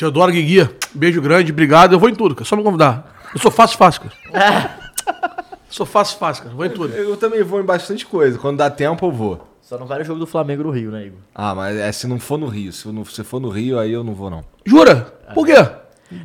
[0.00, 1.92] Teodoro Guiguia, beijo grande, obrigado.
[1.92, 2.46] Eu vou em tudo, cara.
[2.46, 3.20] Só me convidar.
[3.34, 4.00] Eu sou fácil, fácil,
[4.32, 4.80] cara.
[5.68, 6.56] sou fácil, fácil, cara.
[6.56, 6.94] Vou em tudo.
[6.94, 8.38] Eu também vou em bastante coisa.
[8.38, 9.46] Quando dá tempo, eu vou.
[9.60, 11.18] Só não vai no jogo do Flamengo no Rio, né, Igor?
[11.34, 12.72] Ah, mas é se não for no Rio.
[12.72, 14.42] Se, eu não, se for no Rio, aí eu não vou, não.
[14.64, 15.12] Jura?
[15.34, 15.52] Por quê?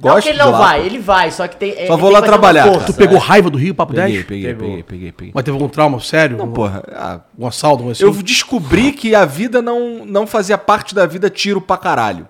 [0.02, 0.86] não que ele não lá, vai, pô.
[0.86, 1.74] ele vai, só que tem.
[1.78, 4.26] é, Só vou lá trabalhar, força, Tu pegou raiva do Rio, papo Peguei, 10?
[4.26, 5.32] peguei, peguei, peguei, peguei.
[5.36, 6.38] Mas teve algum trauma sério?
[6.38, 6.82] Não, um, porra.
[6.94, 8.06] ah, um assalto, um assim?
[8.06, 12.28] eu descobri que a vida não, não fazia parte da vida tiro pra caralho.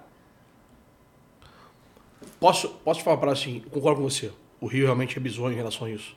[2.40, 4.32] Posso, posso falar para assim, eu concordo com você.
[4.62, 6.16] O Rio realmente é bizonho em relação a isso.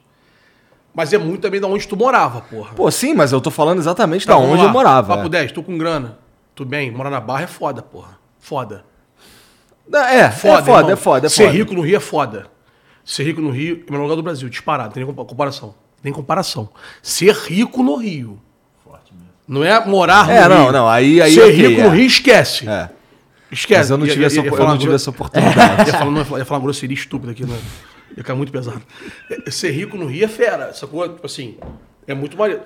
[0.95, 2.75] Mas é muito também da onde tu morava, porra.
[2.75, 4.69] Pô, sim, mas eu tô falando exatamente Tá, da onde lá.
[4.69, 5.15] eu morava.
[5.17, 5.31] Papo é.
[5.31, 6.19] 10, tô com grana.
[6.55, 8.19] Tudo bem, morar na Barra é foda, porra.
[8.41, 8.85] Foda.
[9.93, 10.91] É, Foda, é foda, irmão.
[10.91, 11.57] é foda, é Ser foda.
[11.57, 12.47] rico no Rio é foda.
[13.05, 15.75] Ser rico no Rio é o melhor lugar do Brasil, disparado, tem comparação.
[16.03, 16.69] Tem comparação.
[17.03, 18.39] Ser rico no Rio.
[19.47, 20.49] Não é morar no É, Rio.
[20.51, 21.85] não, não, aí- aí Ser ok, rico é.
[21.85, 22.69] no Rio, esquece.
[22.69, 22.91] É.
[23.51, 23.81] Esquece.
[23.81, 25.89] Mas eu não tive, ia- essa, ia eu falar não tive uma- essa oportunidade.
[25.91, 27.59] Ia falar, não, ia falar- ia falar uma grosseria estúpida aqui, né?
[28.11, 28.83] Ia ficar muito pesado.
[29.47, 30.73] É, Ser rico no Rio é fera.
[30.75, 31.09] Sacou?
[31.09, 31.57] Tipo assim,
[32.07, 32.63] é muito maneiro.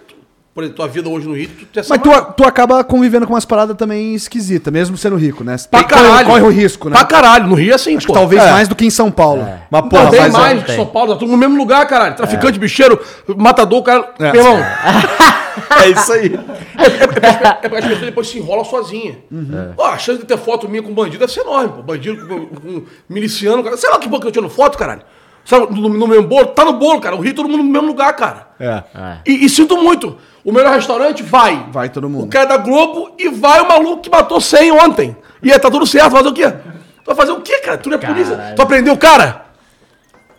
[0.54, 3.26] Por exemplo, tua vida hoje no Rio, tu tem essa Mas tu, tu acaba convivendo
[3.26, 5.56] com umas paradas também esquisitas, mesmo sendo rico, né?
[5.70, 6.26] Pra caralho.
[6.26, 6.96] Corre, corre o risco, né?
[6.96, 7.46] Pra caralho.
[7.46, 8.12] No Rio é assim, Acho pô.
[8.12, 8.50] que talvez É.
[8.52, 9.42] mais do que em São Paulo.
[9.70, 11.86] Mas, Não, porra, bem mas mais é- que São Paulo, tá tudo no mesmo lugar,
[11.86, 12.14] caralho.
[12.16, 13.00] Traficante, bicheiro,
[13.34, 14.12] matador, cara.
[14.20, 14.36] É.
[14.36, 14.58] Irmão,
[15.82, 16.38] é isso aí.
[16.78, 19.16] é porque as pessoas depois se enrolam sozinhas.
[19.30, 19.72] Uhum.
[19.78, 21.82] Ó, a chance de ter foto minha com bandido deve ser enorme, pô.
[21.82, 23.76] Bandido com, com miliciano, cara.
[23.78, 25.02] Sei lá que banco eu tirando foto, caralho.
[25.44, 26.46] Sabe, no, no mesmo bolo?
[26.48, 27.16] Tá no bolo, cara.
[27.16, 28.48] O Rio, todo mundo no mesmo lugar, cara.
[28.60, 28.82] É.
[29.26, 30.16] E, e sinto muito.
[30.44, 31.66] O melhor restaurante vai.
[31.70, 32.24] Vai todo mundo.
[32.24, 35.16] O cara da Globo e vai o maluco que matou 100 ontem.
[35.42, 36.10] E aí tá tudo certo.
[36.10, 36.50] Fazer o quê?
[36.50, 37.78] Tu vai fazer o quê, cara?
[37.78, 38.52] Tu não é polícia.
[38.56, 39.42] Tu aprendeu o cara?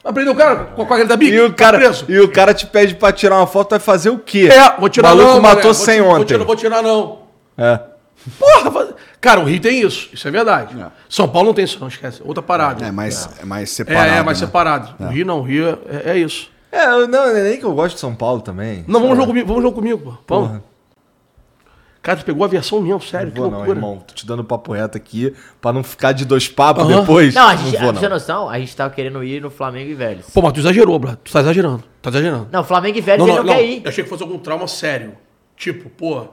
[0.03, 1.33] Aprendeu o cara com a da Big?
[1.33, 2.05] E o, Tá cara, preso.
[2.09, 4.49] e o cara te pede pra tirar uma foto, vai fazer o quê?
[4.51, 5.41] É, vou tirar o maluco não.
[5.41, 5.63] matou mané.
[5.63, 6.25] Vou 100 ti- Vou ontem.
[6.25, 7.19] tirar, vou tirar não.
[7.57, 7.79] É.
[8.37, 8.89] Porra, faz-
[9.21, 10.09] cara, o Rio tem isso.
[10.11, 10.75] Isso é verdade.
[11.09, 12.21] São Paulo não tem isso, não, esquece.
[12.25, 12.85] Outra parada.
[12.85, 14.07] É mais, é mais É, separado.
[14.09, 14.45] é, mais né?
[14.45, 14.95] separado.
[14.99, 16.49] O Rio não, o Rio é, é isso.
[16.75, 18.83] É, eu- não, é nem que eu gosto de São Paulo também.
[18.87, 20.09] Não, vamos jogar comigo, vamos jogar comigo, pô.
[20.27, 20.47] Vamos.
[20.49, 20.63] Porra.
[22.01, 23.77] Cara, tu pegou a versão mesmo, sério, Não que vou não, loucura.
[23.77, 24.03] irmão.
[24.05, 26.99] Tô te dando papo reto aqui pra não ficar de dois papos Aham.
[27.01, 27.33] depois.
[27.33, 29.89] Não, a gente, vou, pra você ter noção, a gente tava querendo ir no Flamengo
[29.89, 30.25] e Vélez.
[30.33, 31.15] Pô, mas tu exagerou, Brad.
[31.23, 31.83] Tu tá exagerando.
[32.01, 32.49] Tá exagerando.
[32.51, 33.81] Não, Flamengo e Vélez ele não, quer ir.
[33.83, 35.13] Eu achei que fosse algum trauma sério.
[35.55, 36.25] Tipo, pô.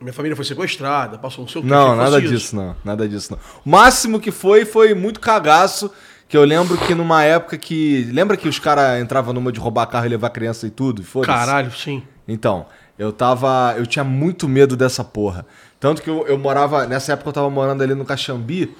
[0.00, 2.74] Minha família foi sequestrada, passou um seu Não, nada disso, não.
[2.84, 3.38] Nada disso, não.
[3.64, 5.90] O máximo que foi, foi muito cagaço.
[6.28, 8.08] Que eu lembro que numa época que.
[8.12, 11.02] Lembra que os caras entravam numa de roubar carro e levar criança e tudo?
[11.22, 12.02] Caralho, sim.
[12.26, 12.66] Então,
[12.98, 13.74] eu tava.
[13.76, 15.46] Eu tinha muito medo dessa porra.
[15.78, 16.86] Tanto que eu, eu morava.
[16.86, 18.74] Nessa época eu tava morando ali no Caxambi.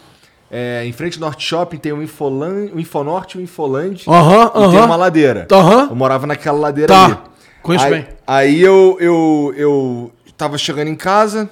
[0.50, 4.04] é, em frente ao Norte Shopping tem o, Infolan, o Infonorte e o Infoland.
[4.08, 5.46] Aham, E tem uma ladeira.
[5.52, 5.88] Aham.
[5.90, 7.04] Eu morava naquela ladeira Tá.
[7.04, 7.16] ali.
[7.62, 8.06] Conheço aí, bem.
[8.26, 11.48] Aí eu, eu, eu tava chegando em casa.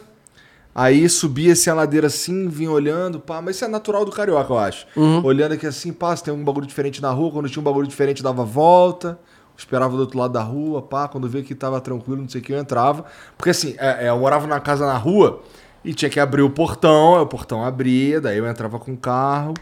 [0.74, 4.52] Aí subia assim a ladeira assim, vinha olhando, pá, mas isso é natural do carioca,
[4.52, 4.86] eu acho.
[4.96, 5.22] Uhum.
[5.24, 7.86] Olhando aqui assim, pá, se tem um bagulho diferente na rua, quando tinha um bagulho
[7.86, 9.18] diferente, dava volta,
[9.56, 12.44] esperava do outro lado da rua, pá, quando via que tava tranquilo, não sei o
[12.44, 13.04] que, eu entrava.
[13.36, 15.42] Porque assim, é, é, eu morava na casa na rua
[15.84, 18.96] e tinha que abrir o portão, aí o portão abria, daí eu entrava com o
[18.96, 19.52] carro.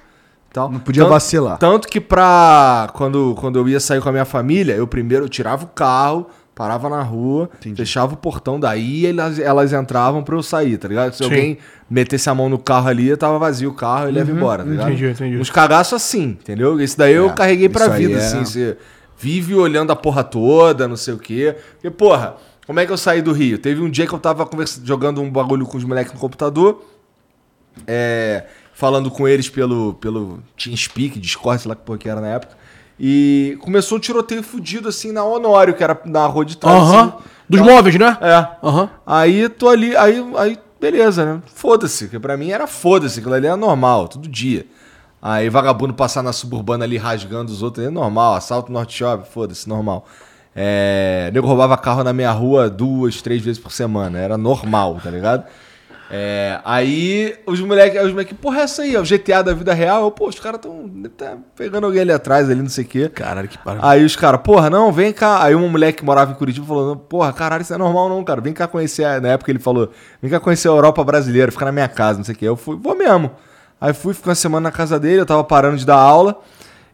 [0.53, 0.69] Tal.
[0.69, 1.59] Não podia vacilar.
[1.59, 2.91] Tanto que pra.
[2.95, 6.89] Quando, quando eu ia sair com a minha família, eu primeiro tirava o carro, parava
[6.91, 11.13] na rua, fechava o portão, daí elas, elas entravam pra eu sair, tá ligado?
[11.13, 11.25] Se Sim.
[11.25, 14.71] alguém metesse a mão no carro ali, tava vazio o carro, ele ia embora, tá
[14.71, 14.89] ligado?
[14.91, 15.39] Entendi, entendi.
[15.39, 16.79] Uns cagaços assim, entendeu?
[16.81, 18.45] Esse daí eu É, carreguei pra isso vida, é- assim.
[18.45, 18.77] Você
[19.19, 21.57] vive olhando a porra toda, não sei o quê.
[21.75, 23.59] Porque, porra, como é que eu saí do Rio?
[23.59, 26.85] Teve um dia que eu tava conversa- jogando um bagulho com os moleques no computador
[27.87, 32.29] é, falando com eles pelo, pelo TeamSpeak, Discord, sei lá que porra que era na
[32.29, 32.60] época.
[33.03, 36.83] E começou um tiroteio fudido, assim, na Honório, que era na rua de trás.
[36.83, 37.01] Aham.
[37.01, 37.13] assim.
[37.49, 38.19] Dos móveis, né?
[38.21, 38.47] É.
[38.63, 38.91] Aham.
[39.07, 41.43] Aí tô ali, aí, aí beleza, né?
[41.55, 44.67] Foda-se, que pra mim era foda-se, aquilo ali era normal, todo dia.
[45.23, 49.25] Aí vagabundo passar na suburbana ali rasgando os outros, é normal, assalto no Norte Shopping,
[49.31, 50.07] foda-se, normal.
[50.55, 55.11] É, nego roubava carro na minha rua duas, três vezes por semana, era normal, tá
[55.11, 55.45] ligado?
[56.13, 59.73] É, aí os moleques, os moleques, porra, é essa aí, é o GTA da vida
[59.73, 60.03] real.
[60.03, 63.09] Eu, pô, os caras tão tá pegando alguém ali atrás, ali, não sei o quê.
[63.09, 63.89] Caralho, que parada.
[63.89, 65.41] Aí os caras, porra, não, vem cá.
[65.41, 68.25] Aí um moleque que morava em Curitiba falou, porra, caralho, isso não é normal não,
[68.25, 68.41] cara.
[68.41, 71.73] Vem cá conhecer, na época ele falou, vem cá conhecer a Europa brasileira, fica na
[71.73, 72.45] minha casa, não sei o quê.
[72.47, 73.31] Eu fui, vou mesmo.
[73.81, 76.41] Aí fui, fiquei uma semana na casa dele, eu tava parando de dar aula.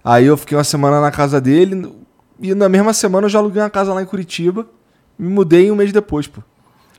[0.04, 1.90] Aí eu fiquei uma semana na casa dele
[2.38, 4.66] e na mesma semana eu já aluguei uma casa lá em Curitiba.
[5.18, 6.42] Me mudei um mês depois, pô.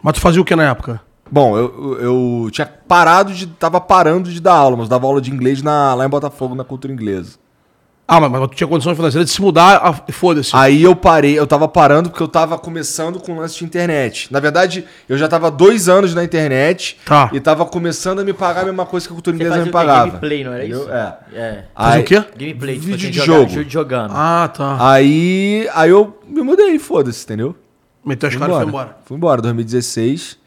[0.01, 1.06] Mas tu fazia o que na época?
[1.31, 3.47] Bom, eu, eu, tinha parado de.
[3.47, 6.63] tava parando de dar aula, mas dava aula de inglês na, lá em Botafogo, na
[6.63, 7.37] cultura inglesa.
[8.09, 10.51] Ah, mas, mas tu tinha condições financeiras de se mudar, ah, foda-se.
[10.53, 14.31] Aí eu parei, eu tava parando porque eu tava começando com o lance de internet.
[14.31, 17.29] Na verdade, eu já tava dois anos na internet Tá.
[17.33, 20.05] e tava começando a me pagar a mesma coisa que a cultura inglesa me pagava.
[20.07, 20.89] Gameplay, não era isso?
[20.89, 21.17] É.
[21.33, 21.63] É.
[21.75, 22.23] Fazia Aí- o quê?
[22.37, 23.49] Gameplay, tipo Vídeo assim, de jogar- jogo.
[23.51, 24.11] jogo jogando.
[24.15, 24.77] Ah, tá.
[24.89, 27.57] Aí, aí eu me mudei, foda-se, entendeu?
[28.05, 28.83] Meteu as caras e foi embora.
[28.85, 28.97] embora.
[29.03, 30.37] Fui embora, 2016.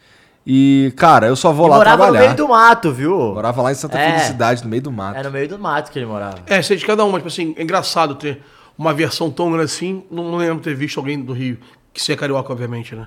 [0.46, 2.20] E, cara, eu só vou E lá morava trabalhar.
[2.20, 3.16] no meio do mato, viu?
[3.34, 4.12] Morava lá em Santa É.
[4.12, 5.18] Felicidade, no meio do mato.
[5.18, 6.38] É no meio do mato que ele morava.
[6.46, 8.42] É, sei de cada um, mas tipo assim, é engraçado ter
[8.76, 10.02] uma versão tão grande assim.
[10.10, 11.58] Não, lembro ter visto alguém do Rio,
[11.92, 13.06] que se é carioca, obviamente, né?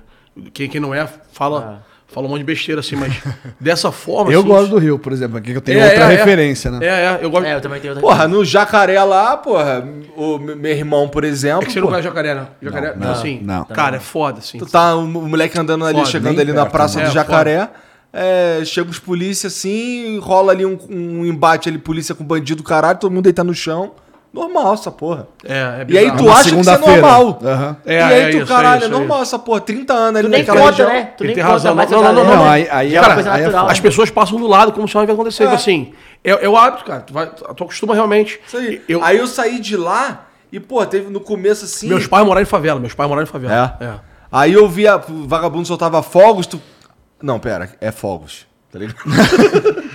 [0.52, 3.12] Quem, quem não é, fala, fala um monte de besteira assim, mas
[3.60, 4.32] dessa forma.
[4.32, 6.16] Eu assim, gosto do Rio, por exemplo, aqui que eu tenho É, outra é, é.
[6.16, 6.78] referência, né?
[6.80, 7.44] É, é, eu gosto.
[7.46, 9.84] É, eu também tenho outra Porra, no Jacaré lá, porra,
[10.16, 11.64] o me- meu irmão, por exemplo.
[11.64, 12.46] É que você não pô, conhece jacaré, né?
[12.62, 13.40] Jacaré, Não, assim.
[13.42, 13.64] não.
[13.64, 14.58] Cara, é foda, assim.
[14.58, 17.04] Tu tá o moleque andando ali, Foda, chegando ali na Praça né?
[17.06, 17.68] do É, Jacaré.
[18.12, 22.98] é, chega os polícia assim, rola ali um, um embate ali, polícia com bandido, caralho,
[22.98, 23.92] todo mundo deita no chão.
[24.34, 25.28] Normal essa porra.
[25.44, 26.18] É, é E aí bizarro.
[26.18, 27.38] tu Uma acha que isso é normal.
[27.44, 27.76] Aham.
[27.86, 29.60] É, e aí é tu, isso, caralho, é isso, é é normal essa porra.
[29.60, 30.88] 30 anos ali Tu nem naquela conta, região.
[30.88, 31.02] né?
[31.16, 31.74] Tu Ele nem tem conta, razão.
[31.76, 33.46] Não, não, não, não, aí- aí é- é coisa aí é.
[33.70, 35.54] As pessoas passam do lado como se nada tivesse acontecido.
[35.54, 35.92] Assim,
[36.24, 37.00] é, é o hábito, cara.
[37.02, 38.40] Tu, vai, tu acostuma realmente.
[38.44, 38.82] Isso aí.
[38.88, 41.86] Eu, Aí eu saí de lá e, pô, teve no começo assim.
[41.88, 42.80] Meus pais moraram em favela.
[42.80, 43.76] Meus pais moraram em favela.
[43.80, 43.92] É.
[44.32, 46.60] Aí eu via, o vagabundo soltava fogos, tu.
[47.22, 48.46] Não, pera, é fogos.
[48.72, 48.96] Tá ligado?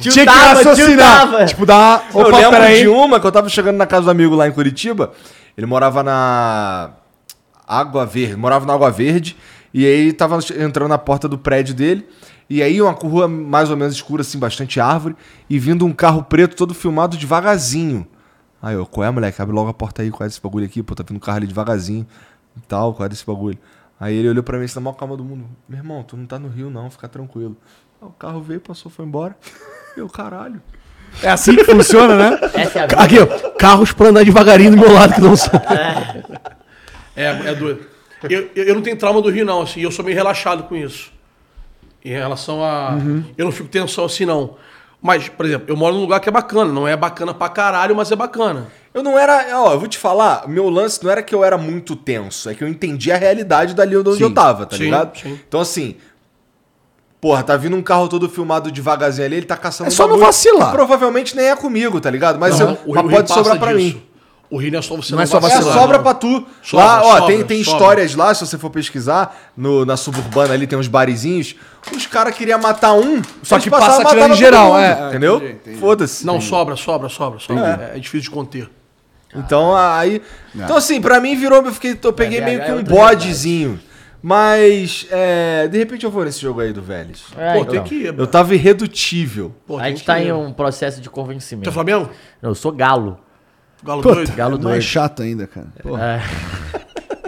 [0.00, 1.46] Tinha que raciocinar.
[1.46, 2.08] Tipo, dar.
[2.12, 2.80] eu Opa, lembro peraí.
[2.80, 5.12] de uma que eu tava chegando na casa do amigo lá em Curitiba.
[5.56, 6.90] Ele morava na
[7.66, 9.36] Água Verde, morava na Água Verde.
[9.72, 12.06] E aí tava entrando na porta do prédio dele.
[12.48, 15.16] E aí uma rua mais ou menos escura, assim, bastante árvore.
[15.48, 18.06] E vindo um carro preto todo filmado devagarzinho.
[18.62, 19.40] Aí eu, qual é, moleque?
[19.40, 20.82] Abre logo a porta aí, qual é esse bagulho aqui?
[20.82, 22.06] Pô, tá vindo um carro ali devagarzinho
[22.56, 23.58] e tal, qual é desse bagulho?
[23.98, 25.44] Aí ele olhou pra mim, assim, na maior calma do mundo.
[25.68, 27.56] Meu irmão, tu não tá no Rio não, fica tranquilo.
[28.00, 29.36] Aí o carro veio, passou, foi embora.
[29.96, 30.62] Eu, caralho.
[31.22, 32.38] É assim que funciona, né?
[32.54, 33.02] Essa é a vida.
[33.02, 35.60] Aqui, ó, carros pra andar devagarinho do meu lado que não são.
[37.16, 37.84] É, é doido.
[38.28, 41.12] Eu, eu não tenho trauma do Rio, não, assim, eu sou meio relaxado com isso.
[42.04, 42.96] Em relação a.
[43.36, 44.56] Eu não fico tensão assim, não.
[45.02, 46.72] Mas, por exemplo, eu moro num lugar que é bacana.
[46.72, 48.68] Não é bacana pra caralho, mas é bacana.
[48.94, 49.58] Eu não era.
[49.60, 52.54] Ó, eu vou te falar, meu lance não era que eu era muito tenso, é
[52.54, 55.18] que eu entendi a realidade dali onde Sim, eu tava, tá sim, ligado?
[55.18, 55.40] sim.
[55.48, 55.96] Então assim.
[57.20, 60.10] Porra, tá vindo um carro todo filmado devagarzinho ali, ele tá caçando É só não
[60.10, 60.70] bagulho vacilar.
[60.70, 62.38] que Provavelmente nem é comigo, tá ligado?
[62.38, 64.02] Mas, eu, Não, mas pode sobrar pra mim.
[64.48, 66.02] O Rio não é só você Não é só É, vacilar, sobra não.
[66.02, 66.44] pra tu.
[66.62, 67.78] Sobra, lá, ó, sobra, tem, tem sobra.
[67.78, 71.54] histórias lá, se você for pesquisar, no, na suburbana ali tem uns barizinhos.
[71.94, 74.66] Os caras queriam matar um, Só eles que passavam passa e atirando em todo geral,
[74.72, 75.08] mundo, é.
[75.10, 75.36] Entendeu?
[75.36, 75.76] Entendi, entendi.
[75.78, 76.26] Foda-se.
[76.26, 77.90] Não, sobra, sobra, sobra, sobra.
[77.94, 78.68] É, é difícil de conter.
[79.36, 80.20] Então aí.
[80.52, 81.62] Então assim, pra mim virou.
[81.64, 83.78] Eu, fiquei, eu peguei meio que é um bodezinho.
[84.22, 85.06] Mas.
[85.10, 87.24] é, de repente eu vou nesse jogo aí do Vélez.
[87.36, 87.72] É, Pô, então.
[87.74, 88.18] tem que ir.
[88.18, 89.54] Eu tava irredutível.
[89.66, 90.28] Pô, A tem gente que tá ir.
[90.28, 91.72] em um processo de Tu é convencimento.
[91.72, 92.10] Flamengo?
[92.42, 93.18] Não, eu sou galo.
[93.82, 94.32] Galo Puta, doido?
[94.36, 94.82] Galo mais doido.
[94.82, 95.68] chato ainda, cara.
[95.82, 96.02] Porra,
[96.74, 96.79] É.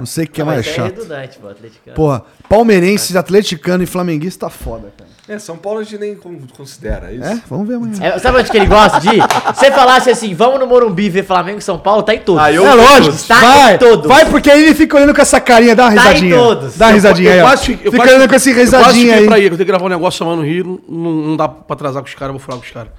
[0.02, 0.94] não sei o que é mais é chato.
[0.96, 1.94] redundante, pô, atleticano.
[1.96, 5.10] Porra, palmeirense, atleticano e flamenguista tá foda, cara.
[5.28, 7.24] É, São Paulo a gente nem con- considera isso.
[7.24, 7.40] É?
[7.48, 7.94] Vamos ver amanhã.
[8.00, 9.22] É, sabe onde que ele gosta de ir?
[9.54, 12.42] Se você falasse assim, vamos no Morumbi ver Flamengo e São Paulo, tá em todos.
[12.42, 14.06] Ah, eu- É lógico, Está vai, em todos.
[14.08, 16.36] vai porque aí ele fica olhando com essa carinha, dá uma Tá em risadinha.
[16.36, 16.76] todos.
[16.76, 17.42] Dá uma risadinha Eu aí, ó.
[17.44, 19.26] quase eu Fica quase- olhando com essa Eu risadinha fiquei aí.
[19.26, 21.48] pra ir, que eu tenho que gravar um negócio semana no Rio, não, não dá
[21.48, 22.90] pra atrasar com os caras, eu vou falar com os caras.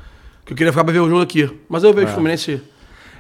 [0.46, 1.50] Que eu queria ficar pra ver o jogo aqui.
[1.70, 2.62] Mas eu vejo o Fluminense.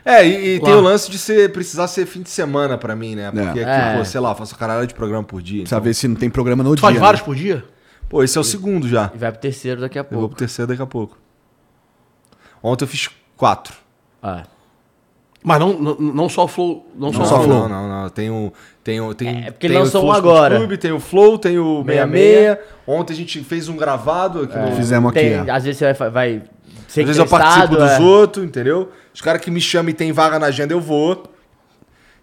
[0.06, 3.15] É, e, e tem o lance de ser, precisar ser fim de semana pra mim,
[3.15, 3.32] né?
[3.32, 3.64] Porque É.
[3.64, 3.98] aqui, É.
[3.98, 5.61] pô, sei lá, eu faço caralho de programa por dia.
[5.61, 5.83] Precisa Então...
[5.85, 6.82] ver se não tem programa no Tu dia.
[6.82, 6.99] faz né?
[7.01, 7.64] vários por dia?
[8.09, 9.09] Pô, esse é o segundo já.
[9.15, 10.35] E vai pro terceiro daqui a Eu vou pouco.
[10.35, 11.17] pro terceiro daqui a pouco.
[12.61, 13.73] Ontem eu fiz quatro.
[14.22, 14.43] Ah.
[15.45, 16.90] Mas não, não, não só o Flow.
[16.95, 17.67] Não, Não, só o Flow.
[17.67, 18.09] não, não, não.
[18.09, 18.53] Tem o.
[18.83, 20.57] Tem o tem, É, porque tem ele o lançou Flow um Sports agora.
[20.57, 22.57] Clube, tem o Flow, tem o 66.
[22.57, 22.57] 66.
[22.88, 24.72] Ontem a gente fez um gravado aqui no.
[24.75, 25.53] Fizemos aqui, Tem, ó.
[25.53, 26.41] às vezes você vai, vai
[27.02, 28.10] Às vezes eu participo entrevistado, dos é.
[28.18, 28.92] outros, entendeu?
[29.14, 31.24] Os caras que me chamam e tem vaga na agenda, eu vou.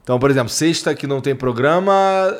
[0.02, 1.92] Então, por exemplo, sexta que não tem programa,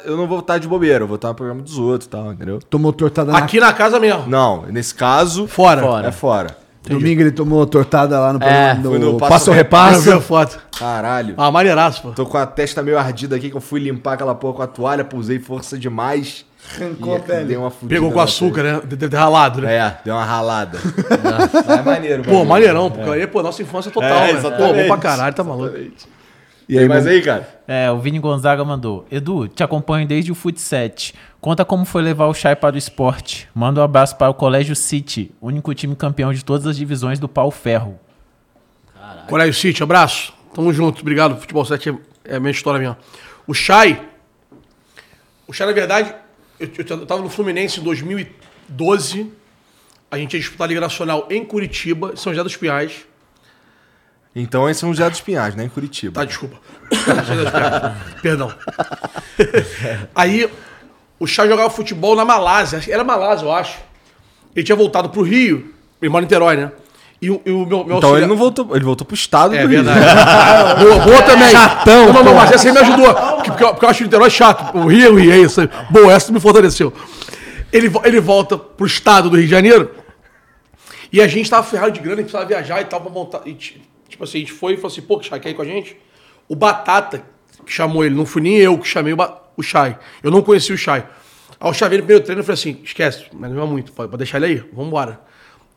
[0.05, 2.33] eu não vou estar de bobeira, eu vou estar no programa dos outros e tal,
[2.33, 2.59] entendeu?
[2.59, 3.39] Tomou tortada na...
[3.39, 4.27] Aqui na casa mesmo.
[4.27, 5.83] Não, nesse caso, Fora.
[5.83, 6.09] Fora.
[6.09, 6.57] é fora.
[6.83, 10.01] Domingo ele tomou tortada lá no, É, no, fui no Passo, Passo Ah, eu Repasso.
[10.03, 10.59] vi a foto.
[10.79, 11.35] Caralho.
[11.37, 12.11] Ah, maneiraço, pô.
[12.13, 14.67] Tô com a testa meio ardida aqui, que eu fui limpar aquela porra com a
[14.67, 16.47] toalha, pusei força demais.
[16.77, 17.45] Arrancou a E pele.
[17.47, 18.81] Deu uma Pegou com açúcar, né?
[18.85, 19.75] Deve ter ralado, né?
[19.75, 20.79] É, deu uma ralada.
[21.67, 22.23] Mas é maneiro.
[22.25, 24.39] Pô, maneirão, porque aí, pô, nossa infância total, É, né?
[24.39, 24.69] exatamente.
[24.69, 25.77] Pô, bom pra caralho, tá maluco.
[26.69, 27.49] E aí, mas aí, cara?
[27.67, 29.05] É, o Vini Gonzaga mandou.
[29.11, 31.13] Edu, te acompanho desde o Fut 7.
[31.41, 33.49] Conta como foi levar o Chay para o esporte.
[33.53, 37.29] Manda um abraço para o Colégio City, único time campeão de todas as divisões do
[37.29, 37.99] pau ferro.
[39.29, 40.33] Colégio City, abraço.
[40.55, 41.37] Tamo junto, obrigado.
[41.41, 42.97] Futebol 7 é, é a minha história mesmo.
[43.49, 44.01] O Chay.
[45.49, 46.15] O Chay, na verdade,
[46.61, 49.33] eu, eu, tava no Fluminense em 2012.
[50.11, 53.07] A gente ia disputar a Liga Nacional em Curitiba, em São José dos Pinhais.
[54.35, 55.65] Então é um José dos Pinhais, né?
[55.65, 56.21] Em Curitiba.
[56.21, 56.59] Tá, desculpa.
[57.05, 57.97] São José dos Pinhais.
[58.23, 58.55] Perdão.
[60.15, 60.49] Aí,
[61.19, 62.81] o Chay jogava futebol na Malásia.
[62.89, 63.79] Era Malásia, eu acho.
[64.55, 65.75] Ele tinha voltado pro Rio.
[66.01, 66.73] Ele mora em Niterói, né?
[67.23, 69.55] E, o- e o meu, meu Então ele auxiliar- não voltou, ele voltou pro estado
[69.55, 69.83] É do Rio.
[69.85, 70.01] verdade.
[70.85, 71.51] boa, boa também.
[71.51, 72.07] Chatão.
[72.07, 73.13] Não, não, não, mas essa aí me ajudou.
[73.15, 74.77] Porque, porque eu- porque eu acho o Niterói chato.
[74.79, 75.61] O Rio é o Rio, é isso.
[75.91, 76.93] Boa, essa me fortaleceu.
[77.73, 79.91] Ele, ele volta pro estado do Rio de Janeiro.
[81.13, 83.43] E a gente tava ferrado de grana, a gente precisava viajar e tal pra montar.
[83.45, 85.63] E, ti- tipo assim, a gente foi e falou assim, pô, Chay, quer ir com
[85.63, 85.97] a gente?
[86.49, 87.23] O Batata,
[87.67, 89.97] que chamou ele, não fui nem eu que chamei o, Ba- o Chay.
[90.23, 91.05] Eu não conhecia o Chay.
[91.61, 93.93] Aí o Chay veio no primeiro treino e falei assim, esquece, mas não é muito,
[93.93, 95.21] pode, pode deixar ele aí, vambora.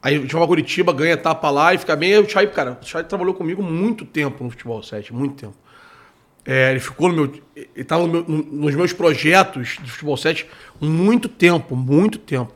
[0.04, 2.18] Aí vai pra Curitiba, ganha etapa lá e fica bem.
[2.20, 5.56] O Chay, cara, o Chay trabalhou comigo muito tempo no futebol 7, muito tempo.
[6.46, 7.32] É, ele ficou no meu.
[7.56, 10.46] Ele tava no meu- no- nos meus projetos de futebol 7
[10.82, 12.52] muito tempo, muito tempo.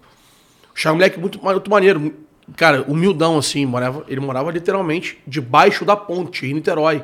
[0.76, 2.14] O Chay é um moleque muito, muito maneiro.
[2.58, 3.66] Cara, humildão, assim.
[3.66, 7.02] Morava, ele morava literalmente debaixo da ponte, em Niterói.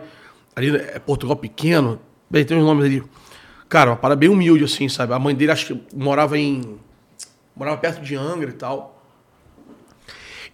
[0.56, 2.02] Ali é Portugal pequeno.
[2.30, 3.02] Bem, tem uns nomes ali.
[3.70, 5.14] Cara, uma parada bem humilde, assim, sabe?
[5.14, 6.78] A mãe dele acho que morava em.
[7.56, 8.93] Morava perto de Angra e tal.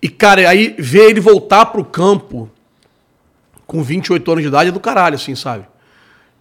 [0.01, 2.49] E, cara, aí ver ele voltar pro campo
[3.67, 5.65] com 28 anos de idade é do caralho, assim, sabe?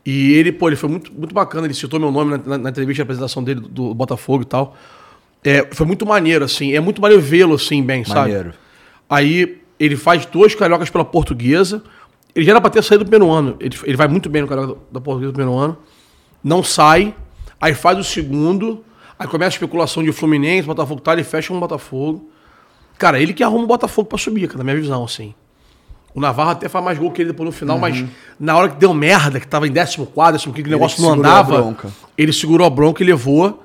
[0.06, 2.70] E ele, pô, ele foi muito, muito bacana, ele citou meu nome na, na- na
[2.70, 4.76] entrevista de apresentação dele do, do Botafogo e tal.
[5.44, 8.20] É, foi muito maneiro, assim, é muito maneiro vê-lo, assim, bem, sabe?
[8.32, 8.54] Maneiro.
[9.10, 11.82] Aí ele faz dois cariocas pela portuguesa.
[12.34, 13.56] Ele já era pra ter saído do primeiro ano.
[13.60, 15.76] Ele, ele vai muito bem no carioca da portuguesa do primeiro ano.
[16.42, 17.14] Não sai.
[17.60, 18.84] Aí faz o segundo.
[19.18, 22.30] Aí começa a especulação de Fluminense, Botafogo tal, ele fecha um Botafogo.
[22.98, 25.32] Cara, ele que arruma o Botafogo pra subir, cara, na minha visão, assim.
[26.14, 28.04] O Navarro até faz mais gol que ele depois no final, mas
[28.40, 31.12] na hora que deu merda, que tava em 14, 15, que o negócio que não
[31.12, 31.76] andava,
[32.16, 33.62] ele segurou a bronca e levou.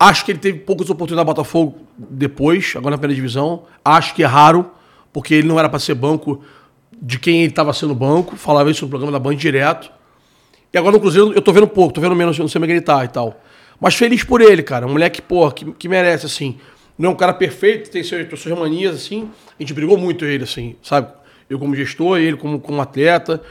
[0.00, 3.64] Acho que ele teve poucas oportunidades no Botafogo depois, agora na primeira divisão.
[3.84, 4.70] Acho que é raro,
[5.12, 6.42] porque ele não era para ser banco
[7.00, 8.36] de quem ele estava sendo banco.
[8.36, 9.90] Falava isso no programa da Band direto.
[10.72, 12.68] E agora no Cruzeiro eu tô vendo pouco, tô vendo menos, não sei como é
[12.68, 13.38] que ele tá e tal.
[13.78, 14.86] Mas feliz por ele, cara.
[14.86, 16.56] Um moleque, pô, que, que merece, assim.
[16.98, 19.30] Não é um cara perfeito, tem suas, suas manias, assim.
[19.58, 21.12] A gente brigou muito ele, assim, sabe?
[21.48, 23.42] Eu como gestor, ele como, como atleta.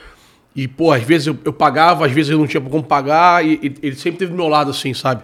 [0.55, 3.45] E, pô, às vezes eu, eu pagava, às vezes eu não tinha como pagar.
[3.45, 5.23] E, e ele sempre teve do meu lado, assim, sabe?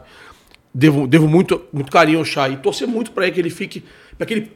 [0.73, 2.53] Devo, devo muito, muito carinho ao Chay.
[2.53, 3.83] E torcer muito pra ele que ele fique.
[4.17, 4.51] Pra que ele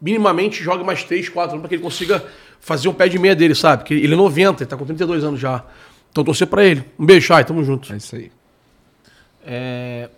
[0.00, 2.24] minimamente jogue mais 3, 4 anos, pra que ele consiga
[2.60, 3.82] fazer um pé de meia dele, sabe?
[3.82, 5.64] Porque ele é 90, ele tá com 32 anos já.
[6.10, 6.84] Então torcer pra ele.
[6.98, 7.92] Um beijo, Chay, tamo junto.
[7.92, 8.30] É isso aí.
[9.44, 10.08] É,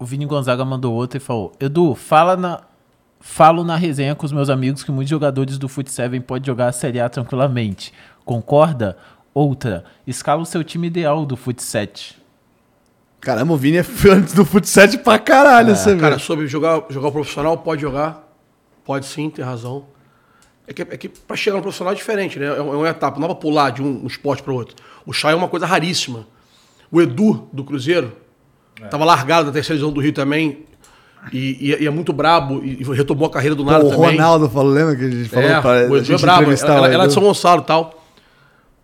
[0.00, 2.62] O Vini Gonzaga mandou outro e falou: Edu, fala na.
[3.22, 6.68] Falo na resenha com os meus amigos que muitos jogadores do Foot 7 podem jogar
[6.68, 7.92] a Série A tranquilamente.
[8.24, 8.96] Concorda?
[9.34, 12.20] Outra, escala o seu time ideal do Foot 7.
[13.20, 16.00] Caramba, o Vini é fã do futsal pra caralho, você vê.
[16.00, 18.26] Cara, sobre jogar, jogar o profissional, pode jogar.
[18.82, 19.84] Pode sim, tem razão.
[20.66, 22.46] É que, é que pra chegar no profissional é diferente, né?
[22.46, 24.74] É uma, é uma etapa, não dá pra pular de um, um esporte para outro.
[25.04, 26.26] O chá é uma coisa raríssima.
[26.90, 28.16] O Edu, do Cruzeiro,
[28.88, 30.64] tava largado da terceira divisão do Rio também.
[31.32, 32.64] E, e- e é muito brabo.
[32.64, 34.12] E, retomou a carreira do Pô, nada o também.
[34.12, 36.50] Ronaldo falou, lembra que a gente falou É, pra o a Edu é brabo.
[36.50, 37.12] Ela, o ela é de?
[37.12, 38.02] São Gonçalo e tal.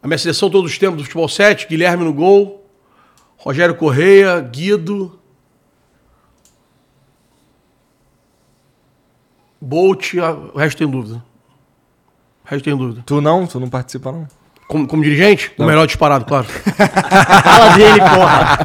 [0.03, 2.65] A minha seleção todos os tempos do futebol 7, Guilherme no gol,
[3.39, 5.19] Rogério Correia, Guido,
[9.61, 11.23] Bolt, a- o resto tem dúvida.
[12.45, 13.03] O resto tem dúvida.
[13.07, 13.47] Tu não?
[13.47, 14.29] Tu não participa, não?
[14.69, 16.47] Como, como dirigente, o melhor disparado, claro.
[17.45, 18.59] Fala dele, porra.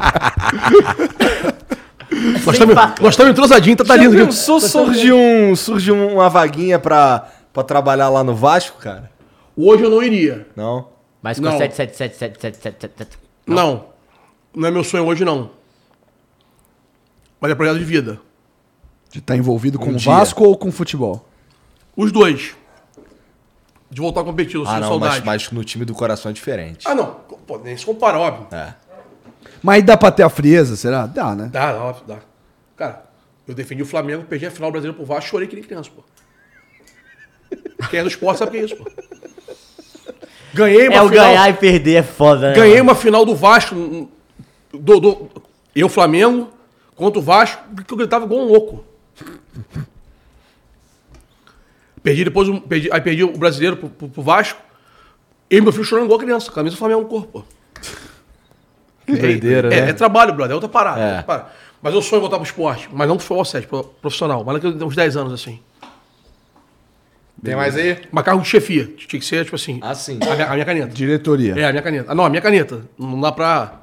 [2.44, 4.10] nós estamos nós estamos entrosadinhos, tá, tá lindo.
[4.10, 4.26] Viu?
[4.26, 9.10] pensou surge, um, surge uma vaguinha pra, pra trabalhar lá no Vasco, cara?
[9.56, 10.46] Hoje eu não iria.
[10.56, 10.88] Não?
[11.22, 11.56] Mas com Não.
[11.56, 13.18] 7, 7, 7, 7, 7, 7, 7, 7.
[13.46, 13.84] Não.
[14.54, 15.50] Não é meu sonho hoje, não.
[17.40, 18.20] Mas é projeto de vida.
[19.10, 20.12] De estar envolvido com Um o dia.
[20.12, 21.28] Vasco ou com futebol?
[21.96, 22.56] Os dois.
[23.92, 25.26] De voltar a competir, eu Ah, não, mas, saudade.
[25.26, 26.88] mas no time do coração é diferente.
[26.88, 27.16] Ah, não.
[27.46, 28.46] Pô, nem se compara, óbvio.
[28.50, 28.72] É.
[29.62, 31.04] Mas dá pra ter a frieza, será?
[31.06, 31.50] Dá, né?
[31.52, 32.18] Dá, dá, óbvio, dá.
[32.74, 33.04] Cara,
[33.46, 36.02] eu defendi o Flamengo, perdi a final brasileira pro Vasco, chorei que nem criança, pô.
[37.90, 38.90] Quem é do esporte sabe o que é isso, pô.
[40.54, 41.26] Ganhei uma É o final.
[41.26, 42.54] ganhar e perder é foda, né?
[42.54, 43.74] Ganhei uma final do Vasco.
[44.72, 45.28] Do, do-
[45.76, 46.48] eu, Flamengo,
[46.96, 48.84] Contra o Vasco, porque eu gritava igual um louco.
[52.02, 54.60] Perdi depois, um, perdi, aí perdi o brasileiro pro, pro, pro Vasco.
[55.48, 57.44] Eu e meu filho chorando igual criança, camisa Flamengo no corpo.
[59.06, 59.90] Que doideira, é, né?
[59.90, 61.00] é trabalho, brother, é outra parada.
[61.00, 61.02] É.
[61.02, 61.52] é outra parada.
[61.82, 64.44] Mas eu sonho voltar pro esporte, mas não pro futebol 7, pro profissional.
[64.44, 65.60] Mas daqui uns 10 anos, assim.
[67.42, 67.98] Tem mais aí?
[68.12, 68.84] Mas cargo de chefia.
[68.96, 69.80] Tinha que ser, tipo assim.
[69.82, 70.18] Ah, sim.
[70.22, 70.94] A minha, a minha caneta.
[70.94, 71.58] Diretoria.
[71.58, 72.12] É, a minha caneta.
[72.12, 72.82] Ah, não, a minha caneta.
[72.96, 73.80] Não dá pra.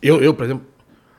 [0.00, 0.64] Eu, eu por exemplo.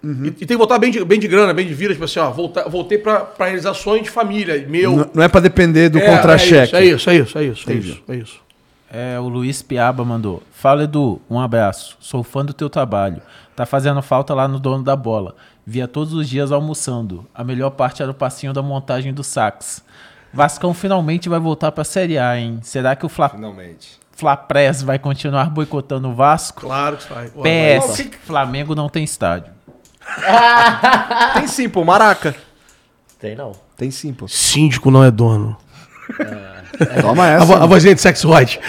[0.04, 2.20] E, e tem que voltar bem de, bem de grana, bem de vida, tipo assim,
[2.20, 4.94] ó, voltar, voltei pra, pra realizações de família, meu.
[4.98, 6.76] N- Não é pra depender do É, contra-cheque.
[6.76, 7.90] É isso, é isso, é isso, é Entendi.
[7.92, 8.40] isso, é isso.
[8.92, 10.42] É, o Luiz Piaba mandou.
[10.52, 11.96] Fala, Edu, um abraço.
[12.00, 13.22] Sou fã do teu trabalho.
[13.56, 15.36] Tá fazendo falta lá no dono da bola.
[15.66, 17.26] Via todos os dias almoçando.
[17.36, 19.84] A melhor parte era o passinho da montagem do sax.
[20.34, 22.60] Vascão finalmente vai voltar pra Série A, hein?
[22.64, 24.00] Será que o Fla, Finalmente.
[24.12, 26.62] Fla Press vai continuar boicotando o Vasco?
[26.62, 27.28] Claro que vai.
[27.30, 29.54] PS, Flamengo não tem estádio.
[31.36, 32.36] Tem sim, pô, Maraca.
[33.20, 33.52] Tem não.
[33.78, 34.28] Tem sim, pô.
[34.28, 35.56] Síndico não é dono.
[37.02, 37.46] Toma A, essa.
[37.46, 38.60] vo- a vozinha de sex white.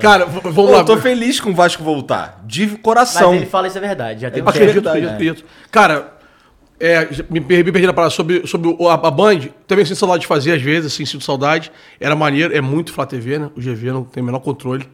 [0.00, 0.78] Cara, v- vamos Pô, lá.
[0.78, 2.40] eu tô feliz com o Vasco voltar.
[2.46, 3.34] De Mas coração.
[3.34, 4.20] ele fala isso é verdade.
[4.22, 4.88] Já tem um Acredito, tempo.
[4.88, 5.44] acredito, acredito.
[5.70, 6.12] Cara,
[6.78, 9.40] é, já me, per- me perdi na parada sobre, sobre o- a, a Band.
[9.66, 11.72] Também sinto saudade de fazer, às vezes, assim, sinto saudade.
[11.98, 13.50] Era maneiro, é muito Flá TV, né?
[13.56, 14.88] O GV não tem o menor controle.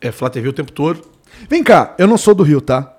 [0.00, 1.02] É Flá TV o tempo todo.
[1.48, 2.92] Vem cá, eu não sou do Rio, tá?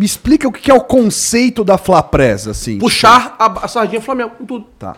[0.00, 2.78] Me explica o que é o conceito da Flapress, assim.
[2.78, 4.64] Puxar a, a sardinha Flamengo com tudo.
[4.78, 4.96] Tá.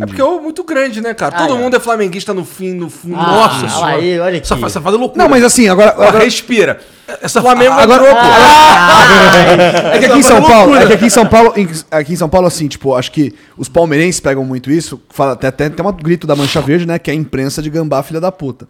[0.00, 1.34] É porque é muito grande, né, cara?
[1.34, 1.58] Ah, Todo é.
[1.58, 3.12] mundo é flamenguista no fim, no fim.
[3.12, 3.92] Ah, Nossa senhora.
[3.96, 4.64] aí, olha Essa, aqui.
[4.64, 5.20] essa faz é loucura.
[5.24, 5.90] Não, mas assim, agora.
[5.90, 6.78] Agora, agora respira.
[7.20, 8.28] essa Flamengo agora- entrou, pô.
[9.92, 12.16] é que aqui em São Paulo, é que aqui em São Paulo, em- aqui em
[12.16, 15.02] São Paulo, assim, tipo, acho que os palmeirenses pegam muito isso.
[15.10, 16.96] Fala, até, até tem um grito da Mancha Verde, né?
[16.96, 18.68] Que é a imprensa de gambá, filha da puta.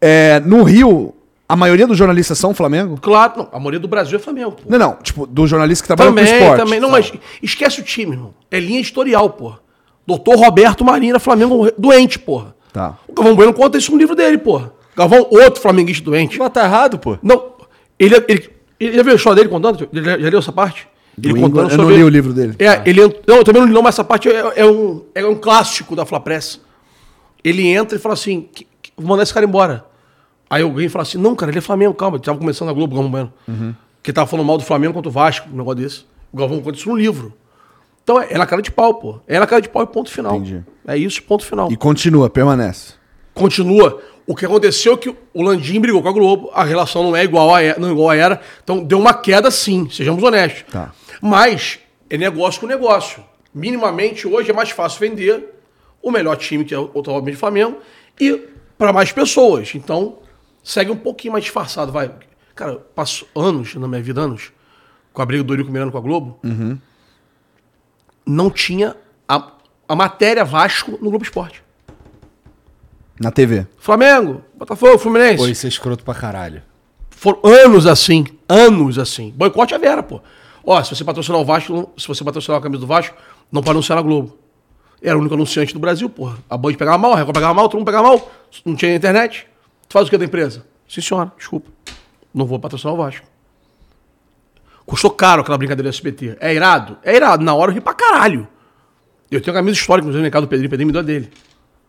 [0.00, 1.12] É, no Rio,
[1.48, 2.98] a maioria dos jornalistas são Flamengo?
[3.00, 4.62] Claro, não, a maioria do Brasil é Flamengo, pô.
[4.68, 6.58] Não, não, tipo, dos jornalistas que trabalham Também, com esporte.
[6.64, 6.80] também.
[6.80, 7.12] Não, mas
[7.42, 8.34] esquece o time, irmão.
[8.50, 9.52] É linha editorial, pô.
[10.06, 12.54] Doutor Roberto Marina, Flamengo doente, porra.
[12.72, 12.96] Tá.
[13.06, 14.72] O Galvão Bueno conta isso no livro dele, porra.
[14.96, 16.38] Galvão, outro flamenguista doente.
[16.38, 17.18] Mas tá errado, pô.
[17.22, 17.52] Não,
[17.98, 19.88] ele, ele, ele já viu a história dele contando?
[19.92, 20.88] Ele já, já leu essa parte?
[21.22, 22.54] Ele England, eu não li o livro dele.
[22.58, 25.02] É, ele ent- Não, eu também não li, não, mas essa parte é, é um,
[25.14, 26.58] é um clássico da Flapress.
[27.44, 29.84] Ele entra e fala assim: "Que- que- vou mandar esse cara embora.
[30.52, 32.18] Aí alguém fala assim: não, cara, ele é Flamengo, calma.
[32.18, 33.32] Tava começando a Globo, Galvão Bueno.
[33.48, 33.74] Uhum.
[34.02, 36.04] Que tava falando mal do Flamengo contra o Vasco, um negócio desse.
[36.30, 37.32] O Galvão conta isso no livro.
[38.04, 39.18] Então é, é na cara de pau, pô.
[39.26, 40.36] É na cara de pau e ponto final.
[40.36, 40.62] Entendi.
[40.86, 41.72] É isso, ponto final.
[41.72, 42.92] E continua, permanece.
[43.32, 43.98] Continua.
[44.26, 47.24] O que aconteceu é que o Landim brigou com a Globo, a relação não é
[47.24, 50.64] igual a, não é igual a era, então deu uma queda sim, sejamos honestos.
[50.70, 50.92] Tá.
[51.22, 51.78] Mas
[52.10, 53.24] é negócio com negócio.
[53.54, 55.54] Minimamente, hoje é mais fácil vender
[56.02, 57.78] o melhor time, que é o atualmente o Flamengo,
[58.20, 58.38] e
[58.76, 59.74] para mais pessoas.
[59.74, 60.18] Então,
[60.62, 62.12] segue um pouquinho mais disfarçado, vai.
[62.54, 64.52] Cara, passo anos na minha vida, anos,
[65.12, 66.38] com a briga do Eurico Miranda com a Globo,
[68.24, 68.96] não tinha
[69.28, 69.52] a,
[69.88, 71.62] a matéria Vasco no Globo Esporte.
[73.20, 73.66] Na TV.
[73.78, 75.36] Flamengo, Botafogo, Fluminense.
[75.36, 76.62] Pô, isso é escroto pra caralho.
[77.10, 79.30] Foram anos assim, anos assim.
[79.30, 80.20] Boicote a Vera, pô.
[80.64, 83.16] Ó, se você patrocinar o Vasco, se você patrocinar a camisa do Vasco,
[83.50, 84.38] não pode anunciar na Globo.
[85.00, 86.38] Era o único anunciante do Brasil, porra.
[86.48, 88.32] A Band pegava mal, a Record pegava mal, todo mundo pegava mal.
[88.64, 89.46] Não tinha internet.
[89.92, 90.64] Tu faz o que da empresa?
[90.88, 91.68] Sim, senhora, desculpa.
[92.32, 93.26] Não vou patrocinar o Vasco.
[94.86, 96.38] Custou caro aquela brincadeira do SBT.
[96.40, 96.96] É irado?
[97.04, 97.44] É irado.
[97.44, 98.48] Na hora eu ri pra caralho.
[99.30, 100.68] Eu tenho camisa histórica, inclusive, no mercado do Pedrinho.
[100.68, 101.30] O Pedrinho me deu a dele.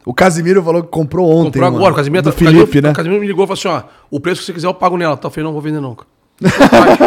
[0.06, 1.46] O Casimiro falou que comprou ontem.
[1.46, 1.78] Comprou mano.
[1.78, 2.92] agora, o Casimiro, Do tá- Felipe, Casimiro, né?
[2.92, 4.98] O Casimiro me ligou e falou assim: ó, o preço que você quiser eu pago
[4.98, 5.16] nela.
[5.16, 6.06] Tá, eu falei, não vou vender nunca.
[6.44, 6.98] Só atrás.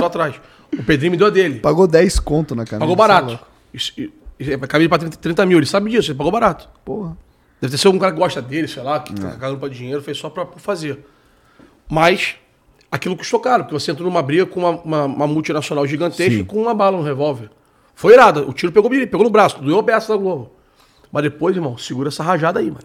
[0.00, 0.40] Só atrás.
[0.76, 1.60] O Pedrinho me deu a dele.
[1.60, 2.80] Pagou 10 conto na camisa.
[2.80, 3.38] Pagou barato.
[3.72, 6.68] Isso- isso- isso é Camisa pra 30, 30 mil, ele sabe disso, ele pagou barato.
[6.84, 7.16] Porra.
[7.60, 10.00] Deve ter sido algum cara que gosta dele, sei lá, que tá cagando pra dinheiro,
[10.02, 11.04] fez só pra, pra fazer.
[11.88, 12.36] Mas
[12.90, 16.44] aquilo custou caro, porque você entrou numa briga com uma, uma- uma multinacional gigantesca Sim.
[16.44, 17.50] com uma bala no revólver.
[17.94, 18.48] Foi irado.
[18.48, 20.52] O tiro pegou, pegou no braço, doeu o beça da Globo.
[21.12, 22.84] Mas depois, irmão, segura essa rajada aí, mano.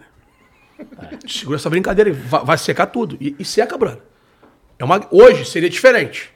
[1.26, 2.14] Segura essa brincadeira aí.
[2.16, 3.16] Vai, vai secar tudo.
[3.20, 4.02] E, e seca, brother.
[4.78, 6.30] É uma, hoje seria diferente.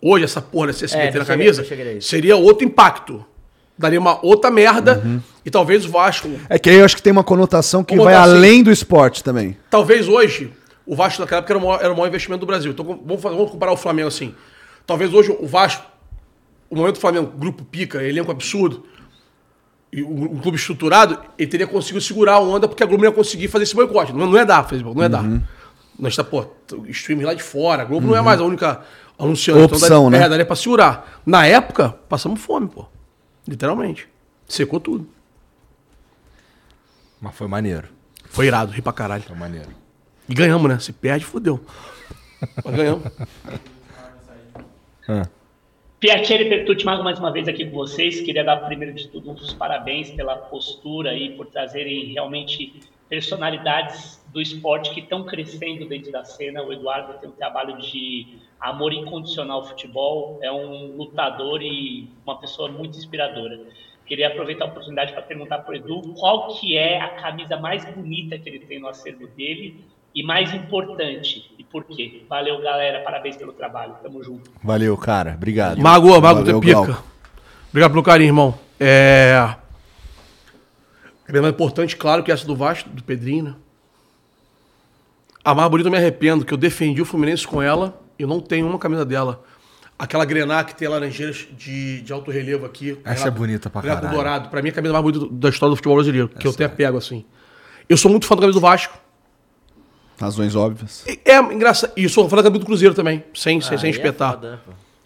[0.00, 3.24] Hoje, essa porra desse SBT É, na camisa a seria outro impacto.
[3.82, 5.02] Daria uma outra merda.
[5.44, 6.30] E talvez o Vasco.
[6.48, 8.32] É que aí eu acho que tem uma conotação que vai botar assim.
[8.32, 9.56] além do esporte também.
[9.68, 10.52] Talvez hoje,
[10.86, 12.70] o Vasco naquela época era o maior, era o maior investimento do Brasil.
[12.70, 14.34] Então vamos, vamos comparar o Flamengo assim.
[14.86, 15.84] Talvez hoje o Vasco,
[16.70, 18.84] o momento do Flamengo, grupo pica, elenco absurdo,
[19.92, 23.10] e um, um clube estruturado, ele teria conseguido segurar a onda porque a Globo não
[23.10, 24.12] ia conseguir fazer esse boicote.
[24.12, 25.24] Não, não é dar, Facebook, não é dar.
[25.98, 26.46] Nós tá, pô,
[26.88, 27.82] streaming lá de fora.
[27.82, 28.80] A Globo não é mais a única
[29.18, 29.74] anunciante.
[29.74, 30.26] Opção, daria, né?
[30.26, 31.20] É, daria pra segurar.
[31.26, 32.86] Na época, passamos fome, pô.
[33.52, 34.08] Literalmente.
[34.48, 35.06] Secou tudo.
[37.20, 37.86] Mas foi maneiro.
[38.24, 39.22] Foi irado, ri pra caralho.
[39.22, 39.68] Foi maneiro.
[40.26, 40.78] E ganhamos, né?
[40.78, 41.60] Se perde, fudeu.
[42.64, 43.04] Mas ganhamos.
[46.00, 48.22] Piacere Pertucci, mais uma vez aqui com vocês.
[48.22, 52.80] Queria dar primeiro de tudo uns parabéns pela postura e por trazerem realmente
[53.12, 56.62] personalidades do esporte que estão crescendo dentro da cena.
[56.62, 62.38] O Eduardo tem um trabalho de amor incondicional ao futebol, é um lutador e uma
[62.38, 63.60] pessoa muito inspiradora.
[64.06, 67.84] Queria aproveitar a oportunidade para perguntar para o Edu qual que é a camisa mais
[67.84, 69.84] bonita que ele tem no acervo dele
[70.14, 72.22] e mais importante, e por quê?
[72.30, 74.50] Valeu, galera, parabéns pelo trabalho, tamo junto.
[74.64, 75.34] Valeu, cara.
[75.34, 75.78] Obrigado.
[75.78, 76.98] Mago, Mago Valeu, te pica.
[77.68, 78.54] Obrigado pelo carinho, irmão.
[78.80, 79.61] É.
[81.38, 83.54] A mais importante, claro, que é essa do Vasco, do Pedrinho, né?
[85.44, 88.28] A mais bonita eu me arrependo, que eu defendi o Fluminense com ela e eu
[88.28, 89.42] não tenho uma camisa dela.
[89.98, 92.98] Aquela grená que tem laranjeiras de, de alto relevo aqui.
[93.04, 94.10] Essa é bonita pra com caralho.
[94.14, 94.48] dourado.
[94.48, 96.66] Pra mim é a camisa mais bonita da história do futebol brasileiro, que eu até
[96.68, 97.24] pego assim.
[97.88, 98.98] Eu sou muito fã da camisa do Vasco.
[100.20, 101.04] Razões óbvias.
[101.06, 101.92] E É engraçado.
[101.96, 104.32] E sou fã da camisa do Cruzeiro também, sem, sem, sem Aí é espetar.
[104.34, 104.58] foda, né?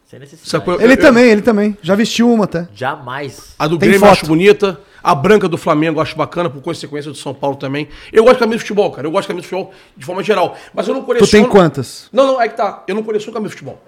[0.07, 0.69] Sem necessidade.
[0.69, 1.77] Eu- Ele eu- também, ele também.
[1.83, 2.69] Já vestiu uma até.
[2.75, 3.55] Jamais.
[3.59, 4.19] A do Tem Grêmio eu foto.
[4.21, 4.81] acho bonita.
[5.09, 7.87] A branca do Flamengo eu acho bacana, por consequência do São Paulo também.
[8.13, 9.07] Eu gosto de camisa de futebol, cara.
[9.07, 10.57] Eu gosto de camisa de futebol de forma geral.
[10.75, 11.31] Mas eu não Tu coleciono...
[11.45, 12.09] tem quantas?
[12.13, 12.83] Não, não, é que tá.
[12.89, 13.81] Eu não coleciono camisa de futebol.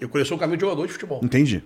[0.00, 1.20] Eu coleciono camisa de jogador de futebol.
[1.22, 1.62] Entendi.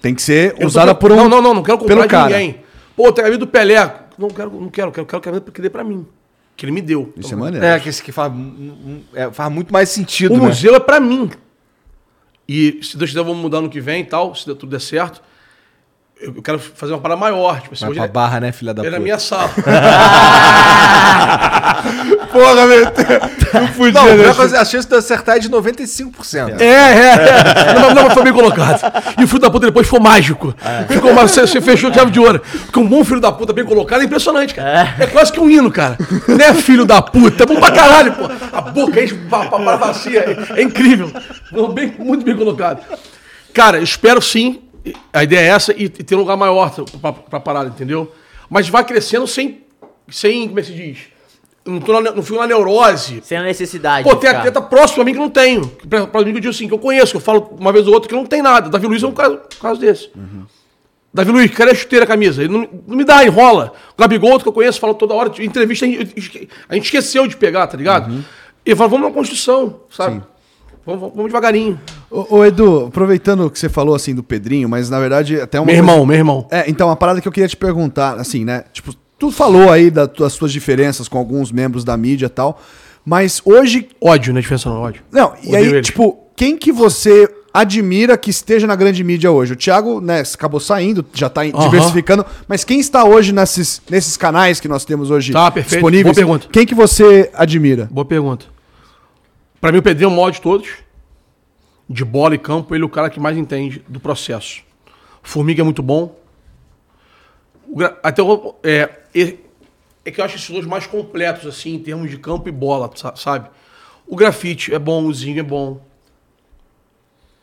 [0.00, 1.16] Tem que ser Eu não usada tô- por um.
[1.16, 1.54] Não, não, não.
[1.54, 2.28] Não quero comprar pelo de cara.
[2.38, 2.60] ninguém.
[2.96, 3.94] Pô, tem a camisa do Pelé.
[4.16, 4.92] Não quero, não quero.
[4.92, 6.06] Quero, quero camisa ele dê pra mim.
[6.56, 7.12] Que ele me deu.
[7.16, 7.64] Isso é maneiro.
[7.66, 10.46] É, que esse aqui faz, um- é, faz muito mais sentido, O né?
[10.46, 11.30] museu é pra mim.
[12.48, 15.20] E se Deus quiser, vamos mudar no que vem e tal, se tudo der certo.
[16.20, 17.60] Eu quero fazer uma parada maior.
[17.60, 18.96] Tipo assim, Vai hoje pra é- barra, né, filha da é puta?
[18.98, 19.50] na minha sala.
[22.32, 22.84] Porra, meu.
[22.84, 24.30] Não podia, Não, né?
[24.30, 26.60] a coisa- a chance de eu acertar é de 95%.
[26.60, 27.74] É, é, é.
[27.80, 28.80] Não, não, mas foi bem colocado.
[29.18, 30.54] E o filho da puta depois foi mágico.
[30.88, 32.42] Ficou mágico, você, você fechou de chave de ouro.
[32.66, 34.94] Porque um bom filho da puta bem colocado é impressionante, cara.
[34.98, 35.96] É, quase que um hino, cara.
[36.26, 38.24] Não é filho da puta, é bom pra caralho, pô.
[38.52, 40.20] A boca enche pra, pra, pra bacia.
[40.54, 41.10] É, é incrível.
[41.74, 42.80] Bem- muito bem colocado.
[43.54, 44.60] Cara, espero sim.
[45.12, 48.12] A ideia é essa e, e ter um lugar maior pra, pra parada, entendeu?
[48.48, 49.62] Mas vai crescendo sem.
[50.08, 50.98] sem como é que se diz?
[51.66, 53.20] Não, tô na, não fui na neurose.
[53.22, 54.02] Sem a necessidade.
[54.04, 54.38] Pô, tem ficar.
[54.38, 55.66] atleta próximo a mim que não tenho.
[55.88, 57.86] Pra, pra mim que eu digo assim, que eu conheço, que eu falo uma vez
[57.86, 58.70] ou outra que não tem nada.
[58.70, 60.10] Davi Luiz é um caso, caso desse.
[61.12, 62.42] Davi Luiz, cadê a chuteira, a camisa?
[62.42, 63.72] Ele não, me- não me dá, enrola.
[63.96, 65.30] O Gabigol, outro que eu conheço, fala toda hora.
[65.38, 68.24] em Entrevista, a gente, a gente esqueceu de pegar, tá ligado?
[68.64, 70.10] E fala, vamos na Constituição, sabe?
[70.16, 70.26] Vamos,
[70.96, 71.78] vamos- vamos devagarinho.
[72.10, 75.66] Ô, ô, Edu, aproveitando que você falou assim do Pedrinho, mas na verdade até uma.
[75.66, 76.46] Meu coisa- irmão, meu irmão.
[76.50, 78.64] É, então, uma parada que eu queria te perguntar, assim, né?
[78.72, 82.60] Tipo, tu falou aí da- das tuas diferenças com alguns membros da mídia e tal,
[83.04, 83.88] mas hoje.
[84.00, 85.02] Ódio, não é diferença não, ódio.
[85.12, 85.86] Não, e Odeio aí, eles.
[85.86, 89.54] tipo, quem que você admira que esteja na grande mídia hoje?
[89.54, 94.60] O Thiago, né, acabou saindo, já tá diversificando, mas quem está hoje nesses, nesses canais
[94.60, 95.72] que nós temos hoje Tá, perfeito.
[95.74, 96.04] disponíveis?
[96.04, 96.48] Boa pergunta.
[96.52, 97.88] Quem que você admira?
[97.90, 98.46] Boa pergunta.
[99.60, 100.68] Pra mim, o Pedrinho é o maior de todos.
[101.88, 104.62] De bola e campo, ele é o cara que mais entende do processo.
[105.22, 106.14] Formiga é muito bom.
[108.02, 108.90] Até o, é,
[110.04, 112.90] é, que eu acho esses dois mais completos, assim, em termos de campo e bola,
[112.94, 113.48] sa- sabe?
[114.06, 115.80] O grafite é bom, o Zinho é bom.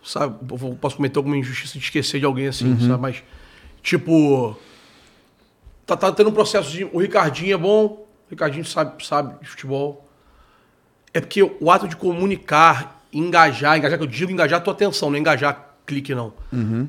[0.04, 0.36] Sabe?
[0.52, 3.02] Eu Posso cometer alguma injustiça de esquecer de alguém assim, sabe?
[3.02, 3.24] Mas,
[3.82, 4.56] tipo.
[5.86, 6.84] Tá, tá tendo um processo de.
[6.86, 7.86] O Ricardinho é bom.
[7.86, 10.05] O Ricardinho sabe, sabe de futebol.
[11.16, 15.10] É porque o ato de comunicar, engajar, engajar, que eu digo engajar a tua atenção,
[15.10, 16.34] não é engajar clique, não.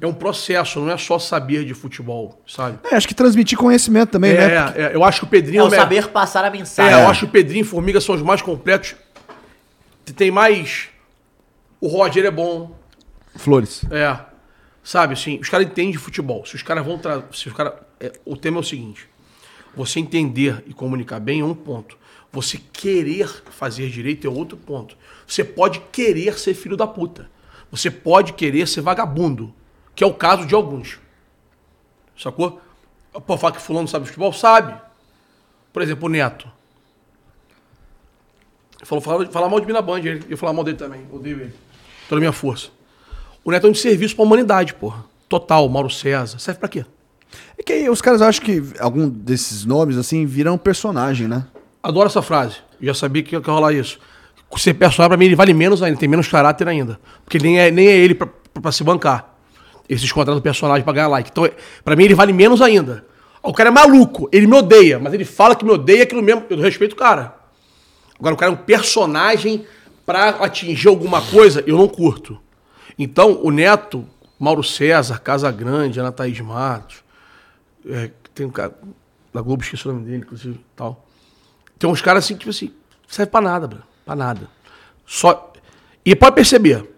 [0.01, 2.79] É um processo, não é só saber de futebol, sabe?
[2.91, 4.73] É, acho que transmitir conhecimento também, É, né?
[4.75, 5.61] é, eu acho que o Pedrinho.
[5.61, 6.93] É o me- saber passar a É, mensagem.
[7.01, 8.95] eu acho que o Pedrinho e Formiga são os mais completos.
[10.17, 10.89] Tem mais.
[11.81, 12.75] O Roger é bom.
[13.37, 13.83] Flores.
[13.91, 14.17] É.
[14.83, 16.47] Sabe, assim, os caras entendem de futebol.
[16.47, 16.97] Se os caras vão.
[16.99, 17.23] Tra...
[17.33, 17.75] Se os caras.
[18.01, 19.09] é, o tema é o seguinte:
[19.77, 21.99] você entender e comunicar bem é um ponto.
[22.33, 24.97] Você querer fazer direito é outro ponto.
[25.27, 27.31] Você pode querer ser filho da puta.
[27.71, 29.53] Você pode querer ser vagabundo.
[29.95, 30.99] Que é o caso de alguns.
[32.19, 32.61] Sacou?
[33.27, 34.33] Pô, falar que fulano sabe futebol?
[34.33, 34.79] Sabe.
[35.73, 36.47] Por exemplo, o Neto.
[38.85, 39.99] Falou, fala, fala mal de mim na Band.
[40.01, 41.07] ele- Eu falar mal dele também.
[41.11, 41.55] Odeio ele.
[42.09, 42.69] Toda a minha força.
[43.43, 45.05] O Neto é um serviço pra humanidade, porra.
[45.29, 46.39] Total, Mauro César.
[46.39, 46.85] Serve pra quê?
[47.59, 51.47] É que aí os caras acham que algum desses nomes, assim, viram personagem, né?
[51.89, 52.57] Adoro essa frase.
[52.81, 53.99] Já sabia que ia rolar isso.
[54.57, 56.99] Ser personagem, pra mim, ele vale menos ainda, tem menos caráter ainda.
[57.25, 58.29] Porque nem é, nem é ele pra-
[58.61, 59.35] pra se bancar.
[59.89, 61.31] Esses contratos do personagem pra ganhar like.
[61.31, 61.53] Então, é-
[61.85, 63.05] pra mim, ele vale menos ainda.
[63.43, 66.45] O cara é maluco, ele me odeia, mas ele fala que me odeia aquilo mesmo.
[66.51, 67.37] Eu respeito o cara.
[68.19, 69.65] Agora, o cara é um personagem
[70.05, 72.37] pra atingir alguma coisa, eu não curto.
[72.99, 74.05] Então, o Neto,
[74.41, 76.97] Mauro César, Casa Grande, Ana Thaís Matos,
[77.89, 78.75] é, tem um cara
[79.33, 81.06] da Globo, esqueci o nome dele, inclusive, tal.
[81.79, 82.73] Tem uns caras assim, tipo assim,
[83.07, 83.83] serve pra nada, bro.
[84.05, 84.49] Pra nada.
[85.07, 85.53] Só.
[86.05, 86.89] E pode perceber.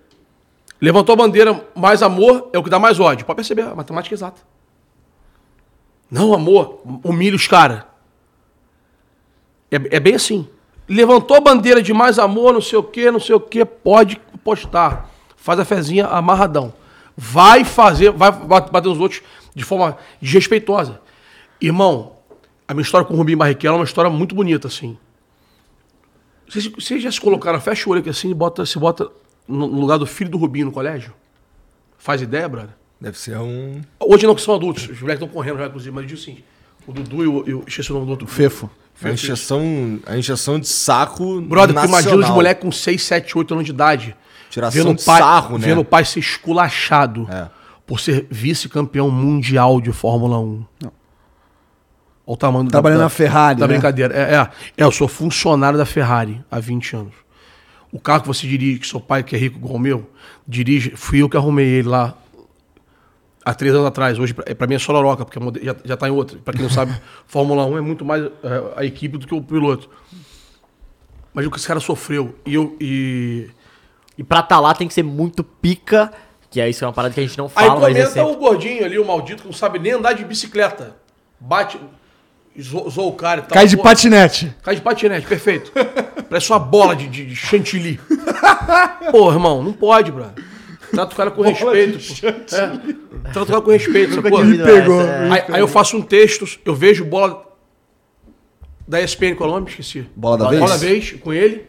[0.81, 3.27] Levantou a bandeira, mais amor é o que dá mais ódio.
[3.27, 4.41] Pode perceber, a matemática é exata.
[6.11, 7.83] Não, amor, humilha os caras.
[9.71, 10.49] É, é bem assim.
[10.89, 14.21] Levantou a bandeira de mais amor, não sei o que, não sei o que, pode
[14.43, 15.11] postar.
[15.37, 16.73] Faz a fezinha amarradão.
[17.17, 19.23] Vai fazer, vai bater nos outros
[19.55, 21.01] de forma desrespeitosa.
[21.61, 22.18] Irmão,
[22.69, 24.97] a minha história com o Rubinho Barrichello é uma história muito bonita, assim.
[26.49, 29.11] Vocês, vocês já se colocaram, fecha o olho aqui assim e bota, se bota
[29.47, 31.13] no lugar do filho do Rubinho no colégio?
[31.99, 32.71] Faz ideia, brother?
[33.01, 33.81] Deve ser um.
[34.01, 34.85] Hoje não, que são adultos.
[34.89, 36.43] Os moleques estão correndo já, inclusive, mas eu digo assim:
[36.87, 37.49] o Dudu e o.
[37.49, 38.27] e o- esqueci o nome do outro.
[38.27, 38.71] Fefo.
[39.03, 41.41] A encheção, a encheção de saco.
[41.41, 42.35] Brother, tu imagina os nacional.
[42.35, 44.17] moleques com 6, 7, 8 anos de idade.
[44.51, 45.67] Tiração vendo de o pai, sarro, né?
[45.67, 47.49] Vendo o pai ser esculachado É.
[47.87, 50.65] por ser vice-campeão mundial de Fórmula 1.
[52.29, 53.73] Olha o tamanho do- Trabalhando da, na Ferrari, Da né?
[53.73, 54.15] brincadeira.
[54.15, 57.15] É, é, é, eu sou funcionário da Ferrari há 20 anos.
[57.91, 60.11] O carro que você dirige, que seu pai, que é rico igual o meu,
[60.47, 62.15] dirige, fui eu que arrumei ele lá
[63.43, 64.19] há três anos atrás.
[64.19, 66.39] Hoje, pra, pra mim, é só Loroca, porque mode- já, já tá em outra.
[66.45, 66.93] Pra quem não sabe,
[67.27, 68.31] Fórmula 1 é muito mais é,
[68.77, 69.89] a equipe do que o piloto.
[71.33, 72.35] Mas o que esse cara sofreu.
[72.45, 72.77] E eu.
[72.79, 73.49] E...
[74.19, 76.13] E pra tá lá tem que ser muito pica,
[76.51, 78.11] que é isso é uma parada que a gente não Aí fala, mas é comenta
[78.11, 78.33] sempre...
[78.33, 80.97] o gordinho ali, o maldito, que não sabe nem andar de bicicleta.
[81.41, 81.81] Bate,
[82.61, 83.51] zo- zoa o cara e tal.
[83.53, 84.55] Cai de Pô, patinete.
[84.63, 85.73] Cai de patinete, perfeito.
[86.29, 87.99] Parece uma bola de, de, de chantilly.
[89.11, 90.45] Pô, irmão, não pode, brother.
[90.91, 91.99] Trata o cara com respeito.
[91.99, 92.27] pô.
[92.57, 92.79] É.
[93.33, 94.15] Trata o cara com respeito.
[94.15, 94.45] sacou?
[94.45, 95.01] Me pegou.
[95.03, 97.47] Aí, aí eu faço um texto, eu vejo bola
[98.87, 99.69] da ESPN, qual é o nome?
[99.71, 100.07] Esqueci.
[100.17, 100.71] Bola da Bola vez?
[100.71, 101.67] da vez, com ele.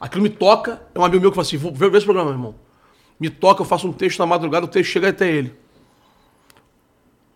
[0.00, 0.82] Aquilo me toca.
[0.94, 2.54] É um amigo meu que fala assim: vou ver, ver esse programa, meu irmão.
[3.18, 5.54] Me toca, eu faço um texto na madrugada, o texto chega até ele.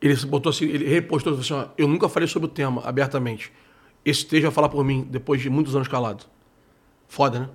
[0.00, 3.52] Ele botou assim, ele repostou assim: ó, eu nunca falei sobre o tema abertamente.
[4.04, 6.24] Esse texto vai falar por mim depois de muitos anos calado.
[7.06, 7.48] Foda, né?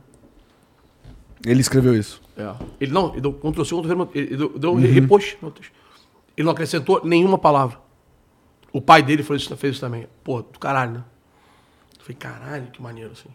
[1.45, 2.21] Ele escreveu isso.
[2.37, 2.53] É.
[2.79, 4.79] Ele não, ele deu Ctrl C, Ctrl ele deu, deu Uhum.
[4.79, 5.71] repost no texto.
[6.37, 7.79] Ele não acrescentou nenhuma palavra.
[8.73, 10.07] O pai dele fez isso, fez isso também.
[10.23, 11.03] Pô, do caralho, né?
[11.97, 13.29] Eu falei, caralho, que maneiro, assim.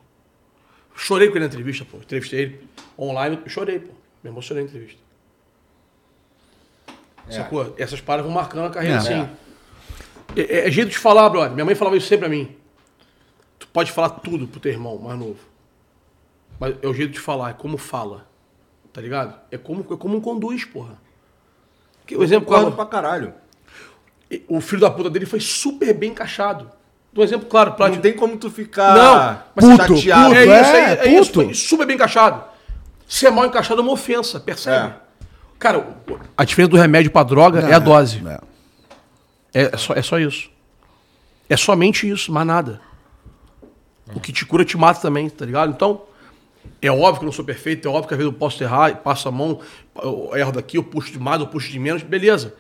[0.95, 1.97] Chorei com ele na entrevista, pô.
[1.97, 3.93] Entrevistei ele online, chorei, pô.
[4.23, 5.01] Me emocionei na entrevista.
[7.29, 7.75] Sacou?
[7.79, 8.99] Essas paradas vão marcando a carreira, É.
[8.99, 9.29] assim.
[10.37, 11.53] É, é- é jeito de falar, brother.
[11.53, 12.57] Minha mãe falava isso sempre pra mim.
[13.59, 15.39] Tu pode falar tudo pro teu irmão mais novo.
[16.59, 18.27] Mas é o jeito de falar, é como fala.
[18.93, 19.35] Tá ligado?
[19.51, 20.99] É como, é como conduz, porra.
[22.07, 23.35] Que, o exemplo claro, pra caralho.
[24.49, 26.71] o filho da puta dele foi super bem encaixado.
[27.17, 28.03] Um exemplo claro, Não Plástico.
[28.03, 30.29] tem como tu ficar Não, mas puto, chateado.
[30.29, 30.37] puto.
[30.39, 31.55] É isso, é, é, é isso.
[31.55, 32.45] super bem encaixado.
[33.09, 34.89] Ser mal encaixado é uma ofensa, percebe?
[34.89, 34.95] É.
[35.61, 35.87] Cara,
[36.37, 38.21] a diferença do remédio pra droga é a dose.
[38.27, 38.41] É.
[39.53, 40.51] É, só, é só isso.
[41.49, 42.81] É somente isso, mais nada.
[44.15, 45.71] O que te cura te mata também, tá ligado?
[45.71, 46.01] Então,
[46.81, 48.97] é óbvio que eu não sou perfeito, é óbvio que às vezes eu posso errar,
[48.97, 49.61] passo a mão,
[50.03, 52.55] eu erro daqui, eu puxo de mais, eu puxo de menos, beleza.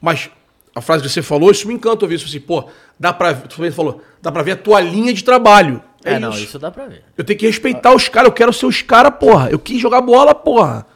[0.00, 0.28] Mas
[0.74, 2.68] a frase que você falou, isso me encanta ouvir isso assim, pô,
[3.00, 5.82] dá pra ver, tu também falou, dá pra ver a tua linha de trabalho.
[6.04, 6.44] É, É, não, isso.
[6.44, 7.02] isso dá pra ver.
[7.16, 9.48] Eu tenho que respeitar os caras, eu quero ser os caras, porra.
[9.50, 10.86] Eu quis jogar bola, porra.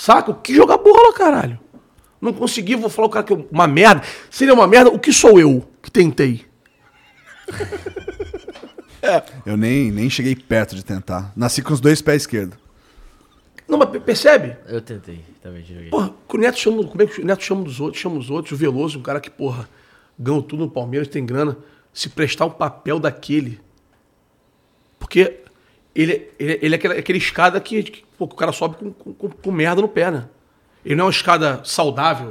[0.00, 0.30] Saca?
[0.30, 1.60] Eu quis jogar bola, caralho.
[2.22, 4.02] Não consegui, vou falar o cara que é uma merda.
[4.30, 6.46] Se ele é uma merda, o que sou eu que tentei?
[9.46, 11.32] Eu nem, nem cheguei perto de tentar.
[11.34, 12.58] Nasci com os dois pés esquerdos.
[13.66, 14.56] Não, mas pe- percebe?
[14.66, 15.88] Eu tentei, também joguei.
[15.88, 18.00] Porra, que o Neto chama, como é que o Neto chama dos outros?
[18.00, 18.52] Chama os outros.
[18.52, 19.68] O Veloso, um cara que, porra,
[20.18, 21.56] ganhou tudo no Palmeiras, tem grana.
[21.94, 23.58] Se prestar um papel daquele.
[24.98, 25.40] Porque
[25.94, 29.28] ele, ele, ele é aquele, aquele escada que, que, pô, o cara sobe com, com,
[29.30, 30.28] com- merda no pé, né?
[30.84, 32.28] Ele não é uma escada saudável.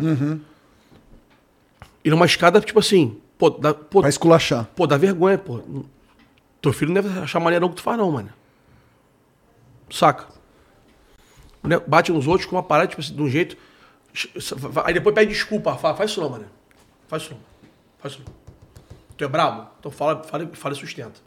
[2.03, 4.65] Ele é uma escada, tipo assim, pô, dá, pô, Pra esculachar.
[4.75, 5.61] pô, dá vergonha, pô.
[6.61, 8.29] Teu filho não deve achar maneirão que tu faz, não, mano.
[9.89, 10.27] Saca?
[11.63, 11.79] Né?
[11.87, 13.57] Bate nos outros com uma parada, tipo assim, de um jeito.
[14.85, 15.75] Aí depois pede desculpa.
[15.75, 16.45] Fala, faz isso não, mano.
[17.07, 17.39] Faz isso não.
[17.99, 18.33] Faz isso não.
[19.17, 19.67] Tu é brabo?
[19.79, 21.19] Então fala, fala, fala e sustenta.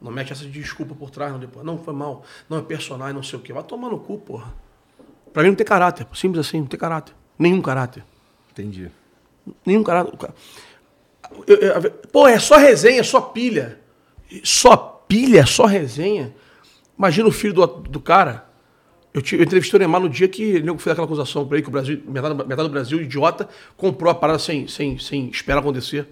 [0.00, 1.64] Não mete essa de desculpa por trás, não depois.
[1.64, 2.24] Não, foi mal.
[2.48, 3.52] Não, é personagem, não sei o quê.
[3.52, 4.52] Vai tomar no cu, porra.
[5.32, 6.06] Pra mim não tem caráter.
[6.14, 7.14] Simples assim, não tem caráter.
[7.38, 8.02] Nenhum caráter.
[8.50, 8.90] Entendi.
[9.64, 10.12] Nenhum caráter.
[11.46, 13.78] Eu- eu- pô, é só resenha, só pilha.
[14.42, 16.34] Só pilha, só resenha.
[16.98, 18.46] Imagina o filho do, do cara.
[19.12, 21.62] Eu, te- eu entrevistei o Neymar no dia que ele fez aquela acusação pra ele
[21.62, 25.58] que o Brasil, metade, metade do Brasil, idiota, comprou a parada sem, sem, sem esperar
[25.60, 26.08] acontecer.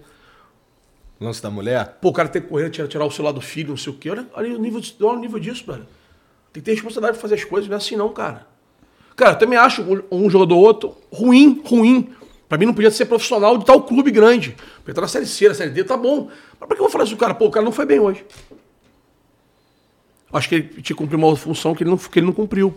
[1.19, 1.97] Lance da mulher?
[2.01, 3.95] Pô, o cara tem que correr, tirar, tirar o celular do filho, não sei o
[3.95, 4.09] quê.
[4.09, 5.85] Olha, olha o nível, olha o nível disso, velho.
[6.53, 8.47] Tem que ter responsabilidade de fazer as coisas, não é assim não, cara.
[9.15, 12.09] Cara, eu também acho um, jogador ou outro ruim, ruim.
[12.47, 14.55] Pra mim não podia ser profissional de tal clube grande.
[14.77, 16.29] Porque tá na Série C, na Série D, tá bom.
[16.57, 17.35] Mas pra que eu vou falar isso cara?
[17.35, 18.25] Pô, o cara não foi bem hoje.
[20.31, 22.33] Acho que ele tinha que cumprir uma outra função que ele não, que ele não
[22.33, 22.73] cumpriu.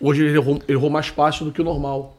[0.00, 2.16] Hoje ele errou, ele errou mais passe do que o normal.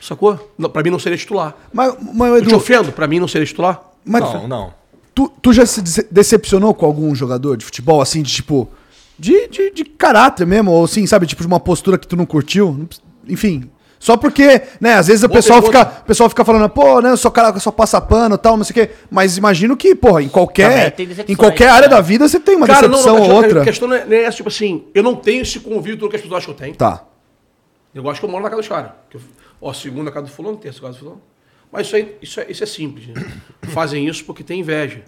[0.00, 0.52] Sacou?
[0.58, 1.56] Não, pra mim não seria titular.
[1.72, 2.90] Mas, mas Eu te Edu, ofendo?
[2.90, 3.91] Pra mim não seria titular?
[4.04, 4.74] Mas Não, não.
[5.14, 8.68] tu, tu já se dece- decepcionou com algum jogador de futebol, assim, de tipo.
[9.18, 11.26] De, de, de caráter mesmo, ou assim, sabe?
[11.26, 12.72] Tipo, de uma postura que tu não curtiu?
[12.76, 12.88] Não
[13.28, 13.70] Enfim.
[14.00, 17.16] Só porque, né, às vezes o pessoal fica, o pessoal fica falando, pô, né, eu
[17.16, 18.94] sou cara que só passa pano e tal, não sei o quê.
[19.08, 20.92] Mas imagino que, porra, em qualquer,
[21.28, 21.94] em qualquer área né?
[21.94, 23.62] da vida você tem uma Cara, não, decepção não, a ou questão- outra.
[23.62, 26.16] A questão não é, não é essa, tipo assim, eu não tenho esse convívio que
[26.16, 26.76] as pessoas acham que eu tenho.
[26.76, 27.04] Tá.
[27.94, 28.90] Eu acho que eu moro na casa dos caras.
[29.60, 31.20] Ó, segunda casa do fulano, terça casa do fulano.
[31.72, 33.06] Mas isso, aí, isso, é, isso é simples.
[33.08, 33.14] Né?
[33.72, 35.02] Fazem isso porque tem inveja.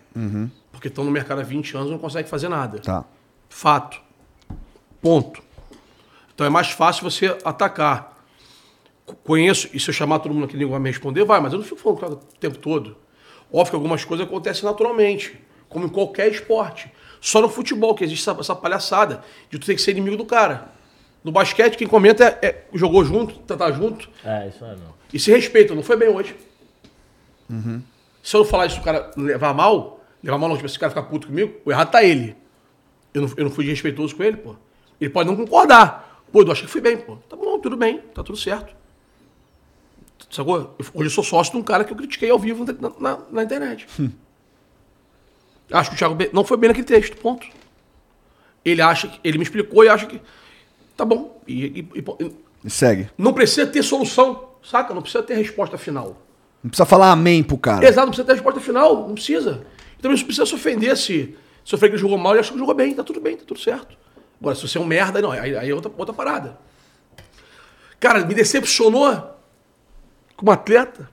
[0.73, 2.78] Porque estão no mercado há 20 anos e não conseguem fazer nada.
[2.78, 3.05] Tá.
[3.51, 4.01] Fato.
[5.01, 5.43] Ponto.
[6.34, 8.15] Então é mais fácil você atacar.
[9.07, 11.52] Co- Conheço, e se eu chamar todo mundo aqui, ninguém vai me responder, vai, mas
[11.52, 12.97] eu não fico falando o tempo todo.
[13.52, 16.91] Óbvio que algumas coisas acontecem naturalmente, como em qualquer esporte.
[17.20, 20.25] Só no futebol que existe essa, essa palhaçada de tu ter que ser inimigo do
[20.25, 20.68] cara.
[21.23, 24.93] No basquete, quem comenta é, é- jogou junto, tá, tá junto, É, isso aí não.
[25.12, 25.75] e se respeita.
[25.75, 26.34] Não foi bem hoje.
[28.23, 31.02] Se eu falar isso, o cara levar mal, levar mal não, tipo, esse cara ficar
[31.05, 32.36] puto comigo, o errado tá ele.
[33.12, 34.56] Eu não, eu não fui respeitoso com ele, pô.
[35.00, 36.23] Ele pode não concordar.
[36.32, 37.16] Pô, eu achei que fui bem, pô.
[37.28, 38.74] Tá bom, tudo bem, tá tudo certo.
[40.31, 40.56] Sacou?
[40.78, 43.23] Eu- hoje eu sou sócio de um cara que eu critiquei ao vivo na, na-
[43.31, 43.86] na internet.
[45.70, 47.47] Acho que o Thiago não foi bem naquele texto, ponto.
[48.64, 49.20] Ele acha que.
[49.23, 50.20] Ele me explicou e acha que.
[50.97, 51.40] Tá bom.
[51.47, 52.32] E, e- e-
[52.64, 53.08] E segue.
[53.18, 54.94] não precisa ter solução, saca?
[54.94, 56.16] Não precisa ter resposta final.
[56.65, 57.86] Não precisa falar amém pro cara.
[57.86, 59.67] Exato, não precisa ter resposta final, não precisa.
[59.99, 62.94] Então não precisa se ofender se, se Freitas jogou mal e acha que jogou bem,
[62.94, 63.94] tá tudo bem, tá tudo certo.
[64.41, 66.59] Agora, se você é um merda, não, aí, aí é outra, outra parada.
[68.01, 69.39] Cara, me decepcionou
[70.34, 71.10] como atleta.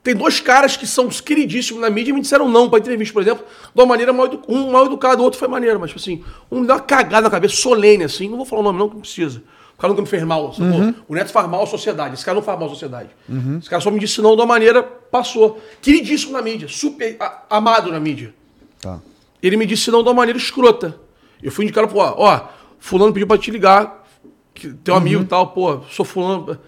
[0.00, 3.22] Tem dois caras que são queridíssimos na mídia e me disseram não pra entrevista, por
[3.22, 6.24] exemplo, de uma maneira mal um mal educado, o outro foi maneiro, mas tipo assim,
[6.50, 8.94] um deu uma cagada na cabeça, solene assim, não vou falar o nome não, que
[8.94, 9.42] não precisa.
[9.80, 10.94] O cara nunca me fez mal, sacou?
[11.08, 13.08] O Neto faz mal à sociedade, esse cara não faz mal à sociedade.
[13.58, 15.58] Esse cara só me disse não de uma maneira, passou.
[15.80, 18.34] Queridíssimo na mídia, super a- amado na mídia.
[18.78, 19.00] Tá.
[19.42, 21.00] Ele me disse não de uma maneira escrota.
[21.42, 22.42] Eu fui indicado, pô, ó,
[22.78, 24.06] fulano pediu pra te ligar,
[24.52, 26.58] que teu amigo e tal, pô, sou fulano.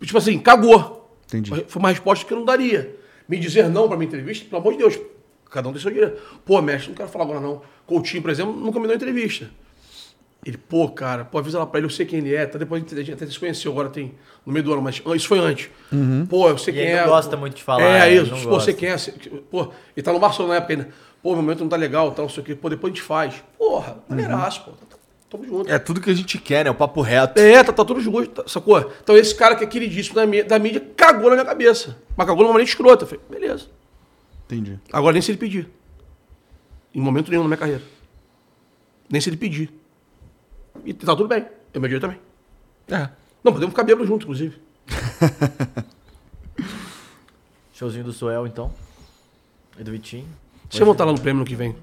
[0.00, 1.10] Tipo assim, cagou.
[1.26, 1.50] Entendi.
[1.68, 2.96] Foi uma resposta que eu não daria.
[3.28, 4.98] Me dizer não pra minha entrevista, pelo amor de Deus,
[5.50, 6.22] cada um tem seu direito.
[6.42, 7.60] Pô, mestre, não quero falar agora não.
[7.86, 9.50] Coutinho, por exemplo, nunca me deu entrevista.
[10.46, 12.46] Ele, pô, cara, pô, avisa lá pra ele, eu sei quem ele é.
[12.46, 14.14] Tá depois a gente até se conheceu agora, tem
[14.46, 15.68] no meio do ano, mas isso foi antes.
[16.30, 17.00] Pô, eu sei E quem ele é.
[17.00, 18.30] não gosta muito de falar, É, ele isso.
[18.30, 18.70] não Pô, gosta.
[18.70, 18.96] você quem é.
[19.50, 20.88] Pô, ele tá no Barcelona na época ainda.
[21.20, 22.54] Pô, meu momento não tá legal, tal, não sei o quê.
[22.54, 23.42] Pô, depois a gente faz.
[23.58, 24.70] Porra, maneiraço, pô.
[24.70, 24.96] Tá-
[25.28, 25.68] Tamo junto.
[25.68, 26.70] É tudo que a gente quer, né?
[26.70, 27.40] O papo reto.
[27.40, 28.78] É, tá, tá tudo junto, tá- sacou?
[29.02, 31.96] Então esse cara que é queridíssimo da, da mídia cagou na minha cabeça.
[32.16, 33.02] Mas cagou de uma maneira escrota.
[33.02, 33.66] Eu falei, beleza.
[34.44, 34.78] Entendi.
[34.92, 35.68] Agora nem se ele pedir.
[36.94, 37.82] Em momento nenhum na minha carreira.
[39.10, 39.72] Nem se ele pedir.
[40.84, 41.46] E tá tudo bem.
[41.72, 42.20] É meu direito também.
[42.88, 43.08] É.
[43.42, 44.58] Não, podemos ficar bêbados junto, inclusive.
[47.74, 48.72] Showzinho do Suel, então.
[49.78, 50.26] E do Vitinho.
[50.70, 51.76] Deixa eu montar lá no prêmio no que vem.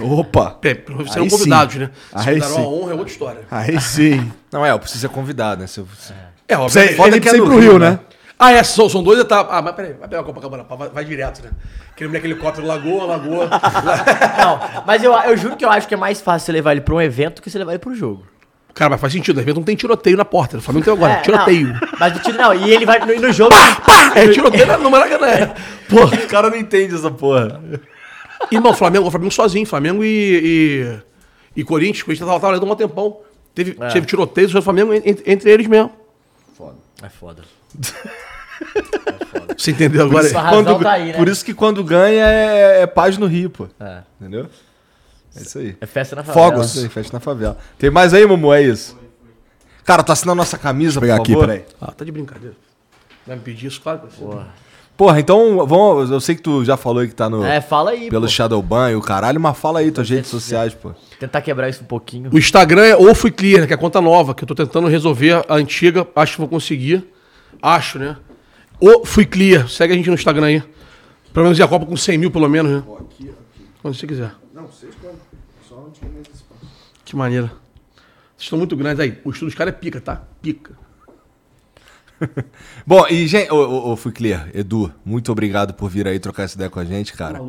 [0.00, 0.58] Opa!
[0.62, 1.80] É, serão Aí convidados, sim.
[1.80, 1.90] né?
[2.16, 2.50] Se Aí sim.
[2.52, 3.40] uma honra é outra história.
[3.50, 4.32] Aí sim.
[4.50, 5.66] Não, é, eu preciso ser convidado, né?
[5.66, 5.88] Se eu-
[6.48, 6.96] É, Você, obviamente.
[6.96, 7.90] Foda ele que é pro Rio, Rio, né?
[7.92, 8.00] né?
[8.38, 9.52] Ah, é, são, são dois etapas.
[9.52, 11.50] Ah, mas peraí, vai pegar a Copacabana, vai, vai direto, né?
[11.90, 13.48] Aquele moleque helicóptero, lagoa, lagoa.
[14.38, 16.80] Não, mas eu, eu juro que eu acho que é mais fácil você levar ele
[16.80, 18.24] pra um evento do que você levar ele pro jogo.
[18.74, 19.38] Cara, mas faz sentido.
[19.38, 20.58] O evento não tem tiroteio na porta.
[20.58, 21.14] O Flamengo tem agora.
[21.14, 21.66] É, tiroteio.
[21.66, 23.52] não, mas do tiro não, e ele vai no, no jogo.
[24.14, 25.26] É tiroteio no Maracanã.
[25.26, 25.46] É.
[25.90, 27.60] Pô, O cara não entende essa porra.
[28.52, 29.66] irmão, Flamengo, o Flamengo sozinho.
[29.66, 31.00] Flamengo e,
[31.56, 32.04] e, e Corinthians.
[32.04, 33.18] Corinthians tava, tava lendo um tempão.
[33.52, 33.88] Teve, É.
[33.88, 35.90] teve tiroteio do Flamengo entre, entre eles mesmo.
[37.02, 37.42] É foda.
[39.56, 40.26] Você entendeu agora?
[40.26, 41.12] isso a razão Quando- tá aí, né?
[41.14, 43.66] Por isso que quando ganha é, é paz no Rio, pô.
[43.80, 44.02] É.
[44.20, 44.46] Entendeu?
[45.36, 45.76] É isso aí.
[45.80, 46.50] É festa na favela.
[46.50, 46.74] Fogos.
[46.74, 47.58] Isso aí, festa na favela.
[47.78, 48.52] Tem mais aí, Mumu?
[48.52, 48.96] É isso.
[49.84, 51.46] Cara, tu assina a nossa camisa, Vou pegar por aqui, favor?
[51.48, 51.64] peraí.
[51.80, 52.54] Ah, tá de brincadeira.
[53.26, 54.00] Vai me pedir isso, claro.
[54.18, 54.46] Porra.
[54.96, 57.92] Porra, então, vamos, eu sei que tu já falou aí que tá no, É, fala
[57.92, 58.28] aí, pelo pô.
[58.28, 60.90] Shadowban e o caralho, mas fala aí tuas redes sociais, pô.
[61.20, 62.30] Tentar quebrar isso um pouquinho.
[62.32, 64.56] O Instagram é ou fui clear, né, que é a conta nova, que eu tô
[64.56, 67.06] tentando resolver a antiga, acho que vou conseguir.
[67.62, 68.16] Acho, né?
[68.80, 70.62] Ou fui clear, segue a gente no Instagram aí.
[71.32, 72.82] Pelo menos ir a Copa com 100 mil, pelo menos, né?
[73.82, 74.32] Quando você quiser.
[74.54, 75.18] Não, vocês quando.
[75.68, 76.00] Só onde
[77.04, 77.46] Que maneira.
[78.36, 79.18] Vocês estão muito grandes aí.
[79.24, 80.22] O estudo dos caras é pica, tá?
[80.40, 80.72] Pica.
[82.86, 86.44] Bom, e, gente, ô, ô, ô, Fui Clear, Edu, muito obrigado por vir aí trocar
[86.44, 87.40] essa ideia com a gente, cara.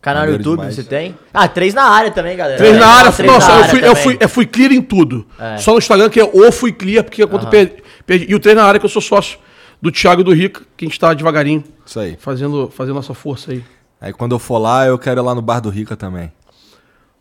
[0.00, 0.74] Canal no YouTube demais.
[0.74, 1.16] você tem?
[1.32, 2.56] Ah, três na área também, galera.
[2.56, 3.12] Três É, na área.
[3.12, 5.26] três Nossa, na eu área fui, eu, fui, eu fui clear em tudo.
[5.38, 5.58] É.
[5.58, 8.26] Só no Instagram que é ou fui clear, porque quando perdi, perdi.
[8.30, 9.38] E o três na área que eu sou sócio
[9.80, 12.16] do Thiago e do Rica, que a gente tá devagarinho Isso aí.
[12.16, 13.64] fazendo, fazendo nossa força aí.
[14.00, 16.32] Aí quando eu for lá, eu quero ir lá no Bar do Rica também.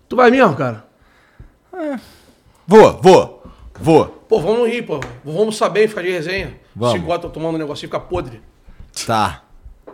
[0.07, 0.85] Tu vai mesmo, cara?
[2.67, 3.43] Vou, vou.
[3.79, 4.05] Vou.
[4.27, 4.99] Pô, vamos no Rio, pô.
[5.23, 6.59] Vamos saber ficar de resenha.
[6.75, 6.99] Vamos.
[6.99, 8.41] Se gota tomando um negocinho, fica podre.
[9.05, 9.43] Tá.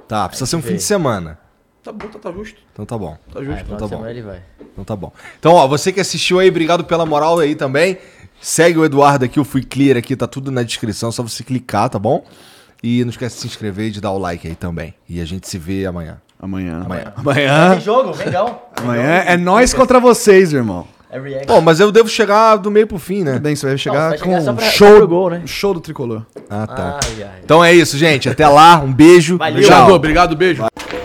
[0.07, 1.39] Tá, precisa ser um fim de semana.
[1.83, 2.59] Tá bom, tá, tá justo.
[2.73, 3.17] Então tá bom.
[3.31, 3.63] Tá justo.
[3.63, 4.07] Então tá bom.
[4.07, 4.41] Ele vai.
[4.59, 5.11] Então tá bom.
[5.39, 7.97] Então, ó, você que assistiu aí, obrigado pela moral aí também.
[8.41, 11.89] Segue o Eduardo aqui, o Fui Clear aqui, tá tudo na descrição, só você clicar,
[11.89, 12.25] tá bom?
[12.87, 14.93] E não esquece de se inscrever e de dar o like aí também.
[15.09, 16.17] E a gente se vê amanhã.
[16.39, 16.83] Amanhã.
[16.85, 17.13] Amanhã.
[17.17, 17.71] Amanhã.
[17.71, 18.71] Tem jogo, legal.
[18.75, 20.85] Amanhã é nós contra vocês, irmão.
[21.09, 21.45] É.
[21.45, 23.39] Pô, mas eu devo chegar do meio pro fim, né?
[23.39, 25.41] Bem, você vai chegar vai com chegar só um pra- show, gol, né?
[25.47, 26.23] show do tricolor.
[26.47, 26.99] Ah, tá.
[27.03, 27.39] Ai, ai.
[27.43, 28.29] Então é isso, gente.
[28.29, 28.79] Até lá.
[28.79, 29.37] Um beijo.
[29.39, 29.63] Valeu.
[29.63, 29.91] Tchau.
[29.95, 31.04] Obrigado, obrigado, beijo.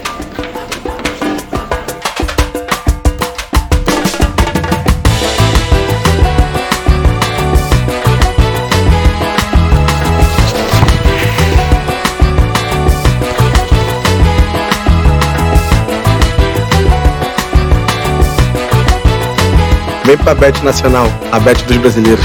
[20.30, 22.24] Vem pra Bet Nacional, a Bet dos brasileiros.